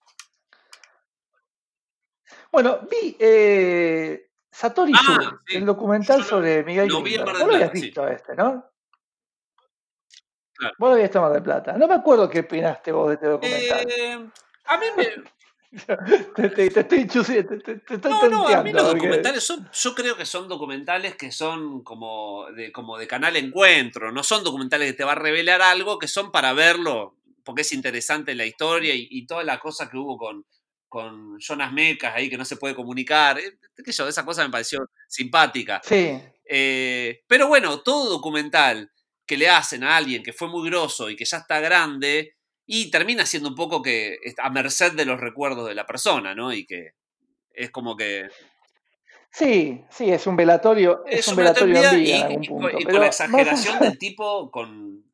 Bueno, 2.52 2.80
vi 2.91 3.16
eh, 3.18 4.30
Satori 4.52 4.91
ah, 4.94 5.40
el 5.48 5.66
documental 5.66 6.26
sobre 6.26 6.64
Miguel 6.64 6.90
Lo 6.90 7.02
vi 7.02 7.16
en 7.16 7.24
lo 7.24 7.32
habías 7.32 7.72
visto 7.72 8.06
este, 8.08 8.36
¿no? 8.36 8.69
Vos 10.77 10.91
lo 10.91 10.95
viste 11.02 11.19
Mar 11.19 11.31
de 11.34 11.41
Plata. 11.41 11.73
No 11.77 11.88
me 11.88 11.95
acuerdo 11.95 12.30
qué 12.30 12.40
opinaste 12.40 12.91
vos 12.91 13.10
de 13.10 13.14
este 13.15 13.27
documental. 13.27 13.88
Eh, 13.90 14.30
a 14.65 14.77
mí 14.77 14.86
me. 14.98 15.07
te, 16.36 16.49
te, 16.49 16.69
te, 16.69 16.81
estoy 16.81 17.06
te, 17.06 17.94
estoy 17.94 18.11
No, 18.11 18.27
no, 18.27 18.48
a 18.48 18.64
mí 18.64 18.72
los 18.72 18.88
documentales 18.88 19.44
son, 19.44 19.69
yo 19.72 19.94
creo 19.94 20.18
que 20.18 20.26
son 20.26 20.48
documentales 20.48 21.15
que 21.15 21.31
son 21.31 21.84
como 21.84 22.48
de, 22.56 22.72
como 22.72 22.98
de 22.98 23.06
canal 23.06 23.36
encuentro, 23.36 24.11
no 24.11 24.23
son 24.23 24.44
documentales 24.44 24.91
que 24.91 24.98
te 24.98 25.03
va 25.03 25.11
a 25.11 25.15
revelar 25.15 25.61
algo, 25.61 25.99
que 25.99 26.07
son 26.07 26.31
para 26.31 26.53
verlo, 26.53 27.18
porque 27.44 27.61
es 27.61 27.72
interesante 27.72 28.34
la 28.34 28.48
historia 28.48 28.95
y, 28.95 29.27
toda 29.27 29.44
la 29.44 29.60
cosa 29.60 29.88
que 29.88 29.98
hubo 29.98 30.18
con, 30.18 30.44
con 30.88 31.40
Jonas 31.40 31.72
Mecas 31.72 32.15
ahí 32.15 32.31
que 32.31 32.38
no 32.38 32.45
se 32.45 32.57
puede 32.57 32.73
comunicar. 32.73 33.38
Eh, 33.38 33.60
yo, 33.86 34.07
esa 34.07 34.26
cosa 34.26 34.44
me 34.44 34.49
pareció 34.49 34.90
simpática. 35.07 35.81
Sí. 35.84 36.19
Eh, 36.45 37.23
pero 37.27 37.48
bueno, 37.48 37.81
todo 37.81 38.10
documental 38.10 38.91
que 39.30 39.38
le 39.38 39.47
hacen 39.47 39.84
a 39.84 39.95
alguien 39.95 40.23
que 40.23 40.34
fue 40.34 40.47
muy 40.47 40.68
grosso 40.68 41.07
y 41.07 41.15
que 41.15 41.23
ya 41.23 41.38
está 41.38 41.60
grande 41.60 42.34
y 42.65 42.89
termina 42.89 43.27
siendo 43.27 43.49
un 43.49 43.53
poco 43.56 43.80
que 43.80 44.18
a 44.39 44.49
merced 44.49 44.93
de 44.93 45.06
los 45.06 45.19
recuerdos 45.19 45.68
de 45.68 45.76
la 45.76 45.85
persona, 45.85 46.34
¿no? 46.34 46.51
Y 46.51 46.65
que 46.65 46.93
es 47.53 47.69
como 47.69 47.95
que... 47.95 48.27
Sí, 49.30 49.85
sí, 49.91 50.10
es 50.10 50.26
un 50.26 50.35
velatorio, 50.35 51.03
es, 51.06 51.27
un 51.27 51.35
velatorio 51.35 51.76
en 51.76 51.99
vida, 51.99 52.27
y, 52.41 52.47
con 52.47 52.99
la 52.99 53.06
exageración 53.06 53.80
del 53.80 53.99
tipo 53.99 54.49
con 54.49 55.06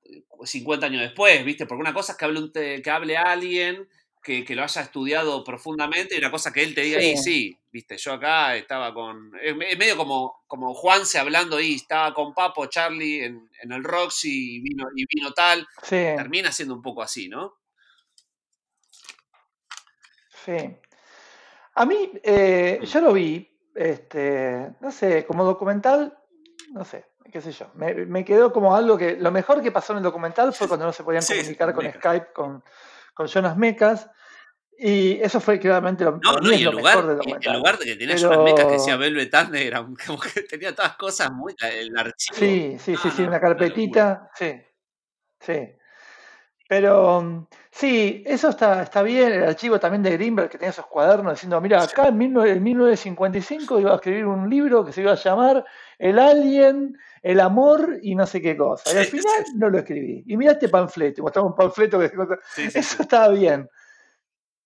50 0.42 0.86
años 0.86 1.02
después, 1.02 1.44
¿viste? 1.44 1.66
Porque 1.66 1.82
una 1.82 1.94
cosa 1.94 2.14
es 2.14 2.18
que 2.18 2.24
hable, 2.24 2.82
que 2.82 2.90
hable 2.90 3.18
alguien 3.18 3.86
que, 4.26 4.56
lo 4.56 4.64
haya 4.64 4.82
estudiado 4.82 5.44
profundamente 5.44 6.16
y 6.16 6.18
una 6.18 6.32
cosa 6.32 6.52
que 6.52 6.64
él 6.64 6.74
te 6.74 6.82
diga, 6.82 7.00
sí. 7.00 7.18
sí, 7.18 7.60
viste, 7.72 7.96
yo 7.98 8.14
acá 8.14 8.56
estaba 8.56 8.92
con. 8.94 9.32
Es 9.40 9.56
medio 9.56 9.96
como, 9.96 10.44
como 10.48 10.74
Juanse 10.74 11.20
hablando 11.20 11.58
ahí, 11.58 11.76
estaba 11.76 12.14
con 12.14 12.34
Papo, 12.34 12.66
Charlie 12.66 13.24
en, 13.24 13.50
el 13.62 13.84
Roxy 13.84 14.56
y 14.56 14.60
vino, 14.62 14.86
y 14.96 15.06
vino 15.06 15.32
tal. 15.32 15.68
Termina 15.88 16.52
siendo 16.52 16.74
un 16.74 16.82
poco 16.82 17.04
así, 17.04 17.30
¿no? 17.30 17.60
Sí. 20.44 20.76
A 21.76 21.86
mí, 21.86 22.12
eh, 22.24 22.80
yo 22.84 23.02
lo 23.02 23.14
vi, 23.14 23.48
este, 23.76 24.72
no 24.80 24.92
sé, 24.92 25.26
como 25.26 25.44
documental, 25.44 26.18
no 26.72 26.84
sé, 26.84 27.06
qué 27.32 27.42
sé 27.42 27.52
yo. 27.52 27.70
Me, 27.76 28.26
quedó 28.26 28.52
como 28.52 28.76
algo 28.76 28.98
que. 28.98 29.18
Lo 29.18 29.32
mejor 29.32 29.62
que 29.62 29.72
pasó 29.72 29.94
en 29.94 29.98
el 29.98 30.04
documental 30.04 30.52
fue 30.52 30.68
cuando 30.68 30.88
no 30.88 30.94
se 30.94 31.04
podían 31.04 31.24
comunicar 31.24 31.74
con 31.76 31.92
Skype, 31.92 32.34
con 32.34 32.64
con 33.16 33.28
Jonas 33.28 33.58
Mecas. 33.58 34.08
Y 34.78 35.22
eso 35.22 35.40
fue 35.40 35.58
claramente 35.58 36.04
lo, 36.04 36.18
no, 36.18 36.34
no, 36.34 36.52
y 36.52 36.64
el 36.64 36.76
lugar, 36.76 37.04
mejor 37.06 37.40
El 37.42 37.54
lugar 37.54 37.80
que 37.80 37.96
tenía 37.96 38.18
Jonas 38.18 38.40
Mecas 38.40 38.66
que 38.66 38.74
decía 38.74 38.98
Velvet 38.98 39.34
era 39.54 39.86
como 40.06 40.20
que 40.20 40.42
tenía 40.42 40.76
todas 40.76 40.98
cosas 40.98 41.32
muy. 41.32 41.56
El 41.62 41.98
archivo. 41.98 42.38
Sí, 42.38 42.78
sí, 42.78 42.96
sí, 42.98 43.10
sí, 43.10 43.24
una 43.24 43.40
carpetita. 43.40 44.30
sí, 44.36 44.62
sí. 45.40 45.76
Pero 46.68 47.48
sí, 47.72 48.24
eso 48.26 48.50
está, 48.50 48.82
está 48.82 49.04
bien. 49.04 49.32
El 49.32 49.44
archivo 49.44 49.80
también 49.80 50.02
de 50.02 50.12
Greenberg 50.12 50.50
que 50.50 50.58
tenía 50.58 50.72
esos 50.72 50.88
cuadernos 50.88 51.34
diciendo: 51.34 51.62
Mira, 51.62 51.84
acá 51.84 52.08
en, 52.08 52.18
1955 52.18 53.80
iba 53.80 53.92
a 53.92 53.96
escribir 53.96 54.26
un 54.26 54.50
libro 54.50 54.84
que 54.84 54.92
se 54.92 55.02
iba 55.02 55.12
a 55.12 55.16
llamar 55.16 55.64
El 56.00 56.18
Alien 56.18 56.98
el 57.26 57.40
amor 57.40 57.98
y 58.04 58.14
no 58.14 58.28
sé 58.28 58.40
qué 58.40 58.56
cosa. 58.56 58.94
Y 58.94 58.98
al 58.98 59.06
final 59.06 59.44
no 59.56 59.72
lo 59.72 59.80
escribí. 59.80 60.24
Y 60.28 60.38
mira 60.38 60.52
este 60.52 60.70
panfleto, 60.70 61.24
mostramos 61.24 61.54
un 61.54 61.58
panfleto 61.58 61.98
que 61.98 62.12
eso 62.56 63.02
estaba 63.02 63.30
bien. 63.30 63.68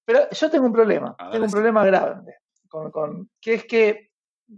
Pero 0.03 0.29
yo 0.29 0.51
tengo 0.51 0.65
un 0.65 0.73
problema, 0.73 1.15
tengo 1.31 1.45
un 1.45 1.51
problema 1.51 1.85
grande, 1.85 2.35
con, 2.67 3.29
que 3.39 3.53
es 3.53 3.63
que, 3.63 4.11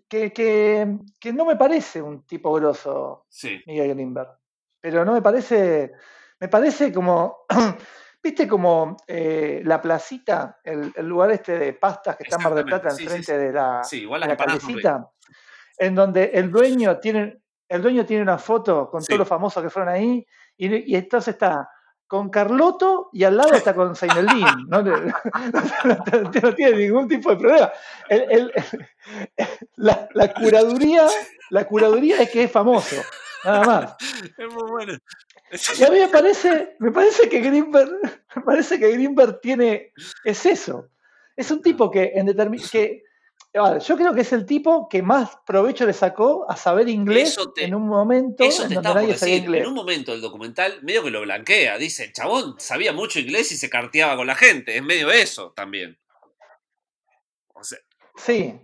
que, 0.09 1.31
no 1.31 1.45
me 1.45 1.55
parece 1.57 2.01
un 2.01 2.25
tipo 2.25 2.51
grosso 2.53 3.27
Miguel 3.67 3.93
Greenberg. 3.93 4.35
Pero 4.79 5.05
no 5.05 5.13
me 5.13 5.21
parece, 5.21 5.91
me 6.39 6.47
parece 6.47 6.91
como, 6.91 7.45
viste 8.23 8.47
como 8.47 8.97
eh, 9.05 9.61
la 9.63 9.79
placita, 9.79 10.59
el, 10.63 10.91
lugar 11.03 11.29
este 11.33 11.59
de 11.59 11.73
pastas 11.73 12.17
que 12.17 12.23
está 12.23 12.37
en 12.37 12.43
Mar 12.43 12.55
del 12.55 12.65
Plata 12.65 12.89
enfrente 12.89 13.37
de 13.37 13.51
la, 13.51 13.83
igual 13.91 14.21
la 14.21 15.11
en 15.77 15.95
donde 15.95 16.31
el 16.33 16.51
dueño 16.51 16.99
tiene, 16.99 17.40
el 17.71 17.81
dueño 17.81 18.05
tiene 18.05 18.23
una 18.23 18.37
foto 18.37 18.89
con 18.89 19.01
todos 19.01 19.19
los 19.19 19.27
famosos 19.27 19.63
que 19.63 19.69
fueron 19.69 19.93
ahí, 19.93 20.25
y, 20.57 20.93
entonces 20.93 21.35
está 21.35 21.69
con 22.05 22.29
Carlotto 22.29 23.09
y 23.13 23.23
al 23.23 23.37
lado 23.37 23.53
está 23.53 23.73
con 23.73 23.95
Zaineldin. 23.95 24.45
¿no? 24.67 24.81
No, 24.81 26.53
tiene 26.55 26.75
ningún 26.75 27.07
tipo 27.07 27.29
de 27.29 27.37
problema. 27.37 27.71
la, 29.77 30.33
curaduría, 30.33 31.07
la 31.49 31.65
curaduría 31.65 32.21
es 32.21 32.29
que 32.29 32.43
es 32.43 32.51
famoso, 32.51 32.97
nada 33.45 33.63
más. 33.63 33.95
Es 34.37 34.53
muy 34.53 34.69
bueno. 34.69 34.93
Y 35.79 35.83
a 35.83 35.89
mí 35.89 35.99
me 35.99 36.09
parece, 36.09 36.75
me 36.79 36.91
parece 36.91 37.29
que 37.29 37.39
Greenberg, 37.39 37.89
me 38.35 38.41
parece 38.41 38.77
que 38.77 38.91
Greenberg 38.91 39.39
tiene, 39.39 39.93
es 40.25 40.45
eso. 40.45 40.89
Es 41.37 41.49
un 41.49 41.61
tipo 41.61 41.89
que 41.89 42.11
en 42.15 42.27
que 42.69 43.03
yo 43.53 43.97
creo 43.97 44.13
que 44.13 44.21
es 44.21 44.31
el 44.31 44.45
tipo 44.45 44.87
que 44.87 45.01
más 45.01 45.37
provecho 45.45 45.85
le 45.85 45.91
sacó 45.91 46.49
a 46.49 46.55
saber 46.55 46.87
inglés 46.87 47.37
en 47.57 47.75
un 47.75 47.85
momento 47.85 48.45
eso 48.45 48.63
en 48.63 48.75
donde 48.75 48.93
nadie 48.93 49.17
sabía 49.17 49.37
inglés. 49.37 49.61
En 49.63 49.67
un 49.67 49.73
momento 49.73 50.13
el 50.13 50.21
documental 50.21 50.79
medio 50.83 51.03
que 51.03 51.11
lo 51.11 51.21
blanquea. 51.21 51.77
Dice, 51.77 52.05
el 52.05 52.13
chabón 52.13 52.55
sabía 52.59 52.93
mucho 52.93 53.19
inglés 53.19 53.51
y 53.51 53.57
se 53.57 53.69
carteaba 53.69 54.15
con 54.15 54.27
la 54.27 54.35
gente. 54.35 54.77
Es 54.77 54.83
medio 54.83 55.11
eso 55.11 55.51
también. 55.51 55.97
sí. 58.15 58.57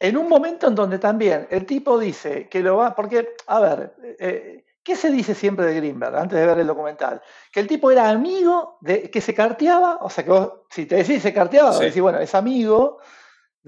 En 0.00 0.16
un 0.16 0.28
momento 0.28 0.68
en 0.68 0.76
donde 0.76 0.98
también 1.00 1.48
el 1.50 1.66
tipo 1.66 1.98
dice 1.98 2.48
que 2.48 2.60
lo 2.60 2.76
va. 2.76 2.94
Porque, 2.94 3.34
a 3.46 3.60
ver, 3.60 3.94
eh, 4.20 4.64
¿qué 4.82 4.96
se 4.96 5.10
dice 5.10 5.34
siempre 5.34 5.66
de 5.66 5.74
Greenberg 5.74 6.16
antes 6.16 6.38
de 6.38 6.46
ver 6.46 6.60
el 6.60 6.66
documental? 6.66 7.20
Que 7.52 7.60
el 7.60 7.66
tipo 7.66 7.90
era 7.90 8.08
amigo 8.08 8.78
de 8.80 9.10
que 9.10 9.20
se 9.20 9.34
carteaba. 9.34 9.98
O 10.00 10.08
sea, 10.08 10.24
que 10.24 10.30
vos, 10.30 10.52
si 10.70 10.86
te 10.86 10.96
decís 10.96 11.20
se 11.20 11.34
carteaba, 11.34 11.76
decís, 11.78 12.00
bueno, 12.00 12.20
es 12.20 12.34
amigo 12.34 13.00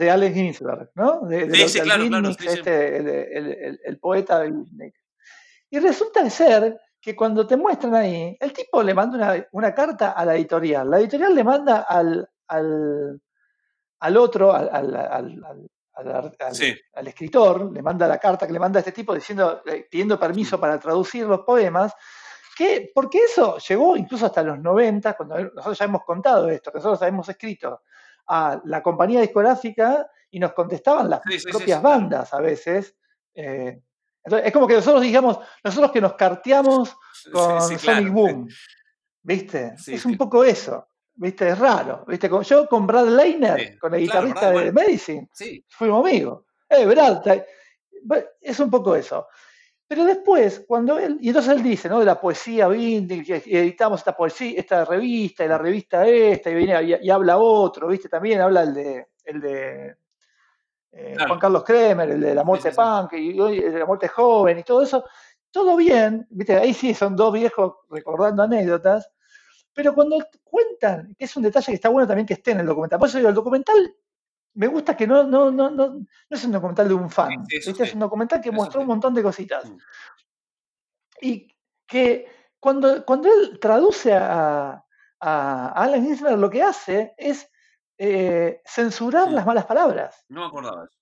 de 0.01 0.11
Allen 0.11 0.33
Ginsberg, 0.33 0.91
¿no? 0.95 1.21
De, 1.27 1.51
sí, 1.51 1.69
sí, 1.69 1.81
claro, 1.81 2.09
claro, 2.09 2.31
este, 2.31 3.77
el, 3.87 3.99
poeta 3.99 4.41
de 4.41 4.95
Y 5.69 5.79
resulta 5.79 6.31
ser 6.31 6.81
que 6.99 7.15
cuando 7.15 7.47
te 7.47 7.59
muestran 7.59 7.95
ahí, 7.95 8.35
el 8.41 8.55
tipo 8.55 8.83
le 8.83 8.95
manda 8.95 9.47
una, 9.53 9.75
carta 9.75 10.13
a 10.13 10.25
la 10.25 10.37
editorial. 10.37 10.89
La 10.89 11.01
editorial 11.01 11.35
le 11.35 11.45
manda 11.45 11.83
al, 11.83 12.27
al, 12.49 13.21
otro, 14.17 14.55
al, 14.55 14.71
al, 14.73 15.69
escritor, 17.07 17.71
le 17.71 17.83
manda 17.83 18.09
la 18.09 18.17
carta 18.17 18.47
que 18.47 18.55
le 18.55 18.59
manda 18.59 18.79
a 18.79 18.81
este 18.81 18.93
tipo 18.93 19.15
diciendo, 19.15 19.61
eh, 19.67 19.87
pidiendo 19.91 20.19
permiso 20.19 20.59
para 20.59 20.81
traducir 20.81 21.27
los 21.27 21.41
poemas, 21.41 21.93
que, 22.57 22.91
porque 22.95 23.19
eso 23.19 23.59
llegó 23.59 23.99
incluso 23.99 24.25
hasta 24.25 24.43
los 24.43 24.59
90, 24.59 25.13
cuando 25.13 25.39
nosotros 25.39 25.79
ya 25.79 25.85
hemos 25.85 26.05
contado 26.05 26.49
esto, 26.49 26.73
que 26.73 26.79
nosotros 26.79 27.07
hemos 27.07 27.29
escrito 27.29 27.83
a 28.33 28.61
la 28.65 28.81
compañía 28.81 29.21
discográfica 29.21 30.09
y 30.31 30.39
nos 30.39 30.53
contestaban 30.53 31.11
las 31.11 31.21
propias 31.51 31.83
bandas 31.83 32.33
a 32.33 32.41
veces. 32.41 32.95
Eh, 33.35 33.83
entonces, 34.23 34.47
es 34.47 34.53
como 34.53 34.69
que 34.69 34.75
nosotros 34.75 35.03
digamos, 35.03 35.39
nosotros 35.65 35.91
que 35.91 36.01
nos 36.01 36.15
carteamos 36.15 36.97
con 37.33 37.79
Sonic 37.79 38.13
Boom, 38.13 38.49
¿viste? 39.23 39.75
es 39.85 40.05
un 40.05 40.17
poco 40.17 40.45
eso, 40.45 40.89
¿viste? 41.15 41.49
Es 41.49 41.59
raro, 41.59 42.05
¿viste? 42.07 42.31
Yo 42.45 42.69
con 42.69 42.87
Brad 42.87 43.09
Leiner, 43.09 43.77
con 43.79 43.95
el 43.95 44.03
guitarrista 44.03 44.53
de 44.53 44.73
Medicine, 44.73 45.29
fuimos 45.69 46.07
amigos. 46.07 46.45
Eh, 46.69 46.87
Brad, 46.87 47.23
es 48.41 48.61
un 48.61 48.71
poco 48.71 48.95
eso. 48.95 49.27
Pero 49.91 50.05
después, 50.05 50.65
cuando 50.69 51.01
él, 51.01 51.19
y 51.21 51.31
entonces 51.31 51.53
él 51.53 51.65
dice, 51.65 51.89
¿no? 51.89 51.99
De 51.99 52.05
la 52.05 52.21
poesía 52.21 52.69
y 52.77 52.95
editamos 52.99 53.99
esta 53.99 54.17
poesía, 54.17 54.57
esta 54.57 54.85
revista, 54.85 55.45
y 55.45 55.49
la 55.49 55.59
revista 55.59 56.07
esta, 56.07 56.49
y 56.49 56.55
viene 56.55 57.01
y, 57.03 57.11
habla 57.11 57.39
otro, 57.39 57.89
¿viste? 57.89 58.09
También 58.09 58.41
habla 58.41 58.63
el 58.63 58.73
de, 58.73 59.09
el 59.25 59.41
de 59.41 59.97
eh, 60.93 61.17
Juan 61.27 61.41
Carlos 61.41 61.65
Kremer, 61.65 62.09
el 62.09 62.21
de 62.21 62.37
la 62.37 62.45
muerte 62.45 62.71
punk, 62.71 63.15
y, 63.15 63.31
el 63.37 63.73
de 63.73 63.79
la 63.81 63.85
muerte 63.85 64.07
joven, 64.07 64.61
y 64.61 64.63
todo 64.63 64.81
eso. 64.81 65.05
Todo 65.51 65.77
bien, 65.77 66.25
¿viste? 66.31 66.55
Ahí 66.55 66.73
sí 66.73 66.95
son 66.95 67.17
dos 67.17 67.33
viejos 67.33 67.75
recordando 67.91 68.45
anécdotas, 68.45 69.11
pero 69.75 69.93
cuando 69.93 70.19
cuentan, 70.45 71.17
que 71.19 71.25
es 71.25 71.37
un 71.37 71.43
detalle 71.43 71.67
que 71.67 71.75
está 71.75 71.89
bueno 71.89 72.07
también 72.07 72.29
que 72.29 72.35
esté 72.35 72.53
en 72.53 72.61
el 72.61 72.67
documental, 72.67 73.01
por 73.01 73.09
eso 73.09 73.19
digo, 73.19 73.31
el 73.31 73.35
documental 73.35 73.93
me 74.55 74.67
gusta 74.67 74.97
que 74.97 75.07
no, 75.07 75.25
no, 75.25 75.51
no, 75.51 75.71
no, 75.71 75.89
no 75.89 76.07
es 76.29 76.45
un 76.45 76.53
documental 76.53 76.89
de 76.89 76.95
un 76.95 77.11
fan. 77.11 77.45
este 77.49 77.83
es 77.85 77.95
un 77.95 78.01
documental 78.01 78.41
que 78.41 78.51
mostró 78.51 78.81
un 78.81 78.87
montón 78.87 79.15
de 79.15 79.23
cositas. 79.23 79.69
Mm. 79.69 79.77
Y 81.23 81.49
que 81.87 82.27
cuando, 82.59 83.05
cuando 83.05 83.29
él 83.33 83.59
traduce 83.61 84.15
a, 84.15 84.85
a 85.21 85.73
Alan 85.73 86.05
Ginsberg, 86.05 86.39
lo 86.39 86.51
que 86.51 86.63
hace 86.63 87.15
es 87.17 87.51
eh, 87.99 88.63
censurar 88.65 89.31
las 89.31 89.45
malas 89.45 89.67
palabras. 89.67 90.25
No 90.29 90.41
me 90.41 90.47
acordaba 90.47 90.85
eso. 90.85 90.99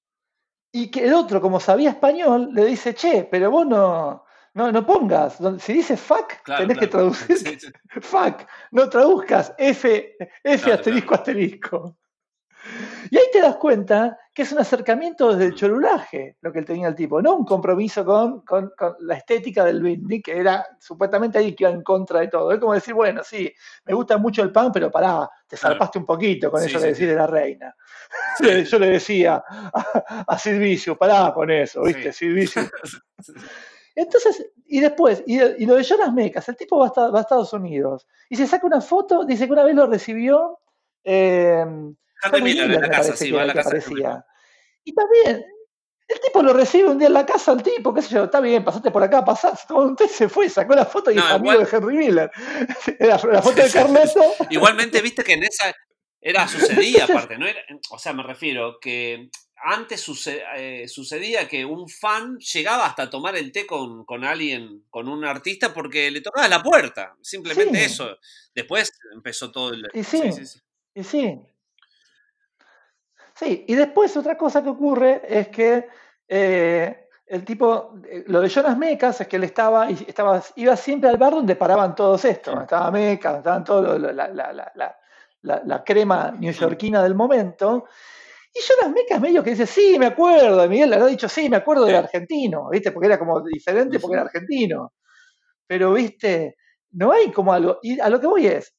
Y 0.73 0.91
que 0.91 1.07
el 1.07 1.15
otro, 1.15 1.41
como 1.41 1.61
sabía 1.61 1.91
español, 1.91 2.51
le 2.53 2.65
dice, 2.65 2.95
che, 2.95 3.27
pero 3.31 3.51
vos 3.51 3.67
no, 3.67 4.25
no, 4.55 4.73
no 4.73 4.85
pongas, 4.85 5.39
si 5.61 5.73
dice 5.73 5.97
fuck, 5.97 6.33
tenés 6.45 6.79
que 6.79 6.89
traducir 6.89 7.39
fuck, 8.03 8.43
no 8.73 8.89
traduzcas 8.89 9.55
F, 9.57 10.17
F 10.43 10.73
asterisco 10.73 11.15
asterisco. 11.15 11.98
Y 13.11 13.17
ahí 13.17 13.25
te 13.33 13.41
das 13.41 13.57
cuenta 13.57 14.19
que 14.35 14.43
es 14.43 14.53
un 14.53 14.59
acercamiento 14.59 15.33
desde 15.33 15.47
el 15.47 15.55
cholulaje 15.55 16.37
lo 16.41 16.53
que 16.53 16.61
él 16.61 16.65
tenía 16.65 16.89
el 16.89 16.95
tipo, 16.95 17.23
no 17.23 17.35
un 17.35 17.45
compromiso 17.45 18.05
con, 18.05 18.73
la 19.01 19.15
estética 19.17 19.65
del 19.65 19.83
beatnik, 19.83 20.27
que 20.27 20.39
era 20.39 20.67
supuestamente 20.79 21.39
ahí 21.39 21.55
que 21.55 21.65
iba 21.65 21.71
en 21.71 21.83
contra 21.83 22.21
de 22.21 22.29
todo. 22.29 22.53
Es 22.53 22.59
como 22.59 22.75
decir, 22.75 22.95
bueno, 22.95 23.23
sí, 23.25 23.53
me 23.85 23.95
gusta 23.95 24.19
mucho 24.19 24.43
el 24.43 24.53
pan, 24.53 24.71
pero 24.73 24.91
pará, 24.91 25.29
te 25.47 25.57
zarpaste 25.57 25.99
un 25.99 26.07
poquito 26.07 26.51
con 26.51 26.63
eso 26.63 26.79
de 26.79 26.89
decir 26.89 27.09
de 27.09 27.17
la 27.17 27.27
reina. 27.27 27.75
Yo 28.65 28.79
le 28.79 28.91
decía 28.91 29.43
a, 29.49 30.25
a 30.27 30.39
Silvicio, 30.39 30.97
pará 30.97 31.33
con 31.33 31.51
eso, 31.51 31.83
¿viste? 31.83 32.13
Silvicio. 32.13 32.63
Entonces, 33.99 34.47
y 34.67 34.81
después, 34.81 35.25
y, 35.27 35.67
lo 35.67 35.75
de 35.75 35.83
Jonas 35.83 36.13
Mecas, 36.13 36.49
el 36.49 36.57
tipo 36.57 36.79
va 36.79 36.93
a, 36.95 37.21
Estados 37.21 37.53
Unidos 37.53 38.07
y 38.29 38.37
se 38.37 38.47
saca 38.47 38.65
una 38.65 38.81
foto, 38.81 39.25
dice 39.25 39.47
que 39.47 39.53
una 39.53 39.65
vez 39.65 39.75
lo 39.75 39.87
recibió. 39.87 40.61
Eh, 41.03 41.65
Harry 42.23 42.43
Miller, 42.43 42.71
en 42.71 42.81
la 42.81 42.91
casa, 42.91 43.17
sí, 43.17 43.31
va 43.31 43.43
a 43.43 43.47
la 43.47 43.55
casa. 43.55 43.77
Y 44.85 44.95
también, 44.95 45.45
el 46.09 46.21
tipo 46.21 46.43
lo 46.43 46.55
recibe 46.55 46.89
un 46.89 46.99
día 46.99 47.09
en 47.09 47.15
la 47.15 47.27
casa 47.27 47.53
al 47.53 47.63
tipo, 47.63 47.93
qué 47.93 48.01
sé 48.01 48.15
yo, 48.15 48.25
está 48.25 48.41
bien, 48.41 48.65
pasaste 48.65 48.91
por 48.91 49.03
acá, 49.03 49.25
pasaste. 49.25 49.73
Usted 49.75 50.07
se 50.07 50.29
fue, 50.29 50.49
sacó 50.49 50.75
la 50.75 50.87
foto 50.87 51.11
y 51.11 51.19
es 51.19 51.25
amigo 51.25 51.59
de 51.59 51.69
Henry 51.71 51.97
Miller. 51.97 52.31
la, 53.01 53.19
foto 53.19 53.63
de 53.63 53.71
Carleto. 53.71 54.23
Igualmente, 54.51 55.03
viste 55.03 55.23
que 55.23 55.35
en 55.35 55.45
esa 55.45 55.75
era 56.21 56.49
sucedía 56.49 57.05
aparte, 57.09 57.37
¿no? 57.37 57.47
o 57.91 57.99
sea, 57.99 58.15
me 58.15 58.23
refiero 58.23 58.79
que 58.81 59.29
antes 59.65 60.07
eh, 60.57 60.87
sucedía 60.89 61.47
que 61.47 61.65
un 61.65 61.89
fan 61.89 62.39
llegaba 62.39 62.87
hasta 62.87 63.11
tomar 63.11 63.37
el 63.37 63.53
té 63.53 63.67
con, 63.67 64.05
con, 64.05 64.25
alguien, 64.25 64.85
con 64.89 65.09
un 65.09 65.25
artista, 65.25 65.75
porque 65.75 66.11
le 66.11 66.21
tocaba 66.21 66.49
la 66.49 66.63
puerta. 66.63 67.17
Simplemente 67.21 67.85
eso. 67.85 68.17
Después 68.55 68.93
empezó 69.13 69.51
todo 69.51 69.75
el. 69.75 69.83
Y 69.93 70.05
sí, 70.05 70.23
y 70.95 71.05
sí. 71.05 71.39
Sí, 73.39 73.65
y 73.69 73.75
después 73.77 74.17
otra 74.17 74.37
cosa 74.37 74.65
que 74.65 74.71
ocurre 74.71 75.23
es 75.25 75.47
que 75.49 75.89
eh, 76.27 77.09
el 77.25 77.45
tipo, 77.45 77.95
eh, 78.05 78.25
lo 78.27 78.41
de 78.41 78.49
Jonas 78.49 78.77
Mecas 78.77 79.21
es 79.21 79.29
que 79.29 79.37
él 79.37 79.45
estaba, 79.45 79.89
estaba, 79.89 80.43
iba 80.57 80.75
siempre 80.75 81.09
al 81.09 81.19
bar 81.19 81.35
donde 81.35 81.55
paraban 81.55 81.95
todos 81.95 82.25
estos, 82.25 82.61
estaba 82.63 82.91
Mecas, 82.91 83.39
estaban 83.39 83.63
todos 83.63 84.01
la, 84.01 85.85
crema 85.85 86.33
neoyorquina 86.37 87.01
del 87.01 87.15
momento. 87.15 87.85
Y 88.53 88.59
Jonas 88.61 88.93
Mecas 88.93 89.21
medio 89.21 89.45
que 89.45 89.51
dice, 89.51 89.67
sí, 89.67 90.01
me 90.01 90.07
acuerdo, 90.07 90.69
Miguel 90.69 90.91
le 90.91 90.97
ha 90.97 91.07
dicho, 91.07 91.29
sí, 91.29 91.49
me 91.49 91.59
acuerdo 91.59 91.85
del 91.85 91.95
argentino, 91.95 92.69
¿viste? 92.71 92.91
Porque 92.91 93.07
era 93.07 93.21
como 93.21 93.41
diferente 93.43 94.01
porque 94.01 94.15
era 94.15 94.25
argentino. 94.25 94.95
Pero, 95.65 95.93
¿viste? 95.93 96.57
No 96.91 97.13
hay 97.13 97.31
como 97.31 97.53
algo, 97.53 97.79
y 97.83 98.01
a 98.01 98.09
lo 98.09 98.19
que 98.19 98.27
voy 98.27 98.49
es, 98.49 98.75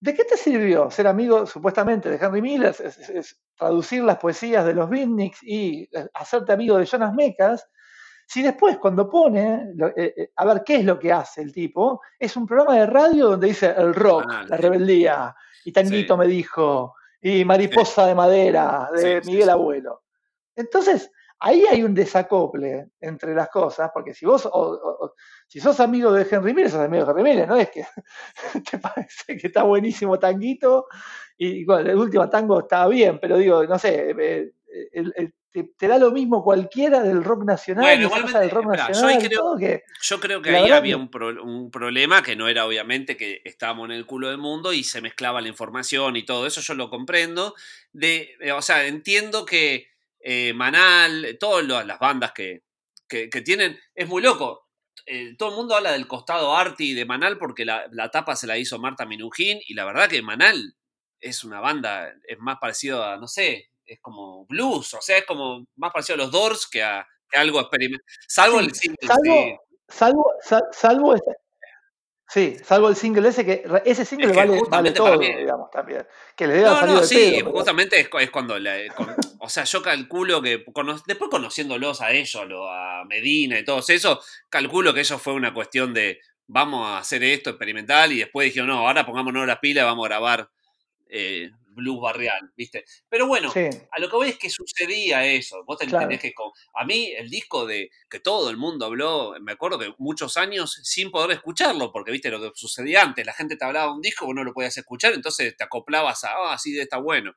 ¿De 0.00 0.14
qué 0.14 0.24
te 0.24 0.36
sirvió 0.36 0.90
ser 0.90 1.06
amigo 1.06 1.46
supuestamente 1.46 2.10
de 2.10 2.16
Henry 2.16 2.42
Miller, 2.42 2.74
es, 2.78 3.40
traducir 3.56 4.04
las 4.04 4.18
poesías 4.18 4.64
de 4.66 4.74
los 4.74 4.90
beatniks 4.90 5.42
y 5.42 5.88
eh, 5.92 6.08
hacerte 6.14 6.52
amigo 6.52 6.76
de 6.76 6.86
Jonas 6.86 7.14
Mecas? 7.14 7.68
Si 8.26 8.42
después 8.42 8.78
cuando 8.78 9.08
pone, 9.08 9.72
eh, 9.96 10.14
eh, 10.16 10.30
a 10.36 10.44
ver 10.44 10.62
qué 10.64 10.76
es 10.76 10.84
lo 10.84 10.98
que 10.98 11.12
hace 11.12 11.42
el 11.42 11.52
tipo, 11.52 12.00
es 12.18 12.36
un 12.36 12.46
programa 12.46 12.78
de 12.78 12.86
radio 12.86 13.30
donde 13.30 13.48
dice 13.48 13.74
el 13.76 13.94
rock, 13.94 14.26
la 14.48 14.56
rebeldía, 14.56 15.34
y 15.64 15.72
Tanguito 15.72 16.16
me 16.16 16.26
dijo, 16.26 16.94
y 17.20 17.44
Mariposa 17.44 18.06
de 18.06 18.14
Madera, 18.14 18.90
de 18.94 19.22
Miguel 19.24 19.50
Abuelo. 19.50 20.02
Entonces, 20.54 21.10
ahí 21.44 21.66
hay 21.70 21.82
un 21.82 21.94
desacople 21.94 22.86
entre 23.00 23.34
las 23.34 23.50
cosas, 23.50 23.90
porque 23.92 24.14
si 24.14 24.24
vos, 24.24 24.48
si 25.46 25.60
sos 25.60 25.78
amigo 25.78 26.10
de 26.10 26.26
Henry 26.28 26.54
Miller, 26.54 26.70
sos 26.70 26.80
amigo 26.80 27.04
de 27.04 27.10
Henry 27.10 27.22
Miller, 27.22 27.46
no 27.46 27.56
es 27.56 27.68
que 27.70 27.84
te 28.70 28.78
parece 28.78 29.36
que 29.36 29.48
está 29.48 29.62
buenísimo 29.62 30.18
tanguito, 30.18 30.86
y 31.36 31.64
bueno, 31.66 31.90
el 31.90 31.96
último 31.96 32.30
tango 32.30 32.60
estaba 32.60 32.88
bien, 32.88 33.18
pero 33.20 33.36
digo, 33.36 33.62
no 33.64 33.78
sé, 33.78 34.14
eh, 34.18 34.52
eh, 34.92 35.30
te, 35.76 35.86
da 35.86 35.98
lo 35.98 36.10
mismo 36.12 36.42
cualquiera 36.42 37.02
del 37.02 37.22
rock 37.22 37.44
nacional, 37.44 37.84
bueno, 37.84 38.04
igualmente, 38.04 38.38
del 38.38 38.50
rock 38.50 38.66
nacional, 38.66 39.22
yo, 39.22 39.28
creo, 39.28 39.56
que, 39.58 39.82
yo 40.00 40.20
creo 40.20 40.42
que 40.42 40.56
ahí 40.56 40.70
había 40.70 40.96
un, 40.96 41.10
un, 41.42 41.70
problema 41.70 42.22
que 42.22 42.36
no 42.36 42.48
era 42.48 42.64
obviamente 42.64 43.18
que 43.18 43.42
estábamos 43.44 43.90
en 43.90 43.96
el 43.96 44.06
culo 44.06 44.28
del 44.30 44.38
mundo 44.38 44.72
y 44.72 44.82
se 44.82 45.02
mezclaba 45.02 45.42
la 45.42 45.48
información 45.48 46.16
y 46.16 46.24
todo 46.24 46.46
eso, 46.46 46.62
yo 46.62 46.72
lo 46.72 46.88
comprendo, 46.88 47.54
de, 47.92 48.30
o 48.56 48.62
sea, 48.62 48.86
entiendo 48.86 49.44
que 49.44 49.93
eh, 50.26 50.54
Manal, 50.54 51.36
todas 51.38 51.86
las 51.86 51.98
bandas 51.98 52.32
que, 52.32 52.62
tienen. 53.44 53.78
Es 53.94 54.08
muy 54.08 54.22
loco. 54.22 54.68
Eh, 55.06 55.36
todo 55.36 55.50
el 55.50 55.56
mundo 55.56 55.76
habla 55.76 55.92
del 55.92 56.08
costado 56.08 56.56
arty 56.56 56.94
de 56.94 57.04
Manal 57.04 57.36
porque 57.36 57.66
la, 57.66 58.10
tapa 58.10 58.34
se 58.34 58.46
la 58.46 58.56
hizo 58.56 58.78
Marta 58.78 59.04
Minujín 59.04 59.60
y 59.66 59.74
la 59.74 59.84
verdad 59.84 60.08
que 60.08 60.22
Manal 60.22 60.74
es 61.20 61.44
una 61.44 61.60
banda, 61.60 62.10
es 62.26 62.38
más 62.38 62.56
parecido 62.58 63.04
a, 63.04 63.18
no 63.18 63.28
sé, 63.28 63.70
es 63.84 64.00
como 64.00 64.46
blues, 64.46 64.94
o 64.94 65.02
sea, 65.02 65.18
es 65.18 65.26
como 65.26 65.66
más 65.76 65.92
parecido 65.92 66.14
a 66.14 66.24
los 66.24 66.30
Doors 66.30 66.66
que 66.70 66.82
a, 66.82 67.06
algo 67.34 67.60
experimental. 67.60 68.06
Salvo 68.26 68.60
el 68.60 68.72
Salvo, 69.88 70.32
salvo, 70.40 70.66
salvo, 70.72 71.14
Sí, 72.26 72.56
salvo 72.64 72.88
el 72.88 72.96
single 72.96 73.28
ese 73.28 73.44
que 73.44 73.64
ese 73.84 74.04
single 74.04 74.32
vale, 74.32 74.60
vale, 74.68 74.90
todo, 74.92 75.18
digamos, 75.18 75.70
también. 75.70 76.06
Que 76.34 76.46
le 76.46 76.54
debe 76.54 76.64
no, 76.64 76.86
no, 76.86 77.02
sí, 77.02 77.40
justamente 77.44 78.00
es, 78.00 78.30
cuando, 78.30 78.56
o 79.38 79.48
sea, 79.48 79.64
yo 79.64 79.82
calculo 79.82 80.40
que 80.40 80.64
después 81.06 81.30
conociéndolos 81.30 82.00
a 82.00 82.12
ellos, 82.12 82.46
a 82.70 83.04
Medina 83.06 83.58
y 83.58 83.64
todos 83.64 83.90
eso, 83.90 84.20
calculo 84.48 84.94
que 84.94 85.02
eso 85.02 85.18
fue 85.18 85.34
una 85.34 85.52
cuestión 85.52 85.92
de 85.92 86.20
vamos 86.46 86.88
a 86.88 86.98
hacer 86.98 87.22
esto 87.22 87.50
experimental 87.50 88.12
y 88.12 88.18
después 88.18 88.46
dijeron, 88.46 88.68
no, 88.68 88.86
ahora 88.86 89.06
pongámonos 89.06 89.46
las 89.46 89.58
pilas, 89.58 89.84
vamos 89.84 90.04
a 90.06 90.08
grabar 90.08 90.50
eh, 91.08 91.50
blues 91.74 92.00
barrial, 92.00 92.52
¿viste? 92.56 92.84
Pero 93.08 93.26
bueno, 93.26 93.52
a 93.90 94.00
lo 94.00 94.08
que 94.08 94.16
voy 94.16 94.28
es 94.30 94.38
que 94.38 94.50
sucedía 94.50 95.26
eso. 95.26 95.64
Vos 95.64 95.78
tenés 95.78 96.20
que. 96.20 96.32
A 96.74 96.84
mí, 96.84 97.12
el 97.16 97.28
disco 97.28 97.66
de 97.66 97.90
que 98.08 98.20
todo 98.20 98.50
el 98.50 98.56
mundo 98.56 98.86
habló, 98.86 99.34
me 99.40 99.52
acuerdo 99.52 99.78
que 99.78 99.94
muchos 99.98 100.36
años 100.36 100.80
sin 100.82 101.10
poder 101.10 101.32
escucharlo, 101.32 101.92
porque 101.92 102.10
viste 102.10 102.30
lo 102.30 102.40
que 102.40 102.50
sucedía 102.54 103.02
antes, 103.02 103.26
la 103.26 103.32
gente 103.32 103.56
te 103.56 103.64
hablaba 103.64 103.86
de 103.86 103.92
un 103.92 104.02
disco, 104.02 104.26
vos 104.26 104.34
no 104.34 104.44
lo 104.44 104.52
podías 104.52 104.76
escuchar, 104.76 105.12
entonces 105.12 105.56
te 105.56 105.64
acoplabas 105.64 106.24
a, 106.24 106.30
ah, 106.32 106.56
de 106.64 106.82
está 106.82 106.98
bueno. 106.98 107.34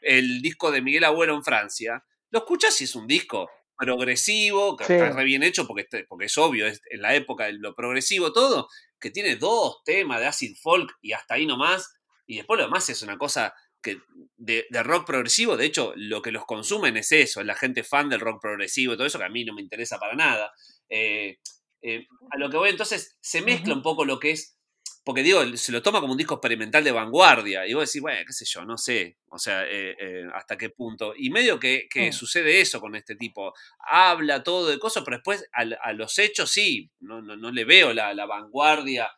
El 0.00 0.42
disco 0.42 0.70
de 0.70 0.82
Miguel 0.82 1.04
Abuelo 1.04 1.34
en 1.34 1.44
Francia, 1.44 2.04
lo 2.30 2.40
escuchas 2.40 2.80
y 2.80 2.84
es 2.84 2.94
un 2.94 3.06
disco 3.06 3.48
progresivo, 3.76 4.76
que 4.76 4.84
está 4.84 5.10
re 5.10 5.24
bien 5.24 5.42
hecho 5.42 5.66
porque, 5.66 5.86
porque 6.08 6.26
es 6.26 6.38
obvio, 6.38 6.66
es 6.66 6.80
en 6.90 7.02
la 7.02 7.14
época 7.14 7.46
de 7.46 7.54
lo 7.54 7.74
progresivo 7.74 8.32
todo, 8.32 8.68
que 9.00 9.10
tiene 9.10 9.36
dos 9.36 9.82
temas 9.84 10.20
de 10.20 10.26
acid 10.26 10.56
folk 10.60 10.90
y 11.00 11.12
hasta 11.12 11.34
ahí 11.34 11.46
nomás, 11.46 11.94
y 12.26 12.36
después 12.36 12.58
lo 12.58 12.64
demás 12.64 12.88
es 12.88 13.02
una 13.02 13.18
cosa 13.18 13.54
que 13.84 14.00
de, 14.36 14.66
rock 14.82 15.06
progresivo, 15.06 15.56
de 15.56 15.66
hecho, 15.66 15.92
lo 15.96 16.22
que 16.22 16.32
los 16.32 16.46
consumen 16.46 16.96
es 16.96 17.12
eso, 17.12 17.40
es 17.40 17.46
la 17.46 17.54
gente 17.54 17.84
fan 17.84 18.08
del 18.08 18.20
rock 18.20 18.40
progresivo 18.40 18.94
y 18.94 18.96
todo 18.96 19.06
eso, 19.06 19.18
que 19.18 19.24
a 19.24 19.28
mí 19.28 19.44
no 19.44 19.54
me 19.54 19.62
interesa 19.62 19.98
para 19.98 20.14
nada. 20.14 20.52
Eh, 20.88 21.38
eh, 21.82 22.06
a 22.30 22.38
lo 22.38 22.50
que 22.50 22.56
voy, 22.56 22.70
entonces, 22.70 23.16
se 23.20 23.42
mezcla 23.42 23.74
un 23.74 23.82
poco 23.82 24.04
lo 24.04 24.18
que 24.18 24.32
es, 24.32 24.58
porque 25.04 25.22
digo, 25.22 25.44
se 25.56 25.70
lo 25.70 25.82
toma 25.82 26.00
como 26.00 26.12
un 26.12 26.18
disco 26.18 26.34
experimental 26.34 26.82
de 26.82 26.92
vanguardia, 26.92 27.66
y 27.66 27.74
vos 27.74 27.86
decís, 27.86 28.00
bueno, 28.00 28.24
qué 28.26 28.32
sé 28.32 28.46
yo, 28.46 28.64
no 28.64 28.78
sé, 28.78 29.18
o 29.28 29.38
sea, 29.38 29.64
eh, 29.68 30.24
hasta 30.32 30.56
qué 30.56 30.70
punto. 30.70 31.12
Y 31.16 31.28
medio 31.28 31.60
que, 31.60 31.86
mm. 31.94 32.12
sucede 32.12 32.60
eso 32.60 32.80
con 32.80 32.96
este 32.96 33.14
tipo, 33.14 33.52
habla 33.78 34.42
todo 34.42 34.68
de 34.68 34.78
cosas, 34.78 35.04
pero 35.04 35.18
después 35.18 35.46
a, 35.52 35.92
los 35.92 36.18
hechos 36.18 36.50
sí, 36.50 36.90
no, 37.00 37.20
no, 37.20 37.50
le 37.50 37.64
veo 37.66 37.92
la, 37.92 38.14
vanguardia 38.26 39.10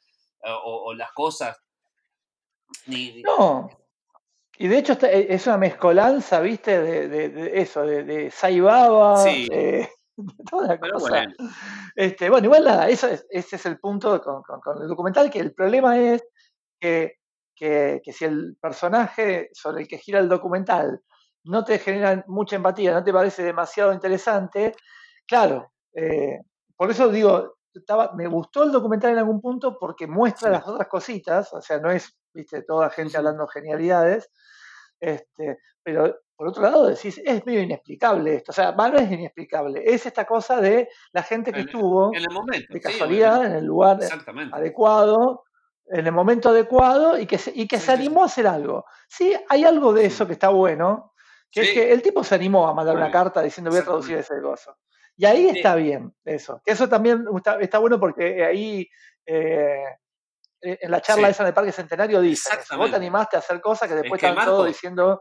o, 0.42 0.92
las 0.92 1.12
cosas. 1.12 1.56
no, 2.86 3.85
y 4.58 4.68
de 4.68 4.78
hecho 4.78 4.96
e, 5.06 5.34
es 5.34 5.46
una 5.46 5.58
mezcolanza, 5.58 6.40
¿viste? 6.40 6.80
De, 6.80 7.60
eso, 7.60 7.82
de, 7.82 8.30
Saibaba, 8.30 9.22
de, 9.24 9.88
toda 10.50 10.68
la 10.68 10.80
cosa. 10.80 11.08
Bueno. 11.08 11.34
Este, 11.94 12.30
bueno, 12.30 12.46
igual 12.46 12.64
nada, 12.64 12.88
eso 12.88 13.08
es, 13.08 13.26
ese 13.30 13.56
es 13.56 13.66
el 13.66 13.78
punto 13.78 14.20
con, 14.20 14.82
el 14.82 14.88
documental, 14.88 15.30
que 15.30 15.40
el 15.40 15.52
problema 15.54 15.98
es 15.98 16.24
que, 16.80 17.18
si 17.58 18.24
el 18.24 18.56
personaje 18.60 19.50
sobre 19.52 19.82
el 19.82 19.88
que 19.88 19.98
gira 19.98 20.20
el 20.20 20.28
documental 20.28 21.00
no 21.44 21.64
te 21.64 21.78
genera 21.78 22.24
mucha 22.26 22.56
empatía, 22.56 22.92
no 22.92 23.04
te 23.04 23.12
parece 23.12 23.42
demasiado 23.42 23.92
interesante, 23.92 24.74
claro, 25.26 25.72
eh, 25.94 26.40
por 26.76 26.90
eso 26.90 27.08
digo, 27.08 27.56
estaba, 27.72 28.12
me 28.14 28.26
gustó 28.26 28.64
el 28.64 28.72
documental 28.72 29.12
en 29.12 29.18
algún 29.18 29.40
punto 29.40 29.78
porque 29.78 30.06
muestra 30.06 30.50
las 30.50 30.66
otras 30.66 30.88
cositas, 30.88 31.52
o 31.52 31.60
sea, 31.60 31.78
no 31.78 31.90
es, 31.90 32.16
viste, 32.36 32.62
toda 32.62 32.90
gente 32.90 33.16
hablando 33.16 33.46
genialidades, 33.48 34.30
este, 35.00 35.58
pero 35.82 36.20
por 36.36 36.48
otro 36.48 36.62
lado 36.62 36.86
decís, 36.86 37.20
es 37.24 37.44
medio 37.46 37.62
inexplicable 37.62 38.34
esto, 38.34 38.52
o 38.52 38.54
sea, 38.54 38.72
no 38.72 38.98
es 38.98 39.10
inexplicable, 39.10 39.82
es 39.84 40.06
esta 40.06 40.24
cosa 40.26 40.60
de 40.60 40.88
la 41.12 41.22
gente 41.22 41.52
que 41.52 41.60
estuvo 41.60 42.10
de 42.10 42.80
casualidad 42.80 43.44
en 43.44 43.52
el 43.52 43.64
lugar 43.64 43.98
adecuado, 44.52 45.44
en 45.88 46.06
el 46.06 46.12
momento 46.12 46.50
adecuado 46.50 47.18
y 47.18 47.26
que, 47.26 47.38
se, 47.38 47.52
y 47.54 47.66
que 47.66 47.78
se 47.78 47.92
animó 47.92 48.22
a 48.22 48.26
hacer 48.26 48.46
algo. 48.46 48.84
Sí, 49.08 49.34
hay 49.48 49.64
algo 49.64 49.92
de 49.92 50.06
eso 50.06 50.26
que 50.26 50.32
está 50.32 50.48
bueno, 50.48 51.12
que 51.50 51.62
es 51.62 51.70
que 51.70 51.92
el 51.92 52.02
tipo 52.02 52.22
se 52.24 52.34
animó 52.34 52.68
a 52.68 52.74
mandar 52.74 52.96
una 52.96 53.10
carta 53.10 53.40
diciendo 53.40 53.70
voy 53.70 53.80
a 53.80 53.84
traducir 53.84 54.18
ese 54.18 54.40
gozo. 54.40 54.76
Y 55.16 55.24
ahí 55.24 55.48
está 55.48 55.74
bien 55.74 56.12
eso. 56.24 56.60
Eso 56.66 56.88
también 56.88 57.24
está, 57.60 57.78
bueno 57.78 57.98
porque 57.98 58.44
ahí 58.44 58.86
eh, 59.24 59.84
en 60.66 60.90
la 60.90 61.00
charla 61.00 61.28
esa 61.28 61.44
de 61.44 61.52
Parque 61.52 61.72
Centenario 61.72 62.20
dice, 62.20 62.50
vos 62.76 62.90
te 62.90 62.96
animaste 62.96 63.36
a 63.36 63.38
hacer 63.38 63.60
cosas 63.60 63.88
que 63.88 63.94
después 63.94 64.22
están 64.22 64.44
todos 64.44 64.66
diciendo 64.66 65.20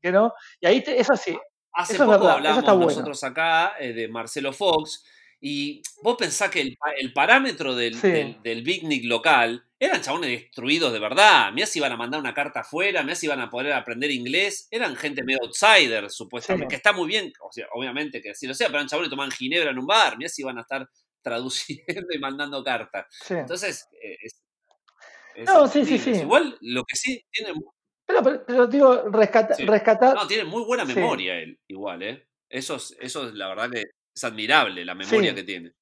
que 0.00 0.12
no. 0.12 0.34
Y 0.60 0.66
ahí, 0.66 0.84
eso 0.86 1.16
sí. 1.16 1.38
Hace 1.72 1.98
poco 1.98 2.28
hablamos 2.28 2.64
nosotros 2.64 3.24
acá 3.24 3.74
eh, 3.78 3.92
de 3.92 4.08
Marcelo 4.08 4.52
Fox, 4.52 5.04
y 5.46 5.82
vos 6.02 6.16
pensás 6.18 6.48
que 6.48 6.62
el, 6.96 7.12
parámetro 7.12 7.76
del, 7.76 8.00
del, 8.00 8.62
Big 8.62 8.82
Nick 8.84 9.04
local 9.04 9.62
eran 9.78 10.00
chabones 10.00 10.30
destruidos 10.30 10.90
de 10.90 10.98
verdad. 10.98 11.52
Mirá 11.52 11.66
si 11.66 11.80
iban 11.80 11.92
a 11.92 11.98
mandar 11.98 12.18
una 12.18 12.32
carta 12.32 12.60
afuera, 12.60 13.02
mirá 13.02 13.14
si 13.14 13.26
iban 13.26 13.42
a 13.42 13.50
poder 13.50 13.74
aprender 13.74 14.10
inglés. 14.10 14.68
Eran 14.70 14.96
gente 14.96 15.22
medio 15.22 15.40
outsider, 15.42 16.08
supuestamente. 16.08 16.68
Que 16.68 16.76
está 16.76 16.94
muy 16.94 17.06
bien, 17.06 17.30
o 17.42 17.52
sea, 17.52 17.66
obviamente 17.74 18.22
que 18.22 18.30
así 18.30 18.46
lo 18.46 18.54
sea, 18.54 18.68
pero 18.68 18.78
eran 18.78 18.88
chabones 18.88 19.08
que 19.08 19.16
tomaban 19.16 19.32
ginebra 19.32 19.70
en 19.70 19.78
un 19.78 19.86
bar. 19.86 20.16
Mirá 20.16 20.30
si 20.30 20.40
iban 20.40 20.56
a 20.56 20.62
estar 20.62 20.88
traduciendo 21.22 22.14
y 22.14 22.18
mandando 22.18 22.64
cartas. 22.64 23.04
Entonces, 23.28 23.86
eh, 24.02 24.16
no, 25.44 25.66
sí, 25.68 25.84
sí, 25.84 25.98
sí. 25.98 26.10
Igual 26.10 26.56
lo 26.60 26.84
que 26.84 26.96
sí 26.96 27.24
tiene. 27.30 27.52
Pero, 28.06 28.44
pero, 28.44 28.66
digo, 28.66 29.04
rescatar. 29.08 30.14
No, 30.14 30.26
tiene 30.26 30.44
muy 30.44 30.64
buena 30.64 30.84
memoria 30.84 31.36
él, 31.36 31.58
igual, 31.68 32.02
¿eh? 32.02 32.28
Eso 32.48 32.76
es, 32.76 32.96
eso 33.00 33.28
es 33.28 33.34
la 33.34 33.48
verdad 33.48 33.70
que 33.70 33.82
es 34.14 34.24
admirable, 34.24 34.84
la 34.84 34.94
memoria 34.94 35.34
que 35.34 35.42
tiene. 35.42 35.72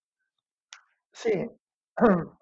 Sí. 1.13 1.49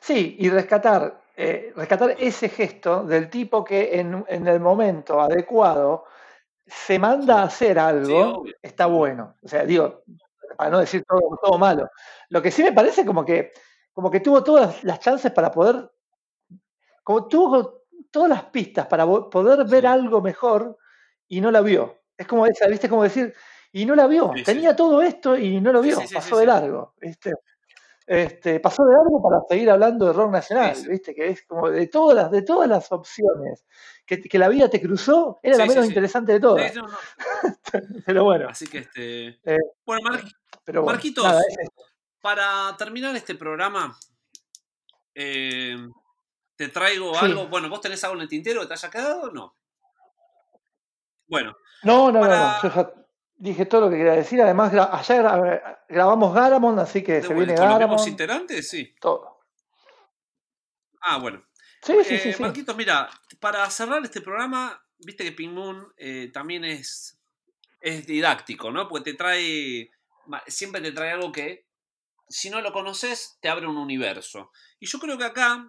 Sí, 0.00 0.36
y 0.38 0.50
rescatar, 0.50 1.22
eh, 1.34 1.72
rescatar 1.74 2.14
ese 2.18 2.48
gesto 2.48 3.04
del 3.04 3.30
tipo 3.30 3.64
que 3.64 3.98
en, 3.98 4.24
en 4.28 4.46
el 4.46 4.60
momento 4.60 5.20
adecuado 5.20 6.04
se 6.66 6.98
manda 6.98 7.40
a 7.40 7.44
hacer 7.44 7.78
algo, 7.78 8.44
está 8.60 8.86
bueno. 8.86 9.36
O 9.42 9.48
sea, 9.48 9.64
digo, 9.64 10.02
para 10.56 10.70
no 10.70 10.78
decir 10.80 11.04
todo, 11.08 11.38
todo 11.42 11.58
malo. 11.58 11.88
Lo 12.28 12.42
que 12.42 12.50
sí 12.50 12.62
me 12.62 12.72
parece 12.72 13.04
como 13.04 13.24
que, 13.24 13.52
como 13.92 14.10
que 14.10 14.20
tuvo 14.20 14.44
todas 14.44 14.82
las 14.84 15.00
chances 15.00 15.32
para 15.32 15.50
poder 15.50 15.90
como 17.02 17.28
tuvo 17.28 17.84
todas 18.10 18.28
las 18.28 18.44
pistas 18.44 18.86
para 18.86 19.06
poder 19.06 19.66
ver 19.66 19.86
algo 19.86 20.20
mejor 20.20 20.78
y 21.28 21.40
no 21.40 21.50
la 21.50 21.60
vio. 21.60 22.02
Es 22.16 22.26
como 22.26 22.46
esa, 22.46 22.68
¿viste? 22.68 22.88
Como 22.88 23.02
decir, 23.02 23.34
y 23.72 23.86
no 23.86 23.94
la 23.94 24.06
vio. 24.06 24.32
Tenía 24.44 24.76
todo 24.76 25.02
esto 25.02 25.36
y 25.36 25.60
no 25.60 25.72
lo 25.72 25.80
vio, 25.80 25.98
pasó 26.12 26.36
de 26.38 26.46
largo, 26.46 26.94
¿viste? 27.00 27.32
Este, 28.06 28.60
pasó 28.60 28.84
de 28.84 28.94
largo 28.94 29.22
para 29.22 29.40
seguir 29.48 29.70
hablando 29.70 30.06
de 30.06 30.12
rock 30.12 30.32
nacional, 30.32 30.76
¿viste? 30.88 31.14
Que 31.14 31.28
es 31.28 31.42
como 31.46 31.70
de 31.70 31.86
todas 31.86 32.16
las, 32.16 32.30
de 32.30 32.42
todas 32.42 32.68
las 32.68 32.90
opciones 32.92 33.64
que, 34.04 34.38
la 34.38 34.48
vida 34.48 34.68
te 34.68 34.80
cruzó, 34.80 35.40
era 35.42 35.56
la 35.56 35.66
menos 35.66 35.86
interesante 35.86 36.32
de 36.32 36.40
todas. 36.40 36.72
pero 38.06 38.24
bueno. 38.24 38.48
Así 38.48 38.66
que 38.66 38.78
este. 38.78 39.28
Eh, 39.44 39.58
bueno, 39.86 40.10
Marquitos, 40.84 41.24
para 42.20 42.76
terminar 42.76 43.16
este 43.16 43.34
programa, 43.34 43.96
eh, 45.14 45.76
te 46.56 46.68
traigo 46.68 47.16
algo. 47.18 47.48
Bueno, 47.48 47.68
¿vos 47.68 47.80
tenés 47.80 48.02
algo 48.04 48.16
en 48.16 48.22
el 48.22 48.28
tintero 48.28 48.60
que 48.60 48.66
te 48.66 48.74
haya 48.74 48.90
quedado 48.90 49.22
o 49.22 49.30
no? 49.30 49.56
Bueno. 51.26 51.56
No, 51.82 52.12
no, 52.12 52.20
no, 52.20 52.62
Yo 52.62 52.74
ya 52.74 52.92
dije 53.36 53.66
todo 53.66 53.82
lo 53.82 53.90
que 53.90 53.96
quería 53.96 54.12
decir. 54.12 54.40
Además, 54.40 54.72
ayer 54.72 55.24
grabamos 55.88 56.34
Garamond, 56.34 56.78
así 56.78 57.02
que 57.02 57.22
se 57.22 57.34
viene 57.34 57.54
Garamond. 57.54 57.98
¿Los 57.98 58.06
integrantes? 58.06 58.68
Sí. 58.68 58.94
Todo. 59.00 59.40
Ah, 61.00 61.18
bueno. 61.18 61.44
Sí, 61.82 61.94
sí, 62.04 62.18
sí, 62.18 62.28
eh, 62.28 62.36
Marquitos, 62.38 62.76
mira, 62.76 63.10
para 63.40 63.68
cerrar 63.68 64.04
este 64.04 64.20
programa, 64.20 64.80
viste 64.98 65.24
que 65.24 65.32
Ping 65.32 65.50
Moon 65.50 65.92
eh, 65.96 66.30
también 66.32 66.64
es, 66.64 67.20
es 67.80 68.06
didáctico, 68.06 68.70
¿no? 68.70 68.88
Porque 68.88 69.10
te 69.10 69.16
trae, 69.16 69.90
siempre 70.46 70.80
te 70.80 70.92
trae 70.92 71.10
algo 71.10 71.32
que, 71.32 71.66
si 72.28 72.50
no 72.50 72.60
lo 72.60 72.72
conoces, 72.72 73.36
te 73.40 73.48
abre 73.48 73.66
un 73.66 73.76
universo. 73.76 74.52
Y 74.78 74.86
yo 74.86 75.00
creo 75.00 75.18
que 75.18 75.24
acá 75.24 75.66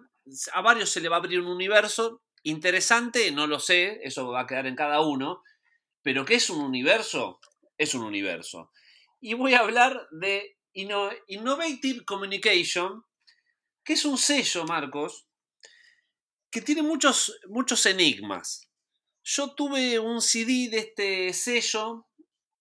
a 0.52 0.60
varios 0.62 0.90
se 0.90 1.00
le 1.00 1.08
va 1.08 1.16
a 1.16 1.18
abrir 1.18 1.40
un 1.40 1.48
universo 1.48 2.22
interesante, 2.42 3.30
no 3.32 3.46
lo 3.46 3.58
sé, 3.58 4.00
eso 4.02 4.28
va 4.28 4.42
a 4.42 4.46
quedar 4.46 4.66
en 4.66 4.76
cada 4.76 5.00
uno, 5.00 5.42
pero 6.02 6.24
¿qué 6.24 6.34
es 6.34 6.50
un 6.50 6.62
universo? 6.62 7.40
Es 7.78 7.94
un 7.94 8.02
universo. 8.02 8.70
Y 9.20 9.34
voy 9.34 9.54
a 9.54 9.60
hablar 9.60 10.06
de 10.12 10.58
Innovative 10.74 12.04
Communication, 12.04 13.04
que 13.82 13.94
es 13.94 14.04
un 14.04 14.18
sello, 14.18 14.64
Marcos, 14.64 15.26
que 16.50 16.60
tiene 16.60 16.82
muchos, 16.82 17.38
muchos 17.48 17.86
enigmas. 17.86 18.70
Yo 19.22 19.54
tuve 19.54 19.98
un 19.98 20.20
CD 20.20 20.68
de 20.70 20.78
este 20.78 21.32
sello 21.32 22.06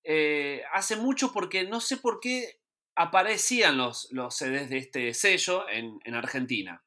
eh, 0.05 0.63
hace 0.73 0.95
mucho 0.95 1.31
porque 1.33 1.65
no 1.65 1.81
sé 1.81 1.97
por 1.97 2.19
qué 2.19 2.59
aparecían 2.95 3.77
los, 3.77 4.07
los 4.11 4.35
CDs 4.35 4.69
de 4.69 4.77
este 4.77 5.13
sello 5.13 5.65
en 5.69 6.15
Argentina. 6.15 6.83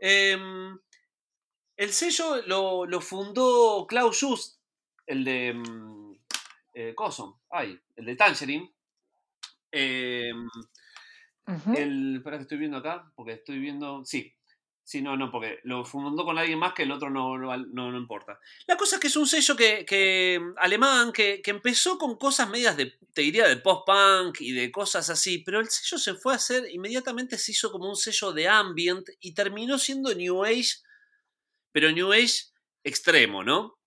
Em, 0.00 0.78
el 1.76 1.92
sello 1.92 2.42
lo, 2.46 3.00
fundó 3.00 3.86
Klaus 3.86 4.20
Just, 4.20 4.60
el 5.06 5.24
de 5.24 5.52
mm, 5.54 6.14
eh, 6.74 6.94
Coso, 6.94 7.42
ay, 7.50 7.78
el 7.96 8.06
de 8.06 8.16
Tangerine. 8.16 8.72
El. 9.70 10.46
Espera 12.16 12.36
que 12.36 12.42
estoy 12.42 12.58
viendo 12.58 12.78
acá, 12.78 13.12
porque 13.14 13.32
estoy 13.32 13.58
viendo. 13.58 14.04
Sí. 14.04 14.34
Sí, 14.90 15.02
no, 15.02 15.16
no, 15.16 15.30
porque 15.30 15.60
lo 15.62 15.84
fundó 15.84 16.24
con 16.24 16.36
alguien 16.36 16.58
más 16.58 16.74
que 16.74 16.82
el 16.82 16.90
otro 16.90 17.10
no, 17.10 17.38
no, 17.38 17.56
no 17.56 17.96
importa. 17.96 18.40
La 18.66 18.76
cosa 18.76 18.96
es 18.96 19.00
que 19.00 19.06
es 19.06 19.14
un 19.14 19.28
sello 19.28 19.54
que, 19.54 19.84
que 19.84 20.40
alemán, 20.56 21.12
que, 21.12 21.40
que, 21.40 21.52
empezó 21.52 21.96
con 21.96 22.18
cosas 22.18 22.50
medias 22.50 22.76
de, 22.76 22.94
te 23.14 23.22
diría, 23.22 23.46
de 23.46 23.58
post-punk 23.58 24.40
y 24.40 24.50
de 24.50 24.72
cosas 24.72 25.08
así, 25.08 25.44
pero 25.44 25.60
el 25.60 25.68
sello 25.68 25.96
se 25.96 26.14
fue 26.14 26.32
a 26.32 26.36
hacer, 26.36 26.64
inmediatamente 26.72 27.38
se 27.38 27.52
hizo 27.52 27.70
como 27.70 27.88
un 27.88 27.94
sello 27.94 28.32
de 28.32 28.48
ambient 28.48 29.08
y 29.20 29.32
terminó 29.32 29.78
siendo 29.78 30.12
New 30.12 30.42
Age, 30.42 30.80
pero 31.70 31.92
New 31.92 32.12
Age 32.12 32.46
extremo, 32.82 33.44
¿no? 33.44 33.78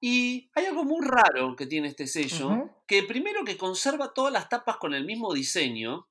Y 0.00 0.50
hay 0.54 0.64
algo 0.64 0.84
muy 0.84 1.04
raro 1.06 1.54
que 1.54 1.66
tiene 1.66 1.88
este 1.88 2.06
sello, 2.06 2.80
que 2.86 3.02
primero 3.02 3.44
que 3.44 3.58
conserva 3.58 4.14
todas 4.14 4.32
las 4.32 4.48
tapas 4.48 4.78
con 4.78 4.94
el 4.94 5.04
mismo 5.04 5.34
diseño, 5.34 6.08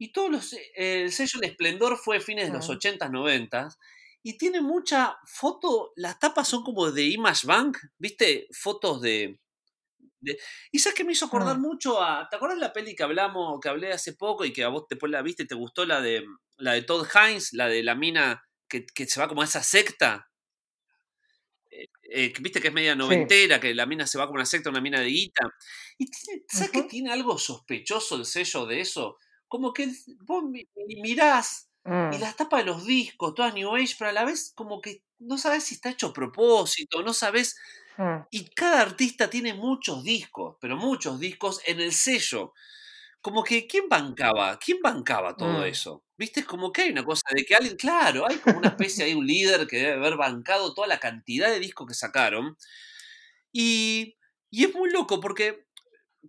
y 0.00 0.12
todos 0.12 0.30
los, 0.30 0.52
eh, 0.54 1.02
el 1.02 1.12
sello 1.12 1.40
de 1.40 1.48
esplendor 1.48 1.98
fue 1.98 2.20
fines 2.20 2.46
de 2.46 2.54
los 2.54 2.70
80s, 2.70 3.10
90s. 3.10 3.76
Y 4.22 4.38
tiene 4.38 4.62
mucha 4.62 5.18
foto, 5.26 5.92
las 5.94 6.18
tapas 6.18 6.48
son 6.48 6.62
como 6.64 6.90
de 6.90 7.04
Image 7.04 7.46
Bank, 7.46 7.76
¿viste? 7.98 8.48
Fotos 8.50 9.02
de, 9.02 9.38
y 10.72 10.78
sabes 10.78 10.96
que 10.96 11.04
me 11.04 11.12
hizo 11.12 11.26
acordar 11.26 11.58
mucho 11.58 12.02
a. 12.02 12.28
¿Te 12.30 12.36
acuerdas 12.36 12.58
la 12.58 12.72
peli 12.72 12.94
que 12.94 13.02
hablamos, 13.02 13.60
que 13.60 13.68
hablé 13.68 13.92
hace 13.92 14.14
poco 14.14 14.46
y 14.46 14.54
que 14.54 14.64
a 14.64 14.68
vos 14.68 14.86
después 14.88 15.12
la 15.12 15.20
viste 15.20 15.42
y 15.42 15.46
te 15.46 15.54
gustó 15.54 15.84
la 15.84 16.00
de 16.00 16.24
la 16.56 16.72
de 16.72 16.82
Todd 16.82 17.06
Hines, 17.14 17.52
la 17.52 17.68
de 17.68 17.82
la 17.82 17.94
mina 17.94 18.42
que, 18.68 18.86
que 18.86 19.06
se 19.06 19.20
va 19.20 19.28
como 19.28 19.42
a 19.42 19.46
esa 19.46 19.62
secta? 19.62 20.30
Eh, 21.70 21.88
eh, 22.10 22.32
viste 22.40 22.60
que 22.60 22.68
es 22.68 22.74
media 22.74 22.94
noventera, 22.94 23.60
que 23.60 23.74
la 23.74 23.84
mina 23.84 24.06
se 24.06 24.16
va 24.16 24.26
como 24.26 24.36
una 24.36 24.46
secta, 24.46 24.70
una 24.70 24.80
mina 24.80 25.00
de 25.00 25.08
guita. 25.08 25.44
Y 25.98 26.06
¿sabes 26.48 26.70
que 26.70 26.82
tiene 26.84 27.12
algo 27.12 27.36
sospechoso 27.36 28.16
el 28.16 28.24
sello 28.24 28.64
de 28.64 28.80
eso? 28.80 29.18
Como 29.50 29.72
que 29.72 29.92
vos 30.20 30.44
mirás 31.02 31.68
y 31.84 31.90
mm. 31.90 32.20
las 32.20 32.36
tapas 32.36 32.60
de 32.60 32.70
los 32.70 32.86
discos, 32.86 33.34
todas 33.34 33.52
New 33.52 33.74
Age, 33.74 33.96
pero 33.98 34.10
a 34.10 34.12
la 34.12 34.24
vez 34.24 34.52
como 34.54 34.80
que 34.80 35.02
no 35.18 35.36
sabes 35.38 35.64
si 35.64 35.74
está 35.74 35.90
hecho 35.90 36.08
a 36.08 36.12
propósito, 36.12 37.02
no 37.02 37.12
sabes. 37.12 37.56
Mm. 37.96 38.26
Y 38.30 38.44
cada 38.50 38.80
artista 38.80 39.28
tiene 39.28 39.54
muchos 39.54 40.04
discos, 40.04 40.56
pero 40.60 40.76
muchos 40.76 41.18
discos 41.18 41.60
en 41.66 41.80
el 41.80 41.92
sello. 41.92 42.52
Como 43.20 43.42
que, 43.42 43.66
¿quién 43.66 43.88
bancaba? 43.88 44.56
¿Quién 44.58 44.78
bancaba 44.80 45.36
todo 45.36 45.60
mm. 45.60 45.64
eso? 45.64 46.04
¿Viste? 46.16 46.40
Es 46.40 46.46
como 46.46 46.70
que 46.70 46.82
hay 46.82 46.90
una 46.90 47.04
cosa 47.04 47.26
de 47.34 47.44
que 47.44 47.56
alguien, 47.56 47.76
claro, 47.76 48.28
hay 48.28 48.36
como 48.36 48.58
una 48.58 48.68
especie, 48.68 49.04
hay 49.04 49.14
un 49.14 49.26
líder 49.26 49.66
que 49.66 49.78
debe 49.78 49.94
haber 49.94 50.16
bancado 50.16 50.74
toda 50.74 50.86
la 50.86 51.00
cantidad 51.00 51.50
de 51.50 51.58
discos 51.58 51.88
que 51.88 51.94
sacaron. 51.94 52.56
Y, 53.52 54.16
y 54.48 54.64
es 54.64 54.74
muy 54.74 54.90
loco 54.90 55.18
porque 55.18 55.66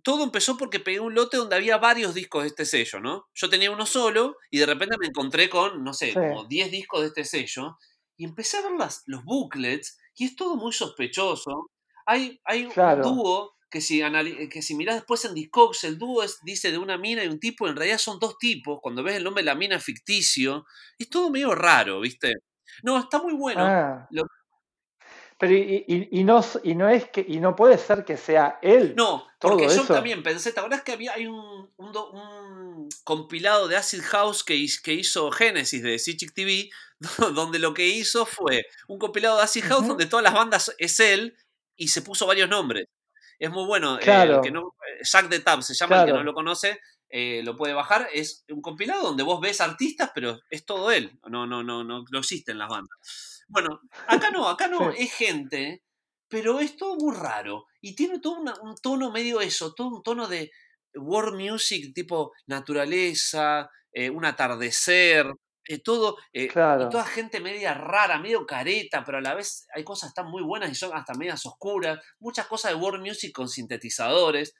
todo 0.02 0.24
empezó 0.24 0.56
porque 0.56 0.80
pegué 0.80 1.00
un 1.00 1.14
lote 1.14 1.36
donde 1.36 1.56
había 1.56 1.76
varios 1.78 2.14
discos 2.14 2.42
de 2.42 2.48
este 2.48 2.64
sello, 2.64 3.00
¿no? 3.00 3.28
Yo 3.34 3.50
tenía 3.50 3.70
uno 3.70 3.86
solo 3.86 4.36
y 4.50 4.58
de 4.58 4.66
repente 4.66 4.96
me 4.98 5.06
encontré 5.06 5.50
con, 5.50 5.84
no 5.84 5.92
sé, 5.92 6.14
como 6.14 6.44
10 6.44 6.70
discos 6.70 7.02
de 7.02 7.06
este 7.08 7.24
sello 7.24 7.78
y 8.16 8.24
empecé 8.24 8.58
a 8.58 8.62
ver 8.62 8.72
las, 8.72 9.02
los 9.06 9.24
booklets 9.24 9.98
y 10.14 10.26
es 10.26 10.36
todo 10.36 10.56
muy 10.56 10.72
sospechoso. 10.72 11.70
Hay, 12.06 12.40
hay 12.44 12.64
un 12.64 13.02
dúo 13.02 13.54
que 13.70 13.80
si, 13.80 14.02
que 14.50 14.62
si 14.62 14.74
mirás 14.74 14.96
después 14.96 15.24
en 15.24 15.34
Discogs, 15.34 15.84
el 15.84 15.98
dúo 15.98 16.22
es, 16.22 16.38
dice 16.42 16.70
de 16.70 16.78
una 16.78 16.98
mina 16.98 17.24
y 17.24 17.28
un 17.28 17.40
tipo, 17.40 17.66
en 17.66 17.74
realidad 17.74 17.98
son 17.98 18.18
dos 18.18 18.36
tipos, 18.38 18.80
cuando 18.82 19.02
ves 19.02 19.16
el 19.16 19.24
nombre 19.24 19.42
de 19.42 19.46
la 19.46 19.54
mina 19.54 19.78
ficticio, 19.78 20.66
es 20.98 21.08
todo 21.08 21.30
medio 21.30 21.54
raro, 21.54 22.00
¿viste? 22.00 22.34
No, 22.82 22.98
está 22.98 23.20
muy 23.22 23.32
bueno. 23.32 23.64
Ah. 23.64 24.08
Pero 25.42 25.54
y, 25.56 26.22
no, 26.22 26.40
y 26.62 26.76
no 26.76 26.88
es 26.88 27.10
que, 27.10 27.26
y 27.28 27.40
no 27.40 27.56
puede 27.56 27.76
ser 27.76 28.04
que 28.04 28.16
sea 28.16 28.60
él. 28.62 28.94
No, 28.96 29.26
porque 29.40 29.66
yo 29.66 29.84
también 29.84 30.22
pensé, 30.22 30.52
¿te 30.52 30.60
acuerdas 30.60 30.82
que 30.82 30.92
había 30.92 31.14
hay 31.14 31.26
un, 31.26 31.68
un, 31.78 32.88
compilado 33.02 33.66
de 33.66 33.74
Acid 33.74 34.02
House 34.02 34.44
que, 34.44 34.64
que 34.84 34.92
hizo 34.92 35.32
Genesis 35.32 35.82
de 35.82 35.98
Cichic 35.98 36.32
TV, 36.32 36.70
donde 37.34 37.58
lo 37.58 37.74
que 37.74 37.88
hizo 37.88 38.24
fue 38.24 38.66
un 38.86 39.00
compilado 39.00 39.38
de 39.38 39.42
Acid 39.42 39.64
House 39.64 39.88
donde 39.88 40.06
todas 40.06 40.22
las 40.22 40.32
bandas 40.32 40.72
es 40.78 41.00
él 41.00 41.36
y 41.74 41.88
se 41.88 42.02
puso 42.02 42.24
varios 42.24 42.48
nombres. 42.48 42.86
Es 43.40 43.50
muy 43.50 43.66
bueno. 43.66 43.98
Eh, 43.98 44.40
que 44.44 44.52
no, 44.52 44.76
Jack 45.02 45.28
the 45.28 45.40
Tab 45.40 45.64
se 45.64 45.74
llama, 45.74 46.02
el 46.02 46.06
que 46.06 46.12
no 46.12 46.22
lo 46.22 46.34
conoce, 46.34 46.78
eh, 47.08 47.42
lo 47.42 47.56
puede 47.56 47.74
bajar. 47.74 48.08
Es 48.14 48.44
un 48.48 48.62
compilado 48.62 49.02
donde 49.02 49.24
vos 49.24 49.40
ves 49.40 49.60
artistas, 49.60 50.12
pero 50.14 50.38
es 50.50 50.64
todo 50.64 50.92
él. 50.92 51.18
No, 51.28 51.48
no, 51.48 51.64
no, 51.64 51.82
no, 51.82 52.04
no 52.08 52.18
existen 52.20 52.58
las 52.58 52.68
bandas. 52.68 52.96
Bueno, 53.52 53.80
acá 54.06 54.30
no, 54.30 54.48
acá 54.48 54.66
no, 54.66 54.90
es 54.90 55.12
gente, 55.12 55.82
pero 56.28 56.58
es 56.60 56.76
todo 56.76 56.96
muy 56.96 57.14
raro. 57.14 57.66
Y 57.82 57.94
tiene 57.94 58.18
todo 58.18 58.40
un 58.40 58.74
tono 58.82 59.10
medio 59.10 59.40
eso, 59.40 59.74
todo 59.74 59.88
un 59.88 60.02
tono 60.02 60.26
de 60.26 60.50
world 60.94 61.38
music 61.38 61.92
tipo 61.94 62.32
naturaleza, 62.46 63.70
eh, 63.92 64.08
un 64.08 64.24
atardecer, 64.24 65.30
eh, 65.68 65.78
todo, 65.78 66.16
eh, 66.32 66.48
toda 66.48 67.04
gente 67.04 67.40
media 67.40 67.74
rara, 67.74 68.18
medio 68.18 68.46
careta, 68.46 69.04
pero 69.04 69.18
a 69.18 69.20
la 69.20 69.34
vez 69.34 69.66
hay 69.74 69.84
cosas 69.84 70.14
tan 70.14 70.26
muy 70.26 70.42
buenas 70.42 70.70
y 70.70 70.74
son 70.74 70.96
hasta 70.96 71.14
medias 71.14 71.44
oscuras, 71.44 72.00
muchas 72.18 72.46
cosas 72.46 72.72
de 72.72 72.78
world 72.78 73.04
music 73.04 73.32
con 73.32 73.48
sintetizadores. 73.48 74.54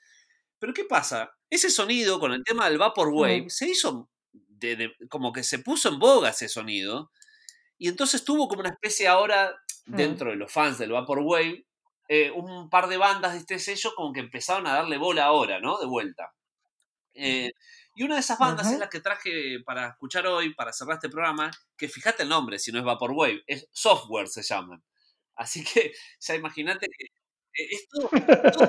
Pero 0.59 0.73
¿qué 0.73 0.85
pasa? 0.85 1.31
Ese 1.49 1.69
sonido 1.69 2.19
con 2.19 2.31
el 2.31 2.43
tema 2.43 2.69
del 2.69 2.77
Vaporwave 2.77 3.49
se 3.49 3.69
hizo 3.69 4.09
como 5.09 5.33
que 5.33 5.43
se 5.43 5.59
puso 5.59 5.89
en 5.89 5.99
boga 5.99 6.29
ese 6.29 6.47
sonido 6.47 7.11
y 7.83 7.89
entonces 7.89 8.23
tuvo 8.23 8.47
como 8.47 8.61
una 8.61 8.69
especie 8.69 9.09
ahora, 9.09 9.53
mm. 9.87 9.95
dentro 9.97 10.29
de 10.29 10.37
los 10.37 10.49
fans 10.49 10.77
del 10.77 10.93
Vaporwave, 10.93 11.67
eh, 12.07 12.31
un 12.31 12.69
par 12.69 12.87
de 12.87 12.95
bandas 12.95 13.33
de 13.33 13.39
este 13.39 13.59
sello 13.59 13.91
como 13.93 14.13
que 14.13 14.21
empezaron 14.21 14.65
a 14.67 14.73
darle 14.75 14.97
bola 14.97 15.25
ahora, 15.25 15.59
¿no? 15.59 15.77
De 15.77 15.85
vuelta. 15.85 16.33
Eh, 17.13 17.51
y 17.93 18.03
una 18.03 18.15
de 18.15 18.21
esas 18.21 18.39
bandas 18.39 18.71
es 18.71 18.79
la 18.79 18.87
que 18.87 19.01
traje 19.01 19.59
para 19.65 19.89
escuchar 19.89 20.25
hoy, 20.27 20.53
para 20.53 20.71
cerrar 20.71 20.95
este 20.95 21.09
programa, 21.09 21.51
que 21.75 21.89
fíjate 21.89 22.23
el 22.23 22.29
nombre, 22.29 22.57
si 22.57 22.71
no 22.71 22.79
es 22.79 22.85
Vaporwave, 22.85 23.43
es 23.47 23.67
Software 23.73 24.29
se 24.29 24.43
llaman. 24.43 24.81
Así 25.35 25.61
que 25.65 25.91
ya 26.21 26.35
imagínate 26.35 26.87
que 26.87 27.03
eh, 27.03 27.67
es 27.69 27.89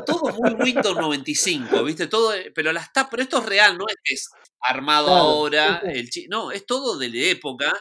todo, 0.05 0.32
muy 0.32 0.55
Windows 0.55 0.97
95, 0.97 1.85
¿viste? 1.85 2.09
Todo, 2.09 2.32
pero, 2.53 2.73
las 2.73 2.91
pero 3.09 3.23
esto 3.23 3.39
es 3.39 3.47
real, 3.47 3.78
no 3.78 3.85
es 3.86 3.97
que 4.03 4.15
es 4.15 4.28
armado 4.59 5.15
ahora, 5.15 5.82
el 5.85 6.11
no, 6.28 6.51
es 6.51 6.66
todo 6.66 6.99
de 6.99 7.11
la 7.11 7.27
época 7.27 7.73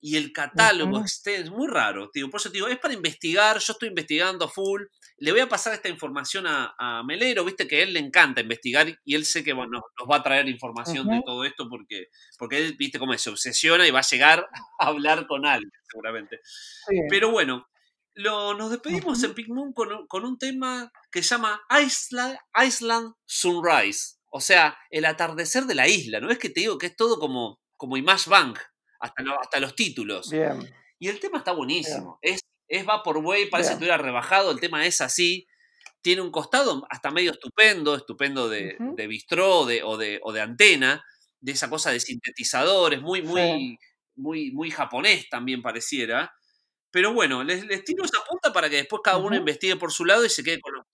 y 0.00 0.16
el 0.16 0.32
catálogo 0.32 1.02
es 1.04 1.50
muy 1.50 1.68
raro, 1.68 2.10
tío. 2.10 2.30
Por 2.30 2.40
eso 2.40 2.50
digo, 2.50 2.68
es 2.68 2.78
para 2.78 2.94
investigar, 2.94 3.58
yo 3.58 3.72
estoy 3.72 3.88
investigando 3.88 4.48
full. 4.48 4.82
Le 5.18 5.32
voy 5.32 5.40
a 5.40 5.48
pasar 5.48 5.72
esta 5.74 5.88
información 5.88 6.44
a, 6.46 7.02
Melero, 7.04 7.44
viste 7.44 7.66
que 7.66 7.80
a 7.80 7.82
él 7.82 7.92
le 7.92 8.00
encanta 8.00 8.40
investigar 8.40 8.86
y 9.04 9.14
él 9.14 9.24
sé 9.24 9.42
que 9.42 9.52
bueno, 9.52 9.82
nos 9.98 10.08
va 10.10 10.16
a 10.16 10.22
traer 10.22 10.48
información 10.48 11.08
de 11.08 11.22
todo 11.24 11.44
esto 11.44 11.68
porque, 11.68 12.08
porque 12.38 12.58
él, 12.58 12.76
viste 12.78 12.98
cómo 12.98 13.16
se 13.16 13.30
obsesiona 13.30 13.86
y 13.86 13.90
va 13.90 14.00
a 14.00 14.08
llegar 14.08 14.46
a 14.78 14.86
hablar 14.86 15.26
con 15.26 15.46
alguien, 15.46 15.72
seguramente. 15.90 16.40
Pero 17.08 17.30
bueno, 17.30 17.66
lo, 18.14 18.54
nos 18.54 18.70
despedimos 18.70 19.22
en 19.22 19.34
Pink 19.34 19.48
Moon 19.48 19.72
con, 19.72 20.24
un 20.24 20.38
tema 20.38 20.90
que 21.10 21.22
se 21.22 21.30
llama 21.30 21.60
Island, 21.82 22.38
Island 22.64 23.14
Sunrise. 23.24 24.16
O 24.30 24.40
sea, 24.40 24.76
el 24.90 25.04
atardecer 25.04 25.64
de 25.64 25.74
la 25.74 25.88
isla. 25.88 26.20
¿No 26.20 26.30
es 26.30 26.38
que 26.38 26.50
te 26.50 26.60
digo 26.60 26.78
que 26.78 26.86
es 26.86 26.96
todo 26.96 27.18
como, 27.18 27.60
como 27.76 27.96
Image 27.96 28.28
Bank? 28.28 28.58
Hasta, 29.00 29.22
hasta 29.40 29.60
los 29.60 29.74
títulos. 29.74 30.32
Y 30.98 31.08
el 31.08 31.20
tema 31.20 31.38
está 31.38 31.52
buenísimo. 31.52 32.18
Es, 32.22 32.40
es 32.68 32.84
Vaporwave, 32.84 33.48
parece 33.48 33.70
que 33.70 33.74
estuviera 33.74 33.98
rebajado, 33.98 34.50
el 34.50 34.60
tema 34.60 34.86
es 34.86 35.00
así. 35.00 35.46
Tiene 36.00 36.22
un 36.22 36.30
costado 36.30 36.86
hasta 36.90 37.10
medio 37.10 37.32
estupendo, 37.32 37.94
estupendo 37.94 38.48
de, 38.48 38.76
de 38.78 39.06
bistró 39.06 39.60
o 39.60 39.66
de, 39.66 39.82
o, 39.82 39.96
de, 39.96 40.40
antena, 40.40 41.04
de 41.40 41.52
esa 41.52 41.68
cosa 41.68 41.90
de 41.90 42.00
sintetizadores, 42.00 43.02
muy, 43.02 43.22
muy, 43.22 43.78
muy, 44.14 44.52
muy 44.52 44.70
japonés 44.70 45.28
también 45.28 45.62
pareciera. 45.62 46.32
Pero 46.90 47.12
bueno, 47.12 47.42
les, 47.42 47.66
les, 47.66 47.84
tiro 47.84 48.04
esa 48.04 48.18
punta 48.28 48.52
para 48.52 48.70
que 48.70 48.76
después 48.76 49.02
cada 49.04 49.18
uno 49.18 49.36
investigue 49.36 49.76
por 49.76 49.92
su 49.92 50.04
lado 50.04 50.24
y 50.24 50.30
se 50.30 50.44
quede 50.44 50.60
con 50.60 50.74
los, 50.74 50.86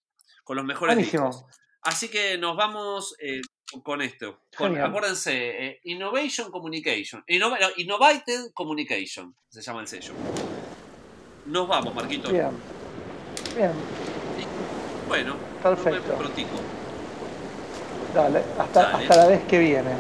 con 0.45 0.57
los 0.57 0.65
mejores 0.65 0.97
discos. 0.97 1.45
Así 1.83 2.09
que 2.09 2.39
nos 2.39 2.57
vamos 2.57 3.15
eh, 3.19 3.41
con 3.81 4.03
esto. 4.03 4.41
acuérdense, 4.59 5.67
eh, 5.67 5.81
Innovation 5.85 6.51
Communication. 6.51 7.25
Innovated 7.27 8.53
Communication 8.53 9.35
se 9.49 9.63
llama 9.63 9.81
el 9.81 9.89
sello. 9.89 10.13
Nos 11.47 11.69
vamos, 11.69 11.95
Marquito. 11.95 12.31
Bien. 12.31 12.51
Bien. 13.57 13.73
Bueno, 15.09 15.37
perfecto. 15.63 16.19
Dale, 18.15 18.43
hasta, 18.59 18.97
hasta 18.97 19.17
la 19.17 19.27
vez 19.27 19.45
que 19.45 19.59
viene. 19.59 19.91